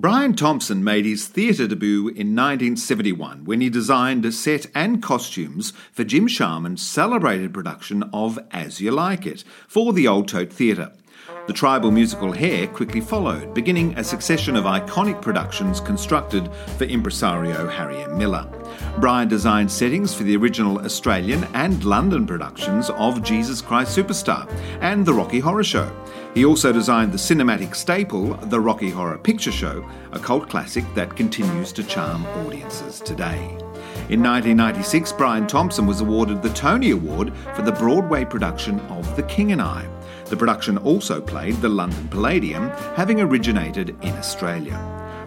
Brian 0.00 0.32
Thompson 0.32 0.84
made 0.84 1.04
his 1.04 1.26
theatre 1.26 1.66
debut 1.66 2.06
in 2.06 2.36
1971 2.36 3.44
when 3.44 3.60
he 3.60 3.68
designed 3.68 4.24
a 4.24 4.30
set 4.30 4.66
and 4.72 5.02
costumes 5.02 5.72
for 5.90 6.04
Jim 6.04 6.28
Sharman's 6.28 6.82
celebrated 6.82 7.52
production 7.52 8.04
of 8.12 8.38
As 8.52 8.80
You 8.80 8.92
Like 8.92 9.26
It 9.26 9.42
for 9.66 9.92
the 9.92 10.06
Old 10.06 10.28
Tote 10.28 10.52
Theatre. 10.52 10.92
The 11.48 11.54
tribal 11.54 11.90
musical 11.90 12.30
Hair 12.30 12.66
quickly 12.66 13.00
followed, 13.00 13.54
beginning 13.54 13.96
a 13.96 14.04
succession 14.04 14.54
of 14.54 14.64
iconic 14.64 15.22
productions 15.22 15.80
constructed 15.80 16.50
for 16.76 16.84
impresario 16.84 17.66
Harry 17.66 18.02
M. 18.02 18.18
Miller. 18.18 18.46
Brian 18.98 19.28
designed 19.28 19.72
settings 19.72 20.12
for 20.12 20.24
the 20.24 20.36
original 20.36 20.78
Australian 20.80 21.44
and 21.54 21.82
London 21.84 22.26
productions 22.26 22.90
of 22.90 23.22
Jesus 23.22 23.62
Christ 23.62 23.96
Superstar 23.96 24.46
and 24.82 25.06
The 25.06 25.14
Rocky 25.14 25.40
Horror 25.40 25.64
Show. 25.64 25.90
He 26.34 26.44
also 26.44 26.70
designed 26.70 27.12
the 27.12 27.16
cinematic 27.16 27.74
staple, 27.74 28.34
The 28.34 28.60
Rocky 28.60 28.90
Horror 28.90 29.16
Picture 29.16 29.50
Show, 29.50 29.88
a 30.12 30.18
cult 30.18 30.50
classic 30.50 30.84
that 30.94 31.16
continues 31.16 31.72
to 31.72 31.82
charm 31.82 32.26
audiences 32.44 33.00
today. 33.00 33.56
In 34.10 34.22
1996, 34.22 35.12
Brian 35.12 35.46
Thompson 35.46 35.86
was 35.86 36.02
awarded 36.02 36.42
the 36.42 36.52
Tony 36.52 36.90
Award 36.90 37.32
for 37.54 37.62
the 37.62 37.72
Broadway 37.72 38.26
production 38.26 38.80
of 38.90 39.16
The 39.16 39.22
King 39.22 39.52
and 39.52 39.62
I. 39.62 39.88
The 40.28 40.36
production 40.36 40.76
also 40.78 41.20
played 41.20 41.56
the 41.56 41.70
London 41.70 42.06
Palladium, 42.08 42.68
having 42.96 43.20
originated 43.20 43.96
in 44.02 44.14
Australia. 44.16 44.78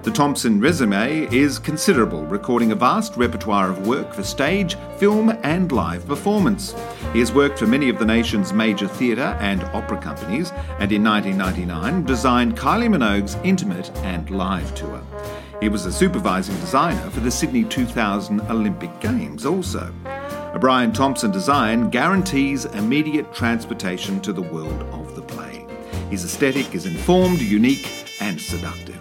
The 0.04 0.12
Thompson 0.12 0.60
resume 0.60 1.28
is 1.32 1.60
considerable, 1.60 2.26
recording 2.26 2.72
a 2.72 2.76
vast 2.76 3.18
repertoire 3.18 3.70
of 3.70 3.88
work 3.88 4.14
for 4.14 4.24
stage, 4.24 4.76
film, 4.98 5.30
and 5.44 5.72
live 5.72 6.08
performance. 6.08 6.76
He 7.14 7.20
has 7.20 7.32
worked 7.32 7.60
for 7.60 7.68
many 7.68 7.90
of 7.90 8.00
the 8.00 8.06
nation's 8.06 8.54
major 8.54 8.88
theatre 8.88 9.38
and 9.40 9.64
opera 9.76 10.00
companies, 10.00 10.52
and 10.80 10.92
in 10.92 11.04
1999 11.04 12.06
designed 12.06 12.58
Kylie 12.58 12.90
Minogue's 12.90 13.38
intimate 13.44 13.90
and 13.98 14.30
live 14.30 14.74
tour. 14.76 15.02
He 15.62 15.70
was 15.70 15.86
a 15.86 15.92
supervising 15.92 16.56
designer 16.56 17.10
for 17.12 17.20
the 17.20 17.30
Sydney 17.30 17.64
2000 17.64 18.42
Olympic 18.50 19.00
Games 19.00 19.46
also. 19.46 19.94
A 20.54 20.60
Brian 20.60 20.92
Thompson 20.92 21.32
design 21.32 21.90
guarantees 21.90 22.66
immediate 22.66 23.34
transportation 23.34 24.20
to 24.20 24.34
the 24.34 24.42
world 24.42 24.82
of 24.92 25.16
the 25.16 25.22
play. 25.22 25.66
His 26.10 26.26
aesthetic 26.26 26.76
is 26.76 26.86
informed, 26.86 27.40
unique, 27.40 27.88
and 28.20 28.40
seductive. 28.40 29.00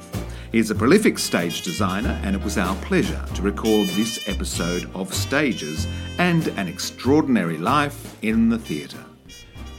He 0.53 0.59
is 0.61 0.71
a 0.71 0.77
prolific 0.77 1.19
stage 1.19 1.63
designer, 1.63 2.21
and 2.23 2.37
it 2.37 2.45
was 2.45 2.57
our 2.57 2.77
pleasure 2.77 3.25
to 3.35 3.43
record 3.43 3.89
this 3.89 4.29
episode 4.29 4.89
of 4.95 5.13
Stages 5.13 5.89
and 6.19 6.47
an 6.57 6.69
Extraordinary 6.69 7.59
Life 7.59 8.17
in 8.23 8.49
the 8.49 8.59
Theatre. 8.59 9.05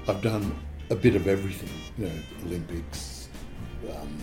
I've 0.09 0.21
done 0.21 0.53
a 0.89 0.95
bit 0.95 1.15
of 1.15 1.25
everything, 1.25 1.69
you 1.97 2.07
know, 2.07 2.21
Olympics, 2.47 3.29
um, 3.95 4.17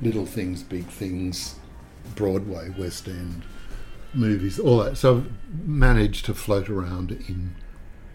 little 0.00 0.24
things, 0.24 0.62
big 0.62 0.86
things, 0.86 1.56
Broadway, 2.14 2.70
West 2.78 3.08
End, 3.08 3.42
movies, 4.16 4.58
all 4.58 4.78
that. 4.78 4.96
So 4.96 5.16
I've 5.16 5.66
managed 5.66 6.24
to 6.26 6.34
float 6.34 6.68
around 6.68 7.12
in. 7.12 7.54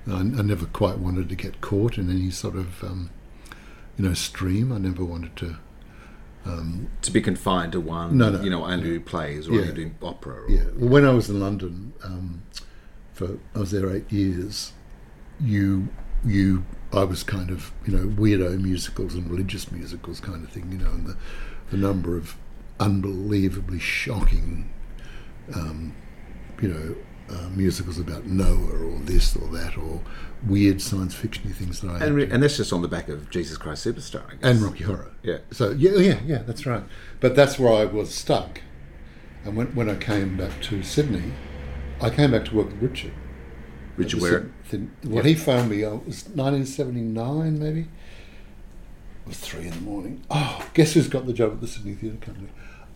I, 0.08 0.19
I 0.19 0.41
never 0.41 0.66
quite 0.66 0.97
wanted 0.97 1.30
to 1.30 1.36
get 1.36 1.61
caught 1.61 1.97
in 1.97 2.09
any 2.09 2.31
sort 2.31 2.56
of, 2.56 2.83
um, 2.83 3.11
you 3.97 4.06
know, 4.06 4.14
stream. 4.14 4.72
I 4.72 4.78
never 4.78 5.06
wanted 5.06 5.36
to 5.38 5.58
um, 6.45 6.89
to 7.02 7.11
be 7.11 7.22
confined 7.22 7.73
to 7.73 7.80
one, 7.80 8.17
no, 8.17 8.30
no, 8.30 8.41
you 8.41 8.50
know, 8.50 8.66
only 8.66 8.83
do 8.83 9.00
plays 9.00 9.47
or 9.47 9.53
yeah. 9.53 9.61
only 9.61 9.73
do 9.73 9.91
opera. 10.02 10.41
Or, 10.44 10.50
yeah. 10.50 10.64
Well, 10.75 10.89
when 10.89 11.06
I 11.06 11.11
was 11.11 11.30
in 11.30 11.39
London, 11.39 11.94
um, 12.03 12.44
for 13.13 13.38
I 13.56 13.59
was 13.59 13.72
there 13.72 13.89
eight 13.94 14.11
years. 14.11 14.73
You, 15.41 15.88
you, 16.25 16.66
I 16.91 17.06
was 17.06 17.23
kind 17.23 17.50
of 17.50 17.72
you 17.86 17.95
know 17.95 18.08
weirdo 18.08 18.61
musicals 18.61 19.16
and 19.16 19.30
religious 19.30 19.72
musicals 19.72 20.19
kind 20.19 20.44
of 20.44 20.52
thing, 20.52 20.72
you 20.72 20.78
know, 20.78 20.91
and 20.91 21.08
the 21.08 21.17
the 21.72 21.78
number 21.78 22.17
of 22.17 22.36
unbelievably 22.80 23.80
shocking, 23.80 24.69
um, 25.55 25.95
you 26.61 26.67
know, 26.67 26.95
uh, 27.30 27.50
musicals 27.50 28.00
about 28.00 28.25
Noah 28.25 28.86
or 28.86 29.00
this 29.00 29.36
or 29.36 29.47
that 29.50 29.78
or 29.78 30.02
weird 30.47 30.81
science 30.81 31.13
fictiony 31.13 31.53
things 31.53 31.81
that 31.81 31.90
I 31.90 32.06
and, 32.06 32.16
re- 32.16 32.29
and 32.29 32.41
that's 32.41 32.57
just 32.57 32.74
on 32.74 32.81
the 32.81 32.88
back 32.88 33.09
of 33.09 33.29
Jesus 33.29 33.57
Christ 33.57 33.85
Superstar 33.85 34.24
and 34.41 34.62
Rocky 34.62 34.84
Horror. 34.84 35.12
Yeah. 35.22 35.40
So 35.51 35.72
yeah, 35.72 35.97
yeah, 35.97 36.19
yeah, 36.25 36.40
that's 36.40 36.66
right. 36.66 36.84
But 37.19 37.35
that's 37.35 37.59
where 37.59 37.74
I 37.74 37.85
was 37.85 38.13
stuck. 38.13 38.62
And 39.46 39.56
when 39.56 39.68
when 39.75 39.90
I 39.90 39.96
came 39.96 40.38
back 40.38 40.62
to 40.63 40.81
Sydney, 40.84 41.34
I 42.01 42.09
came 42.09 42.31
back 42.31 42.45
to 42.45 42.56
work 42.56 42.68
with 42.68 42.81
Richard. 42.81 43.13
Richard 43.95 44.22
Where? 44.22 44.50
Well, 45.03 45.24
he 45.24 45.35
phoned 45.35 45.69
me. 45.69 45.84
Uh, 45.84 45.95
it 45.95 46.06
was 46.06 46.24
1979, 46.29 47.59
maybe. 47.59 47.81
It 47.81 47.88
was 49.28 49.40
three 49.40 49.68
in 49.68 49.72
the 49.72 49.81
morning. 49.81 50.24
Oh, 50.29 50.66
guess 50.74 50.94
who's 50.94 51.09
got 51.09 51.25
the 51.25 51.34
job 51.34 51.51
at 51.51 51.62
the 51.62 51.68
Sydney 51.68 51.95
Theatre 51.95 52.18
Company? 52.18 52.47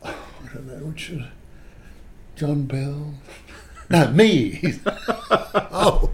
Oh, 0.02 0.16
I 0.44 0.54
don't 0.54 0.66
know, 0.66 0.86
Richard. 0.86 1.30
John 2.36 2.64
Bell. 2.64 3.14
No, 3.90 4.08
me. 4.10 4.74
oh, 4.86 6.12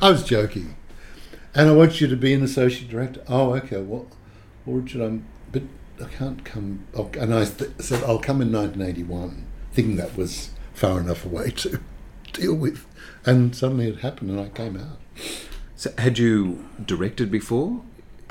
I 0.00 0.10
was 0.10 0.24
joking. 0.24 0.76
And 1.54 1.70
I 1.70 1.72
want 1.72 2.00
you 2.00 2.06
to 2.06 2.16
be 2.16 2.34
an 2.34 2.42
associate 2.42 2.90
director. 2.90 3.22
Oh, 3.28 3.54
okay. 3.54 3.80
Well, 3.80 4.06
well 4.66 4.76
Richard, 4.76 5.00
I'm, 5.00 5.26
but 5.50 5.62
I 6.02 6.08
can't 6.08 6.44
come. 6.44 6.84
I'll, 6.94 7.10
and 7.18 7.32
I 7.32 7.46
th- 7.46 7.70
said 7.78 8.04
I'll 8.04 8.18
come 8.18 8.42
in 8.42 8.52
1981, 8.52 9.46
thinking 9.72 9.96
that 9.96 10.16
was 10.16 10.50
far 10.74 11.00
enough 11.00 11.24
away 11.24 11.50
to 11.50 11.80
deal 12.32 12.54
with. 12.54 12.84
And 13.24 13.56
suddenly 13.56 13.88
it 13.88 14.00
happened, 14.00 14.30
and 14.30 14.40
I 14.40 14.48
came 14.50 14.76
out. 14.76 14.98
So, 15.76 15.92
had 15.96 16.18
you 16.18 16.68
directed 16.84 17.30
before? 17.30 17.82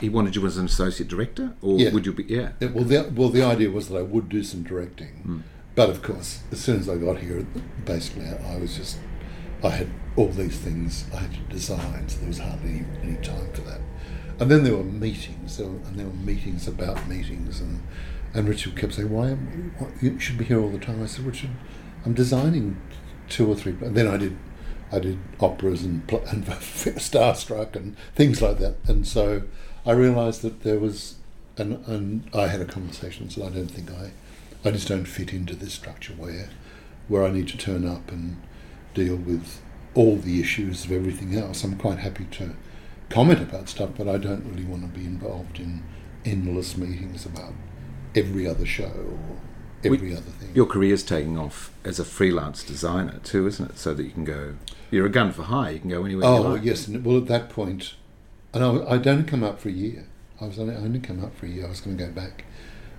He 0.02 0.10
wanted 0.10 0.36
you 0.36 0.46
as 0.46 0.58
an 0.58 0.66
associate 0.66 1.10
director, 1.10 1.56
or 1.62 1.80
yeah. 1.80 1.92
would 1.92 2.06
you 2.06 2.14
be? 2.14 2.26
Yeah. 2.26 2.52
yeah. 2.60 2.70
well, 2.70 2.84
the 2.84 3.10
well, 3.16 3.30
the 3.30 3.44
idea 3.44 3.72
was 3.72 3.88
that 3.88 3.98
I 3.98 4.02
would 4.02 4.30
do 4.30 4.44
some 4.44 4.62
directing. 4.62 5.24
Mm 5.26 5.44
but 5.76 5.90
of 5.90 6.02
course, 6.02 6.42
as 6.52 6.60
soon 6.60 6.80
as 6.80 6.90
I 6.90 6.96
got 6.96 7.18
here, 7.18 7.46
basically, 7.84 8.26
I 8.26 8.58
was 8.58 8.78
just, 8.78 8.98
I 9.62 9.70
had 9.70 9.90
all 10.16 10.30
these 10.30 10.58
things 10.58 11.06
I 11.14 11.18
had 11.18 11.34
to 11.34 11.40
design, 11.54 12.08
so 12.08 12.20
there 12.20 12.30
was 12.30 12.40
hardly 12.40 12.70
any, 12.70 12.86
any 13.04 13.16
time 13.18 13.52
for 13.54 13.62
that. 13.62 13.82
And 14.40 14.50
then 14.50 14.64
there 14.64 14.76
were 14.76 14.84
meetings, 14.84 15.58
there 15.58 15.68
were, 15.68 15.78
and 15.88 16.00
there 16.00 16.06
were 16.06 16.14
meetings 16.14 16.68
about 16.68 17.08
meetings, 17.08 17.60
and, 17.60 17.82
and 18.34 18.48
Richard 18.48 18.76
kept 18.76 18.94
saying, 18.94 19.10
"Why 19.10 19.32
am, 19.32 19.74
you 20.02 20.20
should 20.20 20.38
be 20.38 20.46
here 20.46 20.62
all 20.62 20.70
the 20.70 20.80
time?" 20.80 21.02
I 21.02 21.06
said, 21.06 21.26
"Richard, 21.26 21.52
I'm 22.06 22.14
designing 22.14 22.82
two 23.30 23.50
or 23.50 23.56
three." 23.56 23.74
And 23.82 23.96
then 23.96 24.08
I 24.08 24.18
did, 24.18 24.38
I 24.92 25.00
did 25.00 25.20
operas 25.40 25.84
and, 25.84 26.10
and 26.10 26.46
Starstruck 26.48 27.76
and 27.76 27.98
things 28.14 28.42
like 28.42 28.60
that, 28.60 28.76
and 28.88 29.08
so 29.08 29.44
I 29.86 29.92
realised 29.92 30.42
that 30.42 30.64
there 30.64 30.80
was, 30.80 31.16
and 31.58 31.86
and 31.88 32.30
I 32.34 32.48
had 32.48 32.60
a 32.62 32.66
conversation, 32.66 33.30
so 33.30 33.46
I 33.46 33.50
don't 33.50 33.72
think 33.72 33.90
I 33.92 34.12
I 34.66 34.72
just 34.72 34.88
don't 34.88 35.06
fit 35.06 35.32
into 35.32 35.56
this 35.56 35.74
structure 35.74 36.14
where 36.14 36.50
where 37.08 37.24
I 37.24 37.30
need 37.30 37.48
to 37.50 37.58
turn 37.58 37.88
up 37.88 38.12
and 38.12 38.42
deal 38.96 39.16
with 39.16 39.62
all 39.94 40.18
the 40.18 40.40
issues 40.40 40.86
of 40.86 40.92
everything 40.92 41.38
else. 41.38 41.64
I'm 41.64 41.78
quite 41.78 42.00
happy 42.00 42.26
to 42.32 42.56
comment 43.10 43.42
about 43.42 43.70
stuff, 43.70 43.92
but 43.96 44.08
I 44.08 44.18
don't 44.18 44.44
really 44.44 44.66
want 44.66 44.82
to 44.82 45.00
be 45.00 45.06
involved 45.06 45.60
in 45.60 45.84
endless 46.26 46.76
meetings 46.76 47.28
about 47.28 47.54
every 48.16 48.48
other 48.48 48.66
show 48.66 48.86
or 48.86 49.38
every 49.84 50.10
we, 50.10 50.14
other 50.14 50.24
thing. 50.24 50.56
Your 50.56 50.66
career's 50.66 51.04
taking 51.04 51.38
off 51.38 51.72
as 51.84 52.00
a 52.00 52.06
freelance 52.06 52.64
designer 52.64 53.20
too, 53.24 53.46
isn't 53.46 53.72
it? 53.72 53.78
So 53.78 53.94
that 53.94 54.04
you 54.04 54.12
can 54.12 54.26
go, 54.26 54.56
you're 54.90 55.06
a 55.06 55.10
gun 55.10 55.32
for 55.32 55.44
hire. 55.44 55.74
You 55.74 55.80
can 55.80 55.90
go 55.92 56.04
anywhere. 56.06 56.26
Oh 56.26 56.42
like. 56.42 56.64
yes, 56.64 56.88
well 56.88 57.18
at 57.18 57.28
that 57.28 57.50
point, 57.50 57.94
and 58.52 58.64
I, 58.64 58.94
I 58.94 58.98
don't 58.98 59.26
come 59.26 59.44
up 59.44 59.60
for 59.60 59.70
a 59.70 59.74
year. 59.74 60.08
I 60.42 60.46
was 60.48 60.58
only, 60.58 60.74
I 60.74 60.80
only 60.80 61.00
come 61.00 61.24
up 61.24 61.36
for 61.36 61.46
a 61.46 61.50
year. 61.50 61.68
I 61.68 61.70
was 61.70 61.82
going 61.82 61.98
to 61.98 62.04
go 62.04 62.12
back 62.12 62.44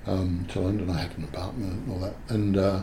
um, 0.06 0.46
to 0.48 0.60
London. 0.60 0.90
I 0.90 0.98
had 1.02 1.18
an 1.18 1.24
apartment 1.24 1.72
and 1.72 1.92
all 1.92 2.00
that. 2.00 2.16
And 2.28 2.56
uh, 2.56 2.82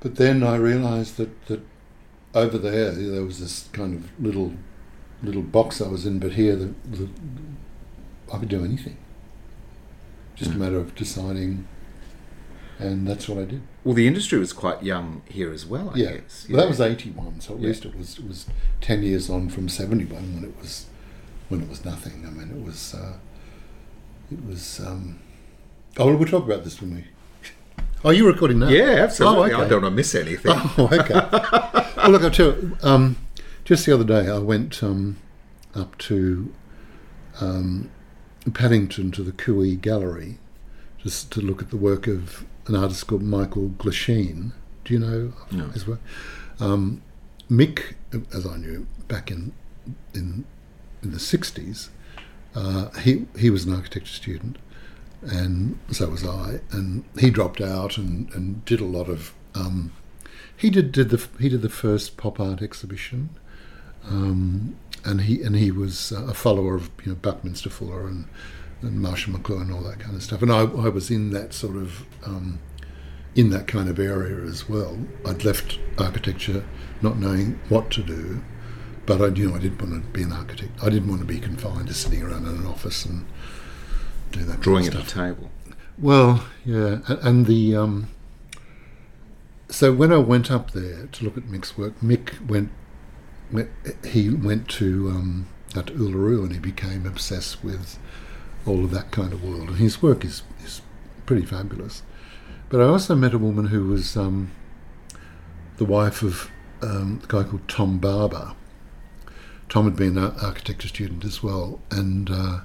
but 0.00 0.16
then 0.16 0.42
I 0.42 0.56
realised 0.56 1.16
that 1.16 1.46
that 1.46 1.60
over 2.34 2.58
there 2.58 2.90
there 2.92 3.24
was 3.24 3.40
this 3.40 3.68
kind 3.72 3.94
of 3.94 4.20
little 4.20 4.52
little 5.22 5.42
box 5.42 5.80
I 5.80 5.88
was 5.88 6.06
in, 6.06 6.18
but 6.18 6.32
here 6.32 6.56
the, 6.56 6.74
the 6.84 7.08
I 8.32 8.38
could 8.38 8.48
do 8.48 8.64
anything. 8.64 8.98
Just 10.34 10.50
a 10.50 10.54
matter 10.54 10.76
of 10.76 10.94
deciding, 10.94 11.66
and 12.78 13.08
that's 13.08 13.26
what 13.26 13.38
I 13.38 13.44
did. 13.44 13.62
Well, 13.84 13.94
the 13.94 14.06
industry 14.06 14.38
was 14.38 14.52
quite 14.52 14.82
young 14.82 15.22
here 15.26 15.50
as 15.50 15.64
well. 15.64 15.92
I 15.94 15.96
yeah, 15.96 16.16
guess. 16.18 16.46
well, 16.50 16.60
that 16.60 16.68
was 16.68 16.80
eighty-one, 16.80 17.40
so 17.40 17.54
at 17.54 17.60
yeah. 17.60 17.68
least 17.68 17.86
it 17.86 17.96
was 17.96 18.18
it 18.18 18.28
was 18.28 18.46
ten 18.82 19.02
years 19.02 19.30
on 19.30 19.48
from 19.48 19.70
seventy-one 19.70 20.34
when 20.34 20.44
it 20.44 20.58
was 20.58 20.86
when 21.48 21.62
it 21.62 21.68
was 21.70 21.86
nothing. 21.86 22.24
I 22.26 22.30
mean, 22.30 22.50
it 22.50 22.62
was 22.62 22.94
uh, 22.94 23.14
it 24.30 24.44
was. 24.44 24.80
Um, 24.80 25.20
Oh, 25.98 26.14
we'll 26.14 26.28
talk 26.28 26.44
about 26.44 26.64
this, 26.64 26.80
when 26.80 26.96
we? 26.96 27.04
Are 28.04 28.12
you 28.12 28.26
recording 28.26 28.58
now? 28.58 28.68
Yeah, 28.68 29.02
absolutely. 29.02 29.52
Oh, 29.52 29.54
okay. 29.54 29.64
I 29.64 29.68
don't 29.68 29.82
want 29.82 29.92
to 29.92 29.96
miss 29.96 30.14
anything. 30.14 30.52
Oh, 30.78 30.88
okay. 30.92 31.14
well, 31.96 32.10
look, 32.10 32.22
I'll 32.22 32.30
tell 32.30 32.48
you, 32.48 32.76
um, 32.82 33.16
just 33.64 33.86
the 33.86 33.94
other 33.94 34.04
day 34.04 34.28
I 34.28 34.38
went 34.38 34.82
um, 34.82 35.16
up 35.74 35.96
to 35.98 36.52
um, 37.40 37.90
Paddington 38.52 39.10
to 39.12 39.22
the 39.22 39.32
Cooee 39.32 39.80
Gallery 39.80 40.38
just 40.98 41.32
to 41.32 41.40
look 41.40 41.62
at 41.62 41.70
the 41.70 41.76
work 41.76 42.06
of 42.06 42.44
an 42.66 42.76
artist 42.76 43.06
called 43.06 43.22
Michael 43.22 43.70
Glasheen. 43.70 44.52
Do 44.84 44.94
you 44.94 45.00
know 45.00 45.32
no. 45.50 45.68
his 45.68 45.86
work? 45.86 46.00
Um, 46.60 47.02
Mick, 47.50 47.94
as 48.34 48.46
I 48.46 48.56
knew 48.56 48.86
back 49.08 49.30
in 49.30 49.52
in 50.14 50.44
in 51.02 51.12
the 51.12 51.18
sixties, 51.18 51.90
uh, 52.54 52.90
he 53.00 53.26
he 53.38 53.50
was 53.50 53.64
an 53.64 53.74
architecture 53.74 54.12
student, 54.12 54.58
and 55.26 55.78
so 55.90 56.08
was 56.08 56.24
I. 56.24 56.60
And 56.70 57.04
he 57.18 57.30
dropped 57.30 57.60
out 57.60 57.98
and, 57.98 58.32
and 58.32 58.64
did 58.64 58.80
a 58.80 58.84
lot 58.84 59.08
of. 59.08 59.34
Um, 59.54 59.92
he 60.56 60.70
did, 60.70 60.92
did 60.92 61.10
the 61.10 61.26
he 61.38 61.48
did 61.48 61.62
the 61.62 61.68
first 61.68 62.16
pop 62.16 62.40
art 62.40 62.62
exhibition, 62.62 63.30
um, 64.04 64.76
and 65.04 65.22
he 65.22 65.42
and 65.42 65.56
he 65.56 65.70
was 65.70 66.12
a 66.12 66.34
follower 66.34 66.74
of 66.74 66.90
you 67.04 67.12
know 67.12 67.16
Buckminster 67.16 67.70
Fuller 67.70 68.06
and, 68.06 68.26
and 68.82 69.00
Marshall 69.00 69.34
McLuhan 69.34 69.62
and 69.62 69.72
all 69.72 69.82
that 69.82 69.98
kind 69.98 70.16
of 70.16 70.22
stuff. 70.22 70.42
And 70.42 70.52
I, 70.52 70.60
I 70.60 70.88
was 70.88 71.10
in 71.10 71.30
that 71.30 71.52
sort 71.52 71.76
of 71.76 72.06
um, 72.24 72.58
in 73.34 73.50
that 73.50 73.66
kind 73.66 73.88
of 73.88 73.98
area 73.98 74.44
as 74.46 74.68
well. 74.68 74.98
I'd 75.26 75.44
left 75.44 75.78
architecture 75.98 76.64
not 77.02 77.18
knowing 77.18 77.60
what 77.68 77.90
to 77.90 78.02
do, 78.02 78.42
but 79.04 79.20
I 79.20 79.28
knew 79.28 79.54
I 79.54 79.58
didn't 79.58 79.80
want 79.80 80.02
to 80.02 80.10
be 80.10 80.22
an 80.22 80.32
architect. 80.32 80.72
I 80.82 80.88
didn't 80.88 81.08
want 81.08 81.20
to 81.20 81.26
be 81.26 81.38
confined 81.38 81.88
to 81.88 81.94
sitting 81.94 82.22
around 82.22 82.46
in 82.46 82.56
an 82.56 82.66
office 82.66 83.04
and 83.04 83.26
do 84.30 84.44
that 84.44 84.60
drawing 84.60 84.84
kind 84.84 84.96
at 84.96 85.04
the 85.04 85.10
table. 85.10 85.50
Well, 85.98 86.46
yeah, 86.64 86.98
and 87.08 87.46
the 87.46 87.76
um, 87.76 88.08
so 89.68 89.92
when 89.92 90.12
I 90.12 90.18
went 90.18 90.50
up 90.50 90.72
there 90.72 91.06
to 91.06 91.24
look 91.24 91.36
at 91.36 91.44
Mick's 91.44 91.76
work, 91.76 91.98
Mick 92.00 92.46
went, 92.46 92.70
went 93.50 93.70
he 94.04 94.30
went 94.30 94.68
to 94.70 95.08
um, 95.10 95.48
Uluru 95.70 96.44
and 96.44 96.52
he 96.52 96.58
became 96.58 97.06
obsessed 97.06 97.64
with 97.64 97.98
all 98.64 98.84
of 98.84 98.90
that 98.92 99.10
kind 99.10 99.32
of 99.32 99.42
world, 99.44 99.68
and 99.68 99.78
his 99.78 100.02
work 100.02 100.24
is 100.24 100.42
is 100.64 100.82
pretty 101.24 101.44
fabulous. 101.44 102.02
But 102.68 102.80
I 102.80 102.84
also 102.84 103.14
met 103.14 103.34
a 103.34 103.38
woman 103.38 103.66
who 103.66 103.86
was 103.88 104.16
um, 104.16 104.50
the 105.76 105.84
wife 105.84 106.22
of 106.22 106.50
um, 106.82 107.20
a 107.22 107.26
guy 107.26 107.42
called 107.44 107.68
Tom 107.68 107.98
Barber. 107.98 108.54
Tom 109.68 109.84
had 109.84 109.96
been 109.96 110.16
an 110.16 110.34
architecture 110.40 110.88
student 110.88 111.24
as 111.24 111.42
well, 111.42 111.80
and 111.90 112.30
uh, 112.30 112.60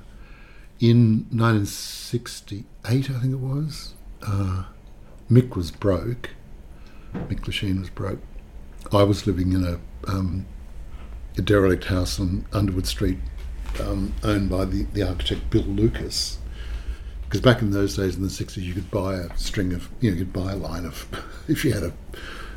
in 0.82 1.28
1968, 1.30 2.66
I 3.12 3.20
think 3.20 3.34
it 3.34 3.40
was, 3.40 3.94
uh, 4.24 4.64
Mick 5.30 5.56
was 5.56 5.70
broke. 5.70 6.32
Mick 7.14 7.42
Glasheen 7.42 7.80
was 7.80 7.92
broke. 7.92 8.20
I 8.92 9.04
was 9.04 9.28
living 9.28 9.54
in 9.54 9.64
a, 9.64 9.80
um, 10.10 10.48
a 11.38 11.44
derelict 11.44 11.86
house 11.86 12.20
on 12.20 12.46
Underwood 12.52 12.88
Street, 12.88 13.20
um, 13.80 14.16
owned 14.24 14.50
by 14.50 14.66
the, 14.66 14.86
the 14.86 15.08
architect 15.08 15.52
Bill 15.52 15.62
Lucas. 15.62 16.40
Because 17.26 17.42
back 17.42 17.62
in 17.62 17.70
those 17.70 17.96
days, 17.96 18.16
in 18.16 18.24
the 18.24 18.28
60s, 18.28 18.58
you 18.58 18.74
could 18.74 18.90
buy 18.90 19.14
a 19.18 19.38
string 19.38 19.74
of, 19.74 19.88
you 20.00 20.10
know, 20.10 20.18
you 20.18 20.26
could 20.26 20.34
buy 20.34 20.52
a 20.54 20.58
line 20.58 20.86
of, 20.86 21.08
if 21.48 21.64
you 21.64 21.74
had 21.74 21.84
a 21.84 21.94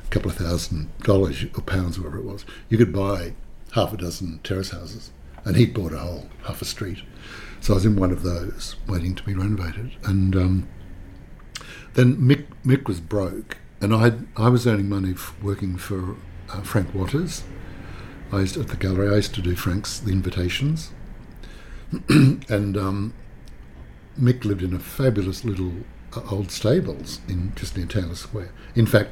couple 0.08 0.30
of 0.30 0.38
thousand 0.38 0.88
dollars 1.00 1.44
or 1.54 1.60
pounds, 1.60 1.98
whatever 1.98 2.18
it 2.18 2.24
was, 2.24 2.46
you 2.70 2.78
could 2.78 2.92
buy 2.92 3.34
half 3.72 3.92
a 3.92 3.98
dozen 3.98 4.40
terrace 4.42 4.70
houses. 4.70 5.10
And 5.44 5.56
he 5.56 5.66
bought 5.66 5.92
a 5.92 5.98
whole 5.98 6.30
half 6.44 6.62
a 6.62 6.64
street. 6.64 7.02
So 7.64 7.72
I 7.72 7.76
was 7.76 7.86
in 7.86 7.96
one 7.96 8.10
of 8.12 8.22
those, 8.22 8.76
waiting 8.86 9.14
to 9.14 9.22
be 9.22 9.32
renovated. 9.32 9.92
And 10.04 10.36
um, 10.36 10.68
then 11.94 12.16
Mick, 12.18 12.44
Mick 12.62 12.86
was 12.86 13.00
broke, 13.00 13.56
and 13.80 13.94
I 13.94 14.12
I 14.36 14.50
was 14.50 14.66
earning 14.66 14.90
money 14.90 15.12
f- 15.12 15.34
working 15.42 15.78
for 15.78 16.16
uh, 16.52 16.60
Frank 16.60 16.94
Watters. 16.94 17.42
I 18.30 18.40
used 18.40 18.58
at 18.58 18.68
the 18.68 18.76
gallery. 18.76 19.08
I 19.10 19.16
used 19.16 19.34
to 19.36 19.40
do 19.40 19.56
Frank's 19.56 19.98
the 19.98 20.12
invitations, 20.12 20.90
and 22.10 22.76
um, 22.76 23.14
Mick 24.20 24.44
lived 24.44 24.62
in 24.62 24.74
a 24.74 24.78
fabulous 24.78 25.42
little 25.42 25.72
uh, 26.14 26.20
old 26.30 26.50
stables 26.50 27.22
in 27.28 27.54
just 27.56 27.78
near 27.78 27.86
Taylor 27.86 28.14
Square. 28.14 28.52
In 28.74 28.84
fact, 28.84 29.08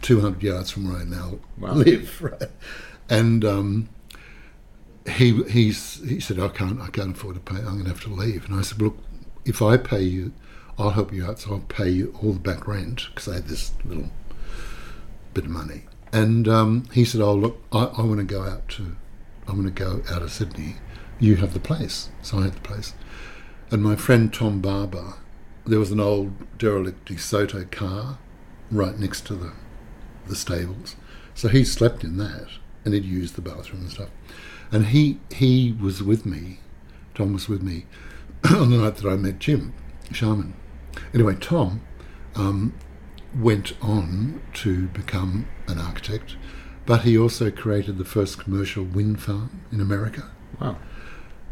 two 0.00 0.20
hundred 0.20 0.44
yards 0.44 0.70
from 0.70 0.88
where 0.88 1.00
I 1.00 1.04
now 1.04 1.40
Wow. 1.58 1.72
live. 1.74 2.22
Right? 2.22 2.50
And 3.10 3.44
um, 3.44 3.88
he 5.08 5.42
he's 5.44 6.00
he 6.08 6.20
said 6.20 6.38
I 6.38 6.48
can't 6.48 6.80
I 6.80 6.88
can't 6.88 7.16
afford 7.16 7.34
to 7.34 7.40
pay. 7.40 7.58
I'm 7.58 7.64
going 7.64 7.84
to 7.84 7.90
have 7.90 8.02
to 8.02 8.10
leave. 8.10 8.46
And 8.46 8.58
I 8.58 8.62
said, 8.62 8.80
look, 8.80 8.96
if 9.44 9.60
I 9.62 9.76
pay 9.76 10.02
you, 10.02 10.32
I'll 10.78 10.90
help 10.90 11.12
you 11.12 11.24
out. 11.24 11.40
So 11.40 11.52
I'll 11.52 11.60
pay 11.60 11.88
you 11.88 12.16
all 12.22 12.32
the 12.32 12.40
back 12.40 12.66
rent 12.66 13.08
because 13.08 13.28
I 13.28 13.34
had 13.34 13.48
this 13.48 13.72
little 13.84 14.10
bit 15.34 15.44
of 15.44 15.50
money. 15.50 15.82
And 16.12 16.46
um, 16.46 16.84
he 16.92 17.04
said, 17.04 17.20
oh 17.20 17.34
look, 17.34 17.62
I, 17.72 17.84
I 17.84 18.02
want 18.02 18.18
to 18.18 18.24
go 18.24 18.42
out 18.42 18.68
to 18.70 18.96
I'm 19.48 19.60
going 19.60 19.72
to 19.72 19.82
go 19.82 20.02
out 20.14 20.22
of 20.22 20.30
Sydney. 20.30 20.76
You 21.18 21.36
have 21.36 21.52
the 21.52 21.60
place. 21.60 22.10
So 22.22 22.38
I 22.38 22.44
had 22.44 22.54
the 22.54 22.60
place. 22.60 22.94
And 23.70 23.82
my 23.82 23.96
friend 23.96 24.32
Tom 24.32 24.60
Barber, 24.60 25.14
there 25.66 25.78
was 25.78 25.90
an 25.90 26.00
old 26.00 26.58
derelict 26.58 27.08
DeSoto 27.08 27.70
car 27.70 28.18
right 28.70 28.98
next 28.98 29.26
to 29.26 29.34
the 29.34 29.52
the 30.26 30.36
stables. 30.36 30.96
So 31.34 31.48
he 31.48 31.64
slept 31.64 32.04
in 32.04 32.16
that 32.18 32.48
and 32.84 32.94
he'd 32.94 33.04
used 33.04 33.34
the 33.34 33.42
bathroom 33.42 33.82
and 33.82 33.90
stuff. 33.90 34.10
And 34.72 34.86
he 34.86 35.18
he 35.34 35.76
was 35.80 36.02
with 36.02 36.24
me, 36.26 36.58
Tom 37.14 37.32
was 37.34 37.48
with 37.48 37.62
me 37.62 37.84
on 38.50 38.70
the 38.70 38.78
night 38.78 38.96
that 38.96 39.08
I 39.08 39.16
met 39.16 39.38
Jim 39.38 39.74
Sharman. 40.12 40.54
Anyway, 41.14 41.36
Tom 41.36 41.82
um, 42.34 42.74
went 43.38 43.74
on 43.82 44.40
to 44.54 44.88
become 44.88 45.46
an 45.68 45.78
architect, 45.78 46.36
but 46.86 47.02
he 47.02 47.16
also 47.18 47.50
created 47.50 47.98
the 47.98 48.04
first 48.04 48.38
commercial 48.38 48.84
wind 48.84 49.20
farm 49.22 49.62
in 49.70 49.80
America 49.80 50.30
Wow. 50.60 50.78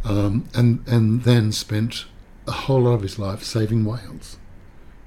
um, 0.05 0.49
and 0.55 0.82
and 0.88 1.22
then 1.25 1.52
spent 1.52 2.06
a 2.46 2.52
whole 2.52 2.82
lot 2.82 2.93
of 2.94 3.02
his 3.02 3.19
life 3.19 3.43
saving 3.44 3.84
whales 3.84 4.38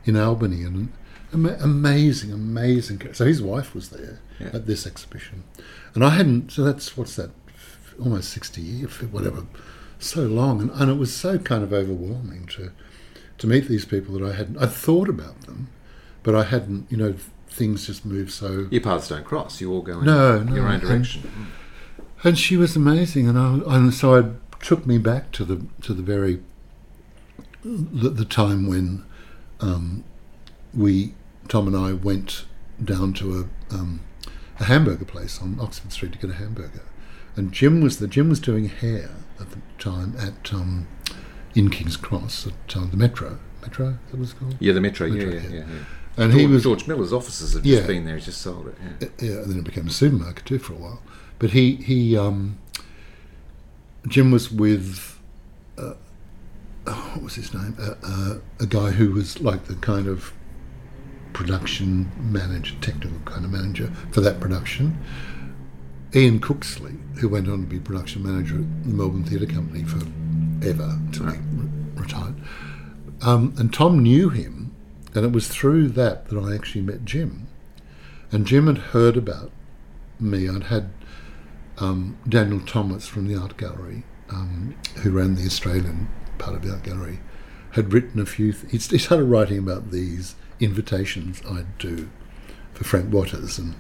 in 0.06 0.16
Albany 0.16 0.64
and 0.64 0.92
amazing, 1.34 2.32
amazing. 2.32 3.14
So 3.14 3.26
his 3.26 3.42
wife 3.42 3.74
was 3.74 3.90
there 3.90 4.20
Yeah. 4.40 4.52
at 4.54 4.68
this 4.68 4.86
exhibition, 4.86 5.44
and 5.96 6.04
I 6.06 6.10
hadn't. 6.10 6.52
So 6.52 6.64
that's 6.64 6.96
what's 6.96 7.16
that? 7.16 7.32
Almost 8.02 8.30
sixty 8.32 8.62
years, 8.62 8.92
whatever. 9.12 9.46
So 10.00 10.22
long, 10.24 10.62
and, 10.62 10.72
and 10.72 10.90
it 10.92 10.98
was 10.98 11.16
so 11.16 11.38
kind 11.38 11.64
of 11.64 11.72
overwhelming 11.74 12.46
to 12.48 12.72
to 13.38 13.48
meet 13.48 13.68
these 13.68 13.86
people 13.86 14.18
that 14.18 14.24
I 14.24 14.34
hadn't. 14.36 14.58
I'd 14.58 14.72
thought 14.72 15.10
about 15.10 15.42
them, 15.42 15.70
but 16.24 16.36
I 16.36 16.44
hadn't. 16.44 16.92
You 16.92 16.98
know, 16.98 17.16
things 17.48 17.88
just 17.88 18.06
moved 18.06 18.32
so. 18.32 18.68
Your 18.72 18.82
paths 18.82 19.08
don't 19.10 19.24
cross. 19.26 19.62
You 19.62 19.72
all 19.72 19.82
go 19.82 20.00
in 20.00 20.06
No, 20.06 20.40
no, 20.44 20.56
your 20.56 20.66
own 20.66 20.74
and- 20.76 20.82
direction. 20.82 21.48
and 22.24 22.38
she 22.38 22.58
was 22.58 22.76
amazing, 22.76 23.28
and 23.30 23.38
I, 23.38 23.76
and 23.76 23.94
so 23.94 24.16
it 24.16 24.26
took 24.62 24.86
me 24.86 24.98
back 24.98 25.32
to 25.34 25.46
the 25.46 25.66
to 25.82 25.94
the 25.94 26.02
very 26.04 26.42
the, 27.64 28.10
the 28.10 28.26
time 28.26 28.68
when 28.68 29.06
um, 29.62 30.04
we 30.74 31.14
Tom 31.48 31.68
and 31.68 31.76
I 31.78 31.94
went 31.94 32.46
down 32.84 33.14
to 33.14 33.40
a 33.72 33.74
um, 33.74 34.02
a 34.60 34.66
hamburger 34.66 35.06
place 35.06 35.42
on 35.42 35.58
Oxford 35.60 35.92
Street 35.92 36.12
to 36.14 36.18
get 36.18 36.30
a 36.30 36.34
hamburger, 36.36 36.84
and 37.36 37.52
Jim 37.52 37.82
was 37.82 38.00
the 38.00 38.08
Jim 38.08 38.30
was 38.30 38.40
doing 38.40 38.70
hair 38.70 39.10
at 39.40 39.50
the 39.52 39.58
time 39.80 40.16
at 40.20 40.54
um, 40.54 40.88
in 41.56 41.70
King's 41.70 41.98
Cross 41.98 42.48
at 42.48 42.76
um, 42.78 42.90
the 42.92 42.98
Metro 42.98 43.40
Metro 43.62 43.98
that 44.12 44.20
it's 44.22 44.34
called, 44.34 44.56
Yeah, 44.60 44.74
the 44.74 44.82
metro. 44.82 45.08
Yeah, 45.08 45.26
Metro, 45.26 45.34
yeah, 45.34 45.40
yeah. 45.42 45.50
yeah. 45.50 45.66
yeah. 46.18 46.24
and 46.24 46.32
George, 46.32 46.42
he 46.42 46.48
was 46.48 46.64
George 46.64 46.88
Miller's 46.88 47.14
offices 47.14 47.56
Yeah. 47.64 47.78
just 47.78 47.88
been 47.88 48.06
there. 48.06 48.18
He 48.18 48.22
just 48.22 48.42
sold 48.42 48.68
it. 48.68 48.76
Yeah. 49.02 49.08
yeah, 49.20 49.32
and 49.42 49.52
then 49.52 49.60
it 49.60 49.64
became 49.66 49.88
a 49.88 49.92
supermarket 49.92 50.46
too 50.46 50.60
for 50.60 50.74
a 50.74 50.78
while. 50.78 51.02
But 51.40 51.52
he 51.52 51.76
he 51.76 52.18
um, 52.18 52.58
Jim 54.08 54.32
was 54.32 54.52
with 54.52 55.20
uh, 55.78 55.94
oh, 56.88 57.12
what 57.14 57.24
was 57.24 57.36
his 57.36 57.54
name? 57.54 57.76
Uh, 57.80 57.94
uh, 58.04 58.36
a 58.60 58.66
guy 58.66 58.92
who 58.92 59.12
was 59.12 59.40
like 59.42 59.66
the 59.66 59.76
kind 59.76 60.08
of 60.08 60.34
production 61.34 62.12
manager, 62.20 62.76
technical 62.82 63.18
kind 63.26 63.44
of 63.46 63.52
manager 63.52 63.92
for 64.12 64.22
that 64.22 64.40
production. 64.40 64.98
Ian 66.16 66.40
Cooksley, 66.40 66.98
who 67.18 67.28
went 67.28 67.48
on 67.48 67.62
to 67.62 67.66
be 67.66 67.80
production 67.80 68.22
manager 68.22 68.58
at 68.58 68.84
the 68.84 68.90
Melbourne 68.90 69.24
Theatre 69.24 69.48
Company 69.48 69.84
for 69.84 70.06
ever 70.64 71.00
till 71.12 71.26
he 71.26 71.38
re- 71.38 71.70
retired. 71.96 72.36
Um, 73.22 73.56
and 73.58 73.74
Tom 73.74 74.00
knew 74.00 74.30
him, 74.30 74.76
and 75.16 75.26
it 75.26 75.32
was 75.32 75.48
through 75.48 75.90
that 75.90 76.28
that 76.30 76.38
I 76.38 76.54
actually 76.54 76.82
met 76.82 77.06
Jim. 77.06 77.48
And 78.32 78.46
Jim 78.46 78.68
had 78.68 78.78
heard 78.78 79.18
about 79.18 79.52
me. 80.20 80.48
I'd 80.48 80.66
had 80.66 80.92
um, 81.80 82.18
Daniel 82.28 82.60
Thomas 82.60 83.08
from 83.08 83.28
the 83.28 83.36
art 83.36 83.58
gallery, 83.58 84.04
um, 84.30 84.76
who 84.98 85.12
ran 85.12 85.36
the 85.36 85.46
Australian 85.46 86.10
part 86.38 86.56
of 86.56 86.62
the 86.64 86.72
art 86.72 86.84
gallery, 86.84 87.22
had 87.72 87.92
written 87.92 88.20
a 88.20 88.26
few. 88.26 88.54
Th- 88.54 88.92
he 88.92 88.98
started 89.00 89.26
writing 89.26 89.58
about 89.58 89.90
these 89.90 90.36
invitations 90.60 91.42
I'd 91.50 91.78
do 91.80 92.10
for 92.74 92.84
Frank 92.84 93.12
Watters, 93.12 93.58
and 93.58 93.76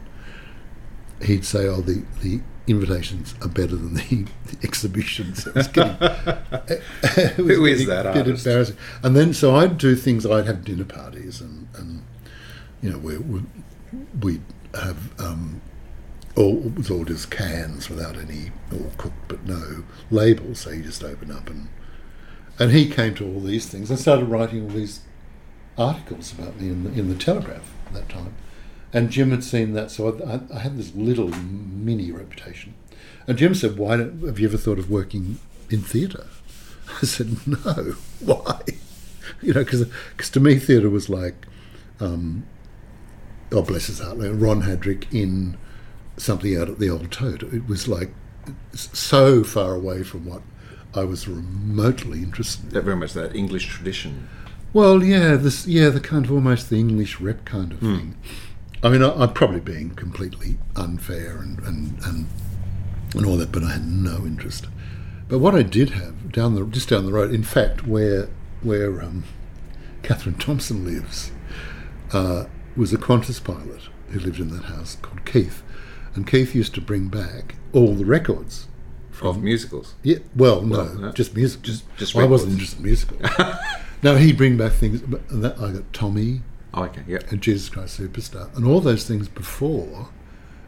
he'd 1.21 1.45
say, 1.45 1.67
"Oh, 1.67 1.81
the 1.81 2.03
the 2.21 2.41
invitations 2.65 3.35
are 3.41 3.47
better 3.49 3.75
than 3.75 3.95
the, 3.95 4.25
exhibitions." 4.63 5.45
It 5.47 5.55
was 5.55 5.67
getting, 5.67 5.97
it 6.01 7.37
was 7.37 7.57
Who 7.57 7.65
is 7.65 7.85
that 7.87 8.13
bit 8.13 8.27
artist? 8.27 8.45
embarrassing. 8.45 8.77
And 9.03 9.15
then 9.15 9.33
so 9.33 9.55
I'd 9.55 9.77
do 9.77 9.95
things. 9.95 10.25
I'd 10.25 10.45
have 10.45 10.63
dinner 10.63 10.85
parties, 10.85 11.41
and 11.41 11.67
and 11.75 12.03
you 12.81 12.89
know 12.89 12.97
we 12.97 13.17
we 13.17 13.41
we'd 14.21 14.41
have 14.73 15.19
um, 15.19 15.61
all 16.35 16.65
it 16.65 16.75
was 16.75 16.89
all 16.89 17.05
just 17.05 17.29
cans 17.29 17.89
without 17.89 18.17
any 18.17 18.51
all 18.71 18.91
cooked 18.97 19.27
but 19.27 19.45
no 19.45 19.83
labels. 20.09 20.59
So 20.61 20.71
you 20.71 20.83
just 20.83 21.03
open 21.03 21.31
up 21.31 21.49
and 21.49 21.69
and 22.59 22.71
he 22.71 22.89
came 22.89 23.15
to 23.15 23.25
all 23.25 23.39
these 23.39 23.67
things. 23.67 23.91
I 23.91 23.95
started 23.95 24.25
writing 24.25 24.63
all 24.63 24.69
these 24.69 25.01
articles 25.77 26.31
about 26.31 26.59
me 26.59 26.67
in 26.67 26.83
the, 26.83 26.91
in 26.91 27.09
the 27.09 27.15
Telegraph 27.15 27.73
at 27.87 27.93
that 27.93 28.09
time. 28.09 28.35
And 28.93 29.09
Jim 29.09 29.31
had 29.31 29.43
seen 29.43 29.73
that, 29.73 29.89
so 29.89 30.21
I, 30.23 30.55
I, 30.55 30.59
had 30.59 30.77
this 30.77 30.93
little 30.93 31.29
mini 31.29 32.11
reputation. 32.11 32.75
And 33.27 33.37
Jim 33.37 33.55
said, 33.55 33.77
"Why 33.77 33.97
don't, 33.97 34.21
have 34.23 34.39
you 34.39 34.47
ever 34.47 34.57
thought 34.57 34.77
of 34.77 34.89
working 34.89 35.39
in 35.69 35.81
theatre?" 35.81 36.27
I 37.01 37.05
said, 37.05 37.47
"No. 37.47 37.95
Why? 38.19 38.61
you 39.41 39.53
know, 39.53 39.63
because 39.63 40.29
to 40.29 40.39
me 40.39 40.59
theatre 40.59 40.89
was 40.89 41.09
like, 41.09 41.47
um, 41.99 42.45
oh 43.51 43.61
bless 43.61 43.87
his 43.87 43.99
heart, 43.99 44.17
Ron 44.17 44.63
Haddrick 44.63 45.13
in 45.13 45.57
something 46.17 46.55
out 46.57 46.69
at 46.69 46.79
the 46.79 46.89
Old 46.89 47.11
Tote. 47.11 47.43
It 47.43 47.67
was 47.67 47.87
like 47.87 48.11
so 48.73 49.43
far 49.43 49.75
away 49.75 50.03
from 50.03 50.25
what 50.25 50.41
I 50.93 51.03
was 51.03 51.27
remotely 51.27 52.19
interested 52.19 52.65
in. 52.65 52.69
That 52.71 52.83
very 52.83 52.97
much 52.97 53.13
that 53.13 53.35
English 53.35 53.67
tradition. 53.67 54.29
Well, 54.73 55.03
yeah, 55.03 55.35
this 55.35 55.67
yeah, 55.67 55.89
the 55.89 55.99
kind 55.99 56.25
of 56.25 56.31
almost 56.31 56.69
the 56.69 56.77
English 56.77 57.19
rep 57.19 57.45
kind 57.45 57.71
of 57.73 57.79
mm. 57.79 57.97
thing. 57.97 58.17
I 58.83 58.89
mean, 58.89 59.01
I, 59.01 59.23
am 59.23 59.33
probably 59.33 59.61
being 59.61 59.91
completely 59.91 60.57
unfair 60.75 61.37
and, 61.37 61.59
and, 61.59 61.97
and 62.03 62.27
and 63.15 63.25
all 63.25 63.37
that, 63.37 63.51
but 63.51 63.63
I 63.63 63.73
had 63.73 63.87
no 63.87 64.25
interest. 64.25 64.67
But 65.27 65.39
what 65.39 65.55
I 65.55 65.63
did 65.63 65.91
have 65.91 66.31
down 66.31 66.55
the 66.55 66.65
just 66.65 66.89
down 66.89 67.05
the 67.05 67.13
road, 67.13 67.33
in 67.33 67.43
fact, 67.43 67.87
where 67.87 68.29
where 68.61 69.01
um, 69.01 69.23
Catherine 70.01 70.35
Thompson 70.35 70.83
lives, 70.85 71.31
uh, 72.11 72.45
was 72.75 72.93
a 72.93 72.97
Qantas 72.97 73.43
pilot 73.43 73.89
who 74.09 74.19
lived 74.19 74.39
in 74.39 74.49
that 74.49 74.65
house 74.65 74.97
called 75.01 75.25
Keith, 75.25 75.63
and 76.15 76.27
Keith 76.27 76.53
used 76.53 76.73
to 76.75 76.81
bring 76.81 77.07
back 77.07 77.55
all 77.71 77.93
the 77.93 78.05
records 78.05 78.67
from 79.11 79.27
of 79.27 79.43
musicals. 79.43 79.95
Yeah, 80.03 80.17
well, 80.35 80.61
no, 80.61 80.77
well, 80.77 80.93
no. 80.95 81.11
just 81.11 81.35
music. 81.35 81.61
Just, 81.61 81.85
just 81.97 82.15
I 82.15 82.25
wasn't 82.25 82.53
interested 82.53 82.79
in 82.79 82.85
musicals. 82.85 83.21
no, 84.03 84.15
he'd 84.17 84.37
bring 84.37 84.57
back 84.57 84.73
things. 84.73 85.01
That, 85.29 85.59
I 85.59 85.71
got 85.71 85.93
Tommy. 85.93 86.41
Oh, 86.73 86.85
okay, 86.85 87.03
yeah. 87.07 87.19
And 87.29 87.41
Jesus 87.41 87.69
Christ 87.69 87.99
Superstar, 87.99 88.55
and 88.55 88.65
all 88.65 88.79
those 88.79 89.07
things 89.07 89.27
before 89.27 90.09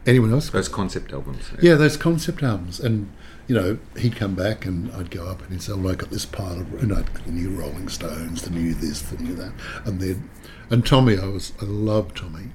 anyone 0.06 0.32
else. 0.32 0.50
Those 0.50 0.68
concept 0.68 1.12
albums. 1.12 1.50
Yeah. 1.54 1.70
yeah, 1.70 1.74
those 1.74 1.96
concept 1.96 2.42
albums, 2.42 2.78
and 2.78 3.12
you 3.48 3.54
know, 3.54 3.78
he'd 3.96 4.16
come 4.16 4.34
back 4.34 4.64
and 4.64 4.92
I'd 4.92 5.10
go 5.10 5.26
up 5.26 5.42
and 5.42 5.52
he'd 5.52 5.62
say, 5.62 5.72
oh, 5.72 5.76
"Well, 5.76 5.92
I 5.92 5.96
got 5.96 6.10
this 6.10 6.26
pile 6.26 6.60
of 6.60 6.80
you 6.80 6.86
know, 6.86 7.02
the 7.24 7.32
new 7.32 7.50
Rolling 7.50 7.88
Stones, 7.88 8.42
the 8.42 8.50
new 8.50 8.74
this, 8.74 9.02
the 9.02 9.22
new 9.22 9.34
that," 9.34 9.52
and 9.84 10.00
then, 10.00 10.30
and 10.70 10.86
Tommy, 10.86 11.18
I 11.18 11.26
was, 11.26 11.52
I 11.60 11.64
loved 11.64 12.16
Tommy. 12.16 12.50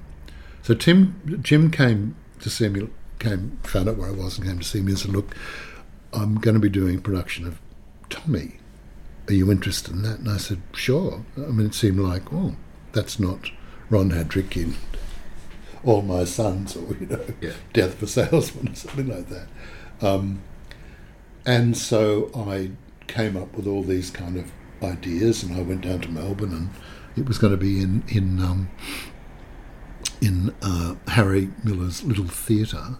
So 0.62 0.74
Tim, 0.74 1.40
Jim 1.42 1.70
came 1.70 2.16
to 2.40 2.50
see 2.50 2.68
me, 2.68 2.88
came 3.18 3.58
found 3.62 3.88
out 3.88 3.96
where 3.96 4.08
I 4.08 4.12
was 4.12 4.38
and 4.38 4.46
came 4.46 4.58
to 4.58 4.64
see 4.64 4.80
me 4.80 4.92
and 4.92 4.98
said, 4.98 5.12
"Look, 5.12 5.34
I'm 6.12 6.36
going 6.36 6.54
to 6.54 6.60
be 6.60 6.70
doing 6.70 7.00
production 7.00 7.46
of 7.46 7.60
Tommy. 8.08 8.58
Are 9.28 9.34
you 9.34 9.50
interested 9.50 9.92
in 9.92 10.02
that?" 10.02 10.20
And 10.20 10.28
I 10.28 10.38
said, 10.38 10.62
"Sure." 10.74 11.24
I 11.36 11.50
mean, 11.50 11.66
it 11.66 11.74
seemed 11.74 12.00
like, 12.00 12.32
oh, 12.32 12.56
that's 12.92 13.18
not 13.18 13.50
Ron 13.90 14.10
Haddrick 14.10 14.56
in 14.56 14.74
All 15.84 16.02
My 16.02 16.24
Sons 16.24 16.76
or 16.76 16.94
you 16.94 17.06
know, 17.06 17.24
yeah. 17.40 17.52
Death 17.72 17.94
of 17.94 18.02
a 18.04 18.06
Salesman 18.06 18.72
or 18.72 18.74
something 18.74 19.08
like 19.08 19.28
that. 19.28 19.48
Um, 20.00 20.42
and 21.44 21.76
so 21.76 22.30
I 22.34 22.70
came 23.06 23.36
up 23.36 23.54
with 23.56 23.66
all 23.66 23.82
these 23.82 24.10
kind 24.10 24.36
of 24.36 24.50
ideas, 24.82 25.42
and 25.42 25.56
I 25.56 25.62
went 25.62 25.82
down 25.82 26.00
to 26.00 26.08
Melbourne, 26.08 26.52
and 26.52 26.70
it 27.16 27.26
was 27.26 27.38
going 27.38 27.52
to 27.52 27.56
be 27.56 27.80
in 27.80 28.02
in 28.08 28.40
um, 28.40 28.70
in 30.20 30.54
uh, 30.62 30.94
Harry 31.08 31.50
Miller's 31.64 32.04
little 32.04 32.26
theatre 32.26 32.96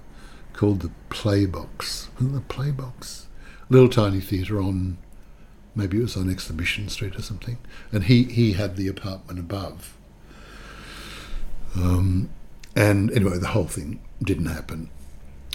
called 0.53 0.81
the 0.81 0.91
Playbox. 1.09 2.09
The 2.19 2.41
Playbox, 2.41 3.27
little 3.69 3.89
tiny 3.89 4.21
theatre 4.21 4.61
on 4.61 4.99
maybe 5.75 5.99
it 5.99 6.03
was 6.03 6.17
on 6.17 6.31
Exhibition 6.31 6.89
Street 6.89 7.17
or 7.17 7.23
something, 7.23 7.59
and 7.91 8.05
he 8.05 8.25
he 8.25 8.53
had 8.53 8.77
the 8.77 8.89
apartment 8.89 9.39
above. 9.39 9.97
Um, 11.75 12.31
and 12.77 13.11
anyway, 13.13 13.39
the 13.39 13.49
whole 13.49 13.67
thing 13.67 14.01
didn't 14.23 14.47
happen. 14.47 14.91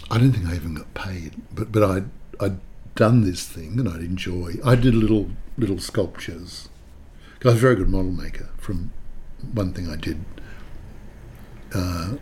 I 0.10 0.18
don't 0.18 0.32
think 0.32 0.48
I 0.48 0.56
even 0.56 0.76
got 0.76 0.94
paid, 0.94 1.36
but 1.54 1.72
but 1.72 1.84
I 1.84 2.04
I'd 2.44 2.60
done 2.96 3.22
this 3.22 3.46
thing 3.48 3.80
and 3.80 3.88
I'd 3.88 4.02
enjoy. 4.02 4.56
I 4.66 4.76
did 4.76 4.96
little 4.96 5.30
little 5.58 5.80
sculptures. 5.80 6.70
I 7.44 7.50
was 7.50 7.58
a 7.58 7.60
very 7.60 7.76
good 7.76 7.90
model 7.90 8.12
maker. 8.12 8.50
From 8.58 8.92
one 9.54 9.74
thing 9.74 9.90
I 9.90 9.96
did 9.96 10.26
uh, 11.74 12.16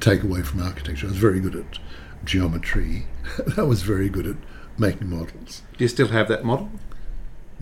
take 0.00 0.22
away 0.22 0.42
from 0.42 0.62
architecture, 0.62 1.06
I 1.06 1.10
was 1.10 1.18
very 1.18 1.40
good 1.40 1.56
at 1.56 1.78
geometry. 2.24 3.06
I 3.56 3.62
was 3.62 3.82
very 3.82 4.08
good 4.08 4.26
at 4.26 4.36
making 4.78 5.10
models. 5.10 5.62
Do 5.76 5.84
you 5.84 5.88
still 5.88 6.08
have 6.08 6.28
that 6.28 6.44
model? 6.44 6.70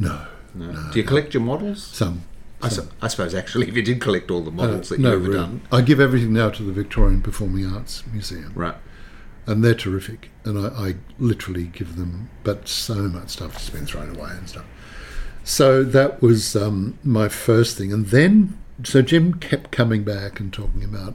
No. 0.00 0.26
No. 0.54 0.72
no 0.72 0.90
Do 0.92 0.98
you 0.98 1.04
collect 1.04 1.32
your 1.34 1.42
models? 1.42 1.84
Some. 1.84 2.22
I, 2.62 2.68
su- 2.68 2.88
I, 3.00 3.08
suppose 3.08 3.34
actually, 3.34 3.68
if 3.68 3.76
you 3.76 3.82
did 3.82 4.02
collect 4.02 4.30
all 4.30 4.42
the 4.42 4.50
models 4.50 4.92
uh, 4.92 4.96
that 4.96 5.00
you've 5.00 5.10
no, 5.10 5.16
really. 5.16 5.38
done, 5.38 5.62
I 5.72 5.80
give 5.80 5.98
everything 5.98 6.34
now 6.34 6.50
to 6.50 6.62
the 6.62 6.72
Victorian 6.72 7.22
Performing 7.22 7.72
Arts 7.72 8.04
Museum. 8.12 8.52
Right 8.54 8.74
and 9.46 9.64
they're 9.64 9.74
terrific. 9.74 10.30
And 10.44 10.58
I, 10.58 10.68
I, 10.68 10.94
literally 11.18 11.64
give 11.64 11.96
them, 11.96 12.30
but 12.44 12.68
so 12.68 12.94
much 12.94 13.30
stuff 13.30 13.54
has 13.54 13.68
been 13.70 13.84
thrown 13.84 14.16
away 14.16 14.30
and 14.30 14.48
stuff. 14.48 14.64
So 15.44 15.82
that 15.82 16.22
was 16.22 16.54
um, 16.54 16.98
my 17.02 17.28
first 17.28 17.76
thing, 17.76 17.92
and 17.92 18.06
then 18.06 18.58
so 18.84 19.02
Jim 19.02 19.34
kept 19.34 19.72
coming 19.72 20.04
back 20.04 20.38
and 20.38 20.52
talking 20.52 20.84
about 20.84 21.14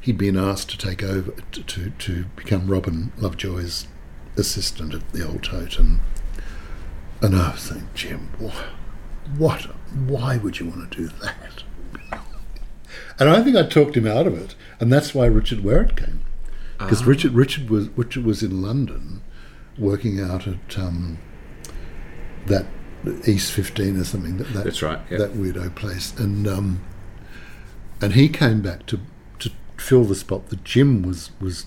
he'd 0.00 0.18
been 0.18 0.36
asked 0.36 0.70
to 0.70 0.78
take 0.78 1.02
over 1.02 1.32
to 1.52 1.62
to, 1.62 1.90
to 1.90 2.24
become 2.36 2.68
Robin 2.68 3.12
Lovejoy's 3.16 3.88
assistant 4.36 4.94
at 4.94 5.12
the 5.12 5.26
Old 5.26 5.42
Tote, 5.42 5.78
and 5.78 6.00
and 7.20 7.34
I 7.34 7.52
was 7.52 7.60
saying, 7.60 7.88
Jim, 7.94 8.28
what, 9.36 9.62
why 10.06 10.36
would 10.36 10.60
you 10.60 10.66
want 10.66 10.90
to 10.90 10.96
do 10.96 11.08
that? 11.08 11.62
and 13.18 13.28
I 13.28 13.42
think 13.42 13.56
I 13.56 13.66
talked 13.66 13.96
him 13.96 14.06
out 14.06 14.26
of 14.26 14.36
it, 14.38 14.54
and 14.80 14.92
that's 14.92 15.14
why 15.14 15.26
Richard 15.26 15.60
Wherrett 15.60 15.96
came 15.96 16.22
because 16.78 17.00
uh-huh. 17.00 17.10
Richard 17.10 17.32
Richard 17.32 17.70
was 17.70 17.88
Richard 17.90 18.24
was 18.24 18.42
in 18.42 18.62
London, 18.62 19.22
working 19.78 20.20
out 20.20 20.46
at 20.46 20.78
um, 20.78 21.18
that 22.46 22.66
East 23.26 23.52
Fifteen 23.52 23.98
or 23.98 24.04
something. 24.04 24.36
That, 24.36 24.52
that 24.52 24.64
that's 24.64 24.82
right. 24.82 25.08
That 25.10 25.34
weirdo 25.34 25.74
place, 25.74 26.14
and 26.18 26.46
um, 26.46 26.84
and 28.00 28.12
he 28.12 28.28
came 28.28 28.60
back 28.60 28.86
to 28.86 29.00
to 29.38 29.50
fill 29.76 30.04
the 30.04 30.14
spot 30.14 30.48
that 30.48 30.64
Jim 30.64 31.02
was 31.02 31.30
was 31.40 31.66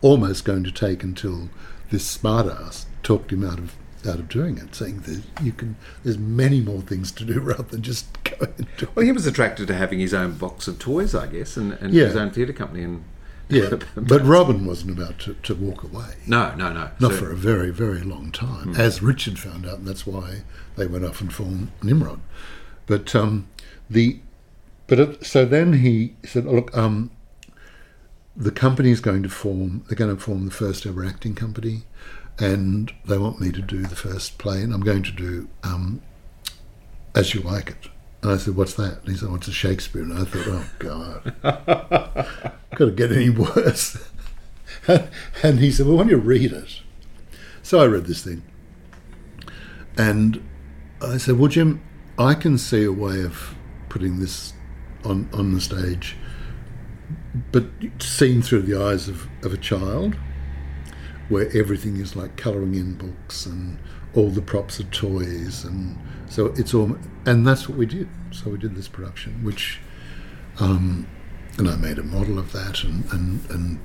almost 0.00 0.44
going 0.44 0.62
to 0.62 0.70
take 0.70 1.02
until 1.02 1.48
this 1.90 2.16
smartass 2.16 2.84
talked 3.02 3.32
him 3.32 3.44
out 3.44 3.58
of 3.58 3.74
out 4.08 4.18
of 4.18 4.28
doing 4.28 4.58
it, 4.58 4.74
saying 4.74 5.00
that 5.00 5.22
you 5.42 5.52
can. 5.52 5.76
There's 6.02 6.18
many 6.18 6.60
more 6.60 6.80
things 6.80 7.12
to 7.12 7.24
do 7.24 7.40
rather 7.40 7.62
than 7.62 7.82
just 7.82 8.06
go 8.24 8.46
do. 8.76 8.88
Well, 8.94 9.04
he 9.04 9.12
was 9.12 9.26
attracted 9.26 9.68
to 9.68 9.74
having 9.74 9.98
his 9.98 10.14
own 10.14 10.38
box 10.38 10.66
of 10.66 10.78
toys, 10.78 11.14
I 11.14 11.26
guess, 11.26 11.56
and, 11.56 11.74
and 11.74 11.92
yeah. 11.92 12.06
his 12.06 12.16
own 12.16 12.30
theatre 12.30 12.52
company, 12.52 12.82
and 12.82 13.04
yeah, 13.48 13.70
but 13.96 14.22
Robin 14.24 14.66
wasn't 14.66 14.98
about 14.98 15.18
to, 15.20 15.34
to 15.34 15.54
walk 15.54 15.82
away. 15.82 16.14
No, 16.26 16.54
no, 16.54 16.72
no. 16.72 16.90
Not 17.00 17.12
so, 17.12 17.18
for 17.18 17.30
a 17.30 17.36
very, 17.36 17.70
very 17.70 18.02
long 18.02 18.30
time, 18.30 18.74
mm. 18.74 18.78
as 18.78 19.02
Richard 19.02 19.38
found 19.38 19.66
out, 19.66 19.78
and 19.78 19.86
that's 19.86 20.06
why 20.06 20.42
they 20.76 20.86
went 20.86 21.04
off 21.04 21.20
and 21.20 21.32
formed 21.32 21.70
Nimrod. 21.82 22.20
But 22.86 23.14
um, 23.14 23.48
the, 23.88 24.20
but 24.86 25.00
it, 25.00 25.26
so 25.26 25.44
then 25.44 25.74
he 25.74 26.14
said, 26.24 26.46
oh, 26.46 26.52
"Look, 26.52 26.76
um, 26.76 27.10
the 28.36 28.50
company 28.52 28.90
is 28.90 29.00
going 29.00 29.22
to 29.22 29.28
form. 29.28 29.84
They're 29.88 29.96
going 29.96 30.14
to 30.14 30.22
form 30.22 30.44
the 30.44 30.50
first 30.52 30.86
ever 30.86 31.04
acting 31.04 31.34
company, 31.34 31.82
and 32.38 32.92
they 33.04 33.18
want 33.18 33.40
me 33.40 33.50
to 33.52 33.60
do 33.60 33.82
the 33.82 33.96
first 33.96 34.38
play, 34.38 34.62
and 34.62 34.72
I'm 34.72 34.82
going 34.82 35.02
to 35.02 35.12
do 35.12 35.48
um, 35.62 36.02
As 37.14 37.34
You 37.34 37.40
Like 37.40 37.70
It." 37.70 37.88
And 38.22 38.32
I 38.32 38.36
said, 38.36 38.56
"What's 38.56 38.74
that?" 38.74 39.00
And 39.00 39.08
he 39.08 39.16
said, 39.16 39.28
"Oh, 39.30 39.36
it's 39.36 39.48
a 39.48 39.52
Shakespeare." 39.52 40.02
And 40.02 40.12
I 40.12 40.24
thought, 40.24 40.46
"Oh 40.46 40.70
God." 40.78 42.58
could 42.78 42.90
it 42.90 42.96
get 42.96 43.10
any 43.10 43.28
worse? 43.28 43.96
and 45.42 45.58
he 45.58 45.70
said, 45.70 45.86
Well, 45.86 45.96
why 45.96 46.02
don't 46.02 46.10
you 46.10 46.16
read 46.16 46.52
it? 46.52 46.80
So 47.62 47.80
I 47.80 47.86
read 47.86 48.06
this 48.06 48.22
thing. 48.22 48.42
And 49.96 50.48
I 51.02 51.16
said, 51.16 51.38
Well, 51.38 51.48
Jim, 51.48 51.82
I 52.18 52.34
can 52.34 52.56
see 52.56 52.84
a 52.84 52.92
way 52.92 53.22
of 53.22 53.56
putting 53.88 54.20
this 54.20 54.52
on, 55.04 55.28
on 55.32 55.54
the 55.54 55.60
stage, 55.60 56.16
but 57.50 57.64
seen 57.98 58.42
through 58.42 58.62
the 58.62 58.80
eyes 58.80 59.08
of, 59.08 59.28
of 59.42 59.52
a 59.52 59.58
child, 59.58 60.16
where 61.28 61.48
everything 61.56 61.96
is 61.98 62.16
like 62.16 62.36
colouring 62.36 62.74
in 62.74 62.94
books 62.94 63.46
and 63.46 63.78
all 64.14 64.30
the 64.30 64.42
props 64.42 64.80
are 64.80 64.84
toys. 64.84 65.64
And 65.64 65.98
so 66.28 66.46
it's 66.56 66.74
all, 66.74 66.96
and 67.26 67.46
that's 67.46 67.68
what 67.68 67.76
we 67.78 67.86
did. 67.86 68.08
So 68.30 68.50
we 68.50 68.58
did 68.58 68.74
this 68.74 68.88
production, 68.88 69.44
which 69.44 69.80
um, 70.60 71.06
and 71.56 71.68
I 71.68 71.76
made 71.76 71.98
a 71.98 72.02
model 72.02 72.38
of 72.38 72.52
that 72.52 72.84
and, 72.84 73.04
and, 73.12 73.50
and 73.50 73.80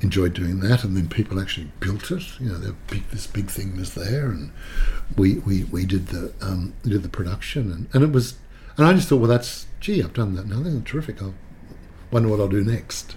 enjoyed 0.00 0.34
doing 0.34 0.60
that. 0.60 0.84
And 0.84 0.96
then 0.96 1.08
people 1.08 1.40
actually 1.40 1.70
built 1.80 2.10
it. 2.10 2.40
You 2.40 2.50
know, 2.50 2.76
big, 2.88 3.08
this 3.10 3.26
big 3.26 3.50
thing 3.50 3.76
was 3.76 3.94
there, 3.94 4.26
and 4.26 4.52
we 5.16 5.34
we, 5.34 5.64
we 5.64 5.84
did 5.84 6.08
the 6.08 6.32
um, 6.40 6.74
did 6.82 7.02
the 7.02 7.08
production, 7.08 7.72
and, 7.72 7.88
and 7.92 8.04
it 8.04 8.12
was. 8.12 8.36
And 8.76 8.86
I 8.86 8.94
just 8.94 9.08
thought, 9.08 9.18
well, 9.18 9.28
that's 9.28 9.66
gee, 9.80 10.02
I've 10.02 10.14
done 10.14 10.34
that 10.34 10.46
now. 10.46 10.60
That's 10.60 10.90
terrific. 10.90 11.22
I 11.22 11.32
wonder 12.10 12.28
what 12.28 12.40
I'll 12.40 12.48
do 12.48 12.64
next. 12.64 13.16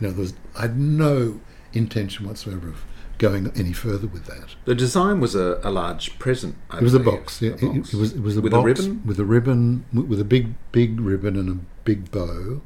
You 0.00 0.08
know, 0.08 0.12
there 0.12 0.20
was 0.20 0.34
I 0.56 0.62
had 0.62 0.78
no 0.78 1.40
intention 1.72 2.26
whatsoever 2.26 2.68
of 2.68 2.84
going 3.22 3.50
any 3.56 3.72
further 3.72 4.06
with 4.06 4.26
that. 4.26 4.48
The 4.64 4.74
design 4.74 5.20
was 5.20 5.34
a, 5.34 5.60
a 5.62 5.70
large 5.70 6.18
present. 6.18 6.56
I 6.70 6.78
it 6.78 6.82
was 6.82 6.92
believe. 6.92 7.06
a 7.06 7.10
box. 7.10 7.42
Yeah, 7.42 7.50
a 7.50 7.52
box. 7.52 7.62
It, 7.62 7.94
it, 7.94 8.00
was. 8.02 8.12
It 8.12 8.22
was 8.22 8.36
a 8.36 8.42
with 8.42 8.52
box 8.52 8.62
a 8.62 8.66
ribbon. 8.66 9.06
With 9.06 9.18
a 9.18 9.24
ribbon. 9.24 9.84
With 9.92 10.20
a 10.20 10.24
big 10.36 10.54
big 10.72 11.00
ribbon 11.00 11.36
and 11.36 11.48
a 11.48 11.58
big 11.84 12.10
bow 12.10 12.60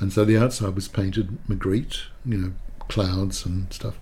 and 0.00 0.12
so 0.12 0.24
the 0.24 0.36
outside 0.36 0.74
was 0.74 0.88
painted 0.88 1.38
Magritte, 1.48 2.04
you 2.24 2.38
know, 2.38 2.52
clouds 2.88 3.44
and 3.44 3.72
stuff, 3.72 3.98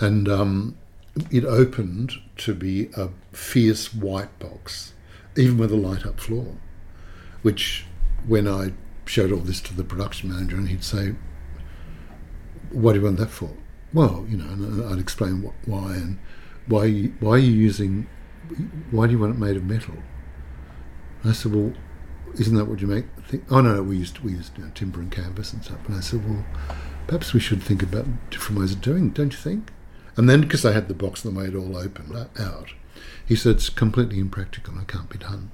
and 0.00 0.28
um, 0.28 0.76
it 1.30 1.44
opened 1.44 2.12
to 2.38 2.54
be 2.54 2.88
a 2.96 3.10
fierce 3.32 3.92
white 3.94 4.36
box, 4.38 4.94
even 5.36 5.58
with 5.58 5.70
a 5.70 5.76
light 5.76 6.06
up 6.06 6.18
floor. 6.20 6.56
which 7.42 7.84
when 8.26 8.48
I 8.48 8.72
showed 9.04 9.30
all 9.32 9.40
this 9.40 9.60
to 9.62 9.74
the 9.74 9.84
production 9.84 10.30
manager, 10.30 10.56
and 10.56 10.68
he'd 10.68 10.84
say, 10.84 11.14
"What 12.70 12.94
do 12.94 13.00
you 13.00 13.04
want 13.04 13.18
that 13.18 13.30
for?" 13.30 13.50
Well, 13.94 14.26
you 14.28 14.36
know, 14.36 14.44
and 14.44 14.82
uh, 14.82 14.92
I'd 14.92 14.98
explain 14.98 15.50
why 15.66 15.94
and 15.94 16.18
why 16.66 16.90
why 17.20 17.30
are 17.30 17.38
you 17.38 17.52
using 17.52 18.08
why 18.90 19.06
do 19.06 19.12
you 19.12 19.18
want 19.18 19.36
it 19.36 19.38
made 19.38 19.56
of 19.56 19.64
metal? 19.64 19.94
And 21.22 21.30
I 21.30 21.34
said, 21.34 21.54
well, 21.54 21.72
isn't 22.38 22.56
that 22.56 22.66
what 22.66 22.80
you 22.80 22.88
make? 22.88 23.06
Think? 23.28 23.44
Oh 23.50 23.60
no, 23.60 23.82
we 23.82 23.96
used 23.96 24.18
we 24.18 24.32
used 24.32 24.58
you 24.58 24.64
know, 24.64 24.70
timber 24.74 25.00
and 25.00 25.12
canvas 25.12 25.52
and 25.52 25.64
stuff. 25.64 25.78
And 25.86 25.96
I 25.96 26.00
said, 26.00 26.28
well, 26.28 26.44
perhaps 27.06 27.32
we 27.32 27.40
should 27.40 27.62
think 27.62 27.82
about 27.82 28.06
different 28.30 28.60
ways 28.60 28.72
of 28.72 28.80
doing, 28.80 29.10
don't 29.10 29.32
you 29.32 29.38
think? 29.38 29.72
And 30.16 30.28
then 30.28 30.40
because 30.40 30.64
I 30.64 30.72
had 30.72 30.88
the 30.88 30.94
box 30.94 31.24
and 31.24 31.34
the 31.34 31.40
way 31.40 31.46
it 31.46 31.54
all 31.54 31.76
opened 31.76 32.14
uh, 32.14 32.26
out, 32.40 32.72
he 33.24 33.36
said 33.36 33.56
it's 33.56 33.68
completely 33.68 34.18
impractical 34.18 34.78
it 34.78 34.88
can't 34.88 35.08
be 35.08 35.18
done. 35.18 35.50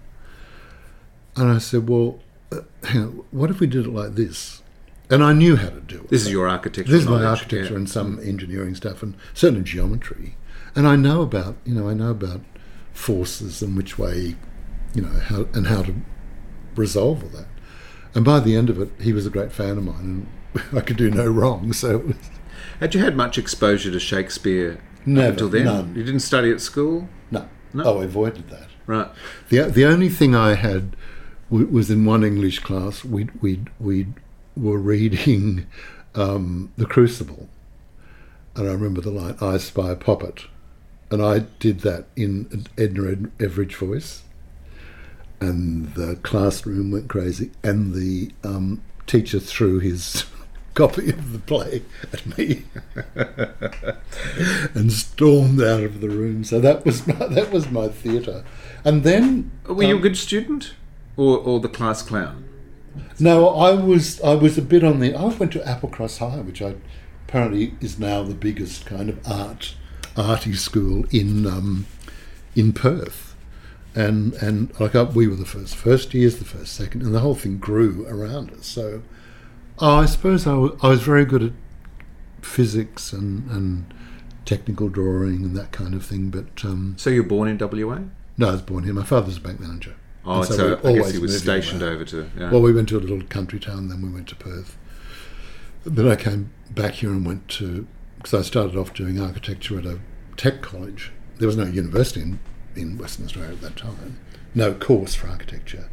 And 1.37 1.51
I 1.51 1.59
said, 1.59 1.89
well, 1.89 2.21
uh, 2.51 2.63
on, 2.95 3.25
what 3.31 3.51
if 3.51 3.61
we 3.61 3.67
did 3.67 3.87
it 3.87 3.91
like 3.91 4.15
this? 4.15 4.63
And 5.11 5.25
I 5.25 5.33
knew 5.33 5.57
how 5.57 5.71
to 5.71 5.81
do 5.81 5.97
it. 6.03 6.09
This 6.09 6.23
is 6.23 6.31
your 6.31 6.49
architecture. 6.49 6.91
This 6.91 7.03
is 7.03 7.09
my 7.09 7.25
architecture 7.25 7.73
yeah. 7.73 7.77
and 7.77 7.91
some 7.91 8.21
engineering 8.23 8.75
stuff, 8.75 9.03
and 9.03 9.17
certainly 9.35 9.65
geometry. 9.65 10.37
And 10.77 10.87
I 10.87 10.95
know 10.97 11.23
about, 11.23 11.57
you 11.65 11.75
know, 11.75 11.89
I 11.89 11.95
know 11.95 12.11
about 12.11 12.41
forces 12.93 13.63
and 13.63 13.77
which 13.77 13.99
way, 13.99 14.37
you 14.95 15.03
know, 15.03 15.09
how 15.21 15.47
and 15.53 15.67
how 15.67 15.83
to 15.83 15.95
resolve 16.77 17.23
all 17.25 17.29
that. 17.31 17.49
And 18.15 18.25
by 18.25 18.41
the 18.41 18.57
end 18.57 18.71
of 18.71 18.81
it, 18.81 18.91
he 19.01 19.13
was 19.13 19.27
a 19.27 19.31
great 19.31 19.53
fan 19.53 19.79
of 19.79 19.85
mine, 19.85 20.27
and 20.55 20.63
I 20.79 20.81
could 20.81 20.97
do 20.97 21.11
no 21.11 21.27
wrong. 21.27 21.73
So 21.73 22.15
Had 22.79 22.95
you 22.95 23.01
had 23.03 23.17
much 23.17 23.39
exposure 23.39 23.91
to 23.91 24.01
Shakespeare 24.01 24.81
Never, 25.07 25.31
until 25.33 25.49
then? 25.49 25.65
none. 25.65 25.95
You 25.97 26.05
didn't 26.05 26.21
study 26.21 26.51
at 26.53 26.61
school, 26.61 27.09
no, 27.31 27.49
No. 27.73 27.85
oh, 27.85 28.01
I 28.01 28.05
avoided 28.05 28.49
that. 28.51 28.69
right? 28.87 29.09
The 29.49 29.63
the 29.63 29.85
only 29.87 30.09
thing 30.09 30.35
I 30.35 30.55
had 30.55 30.97
w- 31.51 31.67
was 31.69 31.91
in 31.91 32.05
one 32.05 32.23
English 32.25 32.61
class. 32.61 33.05
We 33.05 33.29
we 33.41 33.61
we 33.79 34.07
were 34.61 34.79
reading 34.79 35.67
um, 36.15 36.73
the 36.77 36.87
Crucible, 36.87 37.49
and 38.55 38.69
I 38.69 38.73
remember 38.73 39.01
the 39.01 39.11
line 39.11 39.37
"I 39.41 39.57
spy 39.59 39.91
a 39.91 39.97
poppet," 39.97 40.45
and 41.11 41.23
I 41.23 41.41
did 41.59 41.81
that 41.81 42.07
in 42.17 42.67
Edna 42.77 43.11
Ed- 43.11 43.33
Everidge 43.39 43.77
voice, 43.77 44.23
and 45.41 45.95
the 45.95 46.17
classroom 46.17 46.91
went 46.91 47.09
crazy, 47.09 47.51
and 47.63 47.95
the 47.95 48.33
um, 48.45 48.83
teacher 49.07 49.41
threw 49.41 49.79
his. 49.79 50.25
Copy 50.73 51.11
of 51.11 51.33
the 51.33 51.41
play 51.41 51.83
at 52.13 52.39
me, 52.39 52.63
and 54.73 54.93
stormed 54.93 55.61
out 55.61 55.83
of 55.83 56.01
the 56.01 56.09
room. 56.09 56.45
So 56.45 56.61
that 56.61 56.87
was 56.87 57.05
my, 57.09 57.27
that 57.27 57.51
was 57.51 57.69
my 57.73 57.89
theatre, 57.89 58.45
and 58.85 59.03
then 59.03 59.51
Were 59.67 59.83
you 59.83 59.95
a 59.95 59.97
um, 59.97 60.01
good 60.01 60.17
student, 60.17 60.75
or 61.17 61.39
or 61.39 61.59
the 61.59 61.69
class 61.69 62.03
clown? 62.03 62.50
No, 63.19 63.49
I 63.51 63.73
was 63.75 64.21
I 64.23 64.35
was 64.35 64.59
a 64.59 64.63
bit 64.63 64.83
on 64.85 65.01
the. 65.01 65.15
I 65.15 65.25
went 65.25 65.53
to 65.53 65.61
Applecross 65.61 66.19
High, 66.19 66.41
which 66.41 66.61
I 66.63 66.75
apparently 67.29 67.75
is 67.81 67.99
now 67.99 68.23
the 68.23 68.35
biggest 68.35 68.87
kind 68.87 69.09
of 69.09 69.21
art 69.27 69.75
arty 70.17 70.55
school 70.55 71.05
in 71.11 71.47
um, 71.47 71.87
in 72.57 72.73
Perth, 72.73 73.37
and 73.95 74.33
and 74.35 74.73
like 74.81 74.95
I, 74.97 75.03
we 75.05 75.29
were 75.29 75.37
the 75.37 75.45
first 75.47 75.77
first 75.77 76.15
years, 76.15 76.39
the 76.39 76.45
first 76.45 76.73
second, 76.75 77.03
and 77.03 77.15
the 77.15 77.21
whole 77.21 77.35
thing 77.35 77.59
grew 77.59 78.07
around 78.09 78.51
us. 78.53 78.67
So 78.67 79.03
I 79.79 80.07
suppose 80.07 80.47
I 80.47 80.55
wa- 80.55 80.77
I 80.83 80.89
was 80.89 81.03
very 81.03 81.25
good 81.25 81.43
at 81.43 81.53
physics 82.43 83.13
and 83.13 83.49
and 83.51 83.93
technical 84.45 84.89
drawing 84.89 85.45
and 85.45 85.57
that 85.57 85.71
kind 85.73 85.95
of 85.95 86.05
thing. 86.05 86.31
But 86.31 86.65
um, 86.65 86.95
So 86.99 87.11
you're 87.11 87.23
born 87.23 87.49
in 87.49 87.59
WA? 87.59 88.01
no, 88.37 88.49
I 88.49 88.53
was 88.53 88.63
born 88.63 88.85
here. 88.85 88.95
My 88.95 89.05
father's 89.05 89.37
a 89.37 89.41
bank 89.41 89.61
manager. 89.61 89.95
Oh, 90.25 90.43
And 90.43 90.47
so, 90.47 90.79
I 90.85 90.93
guess 90.93 91.13
he 91.13 91.19
was 91.19 91.39
stationed 91.39 91.83
over 91.83 92.05
to. 92.07 92.31
Yeah. 92.39 92.51
Well, 92.51 92.61
we 92.61 92.73
went 92.73 92.89
to 92.91 92.99
a 92.99 93.01
little 93.01 93.23
country 93.23 93.59
town, 93.59 93.89
then 93.89 94.03
we 94.03 94.09
went 94.11 94.29
to 94.29 94.37
Perth. 94.37 94.77
Then 95.85 96.09
I 96.09 96.17
came 96.17 96.53
back 96.71 96.95
here 96.95 97.11
and 97.11 97.25
went 97.25 97.49
to, 97.49 97.87
because 98.19 98.35
I 98.35 98.43
started 98.43 98.77
off 98.77 98.93
doing 98.93 99.21
architecture 99.21 99.79
at 99.79 99.87
a 99.87 100.01
tech 100.37 100.61
college. 100.61 101.13
There 101.39 101.47
was 101.47 101.57
no 101.57 101.65
university 101.65 102.21
in, 102.21 102.39
in 102.77 102.99
Western 102.99 103.25
Australia 103.25 103.53
at 103.53 103.61
that 103.63 103.77
time, 103.77 104.21
no 104.55 104.75
course 104.75 105.15
for 105.15 105.29
architecture. 105.29 105.89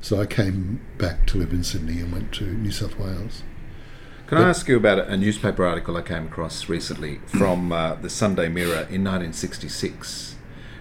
So 0.00 0.20
I 0.20 0.26
came 0.26 0.80
back 0.98 1.26
to 1.28 1.38
live 1.38 1.52
in 1.52 1.62
Sydney 1.64 2.00
and 2.00 2.12
went 2.12 2.32
to 2.34 2.44
New 2.44 2.72
South 2.72 2.98
Wales. 2.98 3.42
Can 4.26 4.38
I 4.38 4.48
ask 4.48 4.66
you 4.66 4.76
about 4.76 4.98
a 4.98 5.16
newspaper 5.16 5.64
article 5.64 5.96
I 5.96 6.02
came 6.02 6.26
across 6.26 6.68
recently 6.68 7.20
from 7.26 7.70
uh, 7.70 7.96
the 7.96 8.08
Sunday 8.08 8.48
Mirror 8.48 8.86
in 8.88 9.04
1966? 9.04 10.31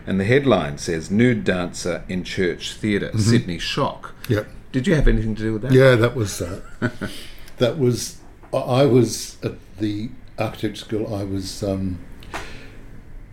And 0.05 0.19
the 0.19 0.25
headline 0.25 0.77
says 0.77 1.11
Nude 1.11 1.43
Dancer 1.43 2.03
in 2.09 2.23
Church 2.23 2.73
Theatre, 2.73 3.11
Sydney 3.17 3.59
Shock. 3.59 4.15
Yep. 4.29 4.47
Did 4.71 4.87
you 4.87 4.95
have 4.95 5.07
anything 5.07 5.35
to 5.35 5.41
do 5.41 5.53
with 5.53 5.61
that? 5.63 5.71
Yeah, 5.71 5.95
that 5.95 6.15
was 6.15 6.41
uh, 6.41 6.61
that 7.57 7.77
was. 7.77 8.17
I 8.53 8.85
was 8.85 9.37
at 9.43 9.53
the 9.77 10.09
architecture 10.37 10.75
school. 10.85 11.13
I 11.13 11.23
was. 11.23 11.63
Um, 11.63 11.99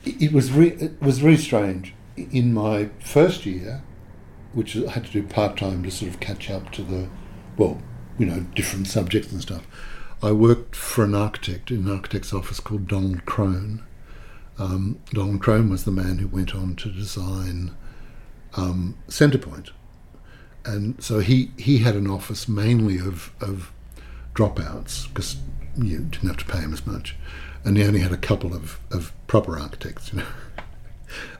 it 0.04 0.32
was 0.32 0.52
re- 0.52 0.72
it 0.72 1.00
was 1.00 1.18
very 1.18 1.36
strange. 1.36 1.94
In 2.16 2.52
my 2.52 2.90
first 3.00 3.46
year, 3.46 3.82
which 4.52 4.76
I 4.76 4.90
had 4.90 5.06
to 5.06 5.12
do 5.12 5.22
part 5.22 5.56
time 5.56 5.82
to 5.84 5.90
sort 5.90 6.12
of 6.12 6.20
catch 6.20 6.50
up 6.50 6.72
to 6.72 6.82
the, 6.82 7.08
well, 7.56 7.80
you 8.18 8.26
know, 8.26 8.40
different 8.54 8.88
subjects 8.88 9.30
and 9.30 9.40
stuff. 9.40 9.66
I 10.22 10.32
worked 10.32 10.74
for 10.74 11.04
an 11.04 11.14
architect 11.14 11.70
in 11.70 11.86
an 11.86 11.92
architect's 11.92 12.32
office 12.32 12.58
called 12.58 12.88
Donald 12.88 13.24
Crone. 13.24 13.84
Um, 14.58 15.00
Donald 15.12 15.40
Crone 15.40 15.70
was 15.70 15.84
the 15.84 15.90
man 15.90 16.18
who 16.18 16.28
went 16.28 16.54
on 16.54 16.74
to 16.76 16.90
design 16.90 17.74
um, 18.56 18.96
Centrepoint 19.08 19.70
and 20.68 21.02
so 21.02 21.20
he, 21.20 21.50
he 21.56 21.78
had 21.78 21.96
an 21.96 22.06
office 22.06 22.46
mainly 22.46 22.98
of, 22.98 23.32
of 23.40 23.72
dropouts 24.34 25.08
because 25.08 25.36
you 25.76 26.00
didn't 26.00 26.28
have 26.28 26.36
to 26.36 26.44
pay 26.44 26.58
him 26.58 26.74
as 26.74 26.86
much, 26.86 27.16
and 27.64 27.76
he 27.76 27.84
only 27.84 28.00
had 28.00 28.12
a 28.12 28.18
couple 28.18 28.54
of, 28.54 28.78
of 28.90 29.12
proper 29.26 29.58
architects, 29.58 30.12
you 30.12 30.20
know. 30.20 30.26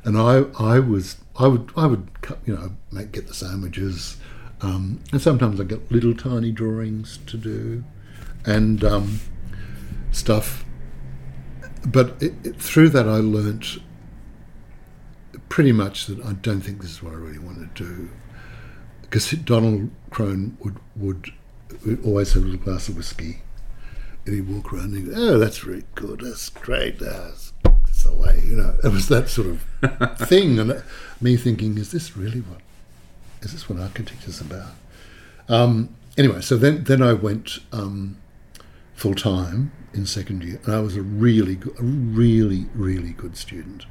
And 0.03 0.17
I 0.17 0.45
I 0.59 0.79
was 0.79 1.19
I 1.39 1.47
would 1.47 1.71
I 1.77 1.85
would 1.85 2.09
you 2.47 2.55
know 2.55 2.73
make 2.91 3.13
get 3.13 3.27
the 3.27 3.35
sandwiches, 3.35 4.17
um, 4.63 5.01
and 5.13 5.21
sometimes 5.21 5.61
I 5.61 5.65
get 5.65 5.93
little 5.93 6.15
tiny 6.15 6.53
drawings 6.53 7.19
to 7.27 7.37
do, 7.37 7.85
and 8.47 8.83
um, 8.83 9.21
stuff. 10.11 10.65
But 11.87 12.23
it, 12.23 12.35
it, 12.45 12.57
through 12.57 12.91
that, 12.91 13.09
I 13.09 13.17
learnt 13.17 13.79
pretty 15.49 15.73
much 15.73 16.07
that 16.07 16.25
I 16.25 16.33
don't 16.35 16.61
think 16.61 16.83
this 16.83 16.91
is 16.91 17.03
what 17.03 17.13
I 17.13 17.17
really 17.17 17.39
want 17.39 17.75
to 17.75 17.85
do 17.85 18.11
because 19.11 19.31
Donald 19.31 19.91
Crone 20.11 20.57
would, 20.61 20.77
would 20.97 21.33
would 21.85 22.05
always 22.05 22.33
have 22.33 22.43
a 22.43 22.47
little 22.47 22.65
glass 22.65 22.89
of 22.89 22.97
whiskey, 22.97 23.43
and 24.25 24.35
he'd 24.35 24.49
walk 24.49 24.73
around 24.73 24.95
and 24.95 24.97
he'd 24.97 25.15
go, 25.15 25.15
"Oh, 25.17 25.39
that's 25.39 25.59
very 25.59 25.85
good. 25.95 26.21
That's 26.21 26.49
great. 26.49 26.99
That's, 26.99 27.53
that's 27.63 28.05
the 28.05 28.15
way." 28.15 28.43
You 28.45 28.57
know, 28.57 28.77
it 28.83 28.89
was 28.89 29.09
that 29.09 29.29
sort 29.29 29.49
of 29.49 30.19
thing, 30.29 30.59
and 30.59 30.83
me 31.21 31.37
thinking, 31.37 31.79
"Is 31.79 31.91
this 31.91 32.17
really 32.17 32.41
what? 32.41 32.61
Is 33.43 33.53
this 33.53 33.69
what 33.69 33.81
architecture's 33.81 34.41
about?" 34.41 34.73
Um, 35.49 35.95
anyway, 36.17 36.41
so 36.41 36.57
then 36.57 36.85
then 36.85 37.03
I 37.03 37.13
went 37.13 37.59
um, 37.73 38.17
full 38.95 39.15
time 39.15 39.73
in 39.99 40.07
second 40.07 40.43
year, 40.43 40.61
and 40.65 40.75
I 40.75 40.81
was 40.81 40.97
a 40.97 41.03
really 41.03 41.59
a 41.79 41.83
really 41.83 42.67
really 42.75 43.11
good 43.11 43.37
student, 43.37 43.85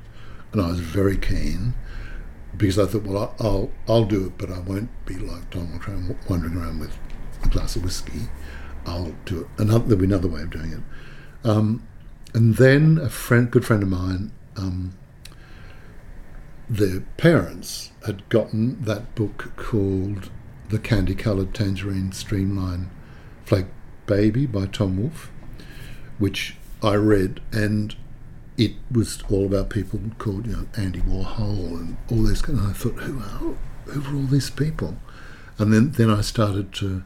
and 0.51 0.61
I 0.61 0.67
was 0.67 0.79
very 0.79 1.17
keen 1.17 1.75
because 2.55 2.79
I 2.79 2.85
thought, 2.85 3.03
well, 3.03 3.35
I'll 3.39 3.71
I'll 3.87 4.05
do 4.05 4.25
it, 4.25 4.37
but 4.37 4.49
I 4.49 4.59
won't 4.59 4.89
be 5.05 5.15
like 5.15 5.49
Donald 5.51 5.81
Trump 5.81 6.17
wandering 6.29 6.57
around 6.57 6.79
with 6.79 6.97
a 7.43 7.49
glass 7.49 7.75
of 7.75 7.83
whiskey. 7.83 8.29
I'll 8.85 9.13
do 9.25 9.41
it. 9.41 9.47
Another, 9.61 9.83
there'll 9.83 9.99
be 9.99 10.05
another 10.05 10.29
way 10.29 10.41
of 10.41 10.49
doing 10.49 10.71
it. 10.71 11.47
Um, 11.47 11.85
and 12.33 12.55
then 12.55 12.97
a 12.97 13.09
friend, 13.09 13.51
good 13.51 13.65
friend 13.65 13.83
of 13.83 13.89
mine, 13.89 14.31
um, 14.55 14.97
their 16.69 17.01
parents 17.17 17.91
had 18.05 18.27
gotten 18.29 18.81
that 18.83 19.13
book 19.13 19.51
called 19.57 20.29
The 20.69 20.79
Candy 20.79 21.15
Coloured 21.15 21.53
Tangerine 21.53 22.11
Streamline 22.13 22.89
Flake 23.45 23.67
Baby 24.05 24.45
by 24.45 24.65
Tom 24.67 24.97
Wolfe, 24.97 25.31
which 26.19 26.55
I 26.83 26.93
read 26.95 27.41
and 27.51 27.95
it 28.57 28.71
was 28.91 29.19
all 29.29 29.45
about 29.45 29.69
people 29.69 29.99
called 30.17 30.47
you 30.47 30.53
know 30.53 30.65
Andy 30.75 30.99
Warhol 31.01 31.79
and 31.79 31.97
all 32.11 32.23
these. 32.23 32.41
kind- 32.41 32.57
And 32.59 32.67
I 32.69 32.73
thought, 32.73 32.95
who 33.01 33.19
are 33.19 33.55
who 33.93 34.01
were 34.01 34.17
all 34.21 34.25
these 34.27 34.49
people? 34.49 34.97
And 35.59 35.71
then 35.73 35.91
then 35.91 36.09
I 36.09 36.21
started 36.21 36.73
to 36.75 37.03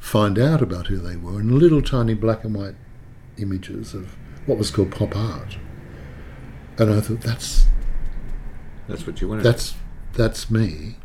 find 0.00 0.38
out 0.38 0.60
about 0.62 0.88
who 0.88 0.96
they 0.98 1.16
were 1.16 1.40
in 1.40 1.58
little 1.58 1.82
tiny 1.82 2.14
black 2.14 2.44
and 2.44 2.54
white 2.54 2.74
images 3.38 3.94
of 3.94 4.16
what 4.46 4.58
was 4.58 4.70
called 4.70 4.90
pop 4.90 5.14
art. 5.16 5.56
And 6.78 6.90
I 6.92 7.00
thought 7.00 7.20
that's 7.20 7.66
That's 8.88 9.06
what 9.06 9.20
you 9.20 9.28
wanted. 9.28 9.44
that's 9.44 9.74
that's 10.14 10.50
me. 10.50 10.96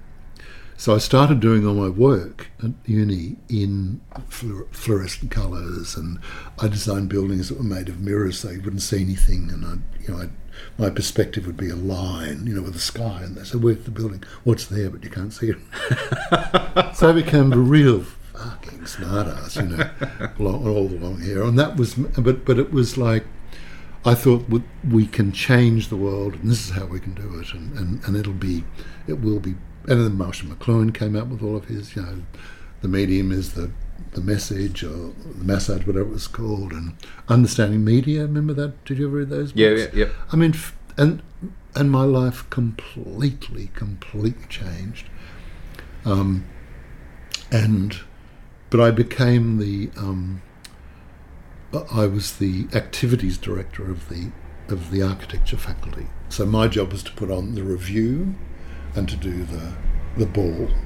So 0.80 0.94
I 0.94 1.00
started 1.00 1.40
doing 1.40 1.66
all 1.66 1.74
my 1.74 1.90
work 1.90 2.52
at 2.64 2.70
uni 2.86 3.38
in 3.50 4.00
fluorescent 4.30 5.32
colours, 5.32 5.96
and 5.96 6.20
I 6.60 6.68
designed 6.68 7.10
buildings 7.10 7.50
that 7.50 7.58
were 7.58 7.64
made 7.64 7.90
of 7.90 8.00
mirrors, 8.00 8.40
so 8.40 8.52
you 8.52 8.62
wouldn't 8.62 8.84
see 8.84 9.02
anything, 9.02 9.50
and 9.50 9.66
I, 9.66 10.04
you 10.04 10.14
know, 10.14 10.22
I'd, 10.22 10.30
my 10.78 10.92
perspective 10.92 11.48
would 11.48 11.58
be 11.58 11.72
a 11.72 11.76
line, 11.76 12.46
you 12.46 12.54
know, 12.54 12.62
with 12.62 12.74
the 12.74 12.80
sky, 12.80 13.22
and 13.24 13.36
they 13.36 13.44
said, 13.44 13.64
"Where's 13.64 13.86
the 13.86 13.92
building? 13.92 14.24
What's 14.44 14.68
there?" 14.68 14.92
But 14.92 15.04
you 15.04 15.10
can't 15.10 15.34
see 15.34 15.50
it. 15.50 15.58
so 16.96 17.10
I 17.10 17.12
became 17.12 17.52
a 17.54 17.58
real 17.58 18.04
fucking 18.34 18.82
smartass, 18.82 19.56
you 19.56 19.76
know, 19.76 19.90
all 20.70 20.88
the 20.88 21.00
long 21.00 21.22
hair, 21.22 21.42
and 21.42 21.58
that 21.58 21.76
was, 21.76 21.96
but 21.96 22.46
but 22.46 22.60
it 22.60 22.72
was 22.72 22.98
like. 23.00 23.26
I 24.08 24.16
thought 24.16 24.48
we- 24.50 24.64
we 24.90 25.06
can 25.06 25.32
change 25.32 25.90
the 25.90 25.98
world, 25.98 26.36
and 26.36 26.50
this 26.50 26.66
is 26.66 26.72
how 26.76 26.86
we 26.86 27.00
can 27.00 27.14
do 27.14 27.40
it, 27.40 27.54
and, 27.54 27.78
and, 27.78 28.02
and 28.06 28.16
it'll 28.16 28.34
be, 28.34 28.64
it 29.06 29.20
will 29.22 29.40
be. 29.40 29.56
And 29.88 30.02
then 30.02 30.18
Marshall 30.18 30.50
McLuhan 30.50 30.94
came 30.94 31.16
out 31.16 31.28
with 31.28 31.42
all 31.44 31.56
of 31.58 31.66
his, 31.66 31.96
you 31.96 32.02
know, 32.02 32.18
the 32.82 32.88
medium 32.88 33.32
is 33.32 33.54
the 33.54 33.72
the 34.14 34.22
message 34.22 34.84
or 34.84 35.12
the 35.40 35.44
massage, 35.44 35.86
whatever 35.86 36.08
it 36.08 36.14
was 36.14 36.28
called, 36.28 36.72
and 36.72 36.94
understanding 37.28 37.84
media. 37.84 38.22
Remember 38.22 38.54
that? 38.54 38.86
Did 38.86 39.00
you 39.00 39.08
ever 39.08 39.18
read 39.18 39.30
those? 39.30 39.52
Books? 39.52 39.60
Yeah, 39.60 39.70
yeah, 39.72 39.88
yeah. 39.94 40.10
I 40.32 40.36
mean, 40.36 40.52
f- 40.52 40.76
and 40.98 41.22
and 41.76 41.92
my 41.92 42.04
life 42.04 42.48
completely, 42.50 43.72
completely 43.76 44.46
changed. 44.50 45.08
Um, 46.06 46.46
and 47.52 48.00
but 48.70 48.80
I 48.80 48.92
became 48.92 49.58
the 49.58 49.90
um, 49.98 50.42
I 51.74 52.08
was 52.08 52.38
the 52.38 52.68
activities 52.74 53.38
director 53.38 53.90
of 53.90 54.10
the 54.10 54.32
of 54.70 54.92
the 54.92 55.02
architecture 55.02 55.58
faculty. 55.58 56.08
So 56.30 56.46
my 56.46 56.68
job 56.68 56.92
was 56.92 57.04
to 57.04 57.12
put 57.14 57.32
on 57.32 57.56
the 57.56 57.64
review 57.64 58.36
and 58.96 59.08
to 59.10 59.16
do 59.16 59.44
the 59.44 59.74
the 60.16 60.26
ball. 60.26 60.70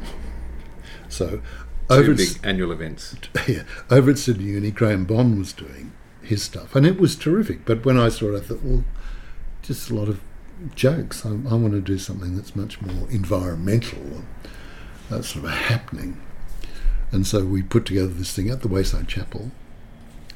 So 1.08 1.42
Two 1.90 1.96
over 1.96 2.14
big 2.14 2.38
at, 2.38 2.46
annual 2.46 2.72
events. 2.72 3.16
yeah, 3.48 3.64
over 3.90 4.12
at 4.12 4.18
Sydney 4.18 4.46
Uni, 4.46 4.72
Grahame 4.72 5.06
Bond 5.06 5.38
was 5.38 5.52
doing 5.52 5.92
his 6.22 6.42
stuff, 6.42 6.74
and 6.74 6.86
it 6.86 6.98
was 6.98 7.18
terrific. 7.18 7.66
But 7.66 7.84
when 7.84 8.00
I 8.00 8.08
saw 8.08 8.34
it, 8.34 8.38
I 8.38 8.40
thought, 8.40 8.64
well, 8.64 8.86
just 9.62 9.90
a 9.90 9.96
lot 9.96 10.08
of 10.08 10.22
jokes. 10.74 11.26
I, 11.26 11.32
I 11.32 11.56
want 11.56 11.74
to 11.74 11.82
do 11.82 11.98
something 11.98 12.36
that's 12.36 12.56
much 12.56 12.82
more 12.82 13.10
environmental. 13.10 14.24
That's 15.10 15.30
sort 15.30 15.44
of 15.46 15.52
a 15.52 15.56
happening. 15.56 16.22
And 17.12 17.28
so 17.28 17.44
we 17.44 17.62
put 17.62 17.86
together 17.86 18.08
this 18.08 18.34
thing 18.34 18.50
at 18.50 18.62
the 18.62 18.70
Wayside 18.70 19.10
Chapel, 19.10 19.52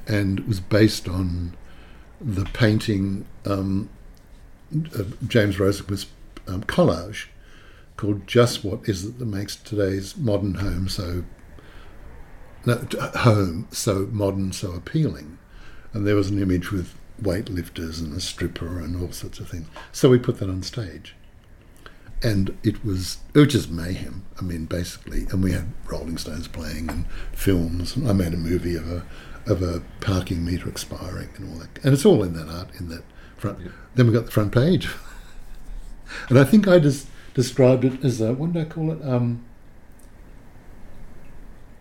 and 0.08 0.40
it 0.40 0.48
was 0.48 0.60
based 0.60 1.08
on 1.08 1.56
the 2.22 2.46
painting 2.46 3.26
um, 3.46 3.90
of 4.94 5.28
James 5.28 5.58
Roseworth's 5.58 6.08
um, 6.48 6.64
collage 6.64 7.28
called 7.98 8.28
"Just 8.28 8.64
What 8.64 8.88
Is 8.88 9.06
It 9.06 9.20
That 9.20 9.26
Makes 9.26 9.56
Today's 9.58 10.18
Modern 10.18 10.56
Home 10.56 10.88
So 10.88 11.24
no, 12.66 12.86
Home 13.16 13.68
So 13.72 14.08
Modern 14.12 14.52
So 14.52 14.72
Appealing." 14.72 15.38
And 15.94 16.06
there 16.06 16.16
was 16.16 16.30
an 16.30 16.42
image 16.42 16.72
with 16.72 16.94
weightlifters 17.22 18.02
and 18.02 18.14
a 18.14 18.20
stripper 18.20 18.80
and 18.80 19.02
all 19.02 19.12
sorts 19.14 19.40
of 19.40 19.50
things. 19.50 19.68
So 19.94 20.10
we 20.10 20.20
put 20.20 20.40
that 20.40 20.50
on 20.50 20.62
stage 20.62 21.16
and 22.24 22.58
it 22.64 22.84
was 22.84 23.18
it 23.34 23.40
was 23.40 23.48
just 23.50 23.70
mayhem. 23.70 24.26
I 24.40 24.44
mean, 24.44 24.66
basically, 24.66 25.28
and 25.32 25.44
we 25.44 25.52
had 25.52 25.72
Rolling 25.86 26.18
Stones 26.18 26.48
playing 26.48 26.90
and 26.90 27.06
films. 27.34 27.96
I 27.98 28.14
made 28.14 28.34
a 28.34 28.38
movie 28.38 28.76
of 28.76 28.92
a 28.92 29.04
of 29.48 29.62
a 29.62 29.82
parking 30.02 30.44
meter 30.44 30.68
expiring 30.68 31.30
and 31.38 31.54
all 31.54 31.60
that, 31.60 31.84
and 31.84 31.94
it's 31.94 32.06
all 32.06 32.24
in 32.24 32.34
that 32.34 32.50
art 32.50 32.70
in 32.80 32.90
that 32.90 33.04
front. 33.38 33.60
Then 33.96 34.08
we 34.08 34.14
got 34.14 34.26
the 34.26 34.32
front 34.32 34.52
page, 34.52 34.90
and 36.30 36.40
I 36.40 36.44
think 36.44 36.68
I 36.68 36.80
just 36.80 37.08
described 37.34 37.86
it 37.86 38.04
as 38.04 38.22
a 38.22 38.34
what 38.34 38.54
did 38.54 38.66
I 38.66 38.70
call 38.70 38.92
it? 38.92 39.00
Um, 39.04 39.46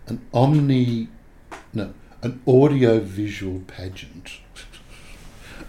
an 0.07 0.25
omni, 0.33 1.07
no, 1.73 1.93
an 2.21 2.41
audio 2.47 2.99
visual 2.99 3.61
pageant 3.67 4.39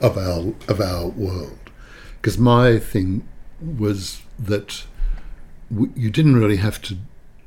of 0.01 0.19
our 0.19 0.55
of 0.69 0.81
our 0.81 1.09
world, 1.09 1.71
because 2.21 2.39
my 2.39 2.79
thing 2.79 3.27
was 3.61 4.23
that 4.39 4.85
w- 5.71 5.93
you 5.97 6.11
didn't 6.11 6.37
really 6.37 6.57
have 6.57 6.83
to 6.83 6.99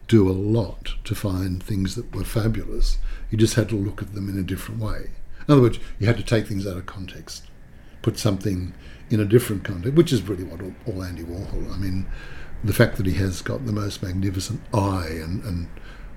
do 0.07 0.27
a 0.27 0.33
lot 0.33 0.95
to 1.03 1.15
find 1.15 1.61
things 1.61 1.95
that 1.95 2.13
were 2.15 2.23
fabulous. 2.23 2.97
You 3.29 3.37
just 3.37 3.55
had 3.55 3.69
to 3.69 3.75
look 3.75 4.01
at 4.01 4.13
them 4.13 4.29
in 4.29 4.37
a 4.37 4.43
different 4.43 4.81
way. 4.81 5.11
In 5.47 5.53
other 5.53 5.61
words, 5.61 5.79
you 5.99 6.07
had 6.07 6.17
to 6.17 6.23
take 6.23 6.47
things 6.47 6.67
out 6.67 6.77
of 6.77 6.85
context, 6.85 7.45
put 8.01 8.17
something 8.17 8.73
in 9.09 9.19
a 9.19 9.25
different 9.25 9.63
context, 9.63 9.95
which 9.95 10.13
is 10.13 10.21
really 10.21 10.43
what 10.43 10.61
all, 10.61 10.73
all 10.85 11.03
Andy 11.03 11.23
Warhol. 11.23 11.73
I 11.73 11.77
mean, 11.77 12.07
the 12.63 12.73
fact 12.73 12.97
that 12.97 13.05
he 13.05 13.13
has 13.13 13.41
got 13.41 13.65
the 13.65 13.71
most 13.71 14.03
magnificent 14.03 14.61
eye 14.73 15.09
and, 15.09 15.43
and 15.43 15.67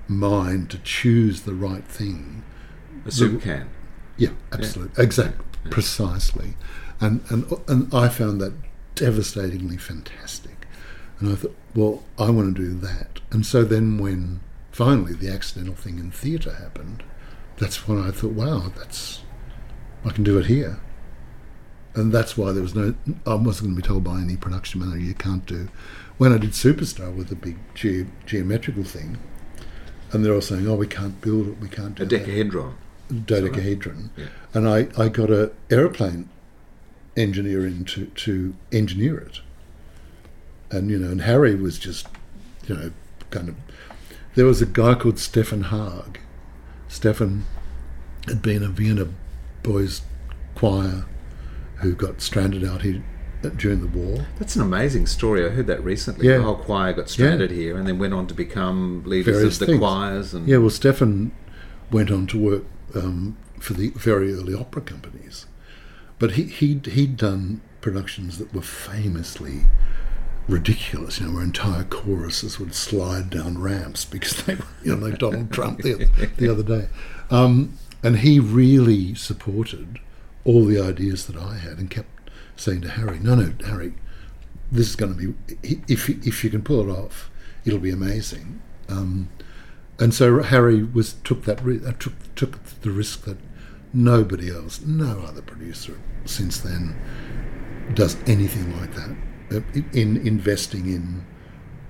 mind 0.07 0.69
to 0.71 0.77
choose 0.79 1.41
the 1.41 1.53
right 1.53 1.85
thing. 1.85 2.43
A 3.05 3.11
soup 3.11 3.41
can. 3.41 3.69
yeah, 4.17 4.29
absolutely, 4.51 5.03
exactly, 5.03 5.45
precisely, 5.69 6.55
and 6.99 7.21
and 7.29 7.51
and 7.67 7.93
I 7.93 8.07
found 8.09 8.39
that 8.41 8.53
devastatingly 8.95 9.77
fantastic, 9.77 10.67
and 11.19 11.31
I 11.31 11.35
thought, 11.35 11.55
well, 11.75 12.03
I 12.17 12.29
want 12.29 12.55
to 12.55 12.61
do 12.61 12.73
that, 12.79 13.19
and 13.31 13.45
so 13.45 13.63
then 13.63 13.97
when 13.97 14.41
finally 14.73 15.13
the 15.13 15.29
accidental 15.29 15.75
thing 15.75 15.99
in 15.99 16.11
theatre 16.11 16.53
happened, 16.55 17.03
that's 17.57 17.87
when 17.87 17.97
I 18.01 18.11
thought, 18.11 18.33
wow, 18.33 18.71
that's 18.75 19.21
I 20.03 20.09
can 20.09 20.23
do 20.25 20.37
it 20.37 20.47
here, 20.47 20.79
and 21.95 22.11
that's 22.11 22.35
why 22.37 22.51
there 22.51 22.63
was 22.63 22.75
no, 22.75 22.93
I 23.25 23.35
wasn't 23.35 23.67
going 23.69 23.75
to 23.75 23.81
be 23.81 23.87
told 23.87 24.03
by 24.03 24.19
any 24.19 24.35
production 24.35 24.81
manager 24.81 25.05
you 25.05 25.13
can't 25.13 25.45
do. 25.45 25.69
When 26.17 26.33
I 26.33 26.37
did 26.37 26.51
Superstar 26.51 27.15
with 27.15 27.29
the 27.29 27.35
big 27.35 27.57
ge- 27.75 28.07
geometrical 28.25 28.83
thing, 28.83 29.17
and 30.11 30.25
they're 30.25 30.33
all 30.33 30.41
saying, 30.41 30.67
oh, 30.67 30.75
we 30.75 30.87
can't 30.87 31.21
build 31.21 31.47
it, 31.47 31.59
we 31.59 31.69
can't 31.69 31.95
do 31.95 32.03
A 32.03 32.05
that 32.05 32.25
decahedron. 32.25 32.73
dodecahedron, 33.25 34.09
Yeah. 34.17 34.25
and 34.53 34.67
I, 34.67 34.87
I 34.97 35.07
got 35.09 35.29
a 35.29 35.51
aeroplane 35.69 36.27
engineer 37.15 37.65
in 37.65 37.85
to, 37.85 38.07
to 38.07 38.55
engineer 38.71 39.19
it. 39.19 39.39
And 40.71 40.89
you 40.89 40.97
know, 40.97 41.11
and 41.11 41.21
Harry 41.21 41.53
was 41.55 41.77
just, 41.77 42.07
you 42.67 42.75
know, 42.75 42.91
kind 43.29 43.49
of. 43.49 43.55
There 44.35 44.45
was 44.45 44.61
a 44.61 44.65
guy 44.65 44.95
called 44.95 45.19
Stefan 45.19 45.65
Haag. 45.65 46.17
Stefan 46.87 47.45
had 48.27 48.41
been 48.41 48.63
a 48.63 48.67
Vienna 48.69 49.07
boys 49.61 50.01
choir 50.55 51.05
who 51.77 51.93
got 51.93 52.21
stranded 52.21 52.63
out 52.63 52.81
here 52.81 53.03
during 53.57 53.81
the 53.81 53.87
war. 53.87 54.25
That's 54.39 54.55
an 54.55 54.61
amazing 54.61 55.05
story. 55.07 55.45
I 55.45 55.49
heard 55.49 55.67
that 55.67 55.83
recently. 55.83 56.27
Yeah. 56.27 56.37
The 56.37 56.43
whole 56.43 56.55
choir 56.55 56.93
got 56.93 57.09
stranded 57.09 57.51
here 57.51 57.77
and 57.77 57.87
then 57.87 57.99
went 57.99 58.13
on 58.13 58.25
to 58.27 58.33
become 58.33 59.03
leaders 59.05 59.35
Various 59.35 59.55
of 59.55 59.59
the 59.59 59.65
things. 59.67 59.79
choirs. 59.79 60.33
And 60.33 60.47
Yeah, 60.47 60.57
well, 60.57 60.69
Stefan 60.69 61.31
went 61.91 62.09
on 62.09 62.25
to 62.27 62.39
work 62.39 62.63
um, 62.95 63.37
for 63.59 63.73
the 63.73 63.89
very 63.89 64.33
early 64.33 64.53
opera 64.53 64.81
companies, 64.81 65.45
but 66.19 66.31
he 66.31 66.43
he'd, 66.43 66.85
he'd 66.87 67.17
done 67.17 67.61
productions 67.81 68.37
that 68.37 68.53
were 68.53 68.61
famously 68.61 69.63
ridiculous. 70.47 71.19
You 71.19 71.27
know, 71.27 71.33
where 71.35 71.43
entire 71.43 71.83
choruses 71.83 72.59
would 72.59 72.75
slide 72.75 73.29
down 73.29 73.59
ramps 73.59 74.05
because 74.05 74.43
they 74.43 74.55
were, 74.55 74.65
you 74.83 74.95
know, 74.95 75.07
like 75.07 75.19
Donald 75.19 75.51
Trump 75.51 75.81
the, 75.81 76.09
the 76.37 76.49
other 76.49 76.63
day, 76.63 76.87
um, 77.29 77.77
and 78.01 78.19
he 78.19 78.39
really 78.39 79.15
supported 79.15 79.99
all 80.45 80.65
the 80.65 80.79
ideas 80.79 81.27
that 81.27 81.37
I 81.37 81.57
had 81.57 81.77
and 81.77 81.89
kept 81.89 82.29
saying 82.55 82.81
to 82.81 82.89
Harry, 82.89 83.19
"No, 83.19 83.35
no, 83.35 83.53
Harry, 83.65 83.93
this 84.71 84.89
is 84.89 84.95
going 84.95 85.15
to 85.15 85.33
be 85.33 85.55
if 85.87 86.09
if 86.09 86.43
you 86.43 86.49
can 86.49 86.61
pull 86.61 86.87
it 86.87 86.91
off, 86.91 87.29
it'll 87.65 87.79
be 87.79 87.91
amazing." 87.91 88.61
Um, 88.89 89.29
and 89.99 90.13
so 90.13 90.41
Harry 90.41 90.83
was 90.83 91.13
took 91.23 91.45
that 91.45 91.59
uh, 91.61 91.93
took 91.99 92.13
took 92.35 92.63
the 92.81 92.91
risk 92.91 93.25
that 93.25 93.37
nobody 93.93 94.49
else, 94.51 94.81
no 94.81 95.19
other 95.19 95.41
producer 95.41 95.99
since 96.25 96.59
then, 96.59 96.95
does 97.93 98.17
anything 98.27 98.77
like 98.79 98.93
that. 98.95 99.15
Uh, 99.53 99.61
In 99.93 100.17
investing 100.17 100.87
in, 100.87 101.25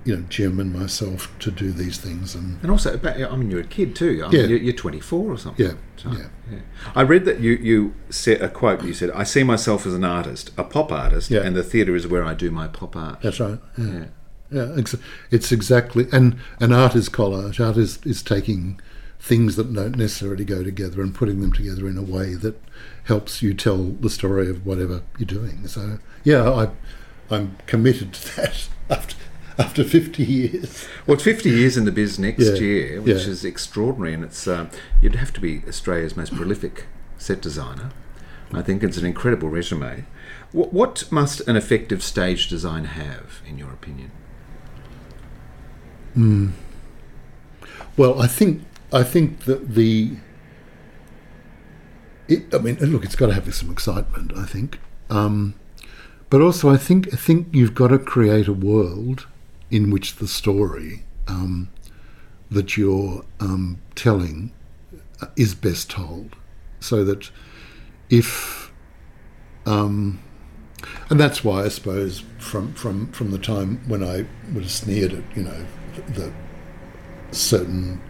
you 0.05 0.15
know, 0.15 0.23
Jim 0.29 0.59
and 0.59 0.73
myself 0.73 1.33
to 1.39 1.49
do 1.51 1.71
these 1.71 1.97
things, 1.97 2.35
and 2.35 2.57
And 2.61 2.69
also, 2.71 2.93
about- 2.93 3.19
I 3.21 3.35
mean, 3.37 3.49
you're 3.49 3.61
a 3.61 3.63
kid 3.63 3.95
too. 3.95 4.23
I 4.25 4.31
Yeah. 4.31 4.43
you're, 4.47 4.59
you're 4.59 4.73
24 4.73 5.31
or 5.31 5.37
something. 5.37 5.65
Yeah, 5.65 5.73
So, 5.95 6.11
yeah. 6.11 6.59
I 6.95 7.01
read 7.03 7.25
that 7.25 7.39
you, 7.39 7.51
you 7.53 7.93
said 8.09 8.41
a 8.41 8.49
quote. 8.49 8.83
You 8.83 8.93
said, 8.93 9.11
"I 9.11 9.23
see 9.23 9.43
myself 9.43 9.85
as 9.85 9.93
an 9.93 10.03
artist, 10.03 10.51
a 10.57 10.63
pop 10.63 10.91
artist, 10.91 11.31
Yeah. 11.31 11.41
and 11.41 11.55
the 11.55 11.63
theatre 11.63 11.95
is 11.95 12.05
where 12.07 12.25
I 12.25 12.33
do 12.33 12.51
my 12.51 12.67
pop 12.67 12.95
art." 12.95 13.21
that's 13.21 13.39
right. 13.39 13.59
Yeah. 13.77 13.85
Yeah. 13.85 14.05
Yeah, 14.51 14.75
ex- 14.77 14.95
it's 15.31 15.51
exactly, 15.51 16.05
and 16.11 16.35
and 16.59 16.73
art 16.73 16.95
is 16.95 17.09
collage. 17.09 17.59
Art 17.65 17.75
is, 17.77 17.97
is 18.05 18.21
taking 18.21 18.79
things 19.19 19.55
that 19.55 19.73
don't 19.73 19.97
necessarily 19.97 20.43
go 20.45 20.63
together 20.63 21.01
and 21.01 21.15
putting 21.15 21.39
them 21.41 21.51
together 21.53 21.87
in 21.87 21.97
a 21.97 22.03
way 22.03 22.35
that 22.35 22.61
helps 23.05 23.41
you 23.41 23.53
tell 23.55 23.95
the 24.01 24.09
story 24.09 24.49
of 24.49 24.63
whatever 24.65 25.01
you're 25.17 25.25
doing. 25.25 25.65
So 25.65 25.97
yeah, 26.23 26.43
I 26.51 26.69
I'm 27.33 27.57
committed 27.67 28.13
to 28.13 28.35
that 28.37 28.69
after 28.89 29.15
after 29.57 29.83
50 29.83 30.23
years. 30.23 30.87
Well, 31.05 31.13
it's 31.15 31.23
50 31.23 31.49
years 31.49 31.77
in 31.77 31.85
the 31.85 31.91
biz 31.91 32.17
next 32.17 32.39
Yeah, 32.43 32.53
year, 32.55 33.01
which 33.01 33.23
yeah. 33.23 33.29
is 33.29 33.45
extraordinary, 33.45 34.13
and 34.13 34.23
it's 34.23 34.47
um, 34.47 34.69
you'd 35.01 35.15
have 35.15 35.31
to 35.33 35.41
be 35.41 35.61
Australia's 35.67 36.17
most 36.17 36.33
prolific 36.35 36.85
set 37.17 37.41
designer. 37.41 37.91
I 38.51 38.61
think 38.61 38.83
it's 38.83 38.97
an 38.97 39.05
incredible 39.05 39.49
resume. 39.49 40.05
What, 40.51 40.71
what 40.73 41.11
must 41.11 41.41
an 41.47 41.55
effective 41.55 42.03
stage 42.03 42.47
design 42.47 42.85
have, 42.85 43.41
in 43.47 43.57
your 43.57 43.71
opinion? 43.71 44.11
Well, 47.97 48.21
I 48.21 48.27
think 48.27 48.63
I 48.91 49.03
think 49.03 49.41
that 49.45 49.73
the. 49.73 50.17
It, 52.27 52.53
I 52.53 52.59
mean, 52.59 52.75
look, 52.77 53.03
it's 53.03 53.15
got 53.15 53.27
to 53.27 53.33
have 53.33 53.53
some 53.53 53.71
excitement. 53.71 54.31
I 54.35 54.45
think, 54.45 54.79
um, 55.09 55.55
but 56.33 56.41
also 56.41 56.67
I 56.67 56.77
think 56.77 57.13
I 57.13 57.15
think 57.15 57.49
you've 57.51 57.75
got 57.75 57.89
to 57.89 57.99
create 57.99 58.47
a 58.47 58.53
world 58.53 59.27
in 59.69 59.91
which 59.91 60.15
the 60.15 60.27
story 60.27 61.03
um, 61.27 61.69
that 62.49 62.75
you're 62.75 63.23
um, 63.39 63.79
telling 63.93 64.51
uh, 65.21 65.27
is 65.35 65.53
best 65.53 65.91
told, 65.91 66.35
so 66.79 67.03
that 67.03 67.29
if 68.09 68.71
um, 69.67 70.23
and 71.11 71.19
that's 71.19 71.43
why 71.43 71.65
I 71.65 71.67
suppose 71.67 72.23
from 72.39 72.73
from 72.73 73.11
from 73.11 73.29
the 73.29 73.37
time 73.37 73.87
when 73.87 74.03
I 74.03 74.25
would 74.53 74.63
have 74.63 74.71
sneered 74.71 75.13
at 75.13 75.37
you 75.37 75.43
know 75.43 75.65
the, 75.93 76.01
the 76.13 76.33
certain 77.29 78.01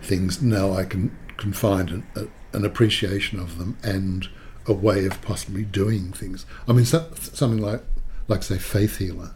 things 0.00 0.40
now 0.40 0.72
I 0.72 0.84
can 0.84 1.14
can 1.36 1.52
find 1.52 1.90
an, 1.90 2.06
a, 2.16 2.56
an 2.56 2.64
appreciation 2.64 3.38
of 3.38 3.58
them 3.58 3.76
and 3.82 4.26
a 4.68 4.72
way 4.72 5.06
of 5.06 5.20
possibly 5.22 5.64
doing 5.64 6.12
things. 6.12 6.46
I 6.68 6.72
mean, 6.72 6.84
so, 6.84 7.10
something 7.14 7.60
like 7.60 7.82
like 8.28 8.42
say 8.42 8.58
Faith 8.58 8.98
Healer, 8.98 9.34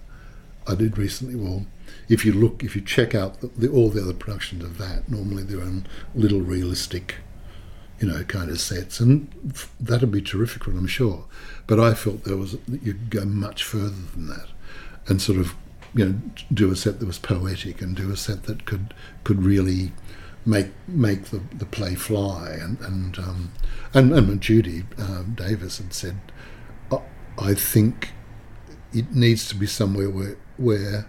I 0.66 0.74
did 0.74 0.98
recently. 0.98 1.34
Well, 1.34 1.66
if 2.08 2.24
you 2.24 2.32
look, 2.32 2.62
if 2.62 2.76
you 2.76 2.82
check 2.82 3.14
out 3.14 3.40
the, 3.40 3.48
the, 3.48 3.68
all 3.68 3.88
the 3.88 4.02
other 4.02 4.12
productions 4.12 4.62
of 4.62 4.78
that, 4.78 5.08
normally 5.08 5.42
they're 5.42 5.62
on 5.62 5.86
little 6.14 6.40
realistic, 6.40 7.16
you 7.98 8.06
know, 8.06 8.22
kind 8.24 8.50
of 8.50 8.60
sets, 8.60 9.00
and 9.00 9.28
that'd 9.80 10.12
be 10.12 10.22
terrific 10.22 10.66
I'm 10.66 10.86
sure. 10.86 11.24
But 11.66 11.80
I 11.80 11.94
felt 11.94 12.24
there 12.24 12.36
was 12.36 12.58
you 12.68 12.92
could 12.92 13.10
go 13.10 13.24
much 13.24 13.64
further 13.64 14.02
than 14.14 14.28
that, 14.28 14.48
and 15.08 15.20
sort 15.20 15.38
of 15.38 15.54
you 15.94 16.04
know 16.04 16.20
do 16.52 16.70
a 16.70 16.76
set 16.76 17.00
that 17.00 17.06
was 17.06 17.18
poetic 17.18 17.80
and 17.80 17.96
do 17.96 18.12
a 18.12 18.16
set 18.16 18.44
that 18.44 18.66
could 18.66 18.94
could 19.24 19.42
really 19.42 19.92
make 20.44 20.68
make 20.88 21.24
the, 21.26 21.40
the 21.54 21.66
play 21.66 21.94
fly. 21.94 22.50
And 22.60 22.80
and 22.80 23.18
um, 23.18 23.52
and, 23.94 24.12
and 24.12 24.40
Judy 24.40 24.84
um, 24.98 25.34
Davis 25.36 25.78
had 25.78 25.92
said 25.92 26.18
"I- 26.90 27.02
I 27.38 27.54
think 27.54 28.10
it 28.92 29.14
needs 29.14 29.48
to 29.48 29.54
be 29.56 29.66
somewhere 29.66 30.10
where 30.10 30.36
where 30.56 31.06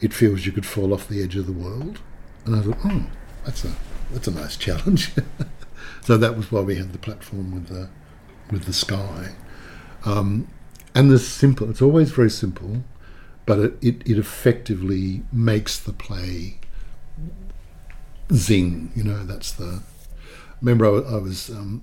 it 0.00 0.12
feels 0.12 0.44
you 0.44 0.52
could 0.52 0.66
fall 0.66 0.92
off 0.92 1.08
the 1.08 1.22
edge 1.22 1.36
of 1.36 1.46
the 1.46 1.52
world. 1.52 2.00
And 2.44 2.56
I 2.56 2.60
thought 2.60 2.78
oh 2.84 3.06
that's 3.44 3.64
a 3.64 3.72
that's 4.12 4.28
a 4.28 4.32
nice 4.32 4.56
challenge. 4.56 5.12
So 6.00 6.18
that 6.18 6.36
was 6.36 6.52
why 6.52 6.60
we 6.60 6.76
had 6.76 6.92
the 6.92 6.98
platform 6.98 7.52
with 7.54 7.68
the 7.68 7.88
with 8.50 8.64
the 8.64 8.72
sky. 8.74 9.34
Um, 10.04 10.48
and 10.94 11.10
the 11.10 11.18
simple 11.18 11.68
it's 11.70 11.80
always 11.82 12.10
very 12.10 12.30
simple 12.30 12.84
but 13.46 13.58
it, 13.58 13.74
it, 13.82 14.02
it 14.08 14.18
effectively 14.18 15.22
makes 15.32 15.78
the 15.78 15.92
play 15.92 16.58
zing. 18.32 18.92
You 18.94 19.04
know, 19.04 19.24
that's 19.24 19.52
the. 19.52 19.82
Remember, 20.60 20.86
I, 20.86 21.16
I 21.16 21.18
was 21.18 21.50
um, 21.50 21.82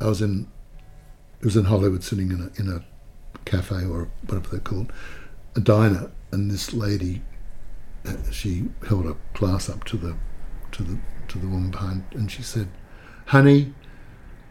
I 0.00 0.06
was 0.06 0.20
in 0.22 0.48
it 1.40 1.44
was 1.44 1.56
in 1.56 1.64
Hollywood, 1.64 2.02
sitting 2.02 2.30
in 2.30 2.40
a 2.40 2.60
in 2.60 2.68
a 2.68 2.84
cafe 3.44 3.84
or 3.84 4.08
whatever 4.26 4.48
they're 4.50 4.60
called, 4.60 4.92
a 5.54 5.60
diner, 5.60 6.10
and 6.32 6.50
this 6.50 6.72
lady, 6.72 7.22
she 8.32 8.68
held 8.88 9.06
a 9.06 9.16
glass 9.34 9.68
up 9.68 9.84
to 9.84 9.96
the 9.96 10.16
to 10.72 10.82
the 10.82 10.98
to 11.28 11.38
the 11.38 11.46
woman 11.46 11.70
behind, 11.70 12.04
and 12.12 12.30
she 12.30 12.42
said, 12.42 12.68
"Honey." 13.26 13.74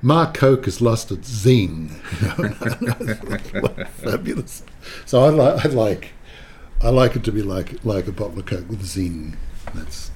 Mark 0.01 0.35
Coke 0.35 0.65
has 0.65 0.81
lost 0.81 1.09
its 1.09 1.27
zing. 1.27 1.87
Fabulous. 4.03 4.61
So 5.05 5.23
I 5.23 5.29
like, 5.29 5.65
I 5.65 5.69
like, 5.69 6.13
I 6.79 6.89
like 6.89 7.15
it 7.15 7.23
to 7.23 7.31
be 7.31 7.41
like 7.41 7.83
like 7.83 8.07
a 8.07 8.11
bottle 8.11 8.37
of 8.37 8.45
Coke 8.45 8.69
with 8.69 8.85
zing. 8.85 9.35
That's 9.73 10.11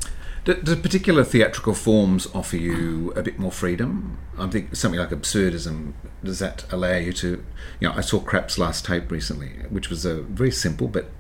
Do, 0.50 0.56
do 0.56 0.76
particular 0.76 1.24
theatrical 1.24 1.76
forms 1.76 2.28
offer 2.34 2.58
you 2.58 3.14
a 3.16 3.22
bit 3.22 3.38
more 3.38 3.52
freedom? 3.52 4.18
I 4.36 4.48
think 4.48 4.76
something 4.76 5.00
like 5.00 5.12
absurdism 5.12 5.94
does 6.24 6.40
that 6.40 6.66
allow 6.74 6.96
you 6.96 7.14
to? 7.14 7.46
You 7.80 7.88
know, 7.88 7.94
I 7.94 8.02
saw 8.02 8.20
Krapp's 8.20 8.58
last 8.58 8.84
tape 8.84 9.12
recently, 9.12 9.50
which 9.70 9.92
was 9.92 10.06
a 10.06 10.24
very 10.24 10.50
simple 10.50 10.88
but 10.88 11.12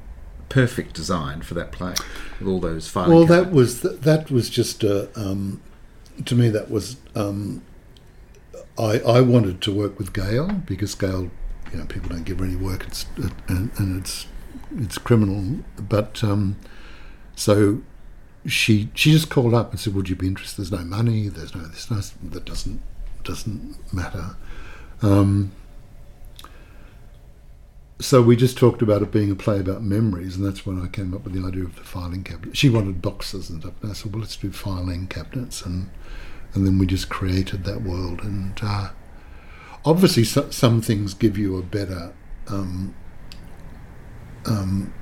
perfect 0.49 0.95
design 0.95 1.43
for 1.43 1.53
that 1.53 1.71
play 1.71 1.93
with 2.39 2.47
all 2.47 2.59
those 2.59 2.87
filing. 2.87 3.15
well. 3.15 3.25
That 3.27 3.51
was 3.51 3.81
th- 3.81 3.99
that 3.99 4.31
was 4.31 4.49
just 4.49 4.83
a. 4.83 5.09
Um, 5.15 5.61
to 6.25 6.33
me, 6.33 6.49
that 6.49 6.71
was. 6.71 6.97
Um, 7.13 7.61
I 8.79 8.99
I 8.99 9.21
wanted 9.21 9.61
to 9.61 9.71
work 9.71 9.99
with 9.99 10.11
Gail 10.11 10.47
because 10.65 10.95
Gail, 10.95 11.29
you 11.71 11.77
know, 11.77 11.85
people 11.85 12.09
don't 12.09 12.23
give 12.23 12.39
her 12.39 12.45
any 12.45 12.55
work. 12.55 12.87
It's 12.87 13.05
and, 13.47 13.69
and 13.77 14.01
it's 14.01 14.25
it's 14.75 14.97
criminal. 14.97 15.63
But 15.77 16.23
um, 16.23 16.55
so 17.35 17.83
she 18.45 18.89
she 18.93 19.11
just 19.11 19.29
called 19.29 19.53
up 19.53 19.71
and 19.71 19.79
said, 19.79 19.93
"Would 19.93 20.09
you 20.09 20.15
be 20.15 20.27
interested? 20.27 20.57
There's 20.57 20.71
no 20.71 20.85
money. 20.85 21.27
There's 21.27 21.55
no 21.55 21.61
this. 21.63 21.89
No, 21.91 22.01
that 22.29 22.45
doesn't 22.45 22.81
doesn't 23.23 23.93
matter." 23.93 24.35
Um, 25.01 25.51
so 27.99 28.21
we 28.21 28.35
just 28.35 28.57
talked 28.57 28.81
about 28.81 29.01
it 29.01 29.11
being 29.11 29.29
a 29.29 29.35
play 29.35 29.59
about 29.59 29.83
memories, 29.83 30.37
and 30.37 30.45
that's 30.45 30.65
when 30.65 30.81
I 30.81 30.87
came 30.87 31.13
up 31.13 31.25
with 31.25 31.33
the 31.33 31.45
idea 31.45 31.63
of 31.63 31.75
the 31.75 31.83
filing 31.83 32.23
cabinet. 32.23 32.55
She 32.55 32.69
wanted 32.69 33.01
boxes 33.01 33.49
and 33.49 33.61
stuff, 33.61 33.73
and 33.81 33.91
I 33.91 33.93
said, 33.93 34.13
"Well, 34.13 34.21
let's 34.21 34.37
do 34.37 34.51
filing 34.51 35.07
cabinets," 35.07 35.61
and 35.61 35.89
and 36.53 36.65
then 36.65 36.77
we 36.77 36.85
just 36.85 37.09
created 37.09 37.65
that 37.65 37.81
world. 37.81 38.21
And 38.23 38.57
uh, 38.63 38.89
obviously, 39.85 40.23
so, 40.23 40.49
some 40.49 40.81
things 40.81 41.13
give 41.13 41.37
you 41.37 41.57
a 41.57 41.61
better 41.61 42.13
um, 42.47 42.95
um, 44.45 44.93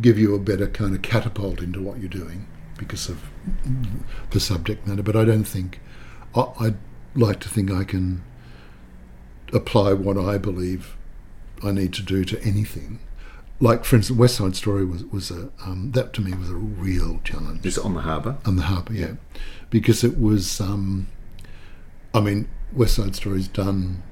give 0.00 0.18
you 0.18 0.34
a 0.34 0.38
better 0.38 0.66
kind 0.66 0.94
of 0.94 1.02
catapult 1.02 1.60
into 1.60 1.82
what 1.82 1.98
you're 1.98 2.08
doing 2.08 2.46
because 2.78 3.08
of 3.08 3.30
the 4.30 4.40
subject 4.40 4.86
matter. 4.86 5.02
But 5.02 5.16
I 5.16 5.24
don't 5.24 5.44
think 5.44 5.80
I, 6.34 6.46
I'd 6.60 6.76
like 7.14 7.40
to 7.40 7.48
think 7.48 7.70
I 7.70 7.84
can 7.84 8.22
apply 9.52 9.92
what 9.92 10.16
I 10.16 10.38
believe 10.38 10.96
I 11.62 11.70
need 11.70 11.92
to 11.94 12.02
do 12.02 12.24
to 12.24 12.42
anything. 12.42 12.98
Like, 13.60 13.84
for 13.84 13.96
instance, 13.96 14.18
West 14.18 14.36
Side 14.36 14.56
Story 14.56 14.84
was 14.84 15.04
was 15.04 15.30
a 15.30 15.50
um, 15.64 15.92
that 15.92 16.12
to 16.14 16.20
me 16.20 16.34
was 16.34 16.50
a 16.50 16.54
real 16.54 17.20
challenge 17.22 17.64
is 17.64 17.78
it 17.78 17.84
on 17.84 17.94
the 17.94 18.00
harbour. 18.00 18.38
on 18.44 18.56
the 18.56 18.62
harbour, 18.62 18.92
yeah, 18.92 19.12
because 19.70 20.02
it 20.02 20.18
was. 20.18 20.60
Um, 20.60 21.08
I 22.14 22.20
mean, 22.20 22.48
West 22.72 22.96
Side 22.96 23.14
Story's 23.14 23.48
done 23.48 24.02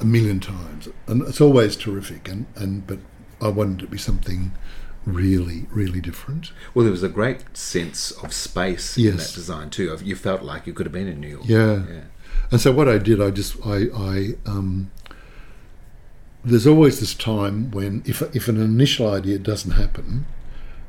a 0.00 0.04
million 0.04 0.38
times, 0.38 0.88
and 1.06 1.22
it's 1.22 1.40
always 1.40 1.76
terrific. 1.76 2.28
And, 2.28 2.46
and 2.56 2.86
but 2.86 2.98
I 3.40 3.48
wanted 3.48 3.80
it 3.80 3.84
to 3.86 3.90
be 3.90 3.98
something 3.98 4.52
really, 5.06 5.66
really 5.70 6.00
different. 6.00 6.52
Well, 6.72 6.84
there 6.84 6.92
was 6.92 7.02
a 7.02 7.08
great 7.08 7.56
sense 7.56 8.10
of 8.10 8.32
space 8.32 8.96
in 8.96 9.16
that 9.16 9.32
design 9.34 9.70
too. 9.70 9.96
You 10.02 10.16
felt 10.16 10.42
like 10.42 10.66
you 10.66 10.72
could 10.72 10.86
have 10.86 10.92
been 10.92 11.08
in 11.08 11.20
New 11.20 11.28
York. 11.28 11.44
Yeah. 11.46 11.82
yeah. 11.88 12.00
And 12.50 12.60
so 12.60 12.72
what 12.72 12.88
I 12.88 12.98
did, 12.98 13.20
I 13.20 13.30
just 13.30 13.56
I 13.64 13.86
I 13.94 14.28
um, 14.46 14.90
there's 16.44 16.66
always 16.66 17.00
this 17.00 17.14
time 17.14 17.70
when 17.70 18.02
if 18.04 18.22
if 18.34 18.48
an 18.48 18.60
initial 18.60 19.10
idea 19.10 19.38
doesn't 19.38 19.72
happen, 19.72 20.26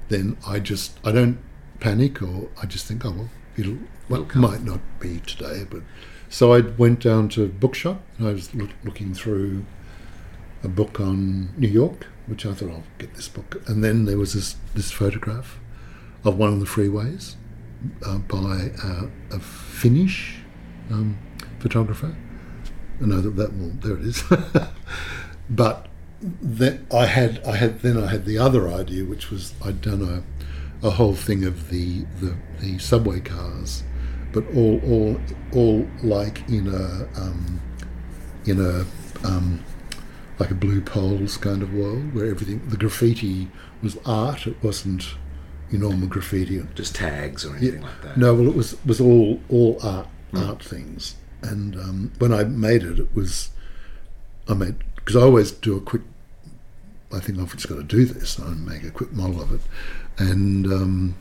then 0.10 0.38
I 0.48 0.60
just 0.60 1.00
I 1.06 1.12
don't 1.12 1.40
panic 1.80 2.22
or 2.22 2.50
I 2.62 2.66
just 2.66 2.86
think 2.86 3.06
oh 3.06 3.12
well 3.12 3.30
it'll 3.58 3.78
well 4.10 4.24
It'll 4.24 4.42
might 4.42 4.64
not 4.64 4.82
be 5.00 5.20
today, 5.22 5.66
but 5.70 5.82
so 6.30 6.54
I 6.54 6.62
went 6.62 7.00
down 7.00 7.30
to 7.30 7.48
bookshop 7.48 8.02
and 8.18 8.28
I 8.28 8.34
was 8.34 8.54
look, 8.54 8.72
looking 8.84 9.14
through 9.14 9.66
a 10.66 10.68
book 10.68 11.00
on 11.00 11.54
New 11.58 11.70
York, 11.70 12.08
which 12.26 12.46
I 12.46 12.54
thought 12.54 12.72
I'll 12.72 12.84
get 12.98 13.14
this 13.14 13.30
book, 13.30 13.62
and 13.68 13.84
then 13.84 14.06
there 14.06 14.18
was 14.18 14.34
this 14.34 14.56
this 14.74 14.92
photograph 14.92 15.60
of 16.26 16.38
one 16.38 16.52
of 16.52 16.60
the 16.60 16.66
freeways 16.66 17.36
uh, 18.06 18.18
by 18.18 18.72
uh, 18.84 19.08
a 19.32 19.40
Finnish 19.40 20.40
um, 20.92 21.18
photographer. 21.60 22.16
I 23.02 23.06
know 23.06 23.22
that 23.22 23.36
that 23.38 23.58
will 23.58 23.72
there 23.82 23.98
it 23.98 24.06
is. 24.06 24.24
but 25.50 25.88
then 26.22 26.88
I 26.92 27.06
had 27.06 27.44
I 27.46 27.56
had 27.56 27.82
then 27.82 28.02
I 28.02 28.08
had 28.08 28.26
the 28.26 28.40
other 28.40 28.68
idea, 28.68 29.06
which 29.06 29.30
was 29.30 29.54
I'd 29.64 29.82
done 29.82 30.02
a, 30.02 30.88
a 30.88 30.92
whole 30.92 31.16
thing 31.16 31.46
of 31.46 31.70
the, 31.70 32.06
the 32.20 32.36
the 32.60 32.80
subway 32.80 33.20
cars, 33.20 33.84
but 34.34 34.46
all 34.56 34.82
all 34.84 35.22
all 35.54 35.88
like 36.02 36.48
in 36.50 36.68
a 36.68 37.08
um, 37.20 37.62
in 38.46 38.60
a 38.60 38.86
um, 39.28 39.64
like 40.40 40.52
a 40.52 40.56
blue 40.56 40.82
poles 40.82 41.38
kind 41.38 41.62
of 41.62 41.74
world 41.74 42.14
where 42.14 42.26
everything 42.26 42.68
the 42.70 42.78
graffiti 42.78 43.50
was 43.82 43.98
art. 44.06 44.48
It 44.48 44.62
wasn't 44.62 45.16
your 45.72 45.82
normal 45.82 46.08
graffiti. 46.08 46.62
Just 46.76 46.96
tags 46.96 47.46
or 47.46 47.56
anything 47.56 47.82
like 47.82 48.02
that. 48.02 48.18
No, 48.18 48.34
well, 48.34 48.48
it 48.48 48.56
was 48.56 48.84
was 48.86 49.00
all 49.00 49.40
all 49.50 49.78
art 49.82 50.08
art 50.36 50.64
things. 50.64 51.16
And 51.42 51.76
um, 51.76 52.12
when 52.18 52.34
I 52.34 52.44
made 52.44 52.84
it, 52.84 53.00
it 53.00 53.16
was 53.16 53.52
I 54.48 54.54
made 54.54 54.76
because 54.96 55.16
I 55.16 55.22
always 55.22 55.52
do 55.52 55.78
a 55.78 55.82
quick. 55.82 56.02
I 57.14 57.20
think 57.20 57.40
I've 57.40 57.54
just 57.54 57.70
got 57.70 57.76
to 57.76 57.84
do 57.84 58.06
this. 58.06 58.40
I 58.40 58.50
make 58.50 58.84
a 58.84 58.92
quick 58.92 59.14
model 59.14 59.42
of 59.42 59.54
it, 59.54 59.62
and 60.18 60.66
um, 60.68 61.16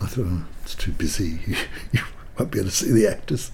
I 0.00 0.06
thought 0.06 0.26
oh, 0.28 0.44
it's 0.62 0.74
too 0.74 0.92
busy. 0.92 1.40
you 1.92 2.00
won't 2.38 2.50
be 2.50 2.60
able 2.60 2.70
to 2.70 2.74
see 2.74 2.90
the 2.90 3.06
actors. 3.06 3.50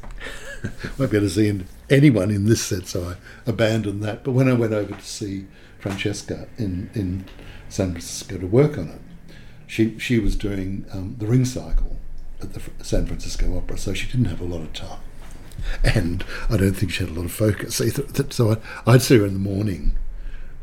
won't 0.98 1.10
be 1.10 1.16
able 1.16 1.26
to 1.26 1.30
see 1.30 1.48
anyone 1.90 2.30
in 2.30 2.46
this 2.46 2.62
set, 2.62 2.86
so 2.86 3.10
I 3.10 3.50
abandoned 3.50 4.02
that. 4.02 4.24
But 4.24 4.32
when 4.32 4.48
I 4.48 4.52
went 4.54 4.72
over 4.72 4.94
to 4.94 5.02
see 5.04 5.46
Francesca 5.78 6.48
in 6.58 6.90
in 6.94 7.24
San 7.68 7.92
Francisco 7.92 8.38
to 8.38 8.46
work 8.46 8.76
on 8.78 8.88
it, 8.88 9.00
she 9.66 9.98
she 9.98 10.18
was 10.18 10.36
doing 10.36 10.84
um, 10.92 11.16
the 11.18 11.26
ring 11.26 11.44
cycle 11.44 11.96
at 12.42 12.52
the 12.54 12.60
San 12.84 13.06
Francisco 13.06 13.56
Opera, 13.56 13.78
so 13.78 13.94
she 13.94 14.06
didn't 14.06 14.26
have 14.26 14.40
a 14.40 14.44
lot 14.44 14.60
of 14.62 14.72
time, 14.72 15.00
and 15.84 16.24
I 16.50 16.56
don't 16.56 16.74
think 16.74 16.92
she 16.92 17.04
had 17.04 17.10
a 17.12 17.18
lot 17.18 17.24
of 17.24 17.32
focus 17.32 17.80
either. 17.80 18.04
So 18.30 18.52
I, 18.52 18.92
I'd 18.92 19.02
see 19.02 19.18
her 19.18 19.26
in 19.26 19.32
the 19.34 19.38
morning. 19.38 19.96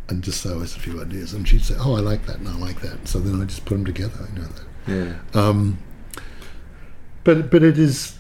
And 0.09 0.21
just 0.21 0.43
throw 0.43 0.59
us 0.59 0.75
a 0.75 0.79
few 0.81 1.01
ideas, 1.01 1.33
and 1.33 1.47
she'd 1.47 1.63
say, 1.63 1.75
"Oh, 1.79 1.95
I 1.95 2.01
like 2.01 2.25
that, 2.25 2.35
and 2.35 2.47
I 2.49 2.57
like 2.57 2.81
that." 2.81 3.07
So 3.07 3.19
then 3.19 3.41
I 3.41 3.45
just 3.45 3.63
put 3.63 3.75
them 3.75 3.85
together. 3.85 4.27
You 4.35 4.41
know, 4.41 5.15
Yeah. 5.33 5.41
um, 5.41 5.77
but 7.23 7.49
but 7.49 7.63
it 7.63 7.77
is, 7.79 8.17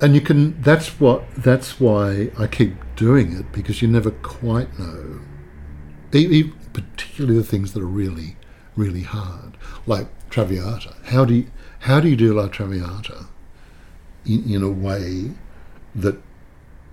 and 0.00 0.14
you 0.14 0.20
can. 0.20 0.60
That's 0.60 1.00
what. 1.00 1.24
That's 1.36 1.80
why 1.80 2.30
I 2.38 2.46
keep 2.46 2.74
doing 2.96 3.32
it 3.32 3.52
because 3.52 3.82
you 3.82 3.88
never 3.88 4.10
quite 4.10 4.78
know. 4.78 5.20
E- 6.14 6.40
e- 6.40 6.52
particularly 6.72 7.38
the 7.38 7.44
things 7.44 7.72
that 7.72 7.82
are 7.82 7.86
really, 7.86 8.36
really 8.76 9.02
hard, 9.02 9.56
like 9.86 10.08
Traviata. 10.30 10.94
How 11.04 11.24
do 11.24 11.34
you 11.34 11.46
how 11.80 12.00
do 12.00 12.08
you 12.08 12.16
do 12.16 12.34
La 12.34 12.48
Traviata 12.48 13.26
in, 14.24 14.48
in 14.48 14.62
a 14.62 14.70
way 14.70 15.32
that 15.94 16.20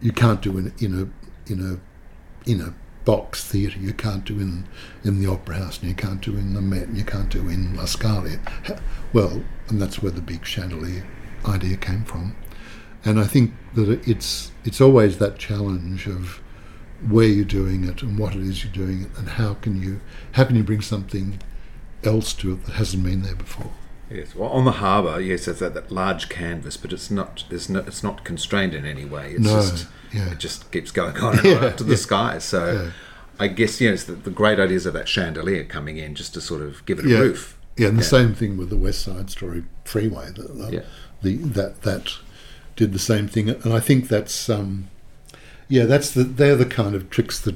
you 0.01 0.11
can't 0.11 0.41
do 0.41 0.57
in 0.57 0.73
in 0.79 0.93
a 0.93 1.51
in 1.51 1.59
a 1.61 2.49
in 2.49 2.61
a 2.61 2.73
box 3.05 3.43
theatre. 3.43 3.79
You 3.79 3.93
can't 3.93 4.23
do 4.25 4.39
in 4.39 4.67
in 5.03 5.19
the 5.19 5.31
Opera 5.31 5.55
House, 5.55 5.79
and 5.79 5.89
you 5.89 5.95
can't 5.95 6.21
do 6.21 6.37
in 6.37 6.53
the 6.53 6.61
Met, 6.61 6.87
and 6.87 6.97
you 6.97 7.03
can't 7.03 7.29
do 7.29 7.47
in 7.49 7.75
La 7.75 7.85
Scala. 7.85 8.37
Well, 9.13 9.43
and 9.67 9.81
that's 9.81 10.01
where 10.01 10.11
the 10.11 10.21
big 10.21 10.45
chandelier 10.45 11.05
idea 11.45 11.77
came 11.77 12.03
from. 12.03 12.35
And 13.05 13.19
I 13.19 13.25
think 13.25 13.53
that 13.75 13.89
it's 14.07 14.51
it's 14.65 14.81
always 14.81 15.17
that 15.19 15.37
challenge 15.37 16.07
of 16.07 16.41
where 17.07 17.27
you're 17.27 17.45
doing 17.45 17.85
it 17.85 18.01
and 18.01 18.19
what 18.19 18.35
it 18.35 18.41
is 18.41 18.63
you're 18.63 18.73
doing 18.73 19.03
it, 19.03 19.17
and 19.17 19.29
how 19.29 19.53
can 19.55 19.81
you 19.81 20.01
how 20.33 20.43
can 20.43 20.55
you 20.55 20.63
bring 20.63 20.81
something 20.81 21.39
else 22.03 22.33
to 22.33 22.53
it 22.53 22.65
that 22.65 22.73
hasn't 22.73 23.03
been 23.03 23.21
there 23.21 23.35
before. 23.35 23.71
Yes, 24.09 24.33
well, 24.33 24.49
on 24.49 24.65
the 24.65 24.71
harbour, 24.71 25.21
yes, 25.21 25.47
it's 25.47 25.59
that, 25.59 25.75
that 25.75 25.91
large 25.91 26.29
canvas, 26.29 26.77
but 26.77 26.91
it's 26.91 27.11
not. 27.11 27.45
There's 27.49 27.69
no. 27.69 27.79
It's 27.81 28.03
not 28.03 28.23
constrained 28.23 28.73
in 28.73 28.85
any 28.85 29.05
way. 29.05 29.31
It's 29.33 29.41
No, 29.45 29.61
just. 29.61 29.87
yeah. 30.13 30.31
It 30.31 30.39
just 30.39 30.71
keeps 30.71 30.91
going 30.91 31.15
on 31.17 31.35
and 31.37 31.45
Yeah, 31.47 31.57
on 31.57 31.63
up 31.65 31.77
to 31.77 31.83
the 31.83 31.91
yeah, 31.91 31.95
sky. 31.97 32.37
So. 32.39 32.91
I 33.41 33.47
guess 33.47 33.79
yes, 33.79 34.03
the, 34.03 34.15
the 34.15 34.31
great 34.31 34.59
ideas 34.59 34.85
of 34.85 34.91
that 34.95 35.07
chandelier 35.07 35.63
coming 35.63 35.95
in 35.95 36.13
just 36.13 36.33
to 36.33 36.41
sort 36.41 36.61
of 36.61 36.85
give 36.85 36.99
it 36.99 37.05
a 37.05 37.09
Yeah. 37.09 37.19
roof. 37.19 37.57
Yeah, 37.77 37.87
and 37.87 37.97
the 37.97 38.01
Yeah. 38.03 38.09
same 38.09 38.33
thing 38.33 38.57
with 38.57 38.69
the 38.69 38.75
West 38.75 39.01
Side 39.01 39.29
Story 39.29 39.63
Freeway. 39.85 40.31
The, 40.35 40.41
the, 40.41 40.69
Yeah. 40.73 40.79
the 41.21 41.37
that 41.37 41.83
that 41.83 42.17
did 42.79 42.93
the 42.93 42.97
same 42.97 43.27
thing, 43.27 43.49
and 43.49 43.73
I 43.73 43.81
think 43.81 44.07
that's 44.07 44.49
um, 44.49 44.89
yeah, 45.67 45.83
that's 45.83 46.11
the 46.11 46.23
they're 46.23 46.55
the 46.55 46.65
kind 46.65 46.95
of 46.95 47.09
tricks 47.09 47.37
that. 47.41 47.55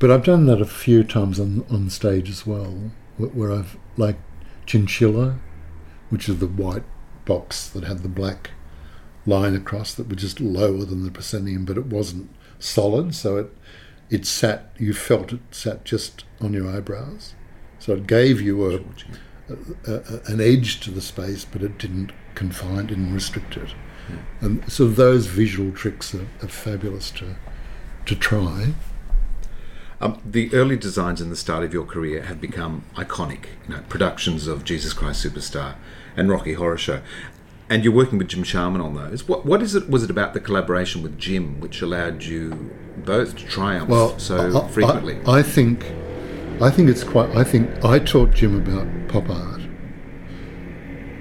But 0.00 0.10
I've 0.10 0.24
done 0.24 0.46
that 0.46 0.60
a 0.60 0.66
few 0.66 1.04
times 1.04 1.38
on 1.38 1.64
on 1.70 1.88
stage 1.90 2.28
as 2.28 2.44
well, 2.44 2.90
where, 3.16 3.30
where 3.30 3.52
I've 3.52 3.76
like 3.96 4.16
Chinchilla, 4.66 5.38
which 6.10 6.28
is 6.28 6.40
the 6.40 6.48
white 6.48 6.82
box 7.24 7.68
that 7.68 7.84
had 7.84 8.00
the 8.00 8.08
black 8.08 8.50
line 9.24 9.54
across 9.54 9.94
that 9.94 10.08
was 10.08 10.20
just 10.20 10.40
lower 10.40 10.84
than 10.84 11.04
the 11.04 11.12
proscenium, 11.12 11.64
but 11.64 11.78
it 11.78 11.86
wasn't 11.86 12.28
solid, 12.58 13.14
so 13.14 13.36
it 13.36 13.56
it 14.10 14.26
sat. 14.26 14.72
You 14.76 14.92
felt 14.92 15.32
it 15.32 15.40
sat 15.52 15.84
just 15.84 16.24
on 16.40 16.52
your 16.52 16.68
eyebrows, 16.68 17.34
so 17.78 17.92
it 17.92 18.08
gave 18.08 18.40
you 18.40 18.68
a 18.68 18.80
a, 19.48 19.92
a, 19.92 20.20
an 20.26 20.40
edge 20.40 20.80
to 20.80 20.90
the 20.90 21.00
space, 21.00 21.44
but 21.44 21.62
it 21.62 21.78
didn't 21.78 22.10
confine, 22.34 22.86
didn't 22.86 23.14
restrict 23.14 23.56
it. 23.56 23.72
And 24.40 24.70
so 24.70 24.86
those 24.88 25.26
visual 25.26 25.72
tricks 25.72 26.14
are, 26.14 26.26
are 26.42 26.48
fabulous 26.48 27.10
to 27.12 27.36
to 28.06 28.16
try. 28.16 28.74
Um, 30.00 30.20
the 30.24 30.52
early 30.52 30.76
designs 30.76 31.20
in 31.20 31.30
the 31.30 31.36
start 31.36 31.62
of 31.62 31.72
your 31.72 31.84
career 31.84 32.22
have 32.24 32.40
become 32.40 32.84
iconic. 32.96 33.44
You 33.68 33.76
know, 33.76 33.82
productions 33.88 34.48
of 34.48 34.64
Jesus 34.64 34.92
Christ 34.92 35.24
Superstar 35.24 35.76
and 36.16 36.28
Rocky 36.28 36.54
Horror 36.54 36.76
Show, 36.76 37.02
and 37.70 37.84
you're 37.84 37.92
working 37.94 38.18
with 38.18 38.26
Jim 38.28 38.42
Sharman 38.42 38.80
on 38.80 38.94
those. 38.96 39.28
What 39.28 39.46
what 39.46 39.62
is 39.62 39.74
it? 39.76 39.88
Was 39.88 40.02
it 40.02 40.10
about 40.10 40.34
the 40.34 40.40
collaboration 40.40 41.02
with 41.02 41.18
Jim 41.18 41.60
which 41.60 41.80
allowed 41.82 42.24
you 42.24 42.70
both 42.96 43.36
to 43.36 43.44
triumph 43.46 43.88
Well, 43.88 44.18
so 44.18 44.36
I- 44.58 44.64
I- 44.64 44.68
frequently? 44.68 45.20
I, 45.26 45.42
think, 45.42 45.86
I 46.60 46.70
think 46.70 46.88
it's 46.88 47.04
quite. 47.04 47.30
I 47.36 47.44
think 47.44 47.84
I 47.84 48.00
taught 48.00 48.32
Jim 48.32 48.56
about 48.56 48.88
pop 49.08 49.30
art 49.30 49.60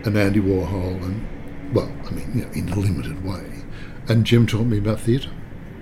and 0.03 0.17
Andy 0.17 0.39
Warhol, 0.39 1.03
and 1.03 1.27
well, 1.73 1.91
I 2.05 2.11
mean, 2.11 2.31
you 2.33 2.45
know, 2.45 2.51
in 2.51 2.69
a 2.69 2.75
limited 2.75 3.23
way, 3.23 3.63
and 4.07 4.25
Jim 4.25 4.47
taught 4.47 4.65
me 4.65 4.77
about 4.77 4.99
theatre. 4.99 5.31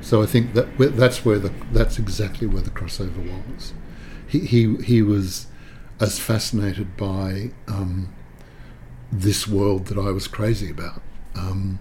So 0.01 0.21
I 0.21 0.25
think 0.25 0.53
that 0.53 0.77
that's 0.77 1.25
where 1.25 1.39
the 1.39 1.51
that's 1.71 1.99
exactly 1.99 2.47
where 2.47 2.61
the 2.61 2.69
crossover 2.69 3.17
was. 3.47 3.73
He 4.27 4.39
he 4.39 4.75
he 4.77 5.01
was 5.01 5.47
as 5.99 6.19
fascinated 6.19 6.95
by 6.95 7.51
um, 7.67 8.13
this 9.11 9.47
world 9.47 9.87
that 9.87 9.97
I 9.97 10.11
was 10.11 10.27
crazy 10.27 10.69
about. 10.69 11.01
Um, 11.35 11.79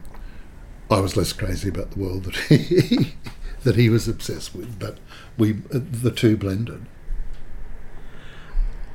I 0.90 1.01
was 1.01 1.16
less 1.16 1.33
crazy 1.33 1.68
about 1.68 1.92
the 1.92 2.01
world 2.01 2.25
that 2.25 2.37
he 2.37 3.14
that 3.62 3.77
he 3.77 3.88
was 3.88 4.09
obsessed 4.09 4.55
with, 4.55 4.79
but 4.79 4.99
we 5.37 5.53
the 5.53 6.11
two 6.11 6.37
blended. 6.37 6.87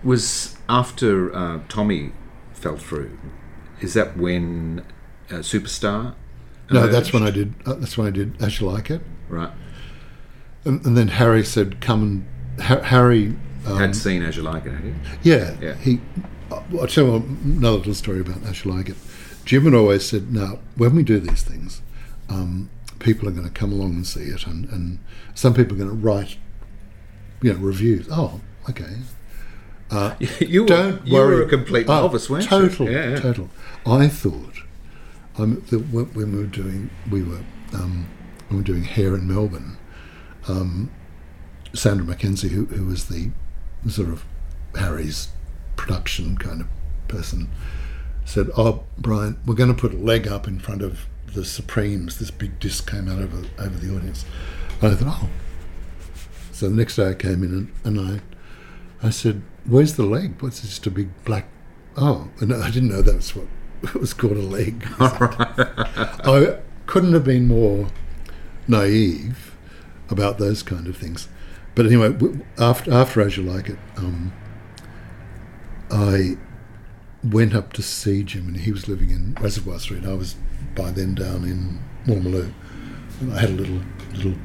was 0.03 0.57
after 0.67 1.33
uh, 1.33 1.59
Tommy 1.69 2.11
fell 2.53 2.77
through. 2.77 3.17
Is 3.81 3.93
that 3.95 4.17
when 4.17 4.85
uh, 5.29 5.35
Superstar? 5.35 6.15
No, 6.71 6.87
that's 6.87 7.13
when 7.13 7.23
I 7.23 7.29
did. 7.31 7.53
Uh, 7.65 7.73
that's 7.75 7.97
when 7.97 8.07
I 8.07 8.09
did 8.09 8.41
As 8.41 8.59
You 8.59 8.67
Like 8.67 8.89
It, 8.89 9.01
Right. 9.29 9.51
and, 10.65 10.83
and 10.85 10.97
then 10.97 11.09
Harry 11.09 11.43
said, 11.43 11.81
"Come 11.81 12.01
and 12.57 12.61
ha- 12.63 12.81
Harry." 12.81 13.35
Um, 13.65 13.77
Had 13.77 13.95
seen 13.95 14.23
As 14.23 14.35
You 14.37 14.43
Like 14.43 14.65
It, 14.65 14.71
had 14.71 14.83
you? 14.83 14.95
yeah, 15.21 15.55
Yeah. 15.61 15.75
He. 15.75 15.99
uh, 16.51 16.61
I'll 16.79 16.87
tell 16.87 17.05
you 17.05 17.15
another 17.43 17.77
little 17.77 17.93
story 17.93 18.21
about 18.21 18.43
As 18.43 18.63
You 18.65 18.71
Like 18.71 18.89
It. 18.89 18.95
Jim 19.45 19.65
had 19.65 19.73
always 19.73 20.05
said, 20.05 20.33
"Now, 20.33 20.59
when 20.75 20.95
we 20.95 21.03
do 21.03 21.19
these 21.19 21.43
things, 21.43 21.81
um, 22.29 22.69
people 22.99 23.27
are 23.27 23.31
going 23.31 23.47
to 23.47 23.53
come 23.53 23.71
along 23.71 23.91
and 23.95 24.07
see 24.07 24.23
it, 24.23 24.47
and, 24.47 24.65
and 24.69 24.99
some 25.35 25.53
people 25.53 25.75
are 25.75 25.79
going 25.79 25.89
to 25.89 25.95
write, 25.95 26.37
you 27.41 27.53
know, 27.53 27.59
reviews. 27.59 28.07
Oh, 28.09 28.39
okay, 28.69 28.95
you 30.39 30.61
were, 30.63 30.67
don't 30.67 31.05
you 31.05 31.13
worry. 31.13 31.35
were 31.35 31.43
a 31.43 31.47
complete 31.49 31.87
Oh, 31.87 32.01
novice, 32.01 32.29
weren't 32.29 32.45
total, 32.45 32.89
you? 32.89 32.93
Yeah, 32.97 33.09
yeah. 33.09 33.15
total. 33.19 33.49
I 33.85 34.07
thought 34.07 34.62
um, 35.37 35.63
that 35.69 35.79
when 35.79 36.13
we 36.13 36.25
were 36.25 36.47
doing, 36.47 36.89
we 37.09 37.23
were 37.23 37.41
um, 37.73 38.07
we 38.49 38.57
were 38.57 38.63
doing 38.63 38.83
hair 38.83 39.15
in 39.15 39.27
Melbourne. 39.27 39.77
Um, 40.47 40.91
Sandra 41.73 42.05
Mackenzie, 42.05 42.49
who, 42.49 42.65
who 42.65 42.85
was 42.85 43.05
the 43.05 43.31
sort 43.89 44.09
of 44.09 44.23
Harry's 44.75 45.29
production 45.75 46.37
kind 46.37 46.61
of 46.61 46.67
person, 47.07 47.49
said, 48.25 48.49
"Oh, 48.55 48.83
Brian, 48.97 49.39
we're 49.45 49.55
going 49.55 49.73
to 49.73 49.79
put 49.79 49.93
a 49.93 49.97
leg 49.97 50.27
up 50.27 50.47
in 50.47 50.59
front 50.59 50.81
of 50.81 51.07
the 51.33 51.43
Supremes." 51.43 52.19
This 52.19 52.31
big 52.31 52.59
disc 52.59 52.89
came 52.89 53.09
out 53.09 53.19
over 53.19 53.43
over 53.57 53.77
the 53.77 53.95
audience, 53.95 54.25
and 54.81 54.91
I 54.91 54.95
thought, 54.95 55.19
"Oh." 55.23 55.29
So 56.51 56.69
the 56.69 56.75
next 56.75 56.95
day 56.97 57.09
I 57.09 57.13
came 57.15 57.43
in 57.43 57.71
and, 57.83 57.99
and 57.99 58.21
I 59.01 59.07
I 59.07 59.09
said, 59.09 59.41
"Where's 59.65 59.95
the 59.95 60.05
leg? 60.05 60.35
What's 60.41 60.61
this? 60.61 60.69
Just 60.69 60.87
a 60.87 60.91
big 60.91 61.09
black?" 61.25 61.47
Oh, 61.97 62.29
and 62.39 62.53
I 62.53 62.69
didn't 62.69 62.89
know 62.89 63.01
that 63.01 63.15
was 63.15 63.35
what 63.35 63.47
it 63.83 63.95
was 63.99 64.13
called 64.13 64.37
a 64.37 64.41
leg. 64.41 64.85
I 64.99 66.57
couldn't 66.85 67.13
have 67.13 67.23
been 67.23 67.47
more 67.47 67.89
naive 68.67 69.55
about 70.09 70.37
those 70.37 70.63
kind 70.63 70.87
of 70.87 70.97
things. 70.97 71.27
But 71.75 71.85
anyway, 71.87 72.15
after 72.57 72.93
after 72.93 73.21
As 73.21 73.35
You 73.35 73.43
Like 73.43 73.69
It, 73.69 73.79
um, 73.97 74.31
I 75.89 76.37
went 77.23 77.55
up 77.55 77.73
to 77.73 77.81
see 77.81 78.23
Jim, 78.23 78.47
and 78.47 78.57
he 78.57 78.71
was 78.71 78.87
living 78.87 79.09
in 79.09 79.35
Reservoir 79.41 79.79
Street. 79.79 80.05
I 80.05 80.13
was 80.13 80.35
by 80.75 80.91
then 80.91 81.15
down 81.15 81.43
in 81.43 81.79
Moormaloo, 82.05 82.53
and 83.19 83.33
I 83.33 83.41
had 83.41 83.49
a 83.51 83.53
little 83.53 83.81
little 84.13 84.35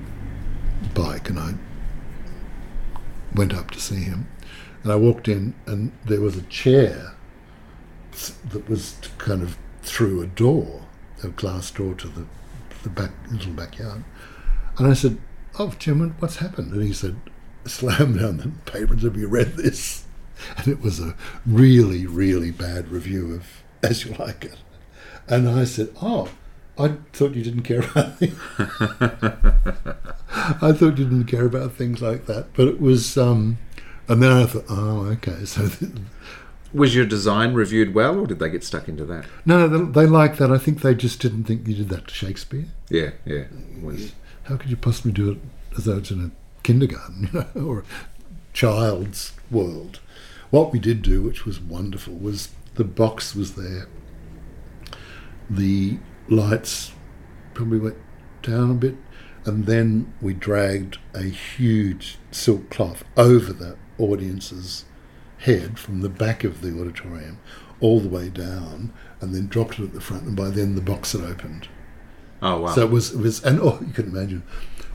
bike, 0.94 1.29
and 1.29 1.38
I 1.38 1.55
went 3.35 3.53
up 3.53 3.70
to 3.72 3.81
see 3.81 4.03
him. 4.03 4.29
And 4.83 4.92
I 4.92 4.96
walked 4.96 5.29
in, 5.29 5.55
and 5.66 5.92
there 6.05 6.20
was 6.20 6.37
a 6.37 6.42
chair 6.42 7.14
that 8.26 8.68
was 8.68 8.96
kind 9.18 9.42
of 9.42 9.57
through 9.83 10.22
a 10.22 10.26
door, 10.26 10.83
a 11.22 11.28
glass 11.28 11.70
door 11.70 11.94
to 11.94 12.09
the 12.09 12.26
the 12.83 12.88
back 12.88 13.11
little 13.31 13.52
backyard. 13.52 14.04
And 14.78 14.87
I 14.87 14.94
said, 14.94 15.18
"Oh, 15.59 15.74
Jim, 15.78 16.14
what's 16.18 16.37
happened?" 16.37 16.72
And 16.72 16.83
he 16.83 16.92
said, 16.92 17.16
"Slam 17.64 18.18
down 18.18 18.37
the 18.38 18.48
papers. 18.70 19.02
Have 19.02 19.16
you 19.16 19.28
read 19.28 19.57
this?" 19.57 20.05
And 20.57 20.68
it 20.68 20.80
was 20.80 21.01
a 21.01 21.16
really, 21.47 22.07
really 22.07 22.53
bad 22.53 22.88
review 22.88 23.34
of 23.34 23.47
As 23.82 24.05
You 24.05 24.14
Like 24.14 24.45
It. 24.45 24.59
And 25.28 25.49
I 25.49 25.64
said, 25.64 25.90
"Oh, 26.01 26.28
I 26.78 26.97
thought 27.12 27.34
you 27.34 27.43
didn't 27.43 27.62
care 27.62 27.80
about 27.80 28.18
things. 28.18 28.38
I 30.61 30.72
thought 30.72 30.99
you 30.99 31.05
didn't 31.05 31.24
care 31.26 31.47
about 31.47 31.72
things 31.72 32.01
like 32.01 32.26
that." 32.26 32.55
But 32.55 32.68
it 32.68 32.80
was, 32.80 33.16
um, 33.18 33.59
and 34.09 34.22
then 34.22 34.32
I 34.32 34.47
thought, 34.47 34.66
"Oh, 34.68 35.07
okay." 35.16 35.45
So 35.45 35.68
Was 36.73 36.95
your 36.95 37.07
design 37.07 37.55
reviewed 37.55 37.95
well, 37.95 38.21
or 38.21 38.27
did 38.27 38.39
they 38.39 38.51
get 38.51 38.62
stuck 38.62 38.89
into 38.89 39.05
that? 39.07 39.27
no, 39.47 39.66
no, 39.66 39.87
they, 39.87 40.03
they 40.03 40.07
liked 40.07 40.39
that. 40.39 40.51
I 40.51 40.59
think 40.59 40.83
they 40.83 40.95
just 40.95 41.21
didn't 41.21 41.45
think 41.45 41.66
you 41.66 41.75
did 41.75 41.89
that 41.89 42.09
to 42.09 42.14
Shakespeare. 42.14 42.66
Yeah, 42.91 43.11
yeah. 43.25 43.45
Was 43.83 44.12
How 44.45 44.57
could 44.57 44.71
you 44.71 44.77
possibly 44.77 45.12
do 45.12 45.31
it 45.31 45.39
as 45.77 45.85
though 45.87 45.99
it's 45.99 46.11
in 46.11 46.25
a 46.25 46.31
kindergarten, 46.62 47.31
you 47.33 47.47
know, 47.55 47.66
or 47.66 47.79
a 47.81 47.85
child's 48.53 49.33
world? 49.51 50.01
What 50.51 50.73
we 50.73 50.79
did 50.79 51.03
do, 51.03 51.23
which 51.23 51.45
was 51.45 51.61
wonderful, 51.61 52.14
was 52.14 52.51
the 52.75 52.85
box 52.85 53.35
was 53.35 53.55
there. 53.55 53.89
The 55.51 55.99
lights 56.29 56.93
probably 57.55 57.79
went 57.79 57.97
down 58.43 58.71
a 58.71 58.75
bit, 58.75 58.97
and 59.45 59.66
then 59.66 60.12
we 60.21 60.35
dragged 60.35 60.99
a 61.14 61.25
huge 61.25 62.19
silk 62.31 62.71
cloth 62.71 63.05
over 63.16 63.53
the 63.53 63.77
audience's 63.99 64.85
head 65.39 65.78
from 65.78 66.01
the 66.01 66.09
back 66.09 66.45
of 66.45 66.61
the 66.61 66.78
auditorium 66.78 67.39
all 67.80 68.01
the 68.01 68.09
way 68.09 68.28
down, 68.28 68.93
and 69.20 69.34
then 69.34 69.47
dropped 69.47 69.78
it 69.78 69.84
at 69.84 69.95
the 69.95 70.01
front. 70.01 70.24
And 70.24 70.36
by 70.36 70.51
then, 70.51 70.74
the 70.74 70.80
box 70.80 71.12
had 71.12 71.22
opened. 71.22 71.68
Oh 72.43 72.61
wow! 72.61 72.74
So 72.74 72.82
it 72.82 72.91
was, 72.91 73.14
it 73.14 73.20
was, 73.20 73.45
and 73.45 73.61
oh, 73.61 73.78
you 73.84 73.93
can 73.93 74.07
imagine 74.07 74.43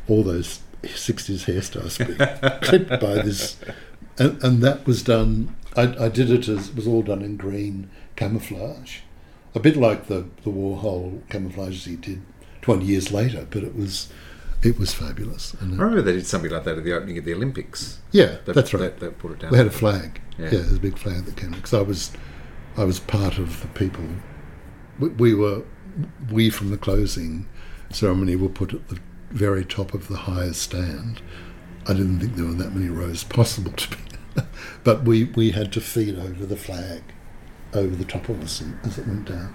all 0.07 0.23
those 0.23 0.61
'60s 0.83 1.45
hairstyles 1.45 1.97
being 1.97 2.61
clipped 2.61 3.01
by 3.01 3.21
this, 3.21 3.57
and, 4.17 4.41
and 4.43 4.61
that 4.61 4.85
was 4.85 5.03
done. 5.03 5.55
I, 5.75 6.05
I 6.05 6.09
did 6.09 6.29
it 6.29 6.47
as 6.47 6.69
it 6.69 6.75
was 6.75 6.87
all 6.87 7.01
done 7.01 7.21
in 7.21 7.37
green 7.37 7.89
camouflage, 8.15 8.99
a 9.55 9.59
bit 9.59 9.77
like 9.77 10.07
the 10.07 10.25
the 10.43 10.51
Warhol 10.51 11.21
camouflages 11.29 11.85
he 11.85 11.95
did 11.95 12.21
20 12.61 12.85
years 12.85 13.11
later. 13.11 13.47
But 13.49 13.63
it 13.63 13.75
was 13.75 14.11
it 14.63 14.79
was 14.79 14.93
fabulous. 14.93 15.53
And, 15.55 15.73
I 15.79 15.83
remember 15.83 16.01
they 16.01 16.13
did 16.13 16.27
something 16.27 16.51
like 16.51 16.63
that 16.63 16.77
at 16.77 16.83
the 16.83 16.93
opening 16.93 17.17
of 17.17 17.25
the 17.25 17.33
Olympics. 17.33 17.99
Yeah, 18.11 18.37
they, 18.45 18.53
that's 18.53 18.73
right. 18.73 18.97
They, 18.99 19.07
they, 19.07 19.13
put 19.13 19.31
it 19.31 19.39
down. 19.39 19.51
We 19.51 19.57
had 19.57 19.67
a 19.67 19.71
flag. 19.71 20.21
Yeah, 20.37 20.45
yeah 20.45 20.51
there's 20.51 20.73
a 20.73 20.79
big 20.79 20.97
flag 20.97 21.25
that 21.25 21.37
came 21.37 21.51
because 21.51 21.73
I 21.73 21.81
was 21.81 22.11
I 22.77 22.83
was 22.83 22.99
part 22.99 23.37
of 23.37 23.61
the 23.61 23.67
people. 23.67 24.05
We, 24.99 25.09
we 25.09 25.33
were 25.35 25.63
we 26.31 26.49
from 26.49 26.71
the 26.71 26.77
closing 26.77 27.47
ceremony 27.91 28.35
were 28.35 28.49
put 28.49 28.73
at 28.73 28.87
the 28.89 28.99
very 29.29 29.65
top 29.65 29.93
of 29.93 30.07
the 30.07 30.17
highest 30.17 30.61
stand. 30.61 31.21
I 31.87 31.93
didn't 31.93 32.19
think 32.19 32.35
there 32.35 32.45
were 32.45 32.53
that 32.53 32.73
many 32.73 32.89
rows 32.89 33.23
possible 33.23 33.71
to 33.71 33.89
be, 33.89 34.41
but 34.83 35.03
we, 35.03 35.25
we 35.25 35.51
had 35.51 35.73
to 35.73 35.81
feed 35.81 36.17
over 36.17 36.45
the 36.45 36.55
flag 36.55 37.03
over 37.73 37.95
the 37.95 38.05
top 38.05 38.29
of 38.29 38.41
us 38.41 38.63
as 38.83 38.97
it 38.97 39.07
went 39.07 39.25
down. 39.25 39.53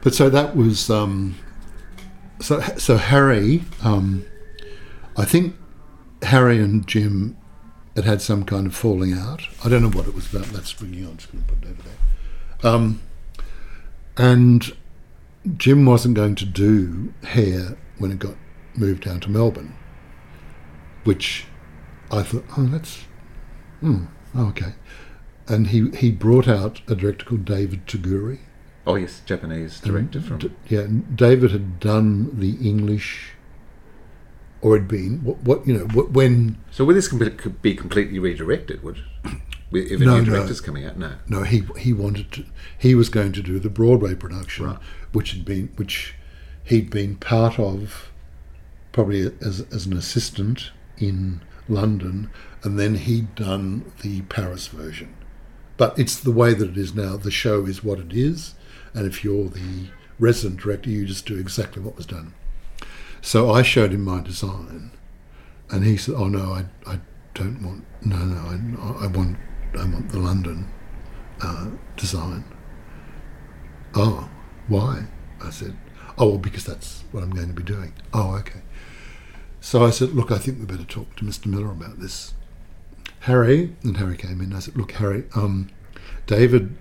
But 0.00 0.14
so 0.14 0.30
that 0.30 0.56
was 0.56 0.90
um, 0.90 1.36
so 2.40 2.60
so 2.76 2.96
Harry. 2.96 3.62
Um, 3.82 4.24
I 5.16 5.24
think 5.24 5.54
Harry 6.22 6.58
and 6.58 6.86
Jim 6.86 7.36
had 7.94 8.04
had 8.04 8.20
some 8.20 8.44
kind 8.44 8.66
of 8.66 8.74
falling 8.74 9.12
out. 9.12 9.42
I 9.64 9.68
don't 9.68 9.82
know 9.82 9.90
what 9.90 10.08
it 10.08 10.14
was 10.14 10.32
about. 10.32 10.46
That's 10.46 10.80
ringing 10.80 11.04
on. 11.04 11.12
I'm 11.12 11.16
just 11.16 11.32
going 11.32 11.44
to 11.44 11.54
put 11.54 11.64
it 11.64 11.70
over 11.70 11.82
there. 11.82 12.72
Um, 12.72 13.02
and 14.16 14.76
Jim 15.56 15.84
wasn't 15.86 16.14
going 16.14 16.34
to 16.36 16.44
do 16.44 17.12
hair 17.24 17.76
when 17.98 18.10
it 18.10 18.18
got 18.18 18.34
moved 18.74 19.04
down 19.04 19.20
to 19.20 19.30
Melbourne, 19.30 19.76
which 21.04 21.46
I 22.10 22.22
thought, 22.22 22.44
oh, 22.56 22.66
that's, 22.66 23.04
hmm, 23.80 24.06
oh, 24.34 24.46
okay. 24.48 24.74
And 25.46 25.68
he, 25.68 25.90
he 25.90 26.10
brought 26.10 26.48
out 26.48 26.80
a 26.88 26.94
director 26.94 27.26
called 27.26 27.44
David 27.44 27.86
Toguri. 27.86 28.40
Oh, 28.86 28.96
yes, 28.96 29.22
Japanese 29.24 29.80
director 29.80 30.18
and, 30.18 30.26
from. 30.26 30.38
D- 30.38 30.50
yeah, 30.68 30.86
David 31.14 31.52
had 31.52 31.80
done 31.80 32.38
the 32.38 32.56
English, 32.66 33.30
or 34.60 34.76
had 34.76 34.86
been, 34.88 35.24
what, 35.24 35.38
what 35.38 35.66
you 35.66 35.74
know, 35.74 35.86
what, 35.86 36.10
when. 36.10 36.58
So 36.70 36.84
would 36.84 36.96
this 36.96 37.08
could 37.08 37.62
be 37.62 37.74
completely 37.74 38.18
redirected, 38.18 38.82
would 38.82 39.02
if 39.72 40.00
a 40.00 40.04
no, 40.04 40.18
new 40.18 40.24
director's 40.24 40.60
no. 40.60 40.66
coming 40.66 40.84
out? 40.84 40.98
No. 40.98 41.14
No, 41.28 41.42
he, 41.42 41.64
he 41.78 41.92
wanted 41.92 42.30
to, 42.32 42.44
he 42.78 42.94
was 42.94 43.08
going 43.08 43.32
to 43.32 43.42
do 43.42 43.58
the 43.58 43.70
Broadway 43.70 44.14
production. 44.14 44.66
Right 44.66 44.78
which 45.14 45.30
had 45.30 45.44
been 45.44 45.68
which 45.76 46.14
he'd 46.64 46.90
been 46.90 47.16
part 47.16 47.58
of 47.58 48.10
probably 48.92 49.32
as, 49.40 49.60
as 49.72 49.86
an 49.86 49.96
assistant 49.96 50.70
in 50.98 51.40
London, 51.68 52.30
and 52.62 52.78
then 52.78 52.96
he'd 52.96 53.34
done 53.34 53.90
the 54.02 54.22
Paris 54.22 54.66
version. 54.68 55.14
But 55.76 55.98
it's 55.98 56.20
the 56.20 56.30
way 56.30 56.54
that 56.54 56.70
it 56.70 56.76
is 56.76 56.94
now. 56.94 57.16
The 57.16 57.30
show 57.30 57.64
is 57.64 57.82
what 57.82 57.98
it 57.98 58.12
is, 58.12 58.54
and 58.94 59.06
if 59.06 59.24
you're 59.24 59.48
the 59.48 59.88
resident 60.18 60.60
director, 60.60 60.90
you 60.90 61.04
just 61.04 61.26
do 61.26 61.38
exactly 61.38 61.82
what 61.82 61.96
was 61.96 62.06
done. 62.06 62.34
So 63.20 63.50
I 63.50 63.62
showed 63.62 63.92
him 63.92 64.02
my 64.02 64.22
design, 64.22 64.92
and 65.70 65.84
he 65.84 65.96
said, 65.96 66.14
"Oh 66.16 66.28
no, 66.28 66.52
I, 66.52 66.64
I 66.86 67.00
don't 67.34 67.62
want. 67.62 67.84
No, 68.04 68.16
no, 68.16 68.36
I, 68.36 69.04
I 69.04 69.06
want, 69.08 69.36
I 69.78 69.84
want 69.84 70.10
the 70.10 70.18
London 70.18 70.68
uh, 71.40 71.70
design." 71.96 72.44
Oh, 73.94 74.28
why? 74.66 75.04
I 75.40 75.50
said, 75.50 75.76
Oh, 76.16 76.30
well, 76.30 76.38
because 76.38 76.64
that's 76.64 77.04
what 77.12 77.22
I'm 77.22 77.30
going 77.30 77.48
to 77.48 77.54
be 77.54 77.62
doing. 77.62 77.92
Oh, 78.12 78.34
okay. 78.36 78.62
So 79.60 79.84
I 79.84 79.90
said, 79.90 80.10
Look, 80.10 80.30
I 80.30 80.38
think 80.38 80.58
we 80.58 80.64
better 80.64 80.84
talk 80.84 81.16
to 81.16 81.24
Mr. 81.24 81.46
Miller 81.46 81.70
about 81.70 82.00
this. 82.00 82.34
Harry, 83.20 83.74
and 83.82 83.96
Harry 83.96 84.16
came 84.16 84.40
in. 84.40 84.52
I 84.52 84.58
said, 84.58 84.76
Look, 84.76 84.92
Harry, 84.92 85.24
um, 85.34 85.70
David 86.26 86.76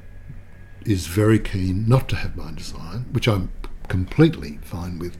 is 0.85 1.07
very 1.07 1.39
keen 1.39 1.87
not 1.87 2.09
to 2.09 2.15
have 2.15 2.35
my 2.35 2.51
design, 2.51 3.05
which 3.11 3.27
I'm 3.27 3.51
completely 3.87 4.59
fine 4.61 4.99
with. 4.99 5.17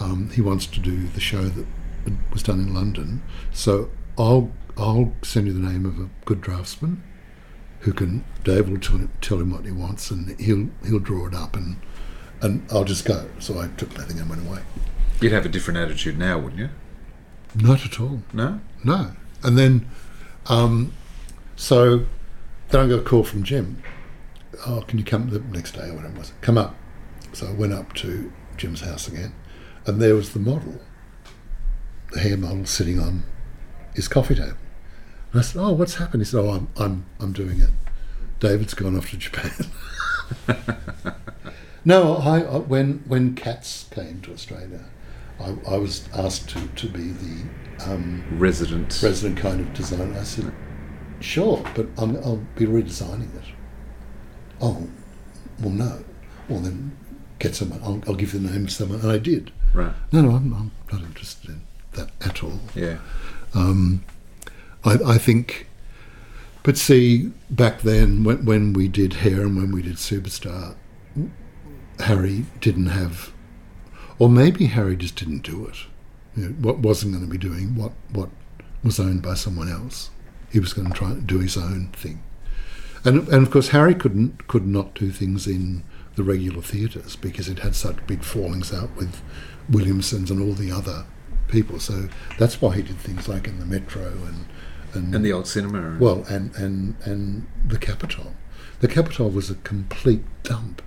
Um, 0.00 0.30
he 0.30 0.40
wants 0.40 0.66
to 0.66 0.80
do 0.80 1.06
the 1.08 1.20
show 1.20 1.44
that 1.44 1.66
was 2.32 2.42
done 2.42 2.60
in 2.60 2.74
London. 2.74 3.22
So 3.52 3.90
I'll 4.18 4.50
I'll 4.76 5.12
send 5.22 5.46
you 5.46 5.52
the 5.52 5.60
name 5.60 5.86
of 5.86 5.98
a 5.98 6.10
good 6.24 6.40
draftsman 6.40 7.02
who 7.80 7.92
can 7.92 8.24
Dave 8.42 8.68
will 8.68 8.78
tell 8.78 8.96
him, 8.96 9.10
tell 9.20 9.40
him 9.40 9.52
what 9.52 9.64
he 9.64 9.70
wants 9.70 10.10
and 10.10 10.38
he'll 10.40 10.68
he'll 10.84 10.98
draw 10.98 11.28
it 11.28 11.34
up 11.34 11.54
and 11.56 11.76
and 12.40 12.66
I'll 12.70 12.84
just 12.84 13.04
go. 13.04 13.28
So 13.38 13.58
I 13.58 13.68
took 13.76 13.96
nothing 13.96 14.18
and 14.18 14.28
went 14.28 14.46
away. 14.46 14.60
You'd 15.20 15.32
have 15.32 15.46
a 15.46 15.48
different 15.48 15.78
attitude 15.78 16.18
now, 16.18 16.38
wouldn't 16.38 16.60
you? 16.60 16.70
Not 17.54 17.84
at 17.84 18.00
all. 18.00 18.22
No? 18.32 18.60
No. 18.82 19.12
And 19.42 19.56
then, 19.56 19.88
um, 20.46 20.92
so 21.56 22.06
then 22.68 22.80
I 22.84 22.88
got 22.88 22.98
a 22.98 23.02
call 23.02 23.24
from 23.24 23.44
Jim. 23.44 23.82
Oh, 24.66 24.84
can 24.86 24.98
you 24.98 25.04
come 25.04 25.30
the 25.30 25.40
next 25.40 25.72
day 25.72 25.88
or 25.88 25.94
whatever 25.94 26.14
it 26.14 26.18
was? 26.18 26.32
Come 26.40 26.58
up. 26.58 26.74
So 27.32 27.48
I 27.48 27.52
went 27.52 27.72
up 27.72 27.92
to 27.94 28.32
Jim's 28.56 28.82
house 28.82 29.08
again, 29.08 29.34
and 29.86 30.00
there 30.00 30.14
was 30.14 30.32
the 30.32 30.38
model, 30.38 30.80
the 32.12 32.20
hair 32.20 32.36
model, 32.36 32.64
sitting 32.64 33.00
on 33.00 33.24
his 33.94 34.08
coffee 34.08 34.34
table. 34.36 34.56
And 35.32 35.40
I 35.40 35.42
said, 35.42 35.60
"Oh, 35.60 35.72
what's 35.72 35.96
happened?" 35.96 36.22
He 36.22 36.26
said, 36.26 36.40
"Oh, 36.40 36.50
I'm 36.50 36.68
I'm 36.76 37.06
I'm 37.20 37.32
doing 37.32 37.60
it. 37.60 37.70
David's 38.40 38.74
gone 38.74 38.96
off 38.96 39.10
to 39.10 39.16
Japan." 39.16 39.52
No, 41.86 42.16
I, 42.16 42.40
I, 42.40 42.58
when 42.58 43.04
when 43.06 43.34
Cats 43.34 43.86
came 43.90 44.22
to 44.22 44.32
Australia, 44.32 44.80
I, 45.38 45.54
I 45.68 45.76
was 45.76 46.08
asked 46.14 46.48
to, 46.50 46.66
to 46.66 46.88
be 46.88 47.10
the 47.10 47.44
um, 47.86 48.24
resident 48.38 49.02
resident 49.02 49.38
kind 49.38 49.60
of 49.60 49.74
designer. 49.74 50.18
I 50.18 50.22
said, 50.22 50.50
sure, 51.20 51.62
but 51.74 51.88
i 51.98 52.04
will 52.04 52.42
be 52.56 52.64
redesigning 52.64 53.34
it. 53.36 53.44
Oh, 54.60 54.88
well, 55.60 55.70
no. 55.70 56.04
Well, 56.48 56.60
then 56.60 56.96
get 57.38 57.54
someone. 57.54 57.80
I'll, 57.82 58.02
I'll, 58.06 58.14
give 58.14 58.34
you 58.34 58.40
the 58.40 58.50
name 58.50 58.64
of 58.64 58.72
someone, 58.72 59.00
and 59.00 59.10
I 59.10 59.18
did. 59.18 59.52
Right. 59.72 59.92
No, 60.12 60.22
no, 60.22 60.30
I'm, 60.30 60.52
I'm 60.52 60.70
not 60.92 61.02
interested 61.02 61.50
in 61.50 61.62
that 61.92 62.10
at 62.20 62.42
all. 62.42 62.60
Yeah. 62.74 62.98
Um, 63.54 64.04
I, 64.84 64.98
I 65.06 65.18
think. 65.18 65.68
But 66.62 66.78
see, 66.78 67.32
back 67.50 67.82
then, 67.82 68.24
when, 68.24 68.44
when 68.46 68.72
we 68.72 68.88
did 68.88 69.14
Hair 69.14 69.42
and 69.42 69.56
when 69.56 69.70
we 69.70 69.82
did 69.82 69.96
Superstar, 69.96 70.74
Harry 72.00 72.46
didn't 72.60 72.86
have, 72.86 73.32
or 74.18 74.28
maybe 74.28 74.66
Harry 74.66 74.96
just 74.96 75.16
didn't 75.16 75.42
do 75.42 75.66
it. 75.66 75.76
You 76.36 76.48
know, 76.48 76.54
what 76.54 76.78
wasn't 76.78 77.12
going 77.12 77.24
to 77.24 77.30
be 77.30 77.38
doing 77.38 77.76
what 77.76 77.92
what 78.12 78.30
was 78.82 78.98
owned 78.98 79.22
by 79.22 79.34
someone 79.34 79.70
else. 79.70 80.10
He 80.50 80.60
was 80.60 80.72
going 80.72 80.88
to 80.88 80.94
try 80.94 81.10
and 81.10 81.26
do 81.26 81.38
his 81.38 81.56
own 81.56 81.88
thing, 81.92 82.22
and 83.04 83.28
and 83.28 83.46
of 83.46 83.50
course 83.50 83.68
Harry 83.68 83.94
couldn't 83.94 84.46
could 84.46 84.66
not 84.66 84.94
do 84.94 85.10
things 85.10 85.46
in 85.46 85.84
the 86.16 86.22
regular 86.22 86.62
theatres 86.62 87.16
because 87.16 87.48
it 87.48 87.60
had 87.60 87.74
such 87.74 88.06
big 88.06 88.22
fallings 88.22 88.72
out 88.72 88.94
with 88.96 89.20
Williamsons 89.68 90.30
and 90.30 90.40
all 90.40 90.52
the 90.52 90.70
other 90.70 91.06
people. 91.48 91.80
So 91.80 92.08
that's 92.38 92.60
why 92.60 92.76
he 92.76 92.82
did 92.82 92.98
things 92.98 93.28
like 93.28 93.46
in 93.46 93.58
the 93.58 93.66
Metro 93.66 94.06
and 94.06 94.46
and, 94.94 95.14
and 95.14 95.24
the 95.24 95.32
old 95.32 95.46
cinema. 95.46 95.98
Well, 95.98 96.24
and 96.28 96.54
and 96.56 96.96
and 97.04 97.46
the 97.66 97.78
Capitol. 97.78 98.34
The 98.80 98.88
Capitol 98.88 99.30
was 99.30 99.50
a 99.50 99.54
complete 99.56 100.22
dump 100.42 100.82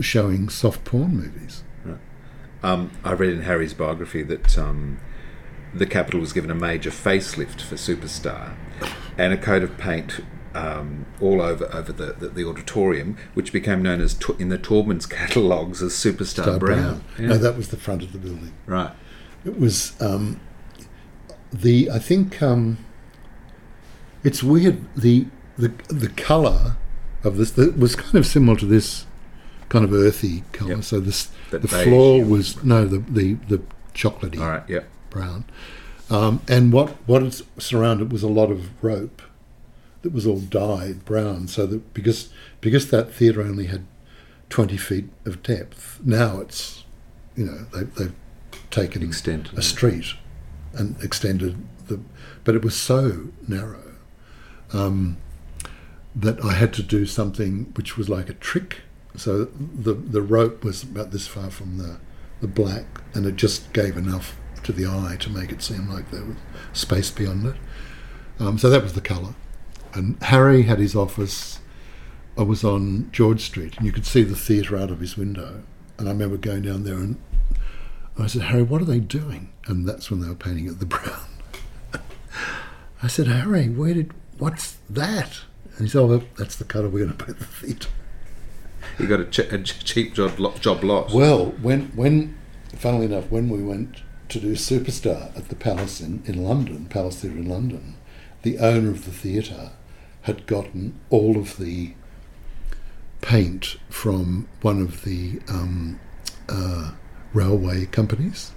showing 0.00 0.48
soft 0.48 0.84
porn 0.84 1.16
movies. 1.16 1.62
Right. 1.84 1.98
Um, 2.62 2.90
I 3.04 3.12
read 3.12 3.32
in 3.32 3.42
Harry's 3.42 3.74
biography 3.74 4.22
that 4.22 4.56
um, 4.56 4.98
the 5.74 5.86
Capitol 5.86 6.20
was 6.20 6.32
given 6.32 6.50
a 6.50 6.54
major 6.54 6.90
facelift 6.90 7.60
for 7.60 7.74
Superstar 7.74 8.54
and 9.18 9.32
a 9.32 9.36
coat 9.36 9.62
of 9.62 9.76
paint 9.76 10.20
um, 10.54 11.06
all 11.20 11.42
over 11.42 11.68
over 11.74 11.92
the, 11.92 12.12
the, 12.12 12.28
the, 12.28 12.48
auditorium, 12.48 13.16
which 13.34 13.52
became 13.52 13.82
known 13.82 14.00
as 14.00 14.16
in 14.38 14.48
the 14.48 14.58
Taubman's 14.58 15.06
catalogues 15.20 15.82
as 15.82 15.92
Superstar 15.92 16.26
Star 16.26 16.58
Brown. 16.58 16.58
Brown. 16.58 17.04
Yeah. 17.18 17.26
No, 17.26 17.38
that 17.38 17.56
was 17.56 17.68
the 17.68 17.76
front 17.76 18.02
of 18.02 18.12
the 18.12 18.18
building. 18.18 18.54
Right. 18.66 18.92
It 19.44 19.58
was 19.58 20.00
um, 20.00 20.40
the 21.52 21.90
I 21.90 21.98
think 21.98 22.40
um, 22.40 22.78
it's 24.22 24.42
weird 24.42 24.84
the 24.94 25.26
the 25.56 25.68
the 25.88 26.08
colour 26.08 26.76
of 27.24 27.36
this 27.36 27.56
was 27.56 27.96
kind 27.96 28.14
of 28.14 28.26
similar 28.26 28.58
to 28.58 28.66
this 28.66 29.06
kind 29.68 29.84
of 29.84 29.92
earthy 29.92 30.44
colour. 30.52 30.76
Yep. 30.76 30.84
So 30.84 31.00
this 31.00 31.30
the, 31.50 31.58
the 31.58 31.68
floor 31.68 32.24
was 32.24 32.62
no 32.62 32.84
the 32.86 32.98
the 32.98 33.34
the 33.48 33.62
chocolatey 33.92 34.40
All 34.40 34.48
right, 34.48 34.68
yep. 34.68 34.88
brown, 35.10 35.44
um, 36.10 36.42
and 36.48 36.72
what 36.72 36.90
what 37.06 37.42
surrounded 37.58 38.12
was 38.12 38.22
a 38.22 38.28
lot 38.28 38.50
of 38.50 38.82
rope 38.82 39.20
that 40.04 40.12
was 40.12 40.26
all 40.26 40.38
dyed 40.38 41.04
brown. 41.04 41.48
So 41.48 41.66
that 41.66 41.92
because 41.94 42.28
because 42.60 42.90
that 42.90 43.12
theatre 43.12 43.42
only 43.42 43.66
had 43.66 43.86
twenty 44.50 44.76
feet 44.76 45.08
of 45.24 45.42
depth, 45.42 45.98
now 46.04 46.40
it's 46.40 46.84
you 47.34 47.46
know 47.46 47.66
they, 47.72 47.84
they've 47.84 48.14
taken 48.70 49.02
Extent, 49.02 49.52
a 49.54 49.62
street 49.62 50.14
and 50.74 51.00
extended 51.02 51.56
the, 51.86 52.00
but 52.44 52.54
it 52.54 52.62
was 52.62 52.76
so 52.76 53.28
narrow 53.46 53.94
um, 54.72 55.16
that 56.14 56.44
I 56.44 56.52
had 56.52 56.72
to 56.74 56.82
do 56.82 57.06
something 57.06 57.72
which 57.76 57.96
was 57.96 58.08
like 58.08 58.28
a 58.28 58.34
trick. 58.34 58.82
So 59.16 59.44
the 59.44 59.94
the 59.94 60.22
rope 60.22 60.64
was 60.64 60.82
about 60.82 61.12
this 61.12 61.26
far 61.26 61.50
from 61.50 61.78
the 61.78 61.98
the 62.40 62.48
black, 62.48 62.84
and 63.14 63.24
it 63.24 63.36
just 63.36 63.72
gave 63.72 63.96
enough 63.96 64.36
to 64.64 64.72
the 64.72 64.86
eye 64.86 65.16
to 65.20 65.30
make 65.30 65.50
it 65.50 65.62
seem 65.62 65.88
like 65.88 66.10
there 66.10 66.24
was 66.24 66.36
space 66.74 67.10
beyond 67.10 67.46
it. 67.46 67.56
Um, 68.38 68.58
so 68.58 68.68
that 68.68 68.82
was 68.82 68.92
the 68.92 69.00
colour. 69.00 69.34
And 69.94 70.20
Harry 70.22 70.62
had 70.62 70.78
his 70.78 70.96
office. 70.96 71.60
I 72.36 72.42
was 72.42 72.64
on 72.64 73.10
George 73.12 73.42
Street, 73.42 73.76
and 73.76 73.86
you 73.86 73.92
could 73.92 74.06
see 74.06 74.22
the 74.22 74.34
theatre 74.34 74.76
out 74.76 74.90
of 74.90 75.00
his 75.00 75.16
window. 75.16 75.62
And 75.98 76.08
I 76.08 76.12
remember 76.12 76.36
going 76.36 76.62
down 76.62 76.82
there, 76.82 76.96
and 76.96 77.16
I 78.18 78.26
said, 78.26 78.42
"Harry, 78.42 78.62
what 78.62 78.82
are 78.82 78.86
they 78.86 78.98
doing?" 78.98 79.52
And 79.66 79.88
that's 79.88 80.10
when 80.10 80.20
they 80.20 80.28
were 80.28 80.34
painting 80.34 80.66
it 80.66 80.80
the 80.80 80.86
brown. 80.96 81.20
I 83.02 83.06
said, 83.06 83.28
"Harry, 83.28 83.68
where 83.68 83.94
did 83.94 84.12
what's 84.38 84.78
that?" 84.90 85.40
And 85.76 85.86
he 85.86 85.88
said, 85.88 86.00
"Oh, 86.00 86.22
that's 86.36 86.56
the 86.56 86.64
colour 86.64 86.88
we're 86.88 87.04
going 87.06 87.16
to 87.16 87.24
paint 87.24 87.38
the 87.38 87.44
theatre." 87.44 87.90
You 88.98 89.06
got 89.06 89.20
a, 89.20 89.24
ch- 89.24 89.38
a 89.52 89.58
cheap 89.58 90.14
job, 90.14 90.38
lo- 90.38 90.54
job 90.60 90.82
loss. 90.82 91.12
Well, 91.14 91.46
when 91.62 91.86
when 91.94 92.36
funnily 92.74 93.06
enough, 93.06 93.30
when 93.30 93.48
we 93.48 93.62
went 93.62 94.02
to 94.28 94.40
do 94.40 94.52
Superstar 94.52 95.36
at 95.36 95.48
the 95.48 95.54
Palace 95.54 96.00
in, 96.00 96.22
in 96.26 96.42
London, 96.42 96.86
Palace 96.86 97.20
Theatre 97.20 97.36
in 97.36 97.48
London, 97.48 97.94
the 98.42 98.58
owner 98.58 98.90
of 98.90 99.04
the 99.04 99.10
theatre 99.12 99.70
had 100.24 100.46
gotten 100.46 100.98
all 101.10 101.36
of 101.36 101.58
the 101.58 101.94
paint 103.20 103.76
from 103.88 104.48
one 104.62 104.80
of 104.80 105.04
the 105.04 105.40
um, 105.48 106.00
uh, 106.48 106.92
railway 107.32 107.84
companies, 107.86 108.52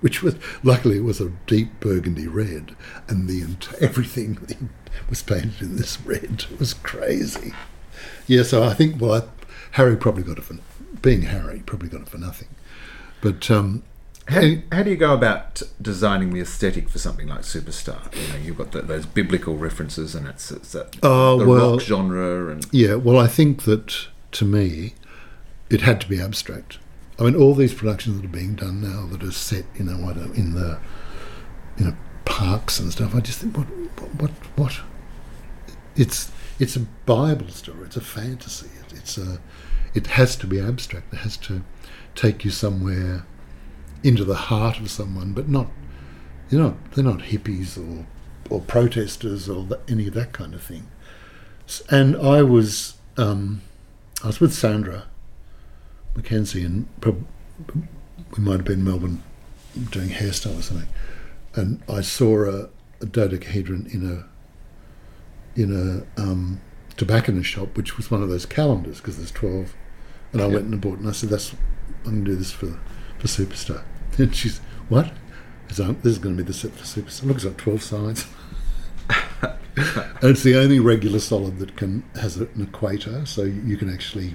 which 0.00 0.22
was 0.22 0.36
luckily 0.62 0.96
it 0.96 1.04
was 1.04 1.20
a 1.20 1.30
deep 1.46 1.80
burgundy 1.80 2.26
red, 2.26 2.74
and 3.08 3.28
the 3.28 3.46
everything 3.80 4.70
was 5.10 5.22
painted 5.22 5.60
in 5.60 5.76
this 5.76 6.00
red. 6.00 6.44
It 6.50 6.58
was 6.58 6.74
crazy. 6.74 7.52
Yeah, 8.26 8.42
so 8.42 8.62
I 8.62 8.72
think 8.72 9.00
well, 9.00 9.22
I, 9.22 9.22
Harry 9.72 9.96
probably 9.96 10.22
got 10.22 10.38
it 10.38 10.44
for 10.44 10.56
being 11.02 11.22
Harry, 11.22 11.62
probably 11.66 11.90
got 11.90 12.02
it 12.02 12.08
for 12.08 12.18
nothing. 12.18 12.48
But 13.20 13.50
um, 13.50 13.82
How, 14.30 14.42
how 14.76 14.82
do 14.84 14.90
you 14.90 14.96
go 14.96 15.12
about 15.12 15.62
designing 15.82 16.32
the 16.32 16.40
aesthetic 16.40 16.88
for 16.88 16.98
something 16.98 17.26
like 17.28 17.40
Superstar? 17.40 18.14
You 18.14 18.32
know, 18.32 18.38
you've 18.38 18.58
got 18.58 18.72
the, 18.72 18.82
those 18.82 19.04
biblical 19.06 19.56
references, 19.56 20.14
and 20.14 20.26
it's, 20.28 20.50
it's 20.50 20.72
that, 20.72 20.96
Oh, 21.02 21.38
the 21.38 21.46
well- 21.46 21.72
rock 21.72 21.80
genre, 21.80 22.48
and 22.50 22.64
yeah, 22.72 22.94
well, 22.94 23.18
I 23.18 23.26
think 23.26 23.64
that 23.64 24.06
to 24.32 24.44
me, 24.44 24.94
it 25.68 25.80
had 25.82 26.00
to 26.02 26.08
be 26.08 26.20
abstract. 26.20 26.78
I 27.18 27.24
mean, 27.24 27.34
all 27.34 27.54
these 27.54 27.74
productions 27.74 28.16
that 28.20 28.24
are 28.24 28.28
being 28.28 28.54
done 28.54 28.80
now 28.80 29.06
that 29.06 29.22
are 29.22 29.32
set, 29.32 29.64
you 29.76 29.84
know, 29.84 29.96
what, 29.96 30.16
uh, 30.16 30.32
in 30.32 30.54
the 30.54 30.78
you 31.76 31.84
know 31.86 31.96
parks 32.24 32.78
and 32.80 32.90
stuff. 32.92 33.14
I 33.14 33.20
just 33.20 33.40
think, 33.40 33.56
what, 33.56 33.66
what, 34.20 34.30
what? 34.56 34.80
It's 35.96 36.30
it's 36.58 36.76
a 36.76 36.80
Bible 37.04 37.48
story. 37.48 37.84
It's 37.84 37.96
a 37.96 38.00
fantasy. 38.00 38.68
It, 38.80 38.92
it's 38.96 39.18
a 39.18 39.38
it 39.92 40.06
has 40.08 40.36
to 40.36 40.46
be 40.46 40.60
abstract. 40.60 41.12
It 41.12 41.18
has 41.18 41.36
to 41.38 41.62
take 42.14 42.44
you 42.44 42.50
somewhere 42.50 43.26
into 44.02 44.24
the 44.24 44.34
heart 44.34 44.78
of 44.78 44.90
someone, 44.90 45.32
but 45.32 45.48
not 45.48 45.68
you're 46.50 46.62
not 46.62 46.92
they're 46.92 47.04
not 47.04 47.20
hippies 47.20 47.76
or 47.78 48.06
or 48.48 48.60
protesters 48.60 49.48
or 49.48 49.64
that, 49.64 49.80
any 49.88 50.08
of 50.08 50.14
that 50.14 50.32
kind 50.32 50.54
of 50.54 50.62
thing. 50.62 50.88
And 51.90 52.16
I 52.16 52.42
was 52.42 52.94
um, 53.16 53.62
I 54.24 54.28
was 54.28 54.40
with 54.40 54.52
Sandra 54.52 55.04
Mackenzie, 56.16 56.64
and 56.64 56.86
prob- 57.00 57.26
we 58.36 58.42
might 58.42 58.56
have 58.56 58.64
been 58.64 58.80
in 58.80 58.84
Melbourne 58.84 59.22
doing 59.90 60.08
hairstyle 60.08 60.58
or 60.58 60.62
something, 60.62 60.88
and 61.54 61.80
I 61.88 62.00
saw 62.00 62.44
a, 62.44 62.68
a 63.00 63.06
dodecahedron 63.06 63.88
in 63.92 64.10
a 64.10 65.60
in 65.60 66.04
a 66.16 66.20
um, 66.20 66.60
tobacconist 66.96 67.48
shop, 67.48 67.76
which 67.76 67.96
was 67.96 68.10
one 68.10 68.22
of 68.22 68.28
those 68.28 68.46
calendars 68.46 68.98
because 68.98 69.16
there's 69.18 69.30
twelve, 69.30 69.74
and 70.32 70.40
I 70.42 70.46
Yep. 70.46 70.54
went 70.54 70.66
and 70.66 70.80
bought, 70.80 70.94
it, 70.94 71.00
and 71.00 71.08
I 71.08 71.12
said, 71.12 71.28
"That's 71.28 71.52
I'm 72.04 72.12
going 72.12 72.24
to 72.24 72.30
do 72.32 72.36
this 72.36 72.50
for 72.50 72.78
for 73.20 73.28
Superstar," 73.28 73.82
and 74.18 74.34
she's 74.34 74.58
what? 74.88 75.12
This 75.68 75.78
is 75.78 76.18
going 76.18 76.36
to 76.36 76.42
be 76.42 76.46
the 76.46 76.52
set 76.52 76.72
for 76.72 76.84
Superstar. 76.84 77.26
Look, 77.26 77.36
it's 77.36 77.44
got 77.44 77.58
twelve 77.58 77.82
sides. 77.82 78.26
And 79.76 80.30
it's 80.32 80.42
the 80.42 80.56
only 80.56 80.80
regular 80.80 81.18
solid 81.18 81.58
that 81.60 81.76
can 81.76 82.02
has 82.14 82.36
an 82.36 82.50
equator, 82.60 83.24
so 83.24 83.44
you 83.44 83.76
can 83.76 83.90
actually 83.90 84.34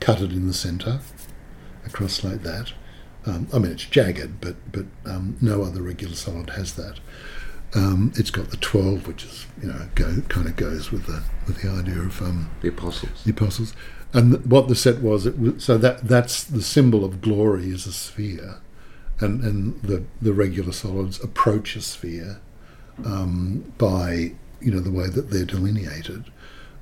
cut 0.00 0.20
it 0.20 0.32
in 0.32 0.46
the 0.46 0.52
centre 0.52 1.00
across 1.86 2.22
like 2.22 2.42
that. 2.42 2.72
Um, 3.24 3.48
I 3.52 3.58
mean, 3.58 3.72
it's 3.72 3.86
jagged, 3.86 4.40
but 4.40 4.56
but 4.70 4.86
um, 5.06 5.36
no 5.40 5.62
other 5.62 5.80
regular 5.80 6.14
solid 6.14 6.50
has 6.50 6.74
that. 6.74 6.98
Um, 7.74 8.12
it's 8.16 8.30
got 8.30 8.50
the 8.50 8.58
twelve, 8.58 9.06
which 9.06 9.24
is 9.24 9.46
you 9.62 9.68
know 9.68 9.88
go 9.94 10.20
kind 10.28 10.46
of 10.46 10.56
goes 10.56 10.90
with 10.90 11.06
the 11.06 11.22
with 11.46 11.62
the 11.62 11.70
idea 11.70 12.00
of 12.00 12.20
um, 12.20 12.50
the 12.60 12.68
apostles. 12.68 13.24
the 13.24 13.30
apostles. 13.30 13.74
And 14.14 14.44
what 14.50 14.68
the 14.68 14.74
set 14.74 15.00
was, 15.00 15.24
it 15.24 15.38
was 15.38 15.64
so 15.64 15.78
that 15.78 16.06
that's 16.06 16.44
the 16.44 16.62
symbol 16.62 17.04
of 17.04 17.20
glory 17.22 17.70
is 17.70 17.86
a 17.86 17.92
sphere, 17.92 18.56
and 19.20 19.42
and 19.42 19.80
the 19.82 20.04
the 20.20 20.34
regular 20.34 20.72
solids 20.72 21.22
approach 21.22 21.76
a 21.76 21.80
sphere 21.80 22.40
um, 23.04 23.72
by 23.78 24.32
you 24.60 24.70
know 24.70 24.80
the 24.80 24.90
way 24.90 25.08
that 25.08 25.30
they're 25.30 25.44
delineated. 25.44 26.24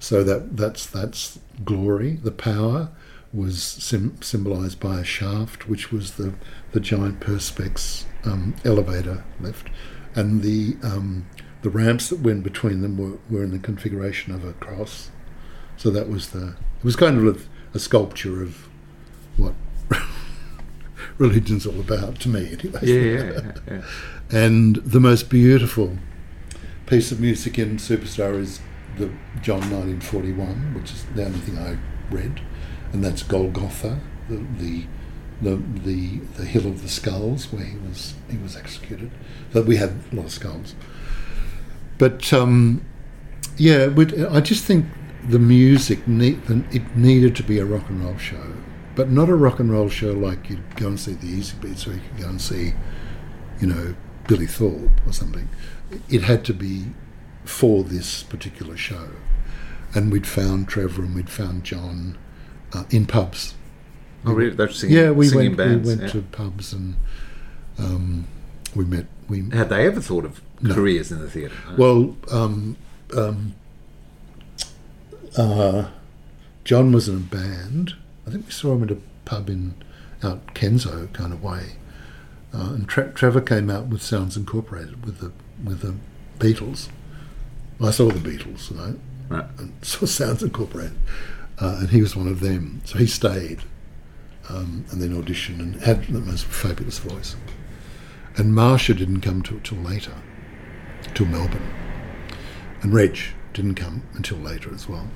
So 0.01 0.25
that 0.25 0.57
that's 0.57 0.87
that's 0.87 1.39
glory. 1.65 2.13
The 2.15 2.33
power 2.33 2.91
was 3.33 3.63
sim- 3.63 4.21
symbolized 4.21 4.81
by 4.81 5.01
a 5.01 5.05
shaft, 5.05 5.69
which 5.69 5.93
was 5.93 6.13
the 6.13 6.35
the 6.73 6.81
giant 6.81 7.21
perspex 7.21 8.05
um, 8.25 8.57
elevator 8.65 9.25
lift, 9.41 9.69
and 10.15 10.43
the 10.43 10.77
um, 10.83 11.27
the 11.63 11.71
ramps 11.71 12.09
that 12.09 12.21
went 12.21 12.43
between 12.43 12.81
them 12.81 12.97
were, 12.97 13.19
were 13.29 13.45
in 13.45 13.51
the 13.51 13.59
configuration 13.59 14.35
of 14.35 14.45
a 14.45 14.53
cross. 14.55 15.11
So 15.77 15.91
that 15.91 16.09
was 16.09 16.31
the. 16.31 16.57
It 16.81 16.85
was 16.85 16.97
kind 16.97 17.27
of 17.27 17.37
a, 17.37 17.77
a 17.77 17.79
sculpture 17.79 18.43
of 18.43 18.67
what 19.37 19.55
religion's 21.19 21.67
all 21.67 21.79
about 21.79 22.19
to 22.21 22.29
me, 22.29 22.53
anyway. 22.53 22.81
Yeah, 22.83 23.01
yeah, 23.01 23.33
yeah, 23.33 23.53
yeah. 23.71 23.83
And 24.33 24.77
the 24.77 25.01
most 25.01 25.29
beautiful 25.29 25.99
piece 26.87 27.13
of 27.13 27.21
music 27.21 27.59
in 27.59 27.77
Superstar 27.77 28.39
is 28.39 28.61
the 28.97 29.11
John 29.43 29.61
1941, 29.71 30.75
which 30.75 30.93
is 30.93 31.05
the 31.15 31.27
only 31.27 31.39
thing 31.41 31.59
I 31.59 31.77
read, 32.11 32.41
and 32.93 33.05
that's 33.05 33.23
Golgotha, 33.23 34.01
the 34.29 34.37
the 34.59 34.87
the 35.43 35.57
the, 35.57 36.19
the 36.37 36.45
hill 36.45 36.67
of 36.67 36.83
the 36.83 36.89
skulls 36.89 37.53
where 37.53 37.65
he 37.65 37.77
was 37.77 38.15
he 38.31 38.39
was 38.39 38.57
executed. 38.57 39.11
But 39.53 39.67
we 39.67 39.77
had 39.77 39.93
a 40.13 40.17
lot 40.17 40.27
of 40.27 40.33
skulls. 40.33 40.75
But 41.99 42.33
um, 42.33 42.85
yeah, 43.57 43.89
I 44.31 44.41
just 44.41 44.65
think 44.65 44.87
the 45.29 45.39
music 45.39 46.07
need, 46.09 46.41
it 46.49 46.97
needed 46.97 47.37
to 47.37 47.43
be 47.43 47.59
a 47.59 47.65
rock 47.65 47.89
and 47.89 48.05
roll 48.05 48.17
show, 48.19 48.55
but 48.95 49.11
not 49.11 49.29
a 49.29 49.35
rock 49.35 49.61
and 49.61 49.71
roll 49.71 49.89
show 49.89 50.13
like 50.13 50.49
you'd 50.51 50.77
go 50.77 50.89
and 50.89 51.01
see 51.01 51.13
the 51.13 51.27
Easybeats 51.27 51.87
or 51.87 51.93
you 51.95 52.01
could 52.01 52.23
go 52.23 52.29
and 52.29 52.41
see, 52.41 52.73
you 53.61 53.67
know, 53.67 53.95
Billy 54.29 54.47
Thorpe 54.47 55.01
or 55.07 55.13
something. 55.13 55.49
It 56.09 56.23
had 56.23 56.45
to 56.47 56.55
be 56.55 56.87
for 57.45 57.83
this 57.85 58.23
particular 58.23 58.77
show, 58.77 59.09
and 59.95 60.13
we'd 60.13 60.27
found 60.27 60.69
Trevor 60.69 61.03
and 61.03 61.15
we'd 61.15 61.31
found 61.31 61.65
John 61.65 62.17
uh, 62.73 62.85
in 62.91 63.07
pubs. 63.07 63.55
Oh, 64.25 64.33
really? 64.33 64.51
They're 64.55 64.69
singing, 64.69 64.97
yeah, 64.97 65.11
we 65.11 65.27
singing 65.27 65.57
went. 65.57 65.57
bands. 65.57 65.89
we 65.89 65.95
went 65.97 66.03
yeah. 66.15 66.21
to 66.21 66.23
pubs 66.31 66.73
and 66.73 66.97
um, 67.79 68.27
we 68.75 68.85
met. 68.85 69.07
We 69.29 69.49
Had 69.51 69.71
they 69.71 69.87
ever 69.87 70.01
thought 70.01 70.25
of 70.25 70.41
No. 70.61 70.75
careers 70.75 71.11
in 71.11 71.21
the 71.21 71.31
theatre? 71.31 71.55
Well, 71.79 72.17
um, 72.31 72.77
um, 73.17 73.55
uh, 75.37 75.89
John 76.65 76.93
was 76.93 77.09
in 77.09 77.17
a 77.17 77.21
band. 77.21 77.95
I 78.27 78.31
think 78.31 78.47
we 78.47 78.53
saw 78.53 78.75
him 78.75 78.85
at 78.85 78.91
a 78.91 78.99
pub 79.25 79.49
in 79.49 79.75
out 80.23 80.55
Kenzo 80.55 81.13
kind 81.13 81.33
of 81.33 81.43
way, 81.43 81.77
uh, 82.53 82.73
and 82.75 82.89
Tre- 82.89 83.13
Trevor 83.15 83.41
came 83.41 83.71
out 83.71 83.87
with 83.87 84.03
Sounds 84.03 84.37
Incorporated 84.37 85.05
with 85.05 85.19
the 85.19 85.33
with 85.65 85.81
the 85.81 85.95
Beatles. 86.39 86.89
I 87.83 87.91
saw 87.91 88.11
the 88.11 88.19
Beatles, 88.19 88.71
know, 88.71 88.99
right. 89.29 89.47
and 89.59 89.73
saw 89.83 90.05
Sounds 90.07 90.43
Incorporated, 90.43 90.99
uh, 91.59 91.79
and 91.81 91.91
he 91.91 92.03
was 92.03 92.15
one 92.15 92.29
of 92.29 92.41
them. 92.41 92.83
So 92.85 92.99
he 92.99 93.07
stayed, 93.07 93.61
um, 94.49 94.85
and 94.91 95.01
then 95.01 95.11
auditioned 95.11 95.61
and 95.61 95.81
had 95.81 96.05
the 96.09 96.21
most 96.21 96.45
fabulous 96.45 96.99
voice. 96.99 97.37
And 98.37 98.55
Marcia 98.55 98.95
didn't 98.95 99.23
come 99.23 99.43
to 99.43 99.57
it 99.57 99.65
till 99.65 99.79
later, 99.79 100.15
till 101.15 101.27
Melbourne, 101.27 101.73
and 102.83 102.93
Reg 102.93 103.19
didn't 103.53 103.75
come 103.75 104.03
until 104.15 104.39
later 104.39 104.73
as 104.75 104.89
well. 104.89 105.09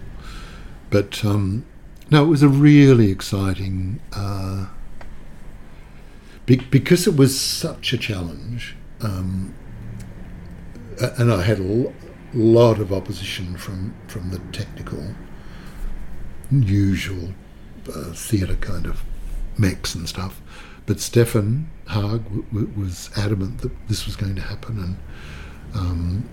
But 0.95 1.25
um, 1.25 1.65
no, 2.09 2.25
it 2.25 2.29
was 2.29 2.45
a 2.45 2.49
really 2.49 3.11
exciting 3.11 3.99
uh, 4.13 4.69
be- 6.47 6.69
because 6.71 7.09
it 7.09 7.17
was 7.17 7.37
such 7.37 7.93
a 7.93 7.99
challenge, 7.99 8.77
um, 9.01 9.53
and 11.19 11.33
I 11.33 11.43
had 11.43 11.59
a 11.59 11.87
l- 11.87 11.93
lot 12.33 12.79
of 12.79 12.93
opposition 12.93 13.57
from 13.57 13.93
from 14.07 14.31
the 14.31 14.39
technical, 14.53 15.17
usual 16.53 17.31
uh, 17.93 18.13
theatre 18.13 18.55
kind 18.55 18.87
of 18.87 19.03
mechs 19.59 19.97
and 19.97 20.09
stuff. 20.09 20.41
But 20.87 21.01
Stefan 21.01 21.69
Haag 21.89 22.23
w- 22.23 22.45
w- 22.53 22.73
was 22.77 23.11
adamant 23.17 23.63
that 23.63 23.73
this 23.89 24.07
was 24.07 24.15
going 24.15 24.37
to 24.37 24.43
happen, 24.43 24.79
and 24.79 24.97
um, 25.75 26.29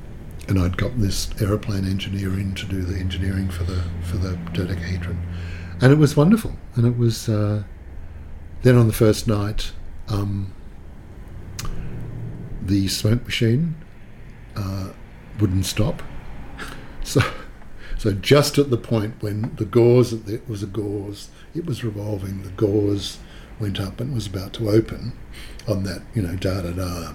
and 0.51 0.59
I'd 0.59 0.75
got 0.75 0.99
this 0.99 1.29
aeroplane 1.41 1.85
engineer 1.85 2.33
in 2.33 2.53
to 2.55 2.65
do 2.65 2.81
the 2.81 2.99
engineering 2.99 3.49
for 3.49 3.63
the 3.63 3.81
for 4.03 4.17
the 4.17 4.35
dodecahedron, 4.51 5.17
and 5.79 5.93
it 5.93 5.97
was 5.97 6.17
wonderful. 6.17 6.57
And 6.75 6.85
it 6.85 6.97
was 6.97 7.29
uh, 7.29 7.63
then 8.61 8.75
on 8.75 8.87
the 8.87 8.93
first 8.93 9.29
night, 9.29 9.71
um, 10.09 10.53
the 12.61 12.89
smoke 12.89 13.23
machine 13.23 13.75
uh, 14.55 14.89
wouldn't 15.39 15.65
stop. 15.65 16.03
So, 17.03 17.19
so 17.97 18.13
just 18.13 18.59
at 18.59 18.69
the 18.69 18.77
point 18.77 19.15
when 19.21 19.55
the 19.55 19.65
gauze, 19.65 20.13
it 20.13 20.47
was 20.47 20.61
a 20.61 20.67
gauze, 20.67 21.29
it 21.55 21.65
was 21.65 21.83
revolving. 21.83 22.43
The 22.43 22.51
gauze 22.51 23.17
went 23.59 23.79
up 23.79 23.99
and 23.99 24.13
was 24.13 24.27
about 24.27 24.53
to 24.53 24.69
open 24.69 25.13
on 25.67 25.81
that, 25.83 26.03
you 26.13 26.21
know, 26.21 26.35
da 26.35 26.61
da 26.61 26.71
da, 26.73 27.13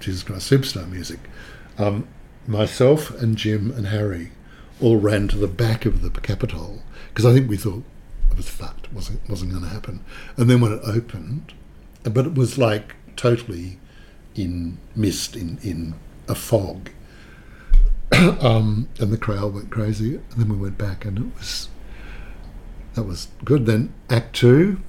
Jesus 0.00 0.22
Christ 0.22 0.50
Superstar 0.50 0.88
music. 0.90 1.20
Um, 1.76 2.08
myself 2.48 3.10
and 3.10 3.36
Jim 3.36 3.70
and 3.70 3.86
Harry 3.88 4.30
all 4.80 4.98
ran 4.98 5.28
to 5.28 5.36
the 5.36 5.48
back 5.48 5.86
of 5.86 6.02
the 6.02 6.10
Capitol 6.20 6.82
because 7.08 7.24
I 7.24 7.32
think 7.32 7.48
we 7.48 7.56
thought 7.56 7.82
it 8.30 8.36
was 8.36 8.48
fucked, 8.48 8.92
wasn't 8.92 9.26
wasn't 9.28 9.52
going 9.52 9.64
to 9.64 9.70
happen. 9.70 10.04
And 10.36 10.50
then 10.50 10.60
when 10.60 10.72
it 10.72 10.82
opened, 10.84 11.54
but 12.02 12.26
it 12.26 12.34
was 12.34 12.58
like 12.58 12.94
totally 13.16 13.78
in 14.34 14.78
mist, 14.94 15.36
in 15.36 15.58
in 15.62 15.94
a 16.28 16.34
fog, 16.34 16.90
um, 18.12 18.88
and 18.98 19.10
the 19.10 19.18
crowd 19.18 19.54
went 19.54 19.70
crazy. 19.70 20.16
And 20.16 20.36
then 20.36 20.48
we 20.48 20.56
went 20.56 20.78
back, 20.78 21.04
and 21.04 21.18
it 21.18 21.34
was 21.38 21.68
that 22.94 23.04
was 23.04 23.28
good. 23.44 23.66
Then 23.66 23.92
Act 24.10 24.36
Two 24.36 24.80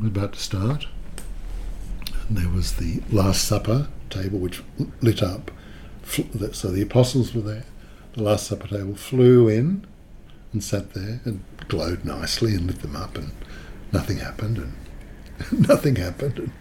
was 0.00 0.08
about 0.08 0.32
to 0.32 0.40
start, 0.40 0.86
and 2.28 2.36
there 2.36 2.48
was 2.48 2.74
the 2.74 3.02
Last 3.10 3.44
Supper 3.44 3.88
table, 4.10 4.38
which 4.38 4.62
lit 5.00 5.22
up. 5.22 5.50
So 6.04 6.68
the 6.68 6.82
apostles 6.82 7.34
were 7.34 7.40
there. 7.40 7.64
The 8.14 8.22
Last 8.22 8.46
Supper 8.46 8.68
table 8.68 8.94
flew 8.94 9.48
in 9.48 9.86
and 10.52 10.62
sat 10.62 10.92
there 10.92 11.20
and 11.24 11.42
glowed 11.68 12.04
nicely 12.04 12.54
and 12.54 12.66
lit 12.66 12.82
them 12.82 12.96
up, 12.96 13.16
and 13.16 13.32
nothing 13.92 14.18
happened, 14.18 14.58
and 14.58 15.68
nothing 15.68 15.96
happened. 15.96 16.38
And 16.38 16.52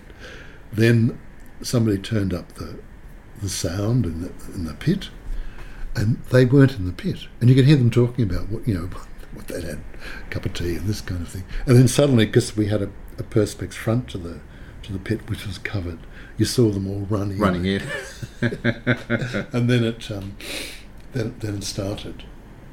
then 0.72 1.20
somebody 1.62 1.98
turned 1.98 2.34
up 2.34 2.54
the 2.54 2.80
the 3.42 3.50
sound 3.50 4.06
in 4.06 4.22
the 4.22 4.32
in 4.54 4.66
the 4.66 4.74
pit, 4.74 5.10
and 5.96 6.22
they 6.32 6.46
weren't 6.46 6.78
in 6.78 6.86
the 6.86 6.94
pit, 6.94 7.28
and 7.40 7.50
you 7.50 7.56
could 7.56 7.66
hear 7.66 7.76
them 7.76 7.92
talking 7.92 8.24
about 8.24 8.50
what 8.50 8.68
you 8.68 8.74
know 8.74 8.90
what 9.34 9.48
they'd 9.48 9.64
had, 9.64 9.80
a 9.80 10.30
cup 10.30 10.46
of 10.46 10.54
tea 10.54 10.76
and 10.76 10.88
this 10.88 11.02
kind 11.02 11.22
of 11.22 11.30
thing. 11.30 11.44
And 11.66 11.76
then 11.76 11.88
suddenly, 11.88 12.26
because 12.26 12.56
we 12.56 12.68
had 12.68 12.82
a, 12.82 12.90
a 13.18 13.24
perspex 13.24 13.74
front 13.74 14.10
to 14.10 14.18
the 14.18 14.40
to 14.84 14.94
the 14.94 15.00
pit, 15.00 15.30
which 15.30 15.46
was 15.46 15.58
covered, 15.58 16.00
you 16.42 16.46
saw 16.46 16.72
them 16.72 16.88
all 16.88 17.06
running, 17.08 17.38
running 17.38 17.66
in, 17.66 17.84
and 18.42 19.70
then 19.70 19.84
it 19.84 20.10
um, 20.10 20.36
then 21.14 21.36
then 21.38 21.58
it 21.58 21.64
started. 21.64 22.24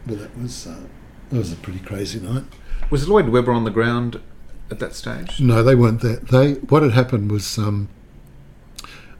But 0.06 0.20
that 0.20 0.38
was 0.38 0.66
uh, 0.66 0.84
that 1.28 1.36
was 1.36 1.52
a 1.52 1.56
pretty 1.56 1.80
crazy 1.80 2.18
night. 2.18 2.44
Was 2.88 3.06
Lloyd 3.06 3.28
Webber 3.28 3.52
on 3.52 3.64
the 3.64 3.70
ground 3.70 4.22
at 4.70 4.78
that 4.78 4.94
stage? 4.94 5.38
No, 5.38 5.62
they 5.62 5.74
weren't 5.74 6.00
there. 6.00 6.16
They 6.16 6.54
what 6.54 6.82
had 6.82 6.92
happened 6.92 7.30
was 7.30 7.58
um, 7.58 7.90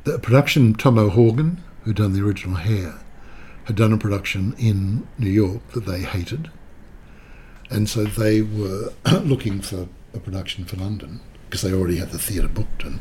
the 0.04 0.18
production. 0.18 0.72
Tom 0.72 0.98
O'Horgan, 0.98 1.62
who'd 1.82 1.96
done 1.96 2.14
the 2.14 2.24
original 2.24 2.56
Hair, 2.56 3.00
had 3.64 3.76
done 3.76 3.92
a 3.92 3.98
production 3.98 4.54
in 4.56 5.06
New 5.18 5.28
York 5.28 5.60
that 5.72 5.84
they 5.84 6.00
hated, 6.00 6.50
and 7.68 7.86
so 7.86 8.04
they 8.04 8.40
were 8.40 8.94
looking 9.12 9.60
for 9.60 9.88
a 10.14 10.18
production 10.18 10.64
for 10.64 10.76
London 10.76 11.20
because 11.44 11.60
they 11.60 11.74
already 11.74 11.98
had 11.98 12.12
the 12.12 12.18
theatre 12.18 12.48
booked, 12.48 12.82
and 12.82 13.00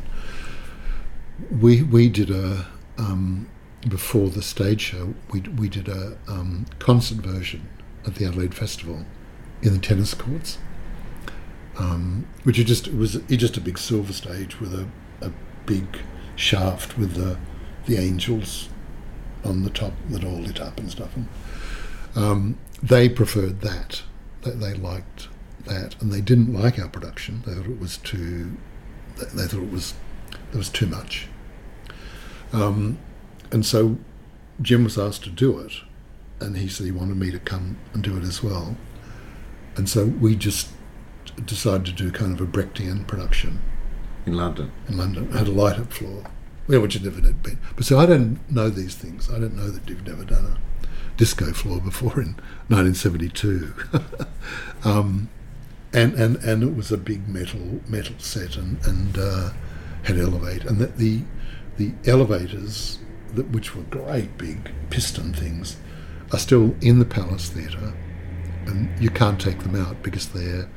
we 1.60 1.82
we 1.82 2.08
did 2.08 2.30
a 2.30 2.66
um, 2.96 3.48
before 3.88 4.28
the 4.28 4.42
stage 4.42 4.80
show 4.80 5.14
we 5.30 5.40
we 5.40 5.68
did 5.68 5.88
a 5.88 6.16
um, 6.26 6.66
concert 6.78 7.18
version 7.18 7.68
at 8.06 8.16
the 8.16 8.24
Adelaide 8.24 8.54
Festival 8.54 9.04
in 9.62 9.72
the 9.72 9.78
tennis 9.78 10.14
courts, 10.14 10.58
um, 11.78 12.26
which 12.44 12.56
just 12.56 12.88
it 12.88 12.94
was 12.96 13.14
just 13.28 13.56
a 13.56 13.60
big 13.60 13.78
silver 13.78 14.12
stage 14.12 14.60
with 14.60 14.74
a, 14.74 14.88
a 15.24 15.32
big 15.66 15.98
shaft 16.36 16.98
with 16.98 17.14
the 17.14 17.38
the 17.86 17.96
angels 17.96 18.68
on 19.44 19.62
the 19.62 19.70
top 19.70 19.92
that 20.10 20.24
all 20.24 20.38
lit 20.40 20.60
up 20.60 20.78
and 20.78 20.90
stuff. 20.90 21.16
And 21.16 21.28
um, 22.16 22.58
they 22.82 23.08
preferred 23.08 23.60
that. 23.60 24.02
They, 24.42 24.50
they 24.50 24.74
liked 24.74 25.28
that, 25.64 26.00
and 26.00 26.12
they 26.12 26.20
didn't 26.20 26.52
like 26.52 26.78
our 26.78 26.88
production. 26.88 27.42
They 27.46 27.54
thought 27.54 27.66
it 27.66 27.80
was 27.80 27.96
too. 27.98 28.56
They 29.16 29.46
thought 29.46 29.62
it 29.62 29.72
was 29.72 29.94
there 30.50 30.58
was 30.58 30.68
too 30.68 30.86
much. 30.86 31.28
Um, 32.52 32.98
and 33.50 33.64
so 33.64 33.98
Jim 34.60 34.84
was 34.84 34.98
asked 34.98 35.24
to 35.24 35.30
do 35.30 35.58
it, 35.58 35.72
and 36.40 36.56
he 36.56 36.68
said 36.68 36.86
he 36.86 36.92
wanted 36.92 37.16
me 37.16 37.30
to 37.30 37.38
come 37.38 37.76
and 37.92 38.02
do 38.02 38.16
it 38.16 38.22
as 38.22 38.42
well. 38.42 38.76
And 39.76 39.88
so 39.88 40.06
we 40.06 40.34
just 40.34 40.68
decided 41.44 41.86
to 41.86 41.92
do 41.92 42.10
kind 42.10 42.32
of 42.32 42.40
a 42.40 42.50
Brechtian 42.50 43.06
production 43.06 43.60
in 44.26 44.34
London. 44.34 44.72
In 44.88 44.96
London, 44.96 45.30
had 45.32 45.48
a 45.48 45.52
light 45.52 45.78
up 45.78 45.92
floor, 45.92 46.24
yeah, 46.68 46.78
which 46.78 46.94
had 46.94 47.04
never 47.04 47.20
had 47.20 47.42
been. 47.42 47.58
But 47.76 47.84
so 47.84 47.98
I 47.98 48.06
don't 48.06 48.38
know 48.50 48.70
these 48.70 48.94
things. 48.94 49.30
I 49.30 49.38
don't 49.38 49.56
know 49.56 49.70
that 49.70 49.88
you've 49.88 50.06
never 50.06 50.24
done 50.24 50.44
a 50.44 50.58
disco 51.16 51.52
floor 51.52 51.80
before 51.80 52.20
in 52.20 52.34
1972. 52.68 53.74
um, 54.84 55.28
and, 55.92 56.14
and 56.14 56.36
and 56.36 56.62
it 56.62 56.74
was 56.74 56.92
a 56.92 56.98
big 56.98 57.28
metal 57.28 57.80
metal 57.88 58.14
set 58.18 58.56
and 58.56 58.84
and 58.84 59.16
uh, 59.18 59.50
had 60.04 60.18
elevate 60.18 60.64
and 60.64 60.78
that 60.78 60.96
the 60.96 61.22
the 61.76 61.92
elevators 62.06 62.98
that 63.34 63.48
which 63.50 63.74
were 63.74 63.82
great 63.82 64.36
big 64.38 64.70
piston 64.90 65.32
things 65.32 65.76
are 66.32 66.38
still 66.38 66.74
in 66.80 66.98
the 66.98 67.04
Palace 67.04 67.48
Theatre 67.48 67.94
and 68.66 68.90
you 69.00 69.10
can't 69.10 69.40
take 69.40 69.60
them 69.60 69.74
out 69.74 70.02
because 70.02 70.28
they're 70.28 70.68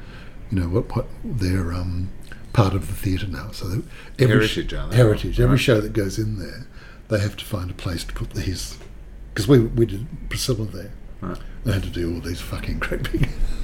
you 0.49 0.59
know 0.59 0.67
what, 0.67 0.95
what 0.95 1.07
they're 1.23 1.73
um, 1.73 2.09
part 2.53 2.73
of 2.73 2.87
the 2.87 2.93
theatre 2.93 3.27
now 3.27 3.51
so 3.51 3.83
every 4.19 4.35
heritage 4.35 4.71
sh- 4.71 4.93
heritage 4.93 5.39
every 5.39 5.53
right. 5.53 5.59
show 5.59 5.79
that 5.81 5.93
goes 5.93 6.17
in 6.19 6.39
there 6.39 6.67
they 7.09 7.19
have 7.19 7.35
to 7.37 7.45
find 7.45 7.71
a 7.71 7.73
place 7.73 8.03
to 8.03 8.13
put 8.13 8.31
these 8.31 8.77
because 9.33 9.47
we 9.47 9.59
we 9.59 9.85
did 9.85 10.07
Priscilla 10.29 10.65
there 10.65 10.91
right. 11.21 11.37
they 11.63 11.73
had 11.73 11.83
to 11.83 11.89
do 11.89 12.13
all 12.13 12.21
these 12.21 12.41
fucking 12.41 12.79
great 12.79 13.11
big 13.11 13.29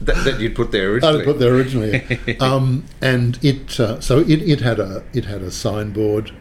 that, 0.00 0.24
that, 0.24 0.40
you'd 0.40 0.54
put 0.54 0.72
there 0.72 0.92
originally. 0.92 1.20
I'd 1.20 1.24
put 1.24 1.38
there 1.38 1.54
originally, 1.54 2.38
um, 2.40 2.84
and 3.00 3.38
it 3.42 3.78
uh, 3.78 4.00
so 4.00 4.20
it, 4.20 4.42
it 4.42 4.60
had 4.60 4.78
a 4.78 5.04
it 5.12 5.24
had 5.24 5.42
a 5.42 5.50
signboard 5.50 6.32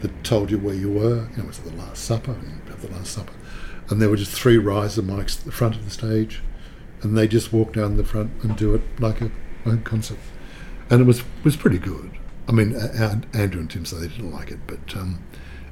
that 0.00 0.24
told 0.24 0.50
you 0.50 0.58
where 0.58 0.74
you 0.74 0.90
were. 0.90 1.28
You 1.30 1.36
know, 1.38 1.44
it 1.44 1.46
was 1.46 1.58
the 1.58 1.74
Last 1.74 2.04
Supper, 2.04 2.32
and 2.32 2.62
the 2.84 2.94
Last 2.94 3.12
Supper, 3.12 3.32
and 3.90 4.00
there 4.00 4.08
were 4.08 4.16
just 4.16 4.32
three 4.32 4.58
riser 4.58 5.02
mics 5.02 5.38
at 5.38 5.44
the 5.44 5.52
front 5.52 5.74
of 5.74 5.84
the 5.84 5.90
stage, 5.90 6.42
and 7.02 7.16
they 7.16 7.26
just 7.26 7.52
walk 7.52 7.72
down 7.72 7.96
the 7.96 8.04
front 8.04 8.30
and 8.42 8.56
do 8.56 8.74
it 8.74 8.82
like 9.00 9.20
a, 9.20 9.30
like 9.64 9.84
concert, 9.84 10.18
and 10.90 11.00
it 11.00 11.04
was 11.04 11.22
was 11.42 11.56
pretty 11.56 11.78
good. 11.78 12.12
I 12.46 12.52
mean, 12.52 12.74
Andrew 13.32 13.60
and 13.60 13.70
Tim 13.70 13.86
said 13.86 14.00
they 14.00 14.08
didn't 14.08 14.30
like 14.30 14.50
it, 14.50 14.60
but 14.66 14.94
um, 14.96 15.24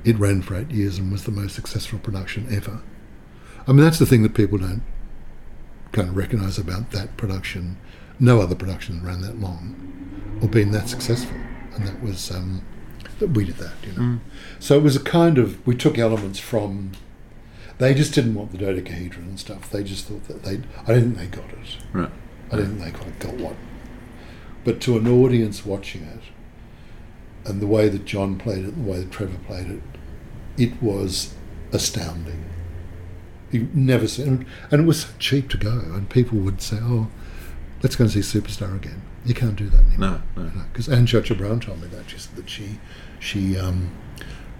it 0.05 0.19
ran 0.19 0.41
for 0.41 0.57
eight 0.57 0.71
years 0.71 0.99
and 0.99 1.13
was 1.13 1.25
the 1.25 1.31
most 1.31 1.55
successful 1.55 1.99
production 1.99 2.47
ever. 2.51 2.81
I 3.67 3.73
mean, 3.73 3.85
that's 3.85 3.99
the 3.99 4.07
thing 4.07 4.23
that 4.23 4.35
people 4.35 4.59
don't 4.59 4.83
kind 5.93 6.09
of 6.09 6.17
recognise 6.17 6.59
about 6.59 6.91
that 6.91 7.17
production. 7.17 7.77
No 8.19 8.41
other 8.41 8.55
production 8.55 9.05
ran 9.05 9.21
that 9.23 9.39
long 9.41 10.39
or 10.43 10.49
been 10.49 10.73
that 10.73 10.89
successful, 10.89 11.37
and 11.75 11.87
that 11.87 12.03
was 12.03 12.31
um, 12.31 12.63
that 13.19 13.29
we 13.31 13.45
did 13.45 13.57
that, 13.57 13.75
you 13.85 13.93
know. 13.93 14.01
Mm. 14.01 14.21
So 14.59 14.77
it 14.77 14.83
was 14.83 14.97
a 14.97 15.03
kind 15.03 15.39
of 15.39 15.65
we 15.67 15.77
took 15.77 15.99
elements 15.99 16.39
from. 16.39 16.93
They 17.79 17.95
just 17.95 18.15
didn't 18.15 18.35
want 18.35 18.53
the 18.53 18.59
dodecahedron 18.59 19.25
and 19.25 19.41
stuff. 19.41 19.71
They 19.71 19.83
just 19.83 20.07
thought 20.07 20.25
that 20.25 20.43
they. 20.43 20.61
I 20.87 20.95
didn't 20.95 21.15
think 21.15 21.33
they 21.33 21.39
got 21.39 21.51
it. 21.51 21.77
Right. 21.93 22.11
I 22.51 22.57
didn't 22.57 22.79
think 22.79 22.93
they 22.93 22.99
quite 22.99 23.19
got 23.19 23.35
what. 23.35 23.57
But 24.65 24.81
to 24.83 24.97
an 24.97 25.09
audience 25.09 25.65
watching 25.67 26.03
it, 26.03 26.21
and 27.45 27.61
the 27.61 27.67
way 27.67 27.89
that 27.89 28.05
John 28.05 28.39
played 28.39 28.65
it, 28.65 28.77
the 28.77 28.91
way 28.91 29.01
that 29.01 29.11
Trevor 29.11 29.39
played 29.47 29.69
it, 29.69 29.83
it 30.57 30.83
was 30.83 31.35
astounding. 31.73 32.45
You 33.53 33.69
never 33.75 34.09
see, 34.09 34.23
and 34.23 34.47
it 34.71 34.85
was 34.85 35.03
so 35.03 35.09
cheap 35.19 35.51
to 35.51 35.59
go, 35.59 35.71
and 35.71 36.09
people 36.09 36.39
would 36.39 36.63
say, 36.63 36.79
"Oh, 36.81 37.09
let's 37.83 37.97
go 37.97 38.05
and 38.05 38.13
see 38.13 38.21
Superstar 38.21 38.75
again." 38.75 39.03
You 39.25 39.35
can't 39.35 39.57
do 39.57 39.69
that 39.69 39.85
anymore. 39.87 40.23
No, 40.35 40.43
no. 40.43 40.63
Because 40.73 40.89
Anne 40.89 41.07
Churchill 41.07 41.37
Brown 41.37 41.61
told 41.61 41.81
me 41.81 41.89
that 41.89 42.11
she 42.11 42.19
said 42.19 42.35
that 42.37 42.51
she, 42.51 42.81
she, 43.21 43.57
um, 43.57 43.93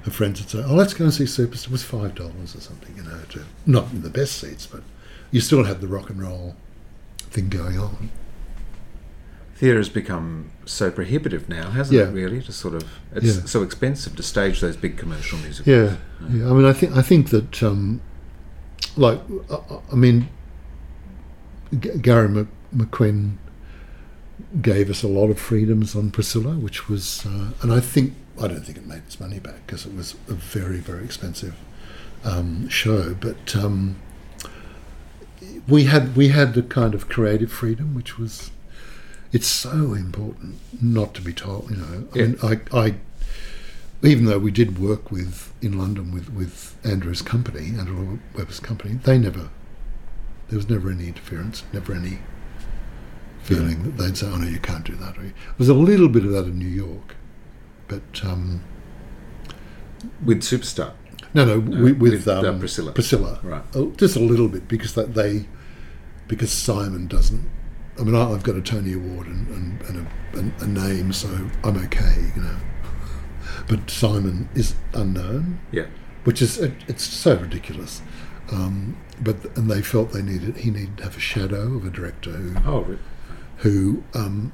her 0.05 0.11
friends 0.11 0.41
would 0.41 0.51
say, 0.51 0.63
"Oh, 0.65 0.75
let's 0.75 0.95
go 0.95 1.05
and 1.05 1.15
see 1.15 1.25
Superstar." 1.25 1.67
It 1.67 1.71
was 1.71 1.83
five 1.83 2.15
dollars 2.15 2.55
or 2.55 2.61
something, 2.61 2.95
you 2.97 3.03
know, 3.03 3.21
to 3.31 3.45
not 3.67 3.91
in 3.93 4.03
the 4.03 4.11
best 4.11 4.39
seats, 4.39 4.67
but 4.67 4.83
you 5.31 5.41
still 5.41 5.65
had 5.65 5.81
the 5.81 5.89
rock 5.89 6.11
and 6.11 6.21
roll 6.21 6.55
thing 7.19 7.49
going 7.49 7.79
on. 7.79 8.11
Theatre 9.57 9.79
has 9.79 9.89
become 9.89 10.51
so 10.65 10.91
prohibitive 10.91 11.49
now, 11.49 11.71
hasn't 11.71 11.99
yeah. 11.99 12.09
it? 12.09 12.13
Really, 12.13 12.43
to 12.43 12.53
sort 12.53 12.75
of 12.75 12.85
it's 13.15 13.27
yeah. 13.27 13.45
so 13.45 13.63
expensive 13.63 14.17
to 14.17 14.23
stage 14.23 14.61
those 14.61 14.77
big 14.77 14.97
commercial 14.97 15.39
musicals. 15.39 15.67
Yeah, 15.67 15.97
yeah. 16.31 16.51
I 16.51 16.53
mean, 16.53 16.65
I 16.65 16.73
think 16.73 16.97
I 16.97 17.03
think 17.03 17.31
that 17.31 17.63
um, 17.63 18.01
like 18.97 19.21
I, 19.91 19.95
mean, 19.95 20.29
G- 21.79 21.91
Gary 22.01 22.29
Mc, 22.29 22.47
McQuinn 22.75 23.37
gave 24.61 24.91
us 24.91 25.03
a 25.03 25.09
lot 25.09 25.31
of 25.31 25.39
freedoms 25.39 25.95
on 25.97 26.11
Priscilla, 26.11 26.55
which 26.55 26.89
was, 26.89 27.25
uh, 27.27 27.51
and 27.63 27.73
I 27.73 27.81
think 27.81 28.15
I 28.41 28.49
don't 28.49 28.65
think 28.65 28.79
it 28.79 28.87
made 28.87 28.99
its 28.99 29.21
money 29.21 29.39
back 29.39 29.67
because 29.67 29.87
it 29.87 29.95
was 29.95 30.15
a 30.29 30.35
very 30.35 30.79
very 30.79 31.05
expensive 31.05 31.55
um, 32.25 32.69
show, 32.69 33.15
but. 33.15 33.55
Um, 33.57 33.97
we 35.69 35.85
had 35.85 36.17
we 36.17 36.29
had 36.29 36.55
the 36.55 36.63
kind 36.63 36.95
of 36.95 37.09
creative 37.09 37.51
freedom 37.53 37.95
which 37.95 38.19
was 38.19 38.51
it's 39.33 39.47
so 39.47 39.95
important 39.95 40.57
not 40.81 41.15
to 41.15 41.23
be 41.23 41.33
told 41.33 41.71
you 41.71 41.77
know 41.77 42.05
I 42.15 42.19
Yeah. 42.19 42.27
mean 42.27 42.39
I, 42.43 42.79
I 42.79 42.95
even 44.05 44.25
though 44.25 44.39
we 44.39 44.51
did 44.51 44.79
work 44.79 45.11
with 45.11 45.53
in 45.63 45.79
London 45.79 46.13
with 46.13 46.31
with 46.33 46.77
Andrew's 46.85 47.23
company 47.23 47.67
Andrew 47.79 48.19
Webber's 48.37 48.61
company 48.61 48.95
they 49.05 49.19
never 49.19 49.49
there 50.49 50.57
was 50.57 50.69
never 50.69 50.91
any 50.91 51.09
interference 51.09 51.65
never 51.73 51.95
any 51.95 52.19
feeling 53.43 53.83
that 53.83 53.97
they'd 53.97 54.17
say 54.17 54.27
oh 54.27 54.37
no 54.37 54.47
you 54.49 54.59
can't 54.61 54.85
do 54.85 54.95
that 54.97 55.15
there 55.17 55.33
was 55.59 55.69
a 55.69 55.75
little 55.75 56.09
bit 56.09 56.25
of 56.25 56.33
that 56.33 56.45
in 56.45 56.59
New 56.59 56.65
York 56.67 57.17
but 57.89 58.25
um, 58.25 58.63
With 60.25 60.43
Superstar. 60.43 60.93
no 61.35 61.45
no, 61.45 61.59
with, 61.61 61.99
with 61.99 62.13
with, 62.13 62.29
uh, 62.29 62.41
um, 62.49 62.59
Priscilla. 62.59 62.93
Priscilla 62.93 63.39
Right. 63.43 63.63
Oh, 63.75 63.91
just 63.93 64.17
a 64.17 64.21
little 64.21 64.49
bit 64.49 64.67
because 64.69 64.95
that 64.95 65.15
they 65.15 65.47
because 66.29 66.51
Simon 66.51 67.09
doesn't. 67.09 67.51
I 67.99 68.03
mean, 68.05 68.15
I- 68.15 68.31
I've 68.33 68.43
got 68.43 68.57
a 68.57 68.63
Tony 68.63 68.95
Award 68.95 69.27
and, 69.27 69.47
and, 69.49 69.83
and 69.83 70.07
a, 70.07 70.39
and 70.39 70.53
a 70.63 70.67
name, 70.67 71.13
so 71.13 71.29
I'm 71.63 71.77
okay, 71.77 72.31
you 72.35 72.41
know. 72.43 72.57
But 73.69 73.91
Simon 73.91 74.49
is 74.55 74.75
unknown, 74.95 75.61
Yeah. 75.71 75.87
which 76.25 76.43
is 76.43 76.59
it, 76.59 76.73
it's 76.89 77.05
so 77.05 77.37
ridiculous. 77.37 78.03
Um, 78.51 78.97
but 79.21 79.37
and 79.57 79.71
they 79.71 79.83
felt 79.83 80.13
they 80.13 80.23
needed 80.23 80.57
he 80.59 80.71
needed 80.71 80.99
to 80.99 81.05
have 81.05 81.17
a 81.17 81.21
shadow 81.21 81.75
of 81.77 81.87
a 81.87 81.91
director 81.91 82.31
who 82.31 82.57
Oh, 82.71 82.81
re- 82.83 82.99
who 83.59 84.03
um, 84.15 84.53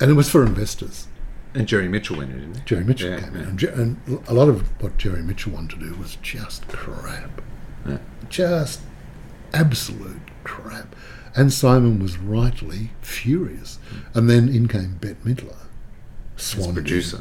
and 0.00 0.10
it 0.10 0.14
was 0.14 0.28
for 0.30 0.44
investors. 0.44 1.08
and 1.54 1.66
Jerry 1.66 1.88
Mitchell 1.88 2.18
went 2.18 2.30
in, 2.32 2.38
didn't 2.38 2.56
he? 2.58 2.62
Jerry 2.64 2.84
Mitchell 2.84 3.10
Yeah, 3.10 3.20
came 3.20 3.34
in, 3.36 3.42
and, 3.42 3.58
Jer- 3.58 3.70
and 3.72 3.96
a 4.28 4.34
lot 4.34 4.48
of 4.48 4.62
what 4.82 4.98
Jerry 4.98 5.22
Mitchell 5.22 5.52
wanted 5.52 5.80
to 5.80 5.86
do 5.88 5.94
was 5.96 6.16
just 6.22 6.68
crap, 6.68 7.40
Yeah. 7.88 7.98
just 8.28 8.80
absolute 9.52 10.20
crap. 10.44 10.94
And 11.34 11.52
Simon 11.52 11.98
was 12.00 12.18
rightly 12.18 12.90
furious. 13.02 13.78
And 14.14 14.28
then 14.28 14.48
in 14.48 14.68
came 14.68 14.96
Bette 15.00 15.16
Midler, 15.24 15.56
Swan 16.36 16.74
producer. 16.74 17.20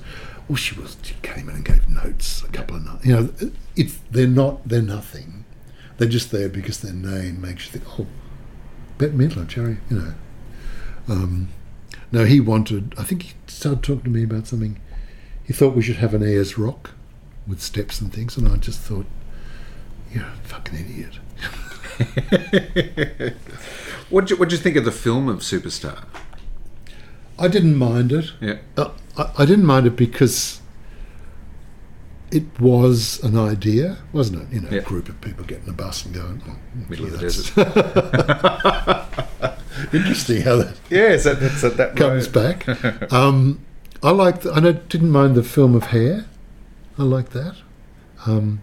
Well, 0.50 0.58
she 0.58 0.78
was. 0.78 0.98
She 1.04 1.14
came 1.22 1.48
in 1.48 1.56
and 1.56 1.64
gave 1.66 1.88
notes, 1.88 2.44
a 2.44 2.48
couple 2.48 2.76
of 2.76 2.86
notes. 2.86 3.06
You 3.06 3.14
know, 3.14 3.30
it's 3.76 4.00
they're 4.12 4.28
not. 4.28 4.68
They're 4.68 4.82
nothing. 4.82 5.46
They're 5.98 6.10
just 6.10 6.32
there 6.32 6.50
because 6.50 6.82
their 6.82 6.94
name 6.94 7.40
makes 7.40 7.66
you 7.66 7.80
think, 7.80 8.00
oh, 8.00 8.08
Bette 8.98 9.14
Midler, 9.14 9.48
Jerry. 9.48 9.78
You 9.90 10.00
know. 10.00 10.14
Um, 11.08 11.50
no, 12.12 12.26
he 12.26 12.40
wanted. 12.42 12.94
I 12.98 13.04
think 13.04 13.24
he 13.24 13.34
started 13.48 13.84
talking 13.84 14.04
to 14.04 14.10
me 14.10 14.24
about 14.24 14.48
something. 14.48 14.80
He 15.46 15.54
thought 15.54 15.76
we 15.76 15.82
should 15.82 15.98
have 15.98 16.14
an 16.14 16.24
Ayers 16.24 16.58
Rock 16.58 16.92
with 17.48 17.62
steps 17.62 18.02
and 18.02 18.12
things, 18.12 18.36
and 18.38 18.48
I 18.48 18.58
just 18.58 18.80
thought, 18.80 19.06
you're 20.12 20.26
a 20.26 20.36
fucking 20.44 20.80
idiot. 20.80 21.20
What 24.10 24.26
do 24.26 24.34
you, 24.34 24.40
what'd 24.40 24.52
you 24.52 24.58
think 24.58 24.76
of 24.76 24.86
the 24.86 24.92
film 24.92 25.30
of 25.30 25.40
Superstar? 25.40 26.04
I 27.38 27.48
didn't 27.48 27.76
mind 27.76 28.12
it. 28.12 28.34
Yeah. 28.42 28.58
Uh, 28.76 28.90
I, 29.20 29.32
I 29.44 29.46
didn't 29.46 29.66
mind 29.66 29.86
it 29.88 29.96
because 29.96 30.62
it 32.32 32.44
was 32.60 33.20
an 33.24 33.38
idea, 33.38 33.98
wasn't 34.14 34.44
it? 34.44 34.54
You 34.56 34.62
know, 34.62 34.70
Yeah. 34.70 34.80
a 34.80 34.84
group 34.84 35.10
of 35.10 35.20
people 35.22 35.44
getting 35.46 35.68
a 35.70 35.74
bus 35.74 36.06
and 36.06 36.14
going. 36.16 36.42
Oh, 36.48 36.56
Middle 36.90 37.06
of 37.08 37.12
the 37.14 37.18
that's 37.18 37.50
Interesting 39.94 40.42
how 40.42 40.58
that 40.58 40.76
Yeah, 40.90 41.18
so 41.18 41.34
that's 41.36 41.62
that, 41.62 41.78
that 41.78 41.96
comes 41.96 42.28
back. 42.28 42.66
Um, 43.12 43.66
I 44.04 44.12
liked. 44.12 44.46
I 44.46 44.60
didn't 44.60 45.12
mind 45.12 45.36
the 45.36 45.44
film 45.44 45.76
of 45.76 45.86
Hair. 45.88 46.26
I 46.98 47.04
like 47.04 47.30
that. 47.32 47.56
Um, 48.26 48.62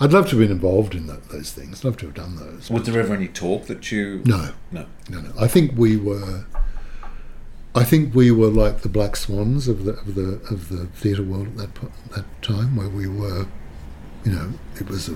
I'd 0.00 0.12
love 0.12 0.26
to 0.30 0.36
have 0.36 0.38
been 0.38 0.50
involved 0.52 0.94
in 0.94 1.06
that, 1.08 1.28
those 1.30 1.50
things. 1.52 1.80
I'd 1.80 1.84
Love 1.84 1.96
to 1.98 2.06
have 2.06 2.14
done 2.14 2.36
those. 2.36 2.70
Was 2.70 2.84
there 2.84 3.00
ever 3.00 3.14
any 3.14 3.26
talk 3.28 3.66
that 3.66 3.90
you? 3.90 4.22
No, 4.24 4.52
No. 4.70 4.86
no, 5.10 5.20
no. 5.20 5.32
I 5.38 5.48
think 5.48 5.72
we 5.76 5.96
were. 5.96 6.44
I 7.78 7.84
think 7.84 8.14
we 8.14 8.30
were 8.30 8.48
like 8.48 8.80
the 8.80 8.88
black 8.88 9.14
swans 9.16 9.68
of 9.68 9.84
the 9.84 9.92
of 9.92 10.14
the 10.14 10.40
of 10.50 10.68
the 10.68 10.86
theatre 10.86 11.22
world 11.22 11.48
at 11.48 11.56
that 11.74 11.74
that 12.14 12.42
time, 12.42 12.74
where 12.76 12.88
we 12.88 13.06
were, 13.06 13.46
you 14.24 14.32
know, 14.32 14.52
it 14.80 14.88
was 14.88 15.08
a. 15.08 15.14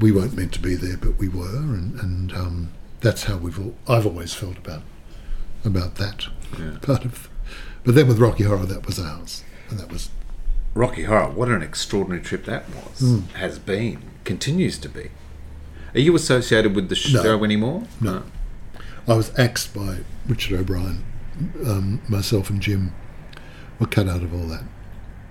We 0.00 0.10
weren't 0.10 0.34
meant 0.34 0.52
to 0.54 0.60
be 0.60 0.74
there, 0.74 0.96
but 0.96 1.18
we 1.18 1.28
were, 1.28 1.56
and 1.58 2.00
and 2.00 2.32
um, 2.32 2.72
that's 3.00 3.24
how 3.24 3.36
we've. 3.36 3.58
All, 3.58 3.74
I've 3.86 4.06
always 4.06 4.32
felt 4.32 4.56
about 4.56 4.82
about 5.64 5.96
that 5.96 6.26
Yeah. 6.58 6.78
part 6.80 7.04
of. 7.04 7.28
But 7.84 7.94
then 7.94 8.08
with 8.08 8.18
Rocky 8.18 8.44
Horror, 8.44 8.64
that 8.66 8.86
was 8.86 8.98
ours, 8.98 9.44
and 9.68 9.78
that 9.78 9.92
was 9.92 10.08
Rocky 10.74 11.04
Horror. 11.04 11.30
What 11.30 11.48
an 11.48 11.62
extraordinary 11.62 12.22
trip 12.22 12.46
that 12.46 12.64
was. 12.70 13.00
Hmm. 13.00 13.18
Has 13.36 13.58
been. 13.58 14.02
Continues 14.24 14.78
to 14.78 14.88
be. 14.88 15.10
Are 15.94 16.00
you 16.00 16.14
associated 16.16 16.74
with 16.74 16.88
the 16.88 16.96
show 16.96 17.44
anymore? 17.44 17.84
No. 18.00 18.22
I 19.06 19.14
was 19.14 19.36
axed 19.38 19.72
by 19.74 19.98
Richard 20.26 20.58
O'Brien. 20.60 21.04
Um, 21.66 22.00
myself 22.08 22.48
and 22.50 22.60
Jim 22.60 22.92
were 23.78 23.86
cut 23.86 24.08
out 24.08 24.22
of 24.22 24.32
all 24.34 24.46
that. 24.48 24.64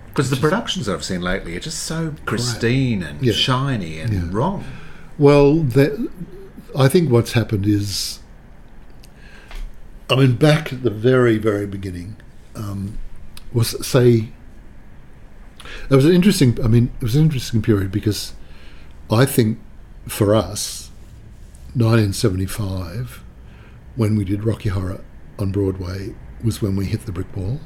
Because 0.08 0.30
the 0.30 0.36
productions 0.38 0.88
I've 0.88 1.04
seen 1.04 1.22
lately 1.22 1.56
are 1.58 1.60
just 1.60 1.80
so 1.84 2.14
pristine 2.26 3.04
and 3.04 3.22
Yeah. 3.22 3.34
shiny 3.34 4.00
and 4.00 4.14
Yeah. 4.14 4.28
wrong. 4.32 4.64
Well, 5.18 5.58
the, 5.64 6.10
I 6.78 6.88
think 6.88 7.10
what's 7.10 7.34
happened 7.34 7.66
is, 7.66 8.20
I 10.10 10.16
mean, 10.16 10.36
back 10.36 10.72
at 10.72 10.84
the 10.84 10.90
very, 10.90 11.38
very 11.38 11.66
beginning, 11.66 12.16
um, 12.56 12.98
was 13.52 13.76
say, 13.86 14.30
it 15.90 15.96
was 15.96 16.06
an 16.06 16.14
interesting. 16.14 16.58
I 16.64 16.68
mean, 16.68 16.92
it 17.02 17.04
was 17.04 17.16
an 17.16 17.24
interesting 17.24 17.62
period 17.62 17.92
because 17.92 18.34
I 19.12 19.26
think 19.26 19.58
for 20.08 20.36
us, 20.36 20.92
1975, 21.74 23.22
when 23.96 24.16
we 24.16 24.24
did 24.24 24.44
Rocky 24.44 24.70
Horror 24.70 25.02
on 25.40 25.52
Broadway, 25.52 26.16
was 26.44 26.62
when 26.62 26.76
we 26.76 26.86
hit 26.86 27.06
the 27.06 27.12
brick 27.12 27.36
wall. 27.36 27.60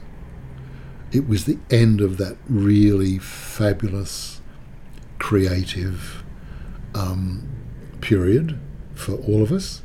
It 1.11 1.28
was 1.28 1.45
the 1.45 1.59
end 1.70 2.01
of 2.01 2.17
that 2.17 2.38
really 2.47 3.17
fabulous, 3.17 4.41
creative 5.17 6.24
um, 6.93 7.49
period 8.01 8.59
for 8.93 9.13
all 9.15 9.41
of 9.41 9.51
us. 9.51 9.82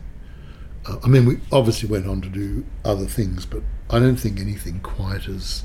Uh, 0.87 0.99
I 1.03 1.09
mean, 1.09 1.25
we 1.25 1.41
obviously 1.51 1.89
went 1.89 2.07
on 2.07 2.21
to 2.21 2.29
do 2.29 2.65
other 2.85 3.07
things, 3.07 3.47
but 3.47 3.63
I 3.91 3.99
don't 3.99 4.17
think 4.17 4.39
anything 4.39 4.81
quite 4.81 5.29
as 5.29 5.65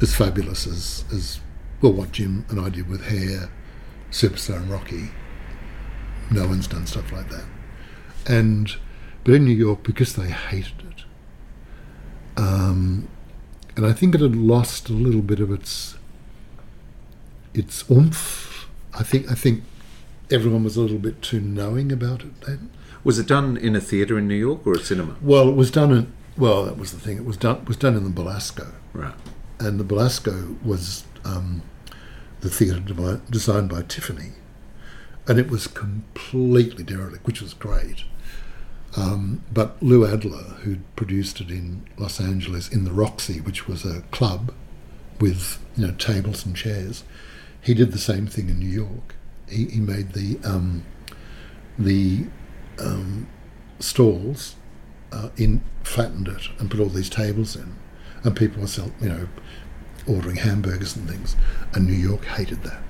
as 0.00 0.14
fabulous 0.14 0.66
as 0.66 1.04
as 1.12 1.40
well 1.82 1.92
what 1.92 2.12
Jim 2.12 2.46
and 2.48 2.58
I 2.58 2.70
did 2.70 2.88
with 2.88 3.04
Hair, 3.04 3.50
Superstar, 4.10 4.56
and 4.56 4.70
Rocky. 4.70 5.10
No 6.30 6.46
one's 6.46 6.66
done 6.66 6.86
stuff 6.86 7.12
like 7.12 7.28
that, 7.30 7.44
and 8.26 8.74
but 9.30 9.36
in 9.36 9.44
New 9.44 9.52
York 9.54 9.84
because 9.84 10.14
they 10.16 10.28
hated 10.28 10.82
it, 10.90 11.04
um, 12.36 13.06
and 13.76 13.86
I 13.86 13.92
think 13.92 14.14
it 14.16 14.20
had 14.20 14.34
lost 14.34 14.88
a 14.88 14.92
little 14.92 15.22
bit 15.22 15.38
of 15.38 15.52
its 15.52 15.96
its 17.54 17.88
oomph. 17.88 18.66
I 18.92 19.04
think 19.04 19.30
I 19.30 19.34
think 19.34 19.62
everyone 20.32 20.64
was 20.64 20.76
a 20.76 20.80
little 20.80 20.98
bit 20.98 21.22
too 21.22 21.40
knowing 21.40 21.92
about 21.92 22.22
it 22.22 22.40
then. 22.40 22.70
Was 23.04 23.20
it 23.20 23.28
done 23.28 23.56
in 23.56 23.76
a 23.76 23.80
theatre 23.80 24.18
in 24.18 24.26
New 24.26 24.34
York 24.34 24.66
or 24.66 24.72
a 24.74 24.78
cinema? 24.80 25.16
Well, 25.22 25.48
it 25.48 25.54
was 25.54 25.70
done 25.70 25.92
in 25.92 26.12
well, 26.36 26.64
that 26.64 26.76
was 26.76 26.90
the 26.90 26.98
thing. 26.98 27.16
It 27.16 27.24
was 27.24 27.36
done 27.36 27.64
was 27.66 27.76
done 27.76 27.94
in 27.96 28.02
the 28.02 28.10
Belasco, 28.10 28.72
Right. 28.92 29.14
and 29.60 29.78
the 29.78 29.84
Belasco 29.84 30.56
was 30.64 31.04
um, 31.24 31.62
the 32.40 32.50
theatre 32.50 32.80
devi- 32.80 33.20
designed 33.30 33.68
by 33.68 33.82
Tiffany, 33.82 34.32
and 35.28 35.38
it 35.38 35.48
was 35.50 35.68
completely 35.68 36.82
derelict, 36.82 37.24
which 37.26 37.40
was 37.40 37.54
great. 37.54 38.02
Um, 38.96 39.44
but 39.52 39.80
Lou 39.82 40.04
Adler, 40.04 40.42
who 40.62 40.78
produced 40.96 41.40
it 41.40 41.50
in 41.50 41.86
Los 41.96 42.20
Angeles 42.20 42.68
in 42.68 42.84
the 42.84 42.92
Roxy, 42.92 43.40
which 43.40 43.68
was 43.68 43.84
a 43.84 44.00
club 44.10 44.52
with 45.20 45.58
you 45.76 45.86
know 45.86 45.92
tables 45.94 46.44
and 46.44 46.56
chairs, 46.56 47.04
he 47.60 47.74
did 47.74 47.92
the 47.92 47.98
same 47.98 48.26
thing 48.26 48.48
in 48.48 48.58
New 48.58 48.68
York. 48.68 49.14
He, 49.48 49.66
he 49.66 49.80
made 49.80 50.12
the 50.12 50.38
um, 50.44 50.84
the 51.78 52.26
um, 52.78 53.28
stalls 53.78 54.56
uh, 55.12 55.28
in 55.36 55.62
flattened 55.84 56.28
it 56.28 56.48
and 56.58 56.70
put 56.70 56.80
all 56.80 56.88
these 56.88 57.10
tables 57.10 57.54
in, 57.54 57.76
and 58.24 58.36
people 58.36 58.60
were 58.60 58.68
sell, 58.68 58.92
you 59.00 59.08
know 59.08 59.28
ordering 60.08 60.36
hamburgers 60.36 60.96
and 60.96 61.08
things. 61.08 61.36
And 61.74 61.86
New 61.86 61.92
York 61.92 62.24
hated 62.24 62.62
that. 62.64 62.82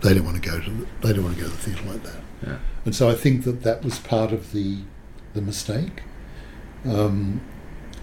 They 0.00 0.14
don't 0.14 0.24
want 0.24 0.42
to 0.42 0.50
go 0.50 0.60
to 0.60 0.70
the, 0.70 0.86
they 1.02 1.12
don't 1.12 1.24
want 1.24 1.36
to 1.36 1.42
go 1.42 1.48
to 1.48 1.54
the 1.54 1.62
theatre 1.62 1.88
like 1.88 2.02
that. 2.02 2.20
Yeah. 2.46 2.58
And 2.84 2.94
so 2.94 3.08
I 3.08 3.14
think 3.14 3.44
that 3.44 3.62
that 3.62 3.82
was 3.84 3.98
part 3.98 4.32
of 4.32 4.52
the 4.52 4.78
the 5.34 5.42
mistake. 5.42 6.02
Um, 6.84 7.40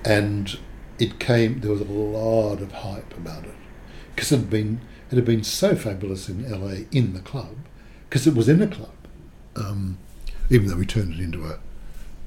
and 0.06 0.58
it 1.00 1.20
came. 1.20 1.62
There 1.62 1.72
was 1.72 1.82
a 1.82 1.86
lot 1.86 2.62
of 2.62 2.72
hype 2.72 3.16
about 3.18 3.46
it 3.46 3.56
because 4.16 4.32
it 4.32 4.38
had 4.38 4.50
been 4.50 4.82
it 5.12 5.16
had 5.16 5.26
been 5.26 5.44
so 5.44 5.76
fabulous 5.76 6.30
in 6.30 6.50
LA 6.50 6.86
in 6.92 7.14
the 7.14 7.20
club, 7.20 7.56
because 8.10 8.28
it 8.28 8.34
was 8.34 8.48
in 8.48 8.62
a 8.62 8.68
club, 8.68 8.96
um, 9.56 9.98
even 10.50 10.68
though 10.68 10.78
we 10.78 10.86
turned 10.86 11.14
it 11.14 11.20
into 11.20 11.46
a, 11.46 11.60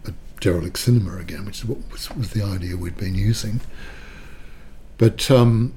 a 0.04 0.12
derelict 0.40 0.78
cinema 0.78 1.16
again, 1.16 1.46
which 1.46 1.64
was, 1.64 2.14
was 2.14 2.30
the 2.30 2.42
idea 2.42 2.76
we'd 2.76 2.96
been 2.96 3.14
using. 3.14 3.60
But 4.98 5.30
um, 5.30 5.74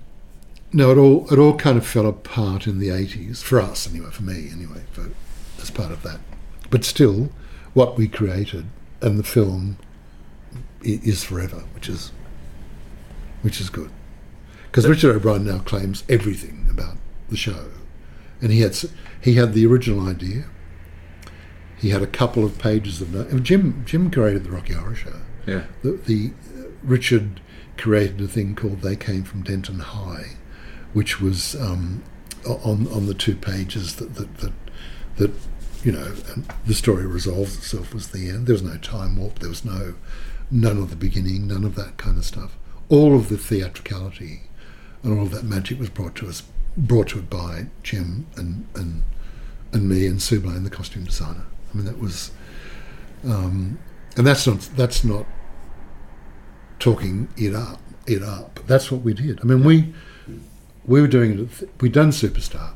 no, 0.74 0.92
it 0.92 0.98
all 0.98 1.32
it 1.32 1.40
all 1.40 1.56
kind 1.56 1.78
of 1.78 1.88
fell 1.88 2.08
apart 2.08 2.68
in 2.68 2.80
the 2.80 2.90
eighties 2.90 3.42
for 3.42 3.62
us 3.62 3.90
anyway, 3.90 4.10
for 4.12 4.24
me 4.24 4.50
anyway, 4.52 4.84
for, 4.92 5.12
as 5.62 5.72
part 5.72 5.92
of 5.92 6.04
that. 6.04 6.20
But 6.70 6.84
still, 6.84 7.32
what 7.74 7.98
we 7.98 8.08
created 8.08 8.66
and 9.02 9.18
the 9.18 9.24
film 9.24 9.78
is 10.82 11.24
forever, 11.24 11.64
which 11.74 11.90
is 11.90 12.12
which 13.42 13.62
is 13.62 13.70
good. 13.70 13.92
Because 14.66 14.88
Richard 14.88 15.16
O'Brien 15.16 15.46
now 15.46 15.60
claims 15.60 16.04
everything 16.10 16.68
about 16.70 16.98
the 17.30 17.38
show, 17.38 17.70
and 18.42 18.52
he 18.52 18.62
had 18.62 18.78
he 19.22 19.36
had 19.36 19.54
the 19.54 19.66
original 19.66 20.08
idea. 20.08 20.46
He 21.78 21.90
had 21.90 22.02
a 22.02 22.08
couple 22.08 22.44
of 22.44 22.58
pages 22.58 23.02
of 23.02 23.14
notes. 23.14 23.34
Jim 23.42 23.84
Jim 23.86 24.10
created 24.10 24.44
the 24.44 24.52
Rocky 24.52 24.74
Horror 24.74 24.96
Show. 24.96 25.22
Yeah. 25.46 25.64
The, 25.84 25.92
the 25.94 26.32
uh, 26.58 26.64
Richard 26.84 27.40
created 27.78 28.20
a 28.22 28.28
thing 28.28 28.56
called 28.56 28.82
"They 28.82 28.96
Came 28.96 29.24
from 29.24 29.44
Denton 29.44 29.80
High," 29.80 30.38
which 30.94 31.22
was 31.22 31.56
um, 31.56 32.04
on 32.46 32.88
on 32.88 33.06
the 33.06 33.14
two 33.14 33.36
pages 33.36 33.96
that 33.98 34.16
that 34.16 34.38
that, 34.38 34.54
that 35.18 35.32
you 35.84 35.92
know 35.92 36.14
and 36.34 36.48
the 36.66 36.74
story 36.74 37.06
resolves 37.06 37.58
itself 37.58 37.94
was 37.94 38.10
the 38.10 38.30
end. 38.30 38.48
There 38.48 38.54
was 38.54 38.64
no 38.64 38.78
time 38.78 39.18
warp. 39.18 39.40
There 39.40 39.50
was 39.50 39.66
no 39.66 39.96
none 40.50 40.78
of 40.78 40.90
the 40.90 40.96
beginning. 40.96 41.48
None 41.48 41.64
of 41.64 41.76
that 41.76 41.98
kind 41.98 42.18
of 42.18 42.26
stuff. 42.26 42.58
All 42.90 43.16
of 43.16 43.30
the 43.30 43.38
theatricality 43.38 44.44
and 45.04 45.18
all 45.18 45.26
of 45.26 45.32
that 45.32 45.44
magic 45.44 45.80
was 45.80 45.90
brought 45.90 46.16
to 46.16 46.28
us, 46.28 46.44
brought 46.76 47.10
to 47.10 47.20
it 47.20 47.30
by 47.30 47.68
Jim 47.84 48.28
and 48.36 48.68
and 48.76 49.04
and 49.74 49.90
me 49.90 50.08
and 50.08 50.22
Sue 50.22 50.40
Blane, 50.40 50.64
the 50.64 50.70
costume 50.70 51.04
designer. 51.04 51.46
I 51.72 51.78
mean, 51.78 51.86
that 51.86 52.00
was, 52.00 52.32
um, 53.26 53.80
and 54.16 54.26
that's 54.26 54.48
not 54.48 54.62
that's 54.76 55.04
not 55.04 55.26
talking 56.80 57.28
it 57.38 57.54
up, 57.54 57.82
it 58.06 58.24
up. 58.24 58.60
That's 58.68 58.92
what 58.92 59.02
we 59.02 59.14
did. 59.14 59.40
I 59.42 59.44
mean, 59.44 59.64
we 59.64 59.94
we 60.86 61.02
were 61.02 61.08
doing 61.08 61.40
it. 61.40 61.70
We'd 61.82 61.92
done 61.92 62.12
Superstar, 62.12 62.72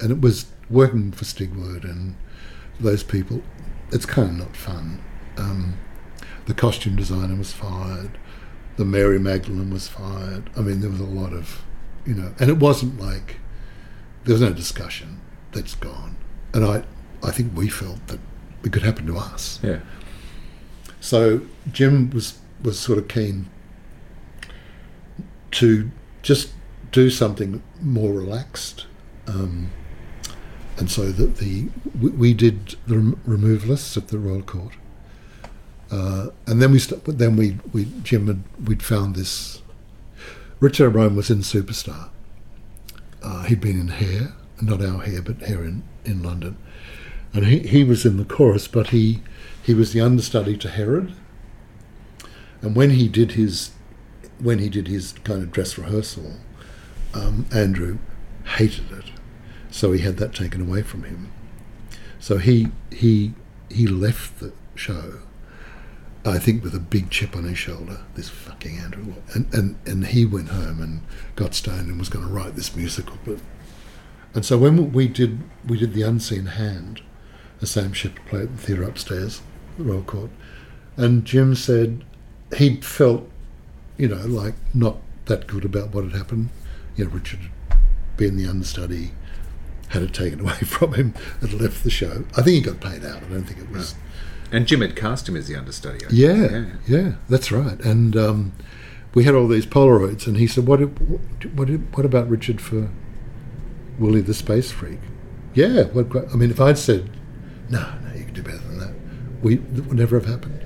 and 0.00 0.10
it 0.10 0.20
was 0.20 0.46
working 0.70 1.12
for 1.12 1.24
Stigwood 1.24 1.84
and 1.84 2.16
those 2.80 3.02
people. 3.02 3.42
It's 3.92 4.06
kind 4.06 4.30
of 4.30 4.36
not 4.36 4.56
fun. 4.56 5.02
Um, 5.36 5.78
the 6.46 6.54
costume 6.54 6.96
designer 6.96 7.36
was 7.36 7.52
fired. 7.52 8.18
The 8.76 8.84
Mary 8.84 9.18
Magdalene 9.18 9.70
was 9.70 9.88
fired. 9.88 10.50
I 10.56 10.60
mean, 10.60 10.80
there 10.80 10.90
was 10.90 11.00
a 11.00 11.04
lot 11.04 11.32
of, 11.32 11.62
you 12.04 12.14
know, 12.14 12.34
and 12.40 12.50
it 12.50 12.58
wasn't 12.58 13.00
like 13.00 13.36
there 14.24 14.34
was 14.34 14.42
no 14.42 14.52
discussion. 14.52 15.20
That's 15.52 15.74
gone. 15.74 16.16
And 16.52 16.64
I, 16.64 16.84
I 17.22 17.30
think 17.30 17.56
we 17.56 17.68
felt 17.68 18.04
that 18.08 18.18
it 18.64 18.72
could 18.72 18.82
happen 18.82 19.06
to 19.06 19.16
us. 19.16 19.60
Yeah. 19.62 19.80
So 21.00 21.42
Jim 21.70 22.10
was 22.10 22.38
was 22.62 22.78
sort 22.78 22.98
of 22.98 23.08
keen 23.08 23.48
to 25.50 25.90
just 26.22 26.52
do 26.90 27.10
something 27.10 27.62
more 27.82 28.12
relaxed, 28.12 28.86
um, 29.26 29.70
and 30.76 30.90
so 30.90 31.12
that 31.12 31.36
the 31.36 31.68
we, 32.00 32.10
we 32.10 32.34
did 32.34 32.76
the 32.86 32.96
rem- 32.96 33.20
removalists 33.26 33.96
at 33.96 34.08
the 34.08 34.18
Royal 34.18 34.42
Court, 34.42 34.74
uh, 35.90 36.28
and 36.46 36.60
then 36.60 36.72
we 36.72 36.78
st- 36.78 37.04
but 37.04 37.18
then 37.18 37.36
we 37.36 37.58
we 37.72 37.86
Jim 38.02 38.26
had 38.26 38.42
we'd 38.66 38.82
found 38.82 39.16
this. 39.16 39.62
Richard 40.60 40.86
O'Brien 40.88 41.16
was 41.16 41.30
in 41.30 41.38
Superstar. 41.38 42.08
Uh, 43.22 43.42
he'd 43.44 43.60
been 43.60 43.78
in 43.78 43.88
Hair, 43.88 44.34
not 44.60 44.82
our 44.82 45.02
Hair, 45.02 45.22
but 45.22 45.38
Hair 45.42 45.64
in, 45.64 45.82
in 46.04 46.22
London, 46.22 46.56
and 47.32 47.46
he, 47.46 47.58
he 47.60 47.84
was 47.84 48.04
in 48.06 48.16
the 48.16 48.24
chorus, 48.24 48.68
but 48.68 48.88
he 48.88 49.22
he 49.62 49.74
was 49.74 49.92
the 49.92 50.00
understudy 50.00 50.56
to 50.58 50.68
Herod. 50.68 51.14
And 52.62 52.74
when 52.74 52.90
he 52.90 53.08
did 53.08 53.32
his 53.32 53.72
when 54.38 54.58
he 54.58 54.68
did 54.68 54.88
his 54.88 55.12
kind 55.24 55.42
of 55.42 55.52
dress 55.52 55.78
rehearsal, 55.78 56.34
um, 57.14 57.46
Andrew 57.52 57.98
hated 58.56 58.90
it, 58.92 59.04
so 59.74 59.90
he 59.90 60.02
had 60.02 60.18
that 60.18 60.32
taken 60.32 60.60
away 60.60 60.82
from 60.82 61.02
him. 61.02 61.32
So 62.20 62.38
he 62.38 62.68
he 62.92 63.34
he 63.68 63.88
left 63.88 64.38
the 64.38 64.52
show. 64.76 65.18
I 66.24 66.38
think 66.38 66.62
with 66.62 66.76
a 66.76 66.80
big 66.80 67.10
chip 67.10 67.34
on 67.34 67.42
his 67.42 67.58
shoulder, 67.58 67.98
this 68.14 68.28
fucking 68.28 68.78
Andrew, 68.78 69.14
and 69.34 69.52
and, 69.52 69.76
and 69.84 70.06
he 70.06 70.26
went 70.26 70.50
home 70.50 70.80
and 70.80 71.00
got 71.34 71.54
stoned 71.54 71.88
and 71.88 71.98
was 71.98 72.08
going 72.08 72.24
to 72.24 72.32
write 72.32 72.54
this 72.54 72.76
musical. 72.76 73.18
But 73.24 73.38
and 74.32 74.44
so 74.44 74.56
when 74.58 74.92
we 74.92 75.08
did 75.08 75.40
we 75.66 75.76
did 75.76 75.92
the 75.92 76.02
Unseen 76.02 76.46
Hand, 76.46 77.02
the 77.58 77.66
Sam 77.66 77.92
Shepard 77.92 78.26
play 78.26 78.42
at 78.42 78.56
the 78.56 78.62
theatre 78.62 78.84
upstairs, 78.84 79.42
the 79.76 79.82
Royal 79.82 80.02
Court, 80.02 80.30
and 80.96 81.24
Jim 81.24 81.56
said 81.56 82.04
he 82.56 82.76
felt, 82.76 83.28
you 83.96 84.06
know, 84.06 84.24
like 84.24 84.54
not 84.72 84.98
that 85.24 85.48
good 85.48 85.64
about 85.64 85.92
what 85.92 86.04
had 86.04 86.12
happened. 86.12 86.50
You 86.94 87.06
know, 87.06 87.10
Richard 87.10 87.40
had 87.40 87.80
been 88.16 88.36
the 88.36 88.46
understudy, 88.46 89.10
had 89.94 90.02
it 90.02 90.12
taken 90.12 90.40
away 90.40 90.52
from 90.66 90.94
him, 90.94 91.14
and 91.40 91.60
left 91.60 91.82
the 91.82 91.90
show. 91.90 92.24
I 92.36 92.42
think 92.42 92.48
he 92.48 92.60
got 92.60 92.80
paid 92.80 93.04
out. 93.04 93.22
I 93.22 93.26
don't 93.28 93.44
think 93.44 93.60
it 93.60 93.70
was. 93.70 93.94
And 94.52 94.66
Jim 94.66 94.82
had 94.82 94.94
cast 94.94 95.28
him 95.28 95.36
as 95.36 95.48
the 95.48 95.56
understudy. 95.56 96.04
I 96.04 96.08
Yeah, 96.10 96.66
yeah, 96.86 97.12
that's 97.28 97.50
right. 97.50 97.80
And 97.80 98.16
um, 98.16 98.52
we 99.14 99.24
had 99.24 99.34
all 99.34 99.48
these 99.48 99.66
Polaroids, 99.66 100.26
and 100.26 100.36
he 100.36 100.46
said, 100.46 100.66
"What? 100.66 100.80
What? 100.80 101.44
What, 101.54 101.68
what 101.68 102.06
about 102.06 102.28
Richard 102.28 102.60
for 102.60 102.90
Willie 103.98 104.20
the 104.20 104.34
Space 104.34 104.70
Freak?" 104.70 105.00
Yeah. 105.54 105.84
What? 105.84 106.30
I 106.32 106.36
mean, 106.36 106.50
if 106.50 106.60
I'd 106.60 106.78
said, 106.78 107.10
"No, 107.68 107.80
no, 108.04 108.14
you 108.14 108.24
can 108.24 108.34
do 108.34 108.42
better 108.42 108.58
than 108.58 108.78
that," 108.78 108.94
we 109.42 109.54
it 109.54 109.86
would 109.86 109.98
never 109.98 110.20
have 110.20 110.28
happened. 110.28 110.60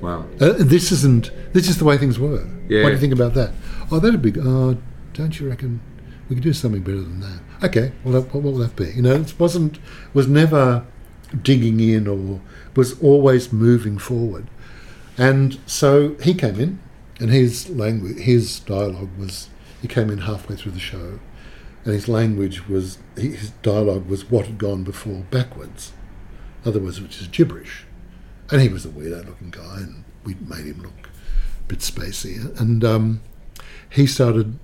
Wow. 0.00 0.26
Uh, 0.40 0.52
this 0.58 0.92
isn't. 0.92 1.30
This 1.52 1.68
is 1.68 1.78
the 1.78 1.84
way 1.84 1.96
things 1.96 2.18
were. 2.18 2.46
Yeah. 2.68 2.82
What 2.82 2.90
do 2.90 2.94
you 2.94 3.00
think 3.00 3.12
about 3.12 3.34
that? 3.34 3.52
Oh, 3.90 3.98
that'd 3.98 4.22
be. 4.22 4.32
Oh, 4.40 4.76
don't 5.14 5.40
you 5.40 5.48
reckon 5.48 5.80
we 6.28 6.36
could 6.36 6.44
do 6.44 6.52
something 6.52 6.82
better 6.82 7.00
than 7.00 7.20
that? 7.20 7.40
Okay. 7.62 7.92
Well, 8.04 8.20
what 8.22 8.42
will 8.42 8.56
that 8.58 8.76
be? 8.76 8.90
You 8.90 9.02
know, 9.02 9.14
it 9.14 9.38
wasn't. 9.38 9.78
Was 10.12 10.28
never 10.28 10.84
digging 11.42 11.80
in 11.80 12.06
or 12.06 12.40
was 12.74 13.00
always 13.00 13.52
moving 13.52 13.98
forward. 13.98 14.48
And 15.18 15.58
so 15.66 16.14
he 16.22 16.34
came 16.34 16.60
in, 16.60 16.78
and 17.18 17.30
his 17.30 17.70
language, 17.70 18.18
his 18.18 18.60
dialogue 18.60 19.16
was. 19.18 19.48
He 19.80 19.88
came 19.88 20.10
in 20.10 20.18
halfway 20.18 20.56
through 20.56 20.72
the 20.72 20.80
show, 20.80 21.18
and 21.84 21.94
his 21.94 22.08
language 22.08 22.68
was. 22.68 22.98
His 23.16 23.50
dialogue 23.62 24.06
was 24.06 24.30
what 24.30 24.46
had 24.46 24.58
gone 24.58 24.84
before 24.84 25.24
backwards. 25.30 25.92
Other 26.64 26.80
words, 26.80 27.00
which 27.00 27.20
is 27.20 27.28
gibberish. 27.28 27.84
And 28.50 28.60
he 28.60 28.68
was 28.68 28.84
a 28.84 28.88
weirdo 28.88 29.26
looking 29.26 29.50
guy, 29.50 29.78
and 29.78 30.04
we 30.24 30.34
made 30.34 30.66
him 30.66 30.82
look 30.82 31.08
a 31.60 31.68
bit 31.68 31.78
spacey. 31.80 32.60
And 32.60 32.84
um, 32.84 33.20
he 33.88 34.06
started 34.06 34.58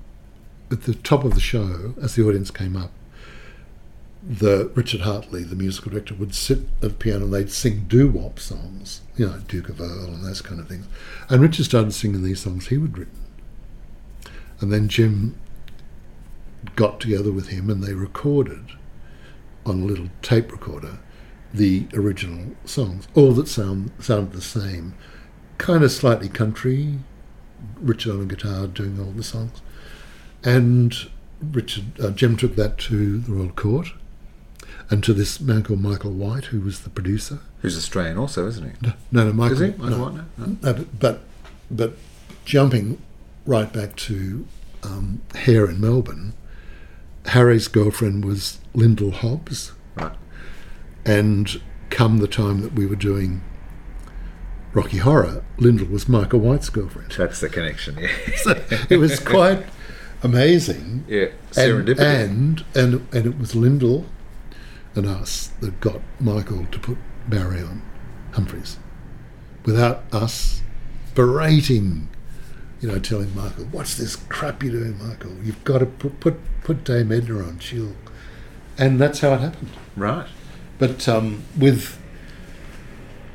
at 0.73 0.83
the 0.83 0.95
top 0.95 1.25
of 1.25 1.35
the 1.35 1.41
show, 1.41 1.95
as 2.01 2.15
the 2.15 2.27
audience 2.27 2.51
came 2.51 2.77
up. 2.77 2.91
The 4.23 4.71
Richard 4.75 5.01
Hartley, 5.01 5.43
the 5.43 5.57
musical 5.57 5.91
director, 5.91 6.15
would 6.15 6.35
sit 6.35 6.59
at 6.59 6.81
the 6.81 6.91
piano 6.91 7.25
and 7.25 7.35
they'd 7.35 7.51
sing 7.51 7.87
doo-wop 7.89 8.39
songs, 8.39 9.01
you 9.17 9.27
know, 9.27 9.39
Duke 9.49 9.69
of 9.69 9.81
Earl 9.81 10.07
and 10.07 10.25
those 10.25 10.41
kind 10.41 10.61
of 10.61 10.69
things. 10.69 10.87
And 11.29 11.43
Richard 11.43 11.65
started 11.65 11.93
singing 11.93 12.23
these 12.23 12.41
songs 12.41 12.69
he 12.69 12.79
would 12.79 12.97
written. 12.97 13.19
And 14.61 14.73
then 14.73 14.89
Jim 14.89 15.37
got 16.77 17.01
together 17.01 17.33
with 17.33 17.49
him 17.49 17.69
and 17.69 17.83
they 17.83 17.95
recorded 17.95 18.73
on 19.67 19.83
a 19.83 19.85
little 19.85 20.09
tape 20.23 20.53
recorder 20.53 20.99
the 21.53 21.87
original 21.93 22.55
songs, 22.65 23.07
all 23.15 23.33
that 23.33 23.49
sound 23.49 23.91
sounded 23.99 24.33
the 24.33 24.41
same, 24.41 24.95
kind 25.59 25.85
of 25.85 25.93
slightly 25.93 26.29
country. 26.29 26.99
Richard 27.81 28.13
on 28.13 28.29
guitar 28.29 28.67
doing 28.67 28.99
all 28.99 29.13
the 29.13 29.23
songs, 29.23 29.61
and 30.45 31.11
Richard 31.41 31.85
uh, 32.01 32.11
Jim 32.11 32.37
took 32.37 32.57
that 32.57 32.79
to 32.79 33.19
the 33.19 33.33
Royal 33.33 33.51
Court, 33.51 33.89
and 34.91 35.03
to 35.05 35.13
this 35.13 35.41
man 35.41 35.63
called 35.63 35.81
Michael 35.81 36.13
White, 36.13 36.47
who 36.47 36.61
was 36.61 36.81
the 36.81 36.91
producer. 36.91 37.41
Who's 37.61 37.77
Australian 37.77 38.19
also, 38.19 38.47
isn't 38.47 38.65
he? 38.65 38.89
No, 39.11 39.25
no, 39.25 39.33
Michael. 39.33 39.63
Is 39.63 39.75
he? 39.75 39.79
Michael 39.79 39.99
no, 39.99 40.05
White 40.05 40.15
now? 40.15 40.25
No. 40.39 40.47
no, 40.47 40.73
but, 40.73 40.99
but 40.99 41.21
but 41.71 41.97
jumping 42.45 43.01
right 43.47 43.73
back 43.73 43.97
to 43.97 44.47
um, 44.83 45.23
Hair 45.35 45.71
in 45.71 45.81
Melbourne, 45.81 46.35
Harry's 47.27 47.69
girlfriend 47.69 48.25
was 48.25 48.59
Lyndall 48.75 49.13
Hobbs. 49.13 49.73
Right. 49.95 50.13
And 51.05 51.61
come 51.91 52.19
the 52.19 52.29
time 52.29 52.61
that 52.63 52.75
we 52.75 52.87
were 52.87 52.97
doing 52.97 53.43
Rocky 54.73 54.99
Horror, 54.99 55.45
Lyndall 55.59 55.89
was 55.89 56.09
Michael 56.09 56.41
White's 56.41 56.71
girlfriend. 56.71 57.13
That's 57.13 57.41
the 57.41 57.49
connection, 57.49 57.99
yeah. 57.99 58.09
So 58.37 58.63
it 58.89 58.97
was 58.97 59.21
quite 59.25 59.65
amazing. 60.23 61.05
yeah. 61.09 61.29
And, 61.57 61.87
Serendipity. 61.89 61.99
and 62.01 62.65
and 62.75 63.09
and 63.15 63.27
it 63.27 63.39
was 63.39 63.55
Lyndall 63.55 64.07
and 64.95 65.07
us 65.07 65.51
that 65.61 65.81
got 65.81 66.01
Michael 66.21 66.67
to 66.71 66.79
put 66.79 66.99
Barry 67.29 67.63
on 67.63 67.83
Humphreys. 68.33 68.79
Without 69.65 70.05
us 70.13 70.63
berating, 71.15 72.09
you 72.81 72.89
know, 72.89 72.99
telling 72.99 73.35
Michael, 73.35 73.67
"What's 73.67 73.97
this 73.97 74.17
crap 74.17 74.63
you're 74.63 74.73
doing, 74.73 74.99
Michael? 74.99 75.37
You've 75.43 75.63
got 75.65 75.79
to 75.79 75.87
put 75.87 76.21
put, 76.21 76.37
put 76.65 76.85
Dame 76.85 77.13
Edna 77.13 77.39
on. 77.39 77.59
She'll." 77.59 77.95
And 78.79 78.99
that's 78.99 79.21
how 79.21 79.35
it 79.35 79.41
happened. 79.41 79.71
right. 79.97 80.27
But 80.79 81.07
um, 81.07 81.45
with 81.57 81.99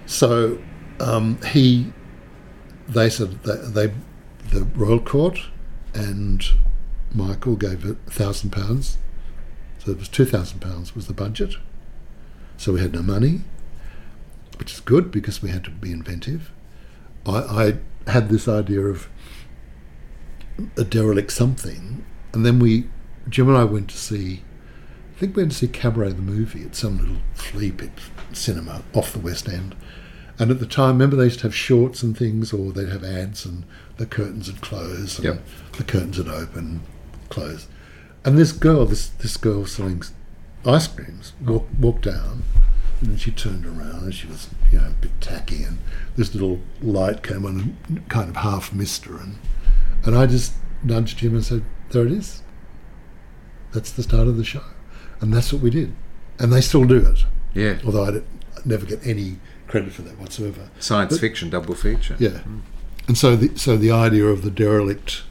so 0.07 0.57
um, 0.99 1.39
he, 1.43 1.91
they 2.87 3.09
said 3.09 3.43
that 3.43 3.73
they, 3.73 3.93
the 4.49 4.63
royal 4.75 4.99
court, 4.99 5.39
and 5.93 6.43
Michael 7.17 7.55
gave 7.55 7.83
a 7.85 7.95
thousand 8.09 8.51
pounds. 8.51 8.97
So 9.79 9.91
it 9.91 9.97
was 9.97 10.07
two 10.07 10.25
thousand 10.25 10.59
pounds 10.59 10.95
was 10.95 11.07
the 11.07 11.13
budget. 11.13 11.55
So 12.57 12.73
we 12.73 12.79
had 12.79 12.93
no 12.93 13.01
money, 13.01 13.41
which 14.57 14.73
is 14.73 14.79
good 14.79 15.11
because 15.11 15.41
we 15.41 15.49
had 15.49 15.63
to 15.65 15.71
be 15.71 15.91
inventive. 15.91 16.51
I, 17.25 17.77
I 18.07 18.09
had 18.11 18.29
this 18.29 18.47
idea 18.47 18.81
of 18.81 19.09
a 20.75 20.83
derelict 20.83 21.31
something, 21.31 22.03
and 22.33 22.45
then 22.45 22.57
we, 22.59 22.89
Jim 23.29 23.47
and 23.47 23.57
I 23.57 23.63
went 23.63 23.89
to 23.91 23.97
see, 23.97 24.41
I 25.15 25.19
think 25.19 25.35
we 25.35 25.43
went 25.43 25.51
to 25.51 25.57
see 25.59 25.67
Cabaret 25.67 26.13
the 26.13 26.21
movie 26.21 26.63
at 26.63 26.75
some 26.75 26.97
little 26.97 27.17
flea 27.35 27.71
pit 27.71 27.91
cinema 28.33 28.83
off 28.93 29.13
the 29.13 29.19
West 29.19 29.47
End. 29.47 29.75
And 30.39 30.51
at 30.51 30.59
the 30.59 30.65
time, 30.67 30.93
remember 30.95 31.15
they 31.15 31.25
used 31.25 31.39
to 31.39 31.47
have 31.47 31.55
shorts 31.55 32.01
and 32.03 32.17
things, 32.17 32.53
or 32.53 32.71
they'd 32.71 32.89
have 32.89 33.03
ads, 33.03 33.45
and 33.45 33.65
the 33.97 34.05
curtains 34.05 34.51
would 34.51 34.61
close, 34.61 35.17
and 35.17 35.25
Yep. 35.25 35.45
the 35.77 35.83
curtains 35.83 36.17
would 36.17 36.27
open, 36.27 36.81
close. 37.29 37.67
And 38.25 38.37
this 38.37 38.51
girl, 38.51 38.85
this 38.85 39.07
this 39.09 39.37
girl 39.37 39.65
selling 39.65 40.03
ice 40.65 40.87
creams, 40.87 41.33
walk, 41.45 41.67
walked 41.79 42.03
down, 42.03 42.43
and 43.01 43.19
she 43.19 43.31
turned 43.31 43.65
around, 43.65 44.03
and 44.03 44.13
she 44.13 44.27
was, 44.27 44.49
you 44.71 44.79
know, 44.79 44.87
a 44.87 45.01
bit 45.01 45.19
tacky, 45.21 45.63
and 45.63 45.77
this 46.15 46.33
little 46.33 46.59
light 46.81 47.23
came 47.23 47.45
on 47.45 47.75
and 47.87 48.09
kind 48.09 48.29
of 48.29 48.37
half 48.37 48.73
missed 48.73 49.05
her, 49.05 49.17
and 49.17 49.35
and 50.03 50.15
I 50.15 50.25
just 50.25 50.53
nudged 50.83 51.19
him 51.19 51.35
and 51.35 51.43
said, 51.45 51.63
"There 51.91 52.05
it 52.05 52.11
is. 52.11 52.41
That's 53.73 53.91
the 53.91 54.03
start 54.03 54.27
of 54.27 54.37
the 54.37 54.43
show," 54.43 54.63
and 55.21 55.33
that's 55.33 55.53
what 55.53 55.61
we 55.61 55.69
did, 55.69 55.93
and 56.39 56.51
they 56.51 56.61
still 56.61 56.85
do 56.85 56.97
it. 56.97 57.25
Yeah. 57.53 57.77
Although 57.85 58.05
I 58.05 58.21
never 58.65 58.85
get 58.85 59.05
any 59.05 59.37
credit 59.67 59.93
for 59.93 60.01
that 60.03 60.19
whatsoever. 60.19 60.69
Science 60.79 61.13
But- 61.13 61.21
fiction 61.21 61.49
double 61.49 61.75
feature. 61.75 62.15
Yeah, 62.19 62.39
hmm. 62.39 62.59
and 63.07 63.17
so 63.17 63.35
the 63.35 63.57
so 63.57 63.77
the 63.77 63.91
idea 63.91 64.25
of 64.25 64.41
the 64.41 64.51
derelict, 64.51 65.23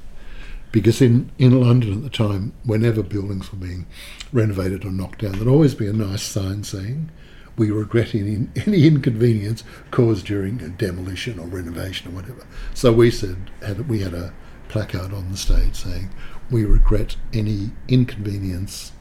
because 0.77 1.01
in 1.01 1.33
in 1.39 1.59
London 1.59 1.95
at 1.95 2.03
the 2.03 2.11
time, 2.11 2.53
whenever 2.63 3.03
buildings 3.03 3.51
were 3.51 3.59
being 3.59 3.87
renovated 4.31 4.85
or 4.85 4.91
knocked 4.91 5.23
down, 5.23 5.33
there'd 5.33 5.49
always 5.49 5.75
be 5.75 5.87
a 5.87 5.93
nice 5.95 6.23
sign 6.23 6.65
saying, 6.65 7.11
"We 7.57 7.71
regret 7.71 8.15
any 8.15 8.49
any 8.67 8.87
inconvenience 8.87 9.65
caused 9.91 10.27
during 10.27 10.61
a 10.61 10.69
demolition 10.69 11.39
or 11.39 11.47
renovation 11.47 12.13
or 12.13 12.15
whatever." 12.17 12.47
So 12.75 12.93
we 12.93 13.11
said 13.11 13.51
had 13.63 13.89
we 13.89 14.01
had 14.01 14.13
a 14.13 14.35
placard 14.69 15.15
on 15.15 15.31
the 15.31 15.39
stage 15.39 15.77
saying, 15.77 16.11
"We 16.51 16.67
regret 16.67 17.17
any 17.33 17.71
inconvenience 17.89 18.93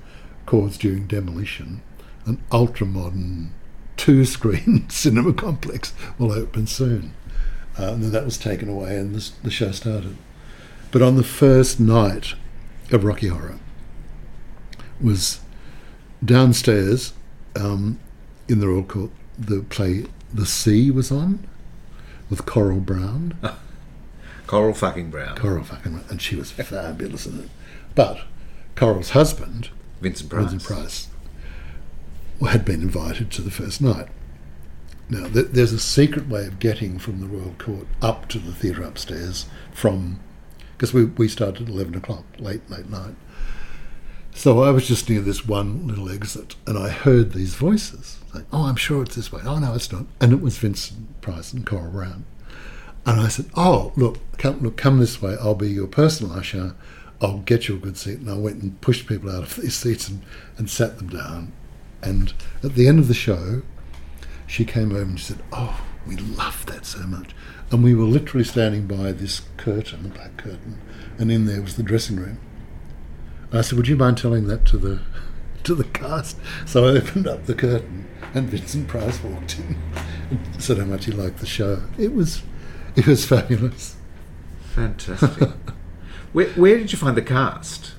caused 0.45 0.79
during 0.79 1.07
demolition." 1.07 1.81
An 2.25 2.41
ultra 2.53 2.87
modern 2.87 3.53
two 3.97 4.23
screen 4.23 4.85
cinema 4.89 5.33
complex 5.33 5.93
will 6.17 6.31
open 6.31 6.67
soon. 6.67 7.13
Uh, 7.77 7.91
and 7.91 8.01
then 8.01 8.11
that 8.13 8.23
was 8.23 8.37
taken 8.37 8.69
away 8.69 8.95
and 8.95 9.13
the 9.43 9.51
show 9.51 9.73
started. 9.73 10.15
But 10.95 11.01
on 11.01 11.17
the 11.17 11.23
first 11.23 11.77
night 11.77 12.35
of 12.89 13.03
Rocky 13.03 13.27
Horror 13.27 13.59
was 15.01 15.41
downstairs 16.23 17.11
um, 17.53 17.99
in 18.47 18.61
the 18.61 18.69
Royal 18.69 18.83
Court, 18.83 19.11
the 19.37 19.59
play 19.63 20.05
The 20.33 20.45
Sea 20.45 20.91
was 20.91 21.11
on 21.11 21.45
with 22.29 22.45
Coral 22.45 22.79
Browne. 22.79 23.37
Coral 24.47 24.73
fucking 24.73 25.09
Browne. 25.09 25.35
Coral 25.35 25.65
fucking, 25.65 25.91
Browne. 25.91 26.05
and 26.09 26.21
she 26.21 26.37
was 26.37 26.51
fabulous 26.51 27.25
in 27.25 27.41
it. 27.41 27.49
But 27.93 28.21
Coral's 28.75 29.09
husband, 29.09 29.71
Vincent 29.99 30.29
Price. 30.29 30.51
Vincent 30.51 30.63
Price, 30.63 31.09
had 32.39 32.63
been 32.63 32.81
invited 32.81 33.31
to 33.31 33.41
the 33.41 33.51
first 33.51 33.81
night. 33.81 34.07
Now, 35.09 35.27
th- 35.27 35.47
there's 35.47 35.73
a 35.73 35.79
secret 35.79 36.29
way 36.29 36.45
of 36.45 36.59
getting 36.59 36.99
from 36.99 37.19
the 37.19 37.27
Royal 37.27 37.55
Court 37.57 37.85
up 38.01 38.29
to 38.29 38.39
the 38.39 38.53
theatre 38.53 38.83
upstairs 38.83 39.47
from, 39.73 40.21
because 40.77 40.93
we, 40.93 41.05
we 41.05 41.27
started 41.27 41.63
at 41.63 41.73
11 41.73 41.95
o'clock, 41.95 42.25
late, 42.37 42.69
late 42.69 42.89
night. 42.89 43.15
So 44.33 44.63
I 44.63 44.71
was 44.71 44.87
just 44.87 45.09
near 45.09 45.21
this 45.21 45.47
one 45.47 45.87
little 45.87 46.09
exit 46.09 46.55
and 46.67 46.77
I 46.77 46.89
heard 46.89 47.31
these 47.31 47.55
voices 47.55 48.19
Oh, 48.51 48.63
I'm 48.63 48.75
sure 48.75 49.03
it's 49.03 49.15
this 49.15 49.31
way. 49.31 49.41
Oh, 49.45 49.59
no, 49.59 49.73
it's 49.73 49.91
not. 49.91 50.05
And 50.19 50.33
it 50.33 50.41
was 50.41 50.57
Vincent 50.57 51.21
Price 51.21 51.53
and 51.53 51.65
Coral 51.65 51.91
Browne. 51.91 52.25
And 53.05 53.21
I 53.21 53.27
said, 53.27 53.45
"Oh, 53.55 53.93
look, 53.95 54.17
come, 54.37 54.61
look, 54.61 54.77
come 54.77 54.99
this 54.99 55.21
way. 55.21 55.37
I'll 55.39 55.55
be 55.55 55.69
your 55.69 55.87
personal 55.87 56.33
usher. 56.33 56.75
I'll 57.21 57.39
get 57.39 57.67
you 57.67 57.75
a 57.75 57.79
good 57.79 57.97
seat." 57.97 58.19
And 58.19 58.29
I 58.29 58.33
went 58.35 58.63
and 58.63 58.81
pushed 58.81 59.07
people 59.07 59.29
out 59.29 59.43
of 59.43 59.55
these 59.61 59.75
seats 59.75 60.07
and, 60.09 60.21
and 60.57 60.69
sat 60.69 60.97
them 60.97 61.09
down. 61.09 61.53
And 62.01 62.33
at 62.63 62.73
the 62.73 62.87
end 62.87 62.99
of 62.99 63.07
the 63.07 63.13
show, 63.13 63.61
she 64.47 64.65
came 64.65 64.91
over 64.91 65.03
and 65.03 65.19
she 65.19 65.25
said, 65.25 65.43
"Oh, 65.51 65.85
we 66.07 66.15
loved 66.15 66.67
that 66.69 66.85
so 66.85 66.99
much." 67.01 67.35
And 67.75 67.83
we 67.83 67.93
were 67.93 68.05
literally 68.05 68.45
standing 68.45 68.87
by 68.87 69.11
this 69.11 69.41
curtain, 69.57 70.05
a 70.05 70.07
black 70.07 70.37
curtain, 70.37 70.79
and 71.17 71.29
in 71.29 71.45
there 71.45 71.61
was 71.61 71.75
the 71.75 71.83
dressing 71.83 72.15
room. 72.15 72.37
And 73.49 73.59
I 73.59 73.61
said, 73.63 73.75
"Would 73.75 73.89
you 73.89 73.97
mind 73.97 74.17
telling 74.17 74.47
that 74.47 74.63
to 74.67 74.77
the 74.77 75.01
to 75.65 75.75
the 75.75 75.83
cast?" 75.83 76.37
So 76.65 76.85
I 76.85 76.91
opened 76.91 77.27
up 77.27 77.47
the 77.47 77.53
curtain, 77.53 78.07
and 78.33 78.47
Vincent 78.47 78.87
Price 78.87 79.21
walked 79.21 79.59
in 79.59 79.75
and 80.29 80.39
said 80.63 80.77
how 80.77 80.85
much 80.85 81.03
he 81.03 81.11
liked 81.11 81.39
the 81.39 81.45
show. 81.45 81.81
It 81.97 82.13
was 82.13 82.43
it 82.95 83.07
was 83.07 83.25
fabulous. 83.25 83.97
Fantastic. 84.73 85.49
where, 86.31 86.47
where 86.51 86.77
did 86.77 86.93
you 86.93 86.97
find 86.97 87.17
the 87.17 87.21
cast? 87.21 87.91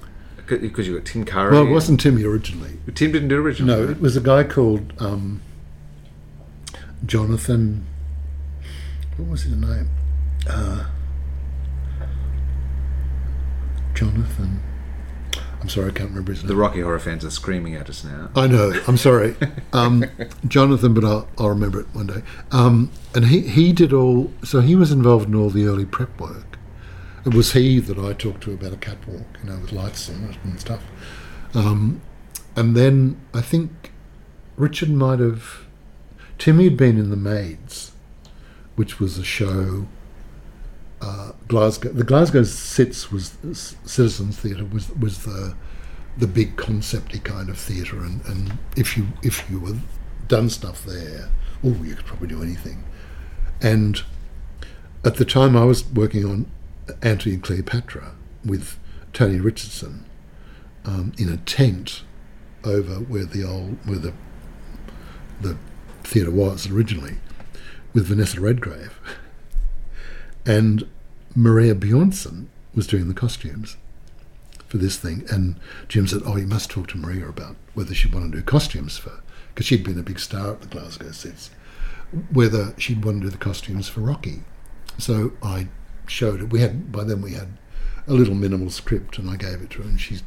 Because 0.46 0.88
you 0.88 0.96
got 0.96 1.04
Tim 1.04 1.26
Curry. 1.26 1.52
Well, 1.52 1.66
it 1.66 1.70
wasn't 1.70 2.00
Timmy 2.00 2.24
originally. 2.24 2.78
Tim 2.94 3.12
didn't 3.12 3.28
do 3.28 3.36
original. 3.36 3.76
No, 3.76 3.90
it 3.90 4.00
was 4.00 4.16
a 4.16 4.22
guy 4.22 4.42
called 4.42 4.94
um, 4.98 5.42
Jonathan. 7.04 7.84
What 9.16 9.28
was 9.28 9.42
his 9.42 9.56
name? 9.56 9.88
Uh, 10.48 10.84
Jonathan. 13.94 14.62
I'm 15.60 15.70
sorry, 15.70 15.88
I 15.88 15.92
can't 15.92 16.10
remember 16.10 16.32
his 16.32 16.42
name. 16.42 16.48
The 16.48 16.56
Rocky 16.56 16.80
Horror 16.82 16.98
fans 16.98 17.24
are 17.24 17.30
screaming 17.30 17.74
at 17.74 17.88
us 17.88 18.04
now. 18.04 18.30
I 18.36 18.46
know. 18.46 18.72
I'm 18.86 18.98
sorry, 18.98 19.34
um, 19.72 20.04
Jonathan, 20.46 20.92
but 20.92 21.04
I'll, 21.04 21.28
I'll 21.38 21.48
remember 21.48 21.80
it 21.80 21.86
one 21.92 22.06
day. 22.06 22.22
Um, 22.52 22.90
and 23.14 23.26
he 23.26 23.40
he 23.40 23.72
did 23.72 23.92
all. 23.92 24.30
So 24.44 24.60
he 24.60 24.76
was 24.76 24.92
involved 24.92 25.28
in 25.28 25.34
all 25.34 25.50
the 25.50 25.64
early 25.66 25.86
prep 25.86 26.20
work. 26.20 26.58
It 27.24 27.34
was 27.34 27.54
he 27.54 27.80
that 27.80 27.98
I 27.98 28.12
talked 28.12 28.42
to 28.44 28.52
about 28.52 28.74
a 28.74 28.76
catwalk, 28.76 29.26
you 29.42 29.50
know, 29.50 29.58
with 29.58 29.72
lights 29.72 30.08
on 30.08 30.22
it 30.30 30.36
and 30.44 30.60
stuff. 30.60 30.82
Um, 31.54 32.00
and 32.54 32.76
then 32.76 33.20
I 33.34 33.40
think 33.40 33.92
Richard 34.56 34.90
might 34.90 35.18
have. 35.18 35.64
Timmy 36.38 36.64
had 36.64 36.76
been 36.76 36.98
in 36.98 37.08
the 37.08 37.16
Maids, 37.16 37.92
which 38.76 39.00
was 39.00 39.18
a 39.18 39.24
show. 39.24 39.86
Uh, 41.00 41.32
Glasgow, 41.48 41.90
the 41.90 42.04
Glasgow 42.04 42.42
Citz 42.42 43.12
was 43.12 43.36
Citizens 43.84 44.38
Theatre 44.38 44.64
was 44.64 44.88
was 44.90 45.24
the 45.24 45.54
the 46.16 46.26
big 46.26 46.56
concepty 46.56 47.22
kind 47.22 47.50
of 47.50 47.58
theatre, 47.58 47.98
and, 47.98 48.24
and 48.26 48.58
if 48.76 48.96
you 48.96 49.08
if 49.22 49.48
you 49.50 49.60
were 49.60 49.76
done 50.28 50.48
stuff 50.48 50.84
there, 50.84 51.28
oh, 51.62 51.76
you 51.82 51.94
could 51.94 52.06
probably 52.06 52.28
do 52.28 52.42
anything. 52.42 52.84
And 53.60 54.02
at 55.04 55.16
the 55.16 55.24
time, 55.24 55.56
I 55.56 55.64
was 55.64 55.86
working 55.90 56.24
on 56.24 56.46
Antony 57.02 57.34
and 57.34 57.42
Cleopatra 57.42 58.12
with 58.44 58.78
Tony 59.12 59.38
Richardson 59.38 60.04
um, 60.84 61.12
in 61.18 61.28
a 61.28 61.36
tent 61.38 62.02
over 62.64 62.94
where 62.94 63.24
the 63.24 63.44
old 63.44 63.76
where 63.86 63.98
the 63.98 64.12
the 65.40 65.56
theatre 66.02 66.30
was 66.30 66.70
originally, 66.70 67.16
with 67.96 68.08
Vanessa 68.08 68.38
Redgrave, 68.38 69.00
and 70.44 70.86
Maria 71.34 71.74
Bjornson 71.74 72.44
was 72.74 72.86
doing 72.86 73.08
the 73.08 73.14
costumes 73.14 73.78
for 74.68 74.76
this 74.76 74.98
thing. 74.98 75.24
And 75.30 75.58
Jim 75.88 76.06
said, 76.06 76.20
"Oh, 76.26 76.36
you 76.36 76.46
must 76.46 76.68
talk 76.68 76.88
to 76.88 76.98
Maria 76.98 77.26
about 77.26 77.56
whether 77.72 77.94
she'd 77.94 78.12
want 78.12 78.30
to 78.30 78.38
do 78.38 78.44
costumes 78.44 78.98
for, 78.98 79.22
because 79.48 79.64
she'd 79.64 79.82
been 79.82 79.98
a 79.98 80.02
big 80.02 80.20
star 80.20 80.52
at 80.52 80.60
the 80.60 80.66
Glasgow 80.66 81.10
Citz, 81.10 81.48
whether 82.30 82.74
she'd 82.76 83.02
want 83.02 83.22
to 83.22 83.28
do 83.28 83.30
the 83.30 83.38
costumes 83.38 83.88
for 83.88 84.02
Rocky." 84.02 84.42
So 84.98 85.32
I 85.42 85.68
showed 86.06 86.42
it. 86.42 86.50
We 86.50 86.60
had 86.60 86.92
by 86.92 87.02
then 87.02 87.22
we 87.22 87.32
had 87.32 87.56
a 88.06 88.12
little 88.12 88.34
minimal 88.34 88.68
script, 88.68 89.18
and 89.18 89.30
I 89.30 89.36
gave 89.36 89.62
it 89.62 89.70
to 89.70 89.82
her, 89.82 89.88
and 89.88 89.98
she 89.98 90.20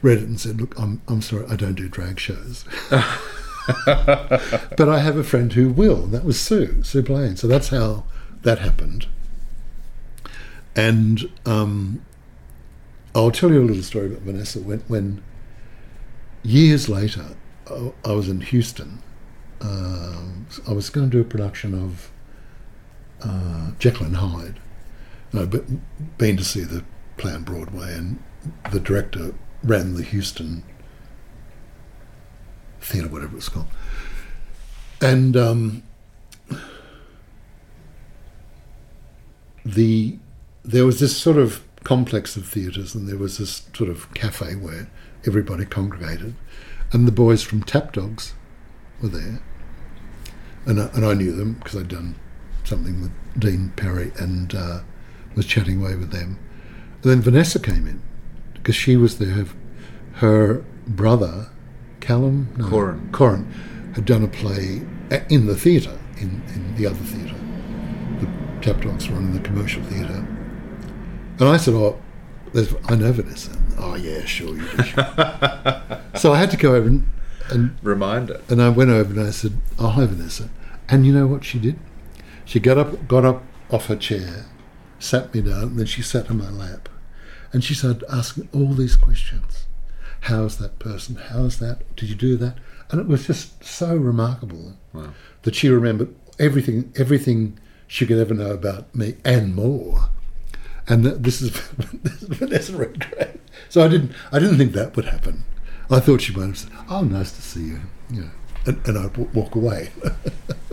read 0.00 0.18
it 0.18 0.28
and 0.28 0.38
said, 0.38 0.60
"Look, 0.60 0.78
I'm 0.78 1.02
I'm 1.08 1.22
sorry, 1.22 1.46
I 1.48 1.56
don't 1.56 1.74
do 1.74 1.88
drag 1.88 2.20
shows." 2.20 2.64
but 3.86 4.88
I 4.88 4.98
have 5.00 5.16
a 5.16 5.24
friend 5.24 5.52
who 5.52 5.70
will. 5.70 6.06
That 6.06 6.24
was 6.24 6.38
Sue, 6.38 6.82
Sue 6.82 7.02
Blane. 7.02 7.36
So 7.36 7.46
that's 7.46 7.68
how 7.68 8.04
that 8.42 8.58
happened. 8.58 9.06
And 10.76 11.30
um, 11.46 12.04
I'll 13.14 13.30
tell 13.30 13.52
you 13.52 13.62
a 13.62 13.64
little 13.64 13.82
story 13.82 14.06
about 14.06 14.22
Vanessa. 14.22 14.60
When, 14.60 14.80
when 14.80 15.22
years 16.42 16.88
later, 16.88 17.36
I, 17.70 17.92
I 18.04 18.12
was 18.12 18.28
in 18.28 18.40
Houston. 18.40 19.02
Um, 19.60 20.46
I 20.68 20.72
was 20.72 20.90
going 20.90 21.10
to 21.10 21.16
do 21.16 21.20
a 21.20 21.24
production 21.24 21.74
of 21.74 22.10
uh, 23.22 23.70
Jekyll 23.78 24.06
and 24.06 24.16
Hyde. 24.16 24.60
And 25.32 25.40
I'd 25.40 25.50
be- 25.50 25.80
been 26.18 26.36
to 26.36 26.44
see 26.44 26.60
the 26.60 26.84
play 27.16 27.32
on 27.32 27.44
Broadway, 27.44 27.94
and 27.94 28.22
the 28.72 28.80
director 28.80 29.34
ran 29.62 29.94
the 29.94 30.02
Houston 30.02 30.64
theatre, 32.84 33.08
whatever 33.08 33.36
it's 33.36 33.48
called. 33.48 33.66
And 35.00 35.36
um, 35.36 35.82
the 39.64 40.18
there 40.64 40.86
was 40.86 41.00
this 41.00 41.16
sort 41.16 41.36
of 41.36 41.62
complex 41.84 42.36
of 42.36 42.46
theatres, 42.46 42.94
and 42.94 43.08
there 43.08 43.18
was 43.18 43.38
this 43.38 43.68
sort 43.74 43.90
of 43.90 44.12
cafe 44.14 44.54
where 44.54 44.88
everybody 45.26 45.64
congregated, 45.64 46.34
and 46.92 47.06
the 47.06 47.12
boys 47.12 47.42
from 47.42 47.62
Tap 47.62 47.92
Dogs 47.92 48.34
were 49.02 49.08
there, 49.08 49.40
and 50.64 50.80
I, 50.80 50.86
and 50.94 51.04
I 51.04 51.14
knew 51.14 51.32
them 51.32 51.54
because 51.54 51.76
I'd 51.76 51.88
done 51.88 52.14
something 52.64 53.02
with 53.02 53.12
Dein 53.38 53.76
Perry 53.76 54.12
and 54.16 54.54
uh, 54.54 54.80
was 55.34 55.46
chatting 55.46 55.80
away 55.80 55.96
with 55.96 56.10
them. 56.10 56.38
And 57.02 57.12
then 57.12 57.20
Vanessa 57.20 57.58
came 57.58 57.86
in 57.86 58.02
because 58.54 58.74
she 58.74 58.96
was 58.96 59.18
there. 59.18 59.44
Her 60.14 60.64
brother, 60.86 61.50
Callum 62.04 62.48
no, 62.58 62.68
Corin. 62.68 63.08
Corin, 63.12 63.50
had 63.94 64.04
done 64.04 64.22
a 64.22 64.28
play 64.28 64.82
uh, 65.10 65.20
in 65.30 65.46
the 65.46 65.56
theatre, 65.56 65.98
in, 66.18 66.42
in 66.54 66.74
the 66.76 66.86
other 66.86 66.96
theatre. 66.96 67.34
The 68.20 68.28
Tap 68.60 68.82
Dogs 68.82 69.08
were 69.08 69.16
in 69.16 69.32
the 69.32 69.40
commercial 69.40 69.82
theatre. 69.84 70.26
And 71.38 71.48
I 71.48 71.56
said, 71.56 71.72
Oh, 71.72 71.98
there's, 72.52 72.74
I 72.84 72.94
know 72.94 73.10
Vanessa. 73.10 73.56
Oh, 73.78 73.94
yeah, 73.94 74.22
sure, 74.26 74.54
you 74.54 74.66
do. 74.76 74.84
So 76.20 76.32
I 76.32 76.38
had 76.38 76.50
to 76.52 76.56
go 76.56 76.74
over 76.74 76.86
and, 76.86 77.08
and 77.50 77.76
Reminder. 77.82 78.40
and 78.48 78.62
I 78.62 78.68
went 78.68 78.90
over 78.90 79.12
and 79.12 79.26
I 79.26 79.30
said, 79.30 79.54
"Oh, 79.78 79.88
hi, 79.88 80.06
Vanessa." 80.06 80.48
And 80.88 81.04
you 81.04 81.12
know 81.12 81.26
what 81.26 81.44
she 81.44 81.58
did? 81.58 81.76
She 82.44 82.60
got 82.60 82.78
up, 82.78 83.08
got 83.08 83.24
up 83.24 83.42
off 83.70 83.86
her 83.86 83.96
chair, 83.96 84.46
sat 85.00 85.34
me 85.34 85.40
down, 85.40 85.62
and 85.62 85.78
then 85.78 85.86
she 85.86 86.02
sat 86.02 86.30
on 86.30 86.38
my 86.38 86.50
lap, 86.50 86.88
and 87.52 87.64
she 87.64 87.74
started 87.74 88.04
asking 88.08 88.48
all 88.52 88.74
these 88.74 88.94
questions. 88.94 89.63
How's 90.24 90.56
that 90.58 90.78
person? 90.78 91.16
How's 91.16 91.58
that? 91.58 91.78
Did 91.96 92.08
you 92.08 92.14
do 92.14 92.36
that? 92.38 92.56
And 92.90 93.00
it 93.00 93.06
was 93.06 93.26
just 93.26 93.62
so 93.64 93.94
remarkable 93.96 94.74
Wow. 94.92 95.10
that 95.42 95.54
she 95.54 95.68
remembered 95.68 96.14
everything, 96.38 96.92
everything 96.96 97.58
she 97.86 98.06
could 98.06 98.18
ever 98.18 98.34
know 98.34 98.50
about 98.52 98.94
me 98.94 99.16
and 99.24 99.54
more. 99.54 100.08
And 100.86 101.04
that, 101.04 101.22
this 101.22 101.40
is 101.42 101.50
Vanessa 101.50 102.76
Redgrave. 102.76 103.38
So 103.68 103.84
I 103.84 103.88
didn't, 103.88 104.12
I 104.32 104.38
didn't 104.38 104.58
think 104.58 104.72
that 104.72 104.94
would 104.96 105.06
happen. 105.06 105.44
I 105.90 106.00
thought 106.00 106.22
she 106.22 106.34
might 106.34 106.46
have 106.46 106.58
said, 106.58 106.72
"Oh, 106.88 107.02
nice 107.02 107.32
to 107.32 107.42
see 107.42 107.64
you," 107.64 107.80
you 108.10 108.20
know, 108.22 108.30
and, 108.66 108.80
and 108.88 108.98
I'd 108.98 109.12
w- 109.12 109.28
walk 109.34 109.54
away. 109.54 109.90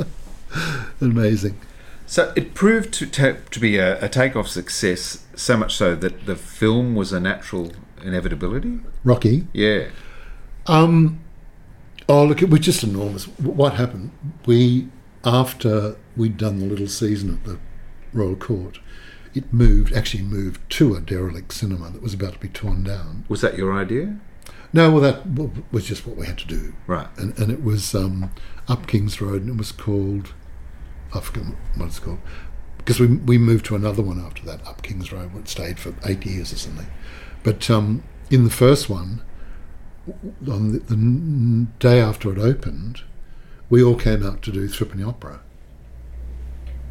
Amazing. 1.02 1.58
So 2.06 2.32
it 2.36 2.54
proved 2.54 2.94
to, 2.96 3.06
to, 3.08 3.38
to 3.52 3.60
be 3.60 3.78
a, 3.78 4.04
a 4.04 4.10
takeoff 4.10 4.48
success, 4.48 5.26
so 5.36 5.58
much 5.58 5.76
so 5.76 5.96
that 5.96 6.26
the 6.26 6.36
film 6.36 6.96
was 6.96 7.12
a 7.14 7.20
natural 7.20 7.72
inevitability. 8.04 8.80
Rocky. 9.04 9.48
Yeah. 9.54 9.88
Um, 10.68 11.20
oh, 12.08 12.26
look, 12.26 12.42
it 12.42 12.50
was 12.50 12.60
just 12.60 12.84
enormous. 12.84 13.26
What 13.40 13.74
happened? 13.74 14.12
We, 14.46 14.90
after 15.24 15.96
we'd 16.16 16.38
done 16.38 16.60
the 16.60 16.66
little 16.66 16.88
season 16.88 17.34
at 17.34 17.44
the 17.44 17.60
Royal 18.14 18.36
Court, 18.36 18.80
it 19.34 19.52
moved, 19.54 19.94
actually 19.94 20.24
moved 20.24 20.70
to 20.72 20.94
a 20.96 21.02
derelict 21.02 21.54
cinema 21.54 21.90
that 21.90 22.02
was 22.02 22.14
about 22.14 22.34
to 22.34 22.40
be 22.40 22.50
torn 22.50 22.84
down. 22.84 23.26
Was 23.30 23.42
that 23.42 23.58
your 23.58 23.74
idea? 23.74 24.20
No, 24.74 24.92
well, 24.92 25.02
that 25.02 25.72
was 25.72 25.86
just 25.86 26.06
what 26.06 26.16
we 26.18 26.26
had 26.26 26.38
to 26.40 26.48
do. 26.48 26.74
Right. 26.88 27.08
And, 27.18 27.38
and 27.38 27.52
it 27.52 27.64
was 27.64 27.96
um, 27.96 28.32
up 28.68 28.88
Kings 28.88 29.20
Road, 29.20 29.42
and 29.42 29.50
it 29.50 29.58
was 29.58 29.72
called, 29.72 30.34
I 31.14 31.20
forget 31.20 31.44
what 31.76 31.88
it's 31.88 32.00
called, 32.00 32.20
because 32.78 33.00
we, 33.00 33.08
we 33.08 33.38
moved 33.38 33.66
to 33.66 33.76
another 33.76 34.02
one 34.02 34.20
after 34.20 34.44
that, 34.46 34.66
up 34.66 34.82
Kings 34.82 35.12
Road, 35.12 35.34
where 35.34 35.42
it 35.42 35.50
stayed 35.50 35.80
for 35.80 35.94
eight 36.06 36.26
years 36.26 36.54
or 36.54 36.58
something. 36.58 36.88
But 37.44 37.70
um, 37.70 38.04
in 38.32 38.44
the 38.46 38.50
first 38.50 38.90
one, 38.90 39.22
on 40.50 40.72
the, 40.72 40.80
the 40.80 41.68
day 41.80 42.00
after 42.02 42.32
it 42.32 42.40
opened, 42.40 43.02
we 43.70 43.84
all 43.84 43.96
came 43.96 44.26
out 44.26 44.42
to 44.44 44.52
do 44.52 44.68
Threepenny 44.68 45.04
Opera 45.04 45.42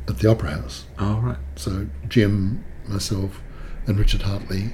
at 0.09 0.19
the 0.19 0.31
Opera 0.31 0.51
House. 0.53 0.87
Oh, 0.99 1.17
right. 1.21 1.37
So 1.57 1.87
Jim, 2.09 2.65
myself, 2.87 3.41
and 3.87 3.99
Richard 3.99 4.23
Hartley 4.23 4.71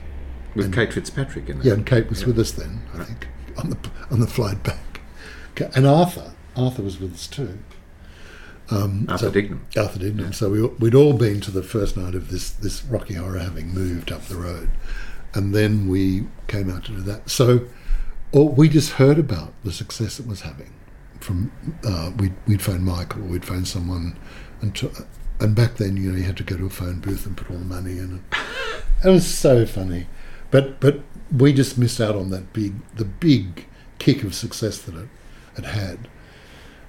With 0.55 0.67
And- 0.67 0.75
Kate 0.75 0.93
Fitzpatrick 0.93 1.49
in 1.49 1.61
it. 1.61 1.65
yeah, 1.65 1.73
and 1.75 1.87
Kate 1.87 2.09
was 2.09 2.21
Yeah. 2.23 2.27
with 2.29 2.39
us 2.39 2.51
then, 2.53 2.83
I 2.95 3.05
think, 3.05 3.29
on 3.57 3.71
the 3.71 3.79
on 4.11 4.21
the 4.21 4.27
flight 4.27 4.63
back. 4.63 5.01
And 5.75 5.87
Arthur, 5.87 6.33
Arthur 6.55 6.83
was 6.83 7.01
with 7.01 7.15
us 7.15 7.27
too. 7.27 7.59
Um, 8.71 9.07
Arthur 9.09 9.27
so- 9.27 9.31
Dignam. 9.33 9.61
Arthur 9.77 9.99
Dignam. 10.01 10.33
So 10.35 10.51
we, 10.51 10.63
we'd 10.63 10.95
all 10.95 11.13
been 11.15 11.41
to 11.43 11.51
the 11.51 11.63
first 11.63 11.97
night 11.97 12.15
of 12.15 12.31
this 12.31 12.51
this 12.51 12.85
Rocky 12.85 13.15
Horror, 13.15 13.39
having 13.39 13.73
moved 13.73 14.11
up 14.13 14.23
the 14.27 14.37
road, 14.37 14.69
and 15.37 15.55
then 15.55 15.87
we 15.87 16.27
came 16.49 16.71
out 16.71 16.85
to 16.87 16.93
do 16.93 17.03
that. 17.03 17.29
So, 17.29 17.67
or 18.33 18.49
we 18.49 18.71
just 18.71 18.93
heard 18.93 19.19
about 19.19 19.53
the 19.65 19.71
success 19.71 20.19
it 20.19 20.27
was 20.27 20.41
having. 20.41 20.73
From 21.21 21.53
uh, 21.85 22.11
we'd 22.17 22.35
we'd 22.47 22.63
phone 22.63 22.83
Michael, 22.83 23.23
or 23.23 23.27
we'd 23.27 23.45
phone 23.45 23.67
someone, 23.67 24.19
and 24.63 24.75
to, 24.77 24.91
and 25.39 25.55
back 25.55 25.77
then, 25.77 25.99
you 25.99 26.11
know, 26.11 26.17
you 26.17 26.25
had 26.25 26.39
to 26.39 26.43
go 26.43 26.57
to 26.57 26.65
a 26.67 26.71
phone 26.71 27.01
booth 27.01 27.27
and 27.27 27.37
put 27.37 27.51
all 27.51 27.59
the 27.59 27.65
money 27.67 27.93
in. 27.93 27.99
And 27.99 28.25
it 29.05 29.09
was 29.11 29.27
so 29.27 29.67
funny, 29.67 30.07
but 30.51 30.81
but 30.81 31.01
we 31.31 31.53
just 31.53 31.77
missed 31.77 32.01
out 32.01 32.17
on 32.17 32.31
that 32.31 32.55
big 32.55 32.75
the 32.95 33.05
big 33.05 33.67
kick 33.99 34.25
of 34.25 34.35
success 34.35 34.79
that 34.79 34.95
it 34.97 35.09
had 35.55 35.65
had. 35.67 36.09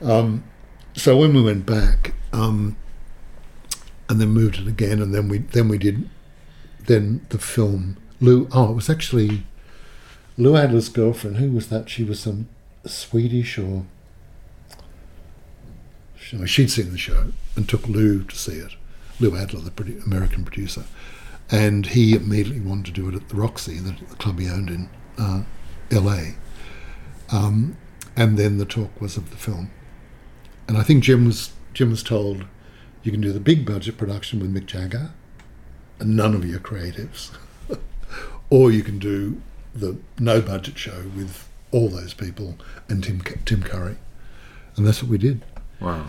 Um, 0.02 0.46
so 0.94 1.18
when 1.18 1.34
we 1.34 1.42
went 1.42 1.66
back, 1.66 2.14
um, 2.32 2.78
and 4.08 4.22
then 4.22 4.30
moved 4.30 4.58
it 4.58 4.68
again, 4.68 5.02
and 5.02 5.14
then 5.14 5.28
we 5.28 5.40
then 5.40 5.68
we 5.68 5.78
did 5.78 6.10
then 6.86 7.26
the 7.30 7.40
film 7.40 7.98
Lou. 8.20 8.48
Oh, 8.52 8.72
it 8.72 8.76
was 8.76 8.90
actually 8.90 9.44
Lou 10.38 10.56
Adler's 10.56 10.90
girlfriend. 10.90 11.38
Who 11.38 11.52
was 11.52 11.68
that? 11.70 11.90
She 11.90 12.04
was 12.04 12.20
some 12.20 12.48
Swedish 12.86 13.58
or 13.58 13.86
she- 16.20 16.46
she'd 16.48 16.72
seen 16.72 16.92
the 16.92 16.98
show 16.98 17.32
and 17.56 17.68
took 17.68 17.88
Lou 17.88 18.24
to 18.24 18.36
see 18.36 18.54
it. 18.54 18.74
Lou 19.20 19.36
Adler, 19.36 19.62
the 19.62 20.02
American 20.06 20.44
producer, 20.44 20.84
and 21.50 21.88
he 21.88 22.14
immediately 22.14 22.60
wanted 22.62 22.86
to 22.86 22.92
do 23.02 23.10
it 23.10 23.16
at 23.16 23.30
the 23.30 23.36
Roxy, 23.36 23.80
the, 23.80 23.92
the 24.10 24.16
club 24.16 24.40
he 24.40 24.48
owned 24.50 24.70
in 24.70 24.90
uh, 25.18 25.44
L.A. 25.90 26.36
Um, 27.32 27.78
and 28.16 28.38
then 28.38 28.58
the 28.58 28.66
talk 28.66 29.00
was 29.02 29.18
of 29.18 29.32
the 29.32 29.38
film, 29.38 29.72
and 30.68 30.78
I 30.78 30.84
think 30.84 31.04
Jim 31.04 31.26
was 31.26 31.52
Jim 31.74 31.90
was 31.90 32.04
told 32.04 32.46
you 33.04 33.12
can 33.12 33.22
do 33.22 33.32
the 33.32 33.40
big 33.40 33.66
budget 33.66 33.98
production 33.98 34.40
with 34.40 34.54
Mick 34.54 34.66
Jagger, 34.68 35.12
and 36.00 36.16
none 36.16 36.36
of 36.36 36.46
your 36.46 36.60
creatives, 36.60 37.32
or 38.50 38.72
you 38.72 38.84
can 38.84 39.00
do 39.00 39.42
the 39.74 39.98
no 40.20 40.42
budget 40.42 40.78
show 40.78 41.04
with 41.16 41.48
all 41.72 41.90
those 41.90 42.14
people 42.14 42.58
and 42.90 43.04
Tim 43.04 43.22
Tim 43.46 43.64
Curry, 43.64 43.98
and 44.76 44.86
that's 44.88 45.02
what 45.02 45.12
we 45.12 45.18
did. 45.18 45.44
Wow. 45.80 46.08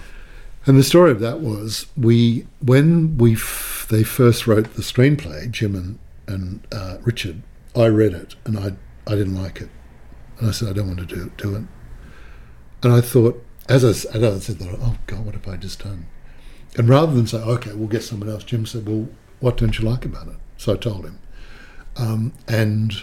And 0.66 0.78
the 0.78 0.82
story 0.82 1.10
of 1.10 1.20
that 1.20 1.40
was 1.40 1.86
we 1.96 2.46
when 2.60 3.16
we 3.18 3.34
f- 3.34 3.86
they 3.90 4.02
first 4.02 4.46
wrote 4.46 4.74
the 4.74 4.82
screenplay, 4.82 5.50
Jim 5.50 5.74
and 5.74 5.98
and 6.26 6.66
uh, 6.72 6.98
Richard. 7.02 7.42
I 7.76 7.86
read 7.86 8.12
it 8.12 8.34
and 8.44 8.58
I 8.58 8.72
I 9.10 9.14
didn't 9.14 9.40
like 9.40 9.60
it, 9.60 9.68
and 10.38 10.48
I 10.48 10.52
said 10.52 10.68
I 10.68 10.72
don't 10.72 10.88
want 10.88 11.00
to 11.00 11.06
do 11.06 11.30
do 11.36 11.54
it. 11.56 11.64
And 12.82 12.92
I 12.92 13.00
thought, 13.00 13.44
as 13.68 13.84
I, 13.84 13.88
as 13.88 14.22
I 14.22 14.38
said 14.38 14.58
that, 14.60 14.78
oh 14.80 14.96
God, 15.06 15.24
what 15.24 15.34
have 15.34 15.48
I 15.48 15.56
just 15.56 15.82
done? 15.82 16.06
And 16.76 16.88
rather 16.88 17.12
than 17.12 17.26
say, 17.26 17.38
okay, 17.38 17.72
we'll 17.72 17.88
get 17.88 18.04
someone 18.04 18.28
else, 18.28 18.44
Jim 18.44 18.66
said, 18.66 18.86
well, 18.88 19.08
what 19.40 19.56
don't 19.56 19.78
you 19.78 19.88
like 19.88 20.04
about 20.04 20.28
it? 20.28 20.36
So 20.56 20.74
I 20.74 20.76
told 20.76 21.04
him, 21.04 21.18
um, 21.98 22.32
and 22.46 23.02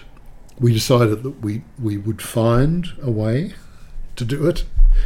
we 0.59 0.73
decided 0.73 1.23
that 1.23 1.41
we 1.41 1.63
we 1.79 1.97
would 1.97 2.21
find 2.21 2.87
a 3.01 3.11
way 3.11 3.53
to 4.15 4.25
do 4.25 4.47
it, 4.47 4.63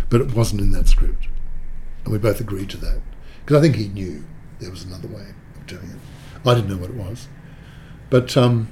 but 0.10 0.22
it 0.22 0.34
wasn't 0.34 0.62
in 0.62 0.72
that 0.72 0.88
script. 0.88 1.28
And 2.04 2.14
we 2.14 2.20
both 2.20 2.40
agreed 2.40 2.70
to 2.72 2.78
that. 2.78 3.02
Because 3.44 3.58
I 3.58 3.62
think 3.62 3.76
he 3.76 3.88
knew 3.88 4.24
there 4.60 4.70
was 4.70 4.84
another 4.84 5.08
way 5.08 5.26
of 5.56 5.66
doing 5.66 5.90
it. 5.90 6.48
I 6.48 6.54
didn't 6.54 6.70
know 6.70 6.78
what 6.78 6.92
it 6.92 6.96
was. 6.96 7.28
But 8.10 8.38
um, 8.38 8.72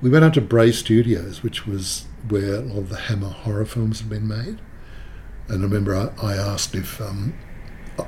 we 0.00 0.10
went 0.10 0.24
out 0.24 0.34
to 0.34 0.40
Bray 0.40 0.72
Studios, 0.72 1.42
which 1.42 1.66
was 1.66 2.06
where 2.28 2.56
a 2.56 2.60
lot 2.60 2.78
of 2.78 2.88
the 2.88 2.96
Hammer 2.96 3.28
horror 3.28 3.64
films 3.64 4.00
had 4.00 4.10
been 4.10 4.28
made. 4.28 4.58
And 5.48 5.60
I 5.60 5.64
remember 5.64 5.94
I, 5.94 6.10
I 6.22 6.34
asked 6.34 6.74
if 6.74 7.00
um, 7.00 7.34
uh, 7.98 8.04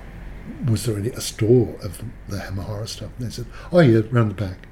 was 0.66 0.85
there 0.85 0.97
any 0.97 1.10
a 1.10 1.20
store 1.20 1.76
of 1.82 2.02
the 2.28 2.40
Hammer 2.40 2.62
horror 2.62 2.86
stuff, 2.86 3.10
and 3.18 3.26
they 3.26 3.31
said, 3.31 3.47
"Oh 3.72 3.81
yeah, 3.81 4.02
round 4.10 4.31
the 4.31 4.35
back." 4.35 4.68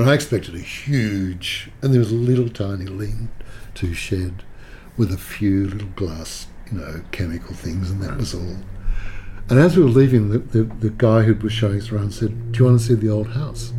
And 0.00 0.08
I 0.08 0.14
expected 0.14 0.54
a 0.54 0.60
huge, 0.60 1.70
and 1.82 1.92
there 1.92 1.98
was 1.98 2.10
a 2.10 2.14
little 2.14 2.48
tiny 2.48 2.86
lean-to 2.86 3.92
shed 3.92 4.44
with 4.96 5.12
a 5.12 5.18
few 5.18 5.68
little 5.68 5.88
glass, 5.88 6.46
you 6.72 6.78
know, 6.78 7.02
chemical 7.12 7.54
things, 7.54 7.90
and 7.90 8.02
that 8.02 8.16
was 8.16 8.34
all. 8.34 8.56
And 9.50 9.58
as 9.58 9.76
we 9.76 9.82
were 9.82 9.90
leaving, 9.90 10.30
the, 10.30 10.38
the, 10.38 10.62
the 10.62 10.88
guy 10.88 11.24
who 11.24 11.34
was 11.34 11.52
showing 11.52 11.78
us 11.78 11.92
around 11.92 12.12
said, 12.12 12.50
Do 12.50 12.58
you 12.60 12.64
want 12.64 12.80
to 12.80 12.86
see 12.86 12.94
the 12.94 13.10
old 13.10 13.28
house? 13.28 13.74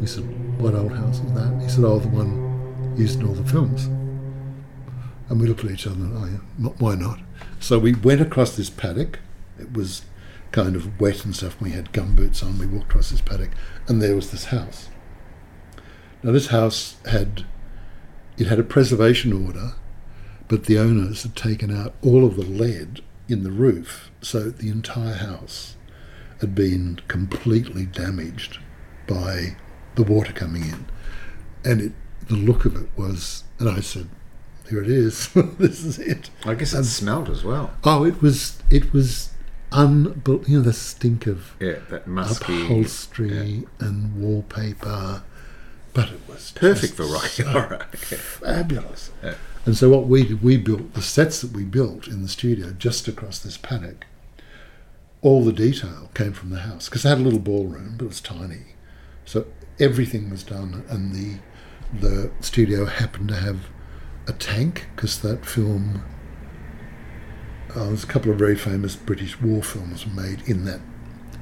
We 0.00 0.06
said, 0.06 0.24
What 0.58 0.74
old 0.74 0.92
house 0.92 1.18
is 1.18 1.30
that? 1.34 1.60
He 1.60 1.68
said, 1.68 1.84
Oh, 1.84 1.98
the 1.98 2.08
one 2.08 2.94
used 2.96 3.20
in 3.20 3.26
all 3.26 3.34
the 3.34 3.44
films. 3.44 3.84
And 5.28 5.38
we 5.38 5.46
looked 5.46 5.62
at 5.62 5.70
each 5.70 5.86
other 5.86 5.96
and, 5.96 6.16
Oh, 6.16 6.24
yeah, 6.24 6.70
why 6.78 6.94
not? 6.94 7.18
So 7.60 7.78
we 7.78 7.92
went 7.92 8.22
across 8.22 8.56
this 8.56 8.70
paddock. 8.70 9.18
It 9.60 9.74
was 9.74 10.06
kind 10.52 10.74
of 10.74 10.98
wet 10.98 11.26
and 11.26 11.36
stuff. 11.36 11.60
We 11.60 11.72
had 11.72 11.92
gumboots 11.92 12.42
on. 12.42 12.58
We 12.58 12.66
walked 12.66 12.92
across 12.92 13.10
this 13.10 13.20
paddock, 13.20 13.50
and 13.88 14.00
there 14.00 14.16
was 14.16 14.30
this 14.30 14.46
house. 14.46 14.88
Now, 16.22 16.32
this 16.32 16.48
house 16.48 16.96
had 17.06 17.44
it 18.36 18.46
had 18.46 18.58
a 18.58 18.64
preservation 18.64 19.32
order, 19.32 19.72
but 20.48 20.64
the 20.64 20.78
owners 20.78 21.22
had 21.22 21.34
taken 21.36 21.70
out 21.76 21.94
all 22.02 22.24
of 22.24 22.36
the 22.36 22.42
lead 22.44 23.00
in 23.28 23.42
the 23.44 23.50
roof, 23.50 24.10
so 24.20 24.48
the 24.50 24.68
entire 24.70 25.14
house 25.14 25.74
had 26.40 26.54
been 26.54 27.00
completely 27.08 27.84
damaged 27.84 28.58
by 29.06 29.56
the 29.96 30.02
water 30.04 30.32
coming 30.32 30.62
in, 30.62 30.86
and 31.64 31.80
it, 31.80 31.92
the 32.28 32.36
look 32.36 32.64
of 32.64 32.76
it 32.76 32.88
was. 32.96 33.44
And 33.58 33.68
I 33.68 33.80
said, 33.80 34.08
"Here 34.68 34.82
it 34.82 34.88
is. 34.90 35.28
this 35.58 35.84
is 35.84 35.98
it." 35.98 36.30
I 36.44 36.54
guess 36.54 36.72
it 36.74 36.84
smelled 36.84 37.28
as 37.28 37.42
well. 37.44 37.72
Oh, 37.84 38.04
it 38.04 38.22
was. 38.22 38.60
It 38.70 38.92
was 38.92 39.30
unbelievable. 39.72 40.44
You 40.48 40.58
know 40.58 40.64
the 40.64 40.72
stink 40.72 41.26
of 41.26 41.54
Yeah, 41.60 41.78
that 41.90 42.06
musky. 42.06 42.62
upholstery 42.62 43.64
and 43.80 44.16
wallpaper, 44.20 45.22
but 45.98 46.12
it 46.12 46.20
was 46.28 46.52
Perfect 46.52 46.94
for 46.94 47.06
Rocky 47.06 47.42
so 47.42 47.48
Horror. 47.48 47.86
fabulous. 47.92 49.10
Yeah. 49.24 49.34
And 49.66 49.76
so 49.76 49.90
what 49.90 50.06
we 50.06 50.22
did, 50.22 50.44
we 50.44 50.56
built 50.56 50.94
the 50.94 51.02
sets 51.02 51.40
that 51.40 51.50
we 51.50 51.64
built 51.64 52.06
in 52.06 52.22
the 52.22 52.28
studio 52.28 52.70
just 52.70 53.08
across 53.08 53.40
this 53.40 53.56
paddock. 53.56 54.06
All 55.22 55.44
the 55.44 55.52
detail 55.52 56.08
came 56.14 56.32
from 56.32 56.50
the 56.50 56.60
house 56.60 56.88
because 56.88 57.04
it 57.04 57.08
had 57.08 57.18
a 57.18 57.22
little 57.22 57.40
ballroom, 57.40 57.96
but 57.98 58.04
it 58.04 58.08
was 58.08 58.20
tiny. 58.20 58.76
So 59.24 59.46
everything 59.80 60.30
was 60.30 60.44
done, 60.44 60.84
and 60.88 61.12
the 61.12 61.40
the 61.92 62.30
studio 62.40 62.84
happened 62.84 63.28
to 63.30 63.34
have 63.36 63.66
a 64.28 64.32
tank 64.32 64.86
because 64.94 65.20
that 65.22 65.44
film. 65.44 66.02
Uh, 67.74 67.86
there's 67.86 68.04
a 68.04 68.06
couple 68.06 68.30
of 68.30 68.38
very 68.38 68.56
famous 68.56 68.94
British 68.94 69.40
war 69.40 69.62
films 69.64 70.06
were 70.06 70.22
made 70.22 70.42
in 70.48 70.64
that 70.64 70.80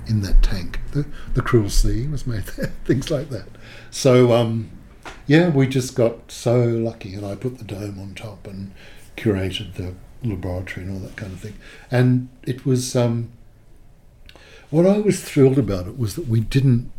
in 0.07 0.23
that 0.23 0.43
tank. 0.43 0.81
The 0.93 1.07
the 1.35 1.43
Cruel 1.43 1.71
Sea 1.71 2.07
was 2.07 2.27
made 2.27 2.45
there, 2.57 2.73
things 2.85 3.11
like 3.11 3.31
that. 3.31 3.49
So 3.91 4.33
um, 4.33 4.71
yeah, 5.27 5.49
we 5.49 5.67
just 5.67 5.95
got 5.95 6.31
so 6.31 6.65
lucky, 6.65 7.15
and 7.15 7.27
I 7.27 7.35
put 7.35 7.59
the 7.59 7.65
dome 7.65 7.99
on 7.99 8.15
top 8.15 8.47
and 8.47 8.73
curated 9.17 9.75
the 9.75 9.95
laboratory 10.23 10.87
and 10.87 10.95
all 10.95 11.01
that 11.01 11.17
kind 11.17 11.33
of 11.33 11.41
thing. 11.41 11.55
And 11.91 12.29
it 12.45 12.67
was 12.67 12.97
um, 12.97 13.31
what 14.71 14.87
I 14.87 14.99
was 14.99 15.23
thrilled 15.23 15.59
about 15.59 15.87
it 15.87 15.99
was 15.99 16.15
that 16.17 16.29
we 16.29 16.41
didn't. 16.41 16.93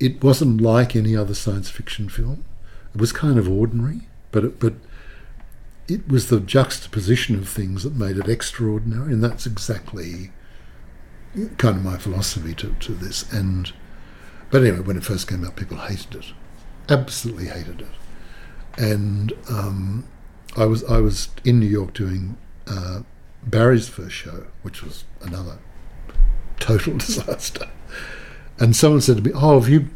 It 0.00 0.22
wasn't 0.22 0.60
like 0.60 0.96
any 0.96 1.16
other 1.16 1.34
science 1.34 1.70
fiction 1.70 2.08
film. 2.08 2.44
It 2.94 3.00
was 3.00 3.12
kind 3.12 3.38
of 3.38 3.48
ordinary, 3.48 4.02
but 4.32 4.44
it, 4.44 4.60
but 4.60 4.74
it 5.88 6.08
was 6.08 6.28
the 6.28 6.40
juxtaposition 6.40 7.36
of 7.36 7.48
things 7.48 7.82
that 7.82 7.94
made 7.94 8.16
it 8.16 8.28
extraordinary, 8.28 9.12
and 9.12 9.22
that's 9.22 9.46
exactly 9.46 10.30
kind 11.58 11.76
of 11.76 11.84
my 11.84 11.96
philosophy 11.96 12.54
to, 12.54 12.74
to 12.80 12.92
this. 12.92 13.30
And 13.32 13.72
but 14.50 14.62
anyway, 14.62 14.80
when 14.80 14.96
it 14.96 15.04
first 15.04 15.28
came 15.28 15.44
out, 15.44 15.56
people 15.56 15.78
hated 15.78 16.14
it, 16.14 16.32
absolutely 16.88 17.46
hated 17.46 17.80
it. 17.80 17.88
And 18.76 19.32
um, 19.48 20.04
I 20.56 20.66
was 20.66 20.84
I 20.84 21.00
was 21.00 21.28
in 21.44 21.60
New 21.60 21.66
York 21.66 21.92
doing 21.94 22.36
uh, 22.66 23.00
Barry's 23.42 23.88
first 23.88 24.14
show, 24.14 24.46
which 24.62 24.82
was 24.82 25.04
another 25.22 25.58
total 26.60 26.96
disaster. 26.98 27.68
And 28.58 28.76
someone 28.76 29.00
said 29.00 29.16
to 29.16 29.22
me, 29.22 29.32
"Oh, 29.34 29.58
have 29.58 29.68
you 29.68 29.88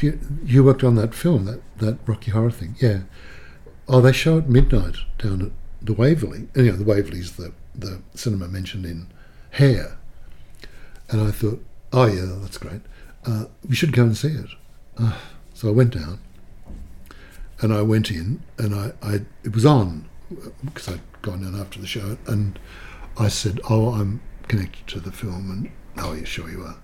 you, 0.00 0.18
you 0.44 0.64
worked 0.64 0.84
on 0.84 0.94
that 0.96 1.14
film, 1.14 1.44
that 1.46 1.62
that 1.78 1.98
Rocky 2.06 2.30
Horror 2.30 2.50
thing?" 2.50 2.76
Yeah. 2.80 3.00
Oh, 3.86 4.00
they 4.00 4.12
show 4.12 4.38
at 4.38 4.48
midnight 4.48 4.96
down 5.18 5.42
at 5.42 5.52
the 5.86 5.92
Waverly. 5.92 6.48
And, 6.54 6.66
you 6.66 6.72
know, 6.72 6.78
the 6.78 6.84
Waverly's 6.84 7.32
the 7.32 7.52
the 7.74 8.00
cinema 8.14 8.48
mentioned 8.48 8.86
in 8.86 9.08
Hair. 9.50 9.98
And 11.14 11.28
I 11.28 11.30
thought, 11.30 11.64
oh 11.92 12.06
yeah, 12.06 12.26
that's 12.40 12.58
great. 12.58 12.80
Uh, 13.24 13.44
we 13.68 13.76
should 13.76 13.92
go 13.92 14.02
and 14.02 14.16
see 14.16 14.32
it. 14.32 14.50
Uh, 14.98 15.16
so 15.54 15.68
I 15.68 15.70
went 15.70 15.94
down, 15.94 16.18
and 17.60 17.72
I 17.72 17.82
went 17.82 18.10
in, 18.10 18.42
and 18.58 18.74
I, 18.74 18.90
I 19.00 19.20
it 19.44 19.54
was 19.54 19.64
on 19.64 20.08
because 20.64 20.88
I'd 20.88 21.22
gone 21.22 21.42
down 21.42 21.54
after 21.54 21.78
the 21.80 21.86
show, 21.86 22.18
and 22.26 22.58
I 23.16 23.28
said, 23.28 23.60
oh, 23.70 23.90
I'm 23.90 24.22
connected 24.48 24.88
to 24.88 24.98
the 24.98 25.12
film, 25.12 25.52
and 25.52 26.04
oh, 26.04 26.14
yeah, 26.14 26.24
sure 26.24 26.50
you 26.50 26.64
are. 26.64 26.78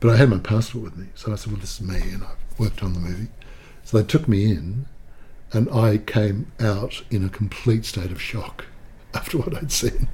But 0.00 0.10
I 0.10 0.16
had 0.16 0.30
my 0.30 0.38
passport 0.38 0.82
with 0.82 0.96
me, 0.96 1.06
so 1.14 1.32
I 1.32 1.36
said, 1.36 1.52
well, 1.52 1.60
this 1.60 1.80
is 1.80 1.86
me, 1.86 2.10
and 2.12 2.24
I've 2.24 2.58
worked 2.58 2.82
on 2.82 2.92
the 2.92 2.98
movie. 2.98 3.28
So 3.84 3.98
they 3.98 4.04
took 4.04 4.26
me 4.26 4.50
in, 4.50 4.86
and 5.52 5.70
I 5.70 5.98
came 5.98 6.50
out 6.58 7.04
in 7.08 7.24
a 7.24 7.28
complete 7.28 7.84
state 7.84 8.10
of 8.10 8.20
shock 8.20 8.64
after 9.14 9.38
what 9.38 9.56
I'd 9.56 9.70
seen. 9.70 10.08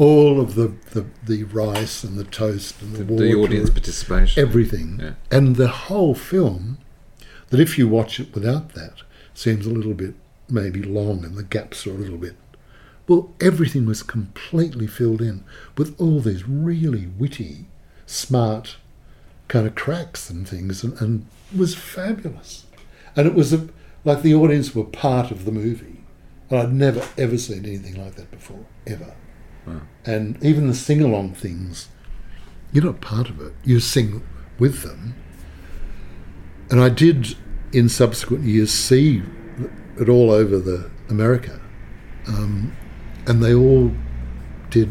All 0.00 0.40
of 0.40 0.54
the, 0.54 0.68
the, 0.92 1.04
the 1.24 1.44
rice 1.44 2.02
and 2.04 2.16
the 2.18 2.24
toast 2.24 2.80
and 2.80 2.94
the, 2.94 3.04
The, 3.04 3.12
water, 3.12 3.24
the 3.26 3.34
audience 3.34 3.70
participation. 3.70 4.42
everything, 4.42 4.98
Yeah. 5.00 5.12
and 5.30 5.56
the 5.56 5.68
whole 5.68 6.14
film. 6.14 6.78
That 7.50 7.60
if 7.60 7.76
you 7.76 7.86
watch 7.88 8.18
it 8.20 8.32
without 8.32 8.74
that, 8.74 9.02
seems 9.34 9.66
a 9.66 9.70
little 9.70 9.92
bit 9.94 10.14
maybe 10.48 10.82
long, 10.82 11.24
and 11.24 11.36
the 11.36 11.42
gaps 11.42 11.84
are 11.86 11.90
a 11.90 11.94
little 11.94 12.16
bit. 12.16 12.36
Well, 13.08 13.32
everything 13.40 13.86
was 13.86 14.02
completely 14.04 14.86
filled 14.86 15.20
in 15.20 15.42
with 15.76 16.00
all 16.00 16.20
these 16.20 16.46
really 16.48 17.06
witty, 17.18 17.66
smart 18.06 18.76
kind 19.48 19.66
of 19.66 19.74
cracks 19.74 20.30
and 20.30 20.46
things, 20.48 20.84
and, 20.84 20.94
and 21.02 21.26
was 21.54 21.74
fabulous. 21.74 22.66
And 23.16 23.26
it 23.26 23.34
was 23.34 23.52
a, 23.52 23.68
like 24.04 24.22
the 24.22 24.34
audience 24.34 24.74
were 24.74 24.84
part 24.84 25.30
of 25.32 25.44
the 25.44 25.52
movie. 25.52 26.04
And 26.48 26.58
I'd 26.60 26.72
never 26.72 27.02
ever 27.18 27.36
seen 27.36 27.64
anything 27.66 27.96
like 28.02 28.14
that 28.14 28.30
before, 28.30 28.64
ever. 28.86 29.12
Wow. 29.70 29.80
And 30.04 30.42
even 30.42 30.66
the 30.68 30.74
sing 30.74 31.02
along 31.02 31.34
things, 31.34 31.88
you're 32.72 32.84
not 32.84 33.00
part 33.00 33.28
of 33.28 33.40
it. 33.40 33.52
You 33.64 33.80
sing 33.80 34.22
with 34.58 34.82
them. 34.82 35.14
And 36.70 36.80
I 36.80 36.88
did, 36.88 37.36
in 37.72 37.88
subsequent 37.88 38.44
years, 38.44 38.72
see 38.72 39.22
it 39.98 40.08
all 40.08 40.30
over 40.30 40.58
the 40.58 40.88
America, 41.08 41.60
um, 42.28 42.76
and 43.26 43.42
they 43.42 43.52
all 43.54 43.90
did 44.70 44.88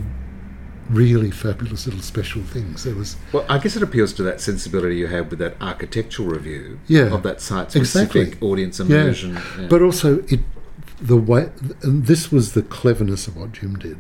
really 0.90 1.32
fabulous 1.32 1.86
little 1.86 2.02
special 2.02 2.42
things. 2.42 2.84
There 2.84 2.96
was 2.96 3.16
Well, 3.32 3.46
I 3.48 3.60
guess 3.60 3.76
it 3.76 3.84
appeals 3.84 4.12
to 4.14 4.24
that 4.24 4.42
sensibility 4.42 4.98
you 4.98 5.08
had 5.08 5.30
with 5.30 5.40
that 5.40 5.56
architectural 5.62 6.28
review 6.28 6.80
Yeah. 6.88 7.14
of 7.14 7.24
that 7.24 7.42
site-specific 7.42 8.16
Exactly. 8.16 8.48
audience 8.48 8.80
immersion. 8.80 9.36
Yeah. 9.36 9.42
Yeah. 9.62 9.68
But 9.70 9.82
also, 9.82 10.20
it 10.28 10.42
the 11.02 11.16
way, 11.16 11.50
and 11.82 12.08
this 12.08 12.30
was 12.32 12.52
the 12.54 12.62
cleverness 12.62 13.28
of 13.28 13.38
what 13.38 13.54
Jim 13.54 13.76
did. 13.80 13.98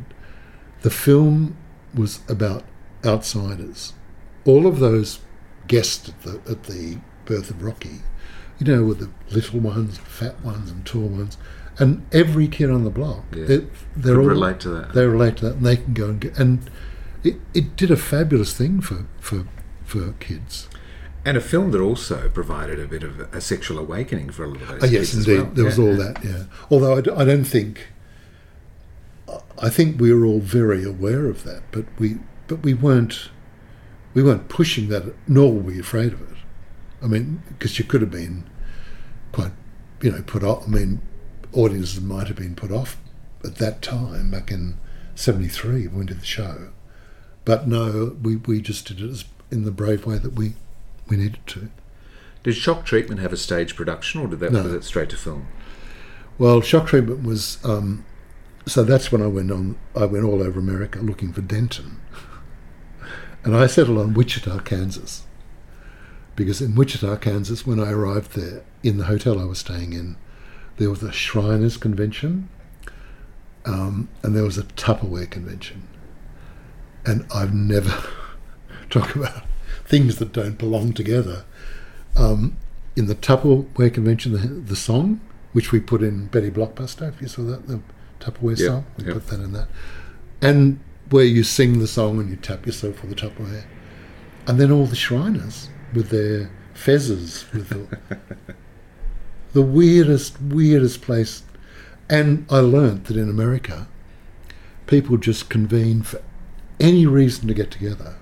The 0.81 0.89
film 0.89 1.57
was 1.93 2.19
about 2.29 2.63
outsiders. 3.05 3.93
All 4.45 4.65
of 4.67 4.79
those 4.79 5.19
guests 5.67 6.09
at 6.09 6.21
the, 6.21 6.41
at 6.49 6.63
the 6.63 6.97
birth 7.25 7.49
of 7.49 7.61
Rocky, 7.63 7.99
you 8.59 8.65
know, 8.65 8.83
with 8.83 8.99
the 8.99 9.09
little 9.33 9.59
ones, 9.59 9.97
fat 9.99 10.43
ones, 10.43 10.69
and 10.71 10.85
tall 10.85 11.07
ones, 11.07 11.37
and 11.77 12.05
every 12.11 12.47
kid 12.47 12.69
on 12.69 12.83
the 12.83 12.89
block, 12.89 13.23
Yeah. 13.35 13.45
they're, 13.45 13.57
they're 13.95 14.15
Could 14.15 14.21
all 14.21 14.27
relate 14.27 14.59
to 14.61 14.69
that. 14.69 14.93
They 14.93 15.05
relate 15.05 15.37
to 15.37 15.45
that, 15.45 15.55
and 15.57 15.65
they 15.65 15.77
can 15.77 15.93
go 15.93 16.09
and 16.09 16.19
get. 16.21 16.37
And 16.37 16.69
it, 17.23 17.35
it 17.53 17.75
did 17.75 17.91
a 17.91 17.95
fabulous 17.97 18.53
thing 18.53 18.81
for 18.81 19.05
for 19.19 19.45
for 19.85 20.13
kids. 20.19 20.67
And 21.25 21.35
a 21.37 21.41
film 21.41 21.71
that 21.71 21.81
also 21.81 22.29
provided 22.29 22.79
a 22.79 22.87
bit 22.87 23.03
of 23.03 23.19
a 23.33 23.41
sexual 23.41 23.77
awakening 23.77 24.29
for 24.31 24.45
a 24.45 24.47
lot 24.47 24.61
of 24.61 24.67
those 24.69 24.83
Oh, 24.83 24.87
yes, 24.87 25.13
indeed. 25.13 25.37
well. 25.41 25.51
There 25.53 25.65
was 25.65 25.77
all 25.79 25.95
that, 25.95 26.23
yeah. 26.23 26.43
Although 26.71 26.95
I, 26.97 27.01
d- 27.01 27.11
I 27.11 27.25
don't 27.25 27.43
think, 27.43 27.87
I 29.61 29.69
think 29.69 29.99
we 29.99 30.13
were 30.13 30.25
all 30.25 30.39
very 30.39 30.83
aware 30.83 31.27
of 31.27 31.43
that, 31.43 31.63
but 31.71 31.85
we, 31.99 32.17
but 32.47 32.63
we 32.63 32.73
weren't, 32.73 33.29
we 34.13 34.23
weren't 34.23 34.49
pushing 34.49 34.89
that, 34.89 35.13
nor 35.27 35.53
were 35.53 35.61
we 35.61 35.79
afraid 35.79 36.13
of 36.13 36.21
it. 36.21 36.37
I 37.01 37.07
mean, 37.07 37.43
because 37.49 37.77
you 37.79 37.85
could 37.85 38.01
have 38.01 38.11
been 38.11 38.49
quite, 39.31 39.51
you 40.01 40.11
know, 40.11 40.21
put 40.21 40.43
off. 40.43 40.65
I 40.65 40.69
mean, 40.69 41.01
audiences 41.53 42.01
might 42.01 42.27
have 42.27 42.37
been 42.37 42.55
put 42.55 42.71
off 42.71 42.97
at 43.43 43.55
that 43.55 43.81
time, 43.81 44.31
back 44.31 44.51
in 44.51 44.77
'73 45.15 45.87
when 45.87 45.99
we 45.99 46.05
did 46.05 46.21
the 46.21 46.25
show. 46.25 46.69
But 47.45 47.67
no, 47.67 48.17
we, 48.21 48.35
we 48.35 48.61
just 48.61 48.87
did 48.87 49.01
it 49.01 49.23
in 49.51 49.63
the 49.63 49.71
brave 49.71 50.05
way 50.05 50.17
that 50.17 50.33
we, 50.33 50.53
we 51.07 51.17
needed 51.17 51.39
to. 51.47 51.69
Did 52.43 52.55
Shock 52.55 52.85
Treatment 52.85 53.19
have 53.21 53.33
a 53.33 53.37
stage 53.37 53.75
production, 53.75 54.21
or 54.21 54.27
did 54.27 54.39
that 54.39 54.51
No. 54.51 54.63
was 54.63 54.73
it 54.73 54.83
straight 54.83 55.09
to 55.09 55.17
film? 55.17 55.47
Well, 56.37 56.61
shock 56.61 56.87
treatment 56.87 57.23
was 57.23 57.57
um, 57.65 58.05
so 58.69 58.83
that's 58.83 59.11
when 59.11 59.21
I 59.21 59.27
went 59.27 59.51
on. 59.51 59.77
I 59.95 60.05
went 60.05 60.25
all 60.25 60.41
over 60.41 60.59
America 60.59 60.99
looking 60.99 61.33
for 61.33 61.41
Denton, 61.41 61.99
and 63.43 63.55
I 63.55 63.67
settled 63.67 63.97
on 63.97 64.13
Wichita, 64.13 64.59
Kansas, 64.59 65.23
because 66.35 66.61
in 66.61 66.75
Wichita, 66.75 67.17
Kansas, 67.17 67.65
when 67.65 67.79
I 67.79 67.91
arrived 67.91 68.33
there 68.33 68.63
in 68.83 68.97
the 68.97 69.05
hotel 69.05 69.39
I 69.39 69.45
was 69.45 69.59
staying 69.59 69.93
in, 69.93 70.17
there 70.77 70.89
was 70.89 71.03
a 71.03 71.11
Shriners 71.11 71.77
convention, 71.77 72.49
um, 73.65 74.09
and 74.23 74.35
there 74.35 74.43
was 74.43 74.57
a 74.57 74.63
Tupperware 74.63 75.29
convention, 75.29 75.87
and 77.05 77.25
I've 77.33 77.53
never 77.53 78.03
talk 78.89 79.15
about 79.15 79.43
things 79.85 80.17
that 80.17 80.31
don't 80.31 80.57
belong 80.57 80.93
together. 80.93 81.45
Um, 82.15 82.57
in 82.95 83.07
the 83.07 83.15
Tupperware 83.15 83.93
convention, 83.93 84.33
the, 84.33 84.47
the 84.47 84.75
song 84.75 85.21
which 85.53 85.71
we 85.71 85.79
put 85.79 86.03
in 86.03 86.27
Betty 86.27 86.51
Blockbuster, 86.51 87.09
if 87.09 87.21
you 87.21 87.27
saw 87.27 87.41
that, 87.43 87.67
the 87.67 87.81
Tupperware 88.31 88.57
Yeah, 88.59 88.67
song, 88.67 88.85
we 88.97 89.05
yeah. 89.05 89.13
put 89.13 89.27
that 89.27 89.39
in 89.39 89.53
that, 89.53 89.67
and 90.41 90.79
where 91.09 91.25
you 91.25 91.43
sing 91.43 91.79
the 91.79 91.87
song 91.87 92.19
and 92.19 92.29
you 92.29 92.35
tap 92.35 92.65
yourself 92.65 93.01
with 93.01 93.09
the 93.09 93.15
Tupperware, 93.15 93.63
and 94.47 94.59
then 94.59 94.71
all 94.71 94.85
the 94.85 94.95
Shriners 94.95 95.69
with 95.93 96.09
their 96.09 96.49
fezzes, 96.75 97.51
with 97.51 97.69
the, 97.69 97.97
the 99.53 99.61
weirdest, 99.61 100.39
weirdest 100.41 101.01
place, 101.01 101.43
And 102.09 102.45
I 102.49 102.59
learnt 102.59 103.05
that 103.05 103.17
in 103.17 103.29
America, 103.29 103.87
people 104.87 105.17
just 105.17 105.49
convene 105.49 106.01
for 106.03 106.21
any 106.79 107.05
reason 107.05 107.47
to 107.47 107.53
get 107.53 107.69
together 107.71 108.15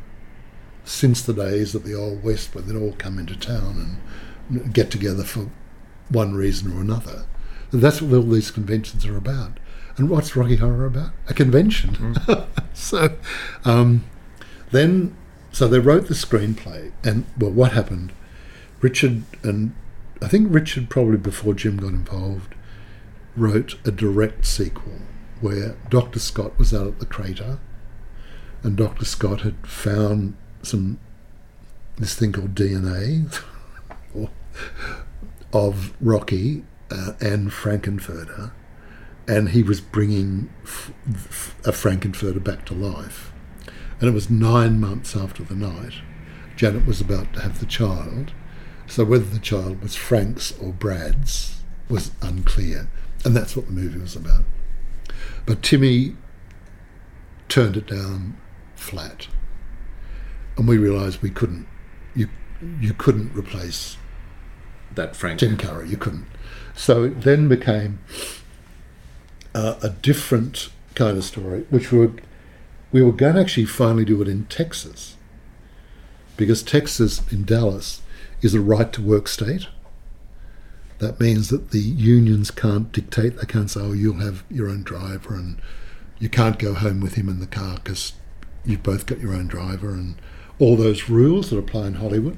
since 0.84 1.22
the 1.22 1.34
days 1.34 1.76
of 1.76 1.84
the 1.84 1.94
Old 1.94 2.24
West 2.24 2.56
when 2.56 2.68
they'd 2.68 2.76
all 2.82 2.94
come 2.98 3.20
into 3.20 3.38
town 3.38 4.00
and 4.50 4.74
get 4.74 4.90
together 4.90 5.24
for 5.24 5.50
one 6.10 6.34
reason 6.34 6.72
or 6.76 6.82
another. 6.82 7.26
And 7.72 7.82
that's 7.82 8.02
what 8.02 8.16
all 8.16 8.24
these 8.24 8.52
conventions 8.52 9.06
are 9.06 9.18
about. 9.18 9.60
And 9.98 10.10
what's 10.10 10.36
Rocky 10.36 10.57
Horror 10.57 10.86
about? 10.86 11.11
A 11.28 11.34
convention. 11.34 12.15
so 12.74 13.18
um, 13.65 14.06
then, 14.72 15.15
so 15.52 15.68
they 15.68 15.80
wrote 15.80 16.07
the 16.07 16.14
screenplay, 16.14 16.91
and 17.03 17.26
well, 17.38 17.52
what 17.52 17.72
happened? 17.72 18.14
Richard 18.82 19.24
and 19.44 19.74
I 20.22 20.28
think 20.28 20.53
Richard 20.53 20.90
probably 20.90 21.18
before 21.18 21.53
Jim 21.53 21.78
got 21.78 21.90
involved 21.90 22.53
wrote 23.36 23.76
a 23.86 23.91
direct 23.91 24.45
sequel 24.45 24.99
where 25.41 25.76
Dr. 25.90 26.19
Scott 26.19 26.57
was 26.57 26.74
out 26.74 26.88
at 26.88 26.99
the 26.99 27.06
crater, 27.06 27.60
and 28.64 28.76
Dr. 28.76 29.06
Scott 29.06 29.41
had 29.41 29.68
found 29.68 30.36
some 30.64 30.99
this 31.98 32.15
thing 32.15 32.32
called 32.32 32.56
DNA 32.56 33.41
of 35.53 35.94
Rocky 35.99 36.64
uh, 36.91 37.14
and 37.19 37.52
Frank-N-Furter, 37.52 38.52
and 39.28 39.49
he 39.49 39.64
was 39.64 39.82
bringing 39.82 40.49
f- 40.64 40.91
f- 41.10 41.56
a 41.66 41.72
Frank-N-Furter 41.72 42.44
back 42.44 42.66
to 42.66 42.74
life. 42.74 43.32
And 43.99 44.08
it 44.10 44.14
was 44.14 44.30
nine 44.30 44.80
months 44.80 45.16
after 45.16 45.44
the 45.44 45.56
night. 45.56 45.94
Janet 46.56 46.86
was 46.86 47.02
about 47.02 47.34
to 47.34 47.41
have 47.41 47.60
the 47.60 47.66
child, 47.66 48.32
so 48.88 49.04
whether 49.04 49.26
the 49.26 49.40
child 49.40 49.82
was 49.82 49.95
Frank's 49.95 50.58
or 50.60 50.72
Brad's 50.72 51.62
was 51.90 52.12
unclear, 52.22 52.90
and 53.24 53.36
that's 53.36 53.56
what 53.56 53.68
the 53.68 53.72
movie 53.72 53.99
was 53.99 54.16
about. 54.16 54.44
But 55.45 55.62
Timmy 55.64 56.16
turned 57.48 57.78
it 57.78 57.88
down 57.88 58.38
flat, 58.76 59.28
and 60.58 60.68
we 60.68 60.78
realised 60.78 61.22
we 61.22 61.30
couldn't. 61.30 61.68
You 62.16 62.30
you 62.80 62.94
couldn't 62.94 63.34
replace 63.36 63.98
That 64.95 65.16
Frank. 65.16 65.40
Tim 65.40 65.58
Curry. 65.58 65.90
You 65.90 65.98
couldn't. 65.98 66.26
So 66.76 67.04
it 67.04 67.22
then 67.22 67.48
became 67.48 67.99
uh, 69.58 69.80
a 69.82 69.90
different 69.90 70.70
kind 70.94 71.18
of 71.18 71.24
story, 71.24 71.66
which 71.72 71.92
we 71.92 71.98
were, 71.98 72.14
we 72.92 73.02
were 73.02 73.12
going 73.12 73.36
to 73.36 73.42
actually 73.42 73.66
finally 73.66 74.06
do 74.06 74.22
it 74.22 74.28
in 74.28 74.46
Texas, 74.46 75.18
because 76.36 76.62
Texas 76.62 77.22
in 77.32 77.44
Dallas 77.44 78.02
is 78.42 78.54
a 78.54 78.62
right 78.62 78.94
to 78.94 79.02
work 79.02 79.28
state. 79.28 79.68
That 81.00 81.20
means 81.20 81.50
that 81.50 81.72
the 81.72 81.80
unions 81.80 82.52
can't 82.52 82.92
dictate. 82.92 83.38
They 83.38 83.46
can't 83.48 83.70
say, 83.70 83.82
"Oh, 83.82 83.94
you'll 83.94 84.26
have 84.28 84.44
your 84.50 84.70
own 84.70 84.84
driver," 84.84 85.34
and 85.34 85.60
you 86.20 86.30
can't 86.30 86.60
go 86.60 86.74
home 86.74 87.00
with 87.02 87.16
him 87.16 87.30
in 87.30 87.40
the 87.40 87.48
car 87.48 87.76
because 87.84 88.14
you've 88.66 88.84
both 88.84 89.06
got 89.06 89.20
your 89.20 89.34
own 89.34 89.48
driver, 89.48 89.90
and 89.90 90.16
all 90.60 90.76
those 90.76 91.10
rules 91.10 91.50
that 91.50 91.58
apply 91.58 91.88
in 91.88 91.96
Hollywood. 91.96 92.38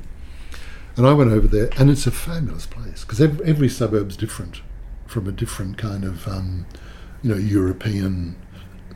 And 0.95 1.05
I 1.05 1.13
went 1.13 1.31
over 1.31 1.47
there, 1.47 1.69
and 1.77 1.89
it's 1.89 2.07
a 2.07 2.11
fabulous 2.11 2.65
place 2.65 3.03
because 3.03 3.21
every, 3.21 3.45
every 3.45 3.69
suburb's 3.69 4.17
different, 4.17 4.61
from 5.05 5.27
a 5.27 5.31
different 5.31 5.77
kind 5.77 6.03
of, 6.03 6.27
um, 6.27 6.65
you 7.21 7.31
know, 7.31 7.37
European 7.37 8.35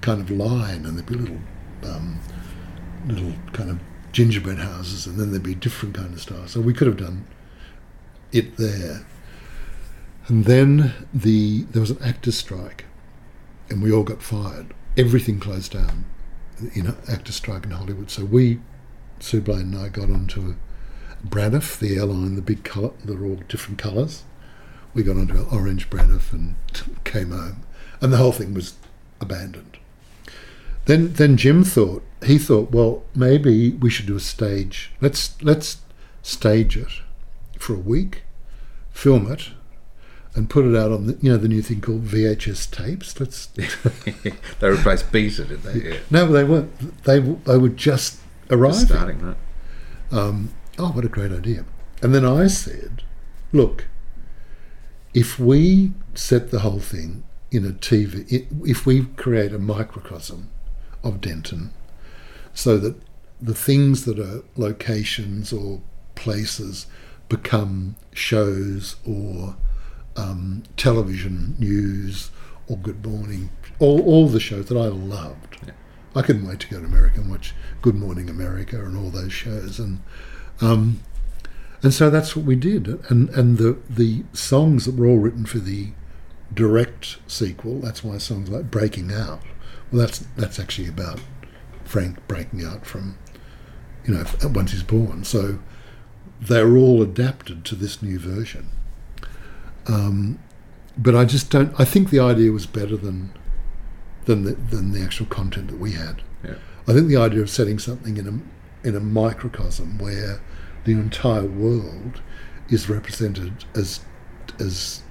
kind 0.02 0.22
of 0.22 0.30
line, 0.30 0.86
and 0.86 0.98
there'd 0.98 1.06
be 1.06 1.16
little, 1.16 1.40
um, 1.84 2.20
little 3.08 3.34
kind 3.52 3.70
of 3.70 3.80
gingerbread 4.12 4.60
houses, 4.60 5.08
and 5.08 5.20
then 5.20 5.32
there'd 5.32 5.44
be 5.44 5.56
different 5.56 5.95
kind 5.95 6.14
of 6.14 6.22
styles. 6.22 6.52
So 6.52 6.62
we 6.62 6.74
could 6.74 6.88
have 6.88 6.98
done 6.98 7.26
it 8.32 8.58
there. 8.58 9.06
And 10.28 10.45
then 10.45 10.94
the 11.14 11.64
there 11.64 11.82
was 11.82 11.91
an 11.91 12.02
actors' 12.02 12.38
strike, 12.38 12.86
and 13.70 13.82
we 13.82 13.91
all 13.91 14.04
got 14.04 14.22
fired. 14.22 14.74
Everything 14.95 15.40
closed 15.40 15.74
down, 15.74 16.06
you 16.74 16.84
know, 16.84 16.95
actors' 17.10 17.36
strike 17.36 17.66
in 17.66 17.72
Hollywood. 17.72 18.10
So 18.10 18.24
we, 18.24 18.60
Sue 19.20 19.41
Blane 19.41 19.74
and 19.74 19.78
I, 19.78 19.90
got 19.90 20.10
onto 20.10 20.52
a 20.52 20.56
Braniff, 21.28 21.80
the 21.80 21.95
airline, 21.95 22.36
the 22.36 22.41
big 22.41 22.64
colour, 22.64 22.91
they're 23.04 23.24
all 23.24 23.40
different 23.48 23.80
colours. 23.80 24.24
We 24.94 25.04
got 25.04 25.18
onto 25.18 25.36
an 25.36 25.48
orange 25.52 25.90
Braniff 25.90 26.32
and 26.34 26.56
came 27.04 27.32
home, 27.32 27.64
and 28.03 28.13
the 28.13 28.17
whole 28.17 28.34
thing 28.34 28.53
was 28.53 28.75
abandoned. 29.19 29.77
Then, 30.85 31.13
then 31.13 31.38
Jim 31.38 31.63
thought 31.63 32.03
he 32.25 32.38
thought, 32.38 32.71
well, 32.71 33.03
maybe 33.15 33.71
we 33.71 33.89
should 33.89 34.05
do 34.05 34.15
a 34.15 34.19
stage. 34.19 34.91
Let's 35.01 35.41
let's 35.41 35.77
stage 36.21 36.77
it 36.77 37.01
for 37.57 37.73
a 37.73 37.80
week, 37.80 38.23
film 38.91 39.31
it, 39.31 39.49
and 40.35 40.49
put 40.49 40.65
it 40.65 40.75
out 40.75 40.91
on 40.91 41.07
the 41.07 41.17
you 41.21 41.31
know 41.31 41.38
the 41.38 41.47
new 41.47 41.61
thing 41.61 41.81
called 41.81 42.05
VHS 42.05 42.69
tapes. 42.71 43.19
Let's 43.19 43.45
they 44.59 44.69
replaced 44.69 45.11
Beta, 45.11 45.45
did 45.45 45.63
they? 45.63 45.89
Yeah. 45.89 45.97
no, 46.09 46.27
they 46.27 46.43
weren't. 46.43 47.03
They 47.03 47.19
they 47.19 47.57
were 47.57 47.69
just 47.69 48.19
arriving. 48.49 48.80
Just 48.80 48.88
starting, 48.88 49.19
right? 49.21 49.38
Um, 50.11 50.53
oh, 50.77 50.91
what 50.91 51.05
a 51.05 51.09
great 51.09 51.31
idea. 51.31 51.65
And 52.01 52.13
then 52.13 52.25
I 52.25 52.47
said, 52.47 53.03
look, 53.53 53.88
if 55.13 55.39
we 55.39 55.91
set 56.13 56.51
the 56.51 56.59
whole 56.59 56.80
thing 56.80 57.23
in 57.53 57.65
a 57.65 57.71
TV, 57.71 58.47
if 58.65 58.85
we 58.85 59.05
create 59.05 59.53
a 59.53 59.59
microcosm 59.59 60.49
of 61.03 61.21
Denton 61.21 61.71
so 62.53 62.77
that 62.77 62.95
the 63.39 63.53
things 63.53 64.05
that 64.05 64.19
are 64.19 64.43
locations 64.55 65.53
or 65.53 65.81
places 66.15 66.88
become 67.30 67.95
shows 68.11 68.95
or 69.05 69.55
um, 70.15 70.63
television 70.77 71.55
news 71.59 72.31
or 72.67 72.77
Good 72.77 73.05
Morning, 73.05 73.49
all, 73.80 74.01
all 74.01 74.27
the 74.27 74.39
shows 74.39 74.67
that 74.67 74.77
I 74.77 74.88
loved. 74.88 75.57
Yeah. 75.65 75.73
I 76.15 76.21
couldn't 76.21 76.47
wait 76.47 76.59
to 76.61 76.69
go 76.69 76.80
to 76.80 76.85
America 76.85 77.21
and 77.21 77.30
watch 77.30 77.53
Good 77.81 77.95
Morning 77.95 78.30
America 78.30 78.84
and 78.84 78.97
all 78.97 79.09
those 79.09 79.34
shows. 79.34 79.80
And 79.80 80.01
um, 80.61 81.01
and 81.81 81.93
so 81.93 82.09
that's 82.09 82.35
what 82.35 82.45
we 82.45 82.55
did. 82.55 82.88
And 83.09 83.30
and 83.30 83.57
the 83.57 83.77
the 83.89 84.23
songs 84.34 84.85
that 84.85 84.95
were 84.95 85.07
all 85.07 85.17
written 85.17 85.45
for 85.45 85.59
the 85.59 85.91
direct 86.53 87.17
sequel. 87.27 87.80
That's 87.80 88.03
why 88.03 88.17
songs 88.17 88.49
like 88.49 88.69
Breaking 88.69 89.11
Out. 89.11 89.41
Well, 89.91 90.01
that's 90.01 90.19
that's 90.35 90.59
actually 90.59 90.88
about 90.88 91.19
Frank 91.84 92.27
breaking 92.27 92.65
out 92.65 92.85
from, 92.85 93.17
you 94.05 94.13
know, 94.13 94.25
once 94.43 94.71
he's 94.71 94.84
born. 94.84 95.23
So 95.23 95.59
they're 96.41 96.75
all 96.75 97.01
adapted 97.01 97.63
to 97.65 97.75
this 97.75 98.01
new 98.01 98.19
version. 98.19 98.69
Um, 99.88 100.39
but 100.97 101.15
I 101.15 101.25
just 101.25 101.49
don't. 101.49 101.73
I 101.80 101.85
think 101.85 102.09
the 102.09 102.19
idea 102.19 102.51
was 102.51 102.65
better 102.65 102.97
than 102.97 103.31
than 104.25 104.43
the, 104.43 104.53
than 104.53 104.91
the 104.91 105.01
actual 105.01 105.25
content 105.25 105.67
that 105.67 105.80
we 105.80 105.91
had. 105.91 106.21
Yeah. 106.43 106.55
I 106.88 106.93
think 106.93 107.07
the 107.07 107.17
idea 107.17 107.41
of 107.41 107.49
setting 107.49 107.80
something 107.80 108.17
in 108.17 108.27
a 108.27 108.88
in 108.88 108.95
a 108.95 108.99
microcosm 108.99 109.97
where 109.97 110.41
the 110.85 110.93
entire 110.93 111.45
world 111.45 112.21
is 112.69 112.89
represented 112.89 113.65
as 113.75 114.01
as 114.59 115.02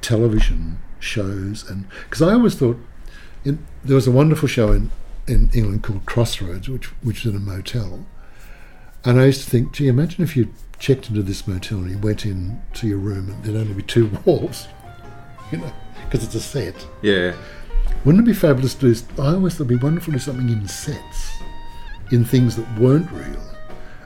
television 0.00 0.78
shows 0.98 1.68
and 1.68 1.86
because 2.04 2.22
I 2.22 2.32
always 2.32 2.54
thought 2.54 2.78
in, 3.44 3.64
there 3.84 3.94
was 3.94 4.06
a 4.06 4.10
wonderful 4.10 4.48
show 4.48 4.72
in, 4.72 4.90
in 5.26 5.50
England 5.54 5.82
called 5.82 6.04
Crossroads 6.06 6.68
which 6.68 6.86
which 7.02 7.24
is 7.24 7.32
in 7.32 7.36
a 7.36 7.40
motel 7.40 8.06
and 9.04 9.20
I 9.20 9.26
used 9.26 9.44
to 9.44 9.50
think 9.50 9.72
gee 9.72 9.88
imagine 9.88 10.22
if 10.22 10.36
you 10.36 10.52
checked 10.78 11.08
into 11.08 11.22
this 11.22 11.46
motel 11.46 11.78
and 11.78 11.90
you 11.90 11.98
went 11.98 12.24
in 12.26 12.60
to 12.74 12.86
your 12.86 12.98
room 12.98 13.30
and 13.30 13.44
there'd 13.44 13.56
only 13.56 13.74
be 13.74 13.82
two 13.82 14.10
walls 14.24 14.66
you 15.50 15.58
know 15.58 15.72
because 16.04 16.24
it's 16.24 16.34
a 16.34 16.40
set 16.40 16.86
Yeah. 17.02 17.34
wouldn't 18.04 18.24
it 18.24 18.30
be 18.30 18.34
fabulous 18.34 18.74
to 18.76 18.94
do? 18.94 19.00
I 19.22 19.34
always 19.34 19.54
thought 19.54 19.64
it'd 19.64 19.80
be 19.80 19.84
wonderful 19.84 20.12
to 20.12 20.18
do 20.18 20.22
something 20.24 20.48
in 20.48 20.66
sets, 20.66 21.30
in 22.10 22.24
things 22.24 22.56
that 22.56 22.66
weren't 22.80 23.10
real, 23.12 23.42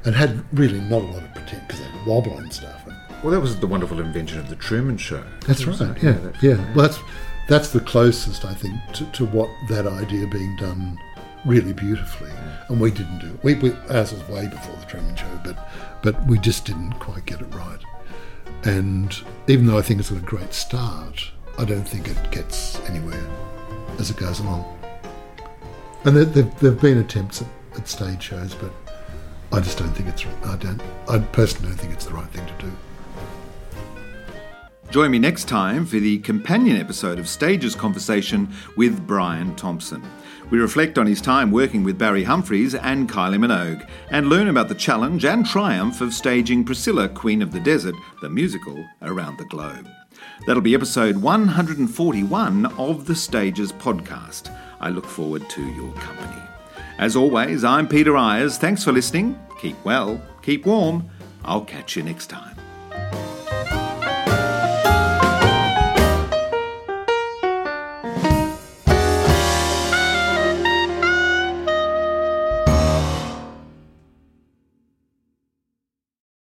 and 0.05 0.15
had 0.15 0.45
really 0.53 0.81
not 0.81 1.03
a 1.03 1.07
lot 1.07 1.23
of 1.23 1.35
pretend 1.35 1.67
because 1.67 1.81
they'd 1.81 2.07
wobble 2.07 2.37
and 2.39 2.53
stuff. 2.53 2.84
Well, 3.25 3.33
that 3.33 3.41
was 3.41 3.59
the 3.59 3.67
wonderful 3.67 4.01
invention 4.01 4.39
of 4.39 4.51
the 4.51 4.57
Truman 4.57 4.99
Show. 4.99 5.25
that's 5.47 5.65
right. 5.65 5.81
it? 5.81 6.03
Yeah, 6.03 6.13
that's- 6.13 6.43
yeah. 6.43 6.75
Well, 6.75 6.87
that's 6.89 6.99
that's 7.49 7.71
the 7.71 7.81
closest 7.81 8.45
I 8.45 8.53
think 8.53 8.75
to, 8.93 9.05
to 9.13 9.25
what 9.25 9.49
that 9.71 9.87
idea 9.87 10.27
being 10.27 10.55
done 10.57 10.99
really 11.47 11.73
beautifully. 11.73 12.31
And 12.69 12.79
we 12.79 12.91
didn't 12.91 13.21
do 13.21 13.29
it. 13.29 13.43
We, 13.43 13.55
we 13.55 13.73
ours 13.89 14.13
was 14.13 14.29
way 14.29 14.47
before 14.47 14.77
the 14.77 14.85
Truman 14.85 15.17
Show, 15.17 15.41
but 15.43 15.71
but 16.03 16.23
we 16.27 16.39
just 16.39 16.67
didn't 16.67 16.93
quite 17.01 17.25
get 17.25 17.41
it 17.41 17.47
right. 17.55 17.79
And 18.65 19.17
even 19.49 19.65
though 19.67 19.79
I 19.79 19.83
think 19.83 20.01
it's 20.01 20.11
got 20.11 20.19
a 20.19 20.27
great 20.27 20.53
start, 20.53 21.31
I 21.59 21.65
don't 21.65 21.89
think 21.89 22.09
it 22.09 22.31
gets 22.31 22.79
anywhere 22.91 23.27
as 23.99 24.11
it 24.11 24.19
goes 24.19 24.41
along. 24.41 24.67
And 26.05 26.15
there, 26.15 26.27
there, 26.27 26.43
there 26.61 26.73
have 26.73 26.81
been 26.83 26.99
attempts 26.99 27.41
at, 27.41 27.49
at 27.77 27.89
stage 27.89 28.23
shows, 28.23 28.55
but 28.55 28.71
I 29.51 29.61
just 29.61 29.79
don't 29.79 29.93
think 29.95 30.11
it's. 30.11 30.27
I 30.45 30.57
don't. 30.57 30.83
I 31.09 31.21
personally 31.21 31.69
don't 31.71 31.79
think 31.81 31.95
it's 31.95 32.05
the 32.05 32.13
right 32.13 32.29
thing 32.29 32.45
to 32.47 32.67
do. 32.67 32.73
Join 34.95 35.11
me 35.11 35.19
next 35.19 35.49
time 35.49 35.87
for 35.87 35.99
the 35.99 36.21
companion 36.21 36.77
episode 36.77 37.19
of 37.19 37.29
Stages 37.29 37.75
Conversation 37.75 38.49
with 38.77 39.05
Brian 39.09 39.53
Thomson. 39.57 40.01
We 40.51 40.61
reflect 40.61 40.99
on 40.99 41.07
his 41.09 41.21
time 41.21 41.51
working 41.51 41.83
with 41.83 41.99
Barry 41.99 42.23
Humphries 42.23 42.77
and 42.77 43.11
Kylie 43.11 43.45
Minogue 43.45 43.91
and 44.11 44.29
learn 44.29 44.47
about 44.47 44.69
the 44.69 44.75
challenge 44.77 45.25
and 45.25 45.45
triumph 45.45 46.01
of 46.01 46.15
staging 46.15 46.63
Priscilla, 46.63 47.09
Queen 47.09 47.43
of 47.43 47.51
the 47.51 47.59
Desert, 47.59 47.97
the 48.23 48.29
musical, 48.29 48.87
around 49.03 49.37
the 49.37 49.47
globe. 49.47 49.89
That'll 50.47 50.63
be 50.63 50.77
episode 50.77 51.17
141 51.17 52.67
of 52.79 53.07
the 53.07 53.17
Stages 53.17 53.73
podcast. 53.73 54.57
I 54.79 54.91
look 54.91 55.07
forward 55.07 55.51
to 55.51 55.73
your 55.73 55.93
company. 55.95 56.41
As 56.99 57.17
always, 57.17 57.65
I'm 57.65 57.89
Peter 57.89 58.13
Eyers. 58.13 58.59
Thanks 58.59 58.85
for 58.85 58.93
listening. 58.93 59.41
Keep 59.61 59.85
well, 59.85 60.23
keep 60.41 60.67
warm. 60.67 61.11
I'll 61.45 61.65
catch 61.65 61.97
you 61.97 62.05
next 62.05 62.29
time. 62.29 62.55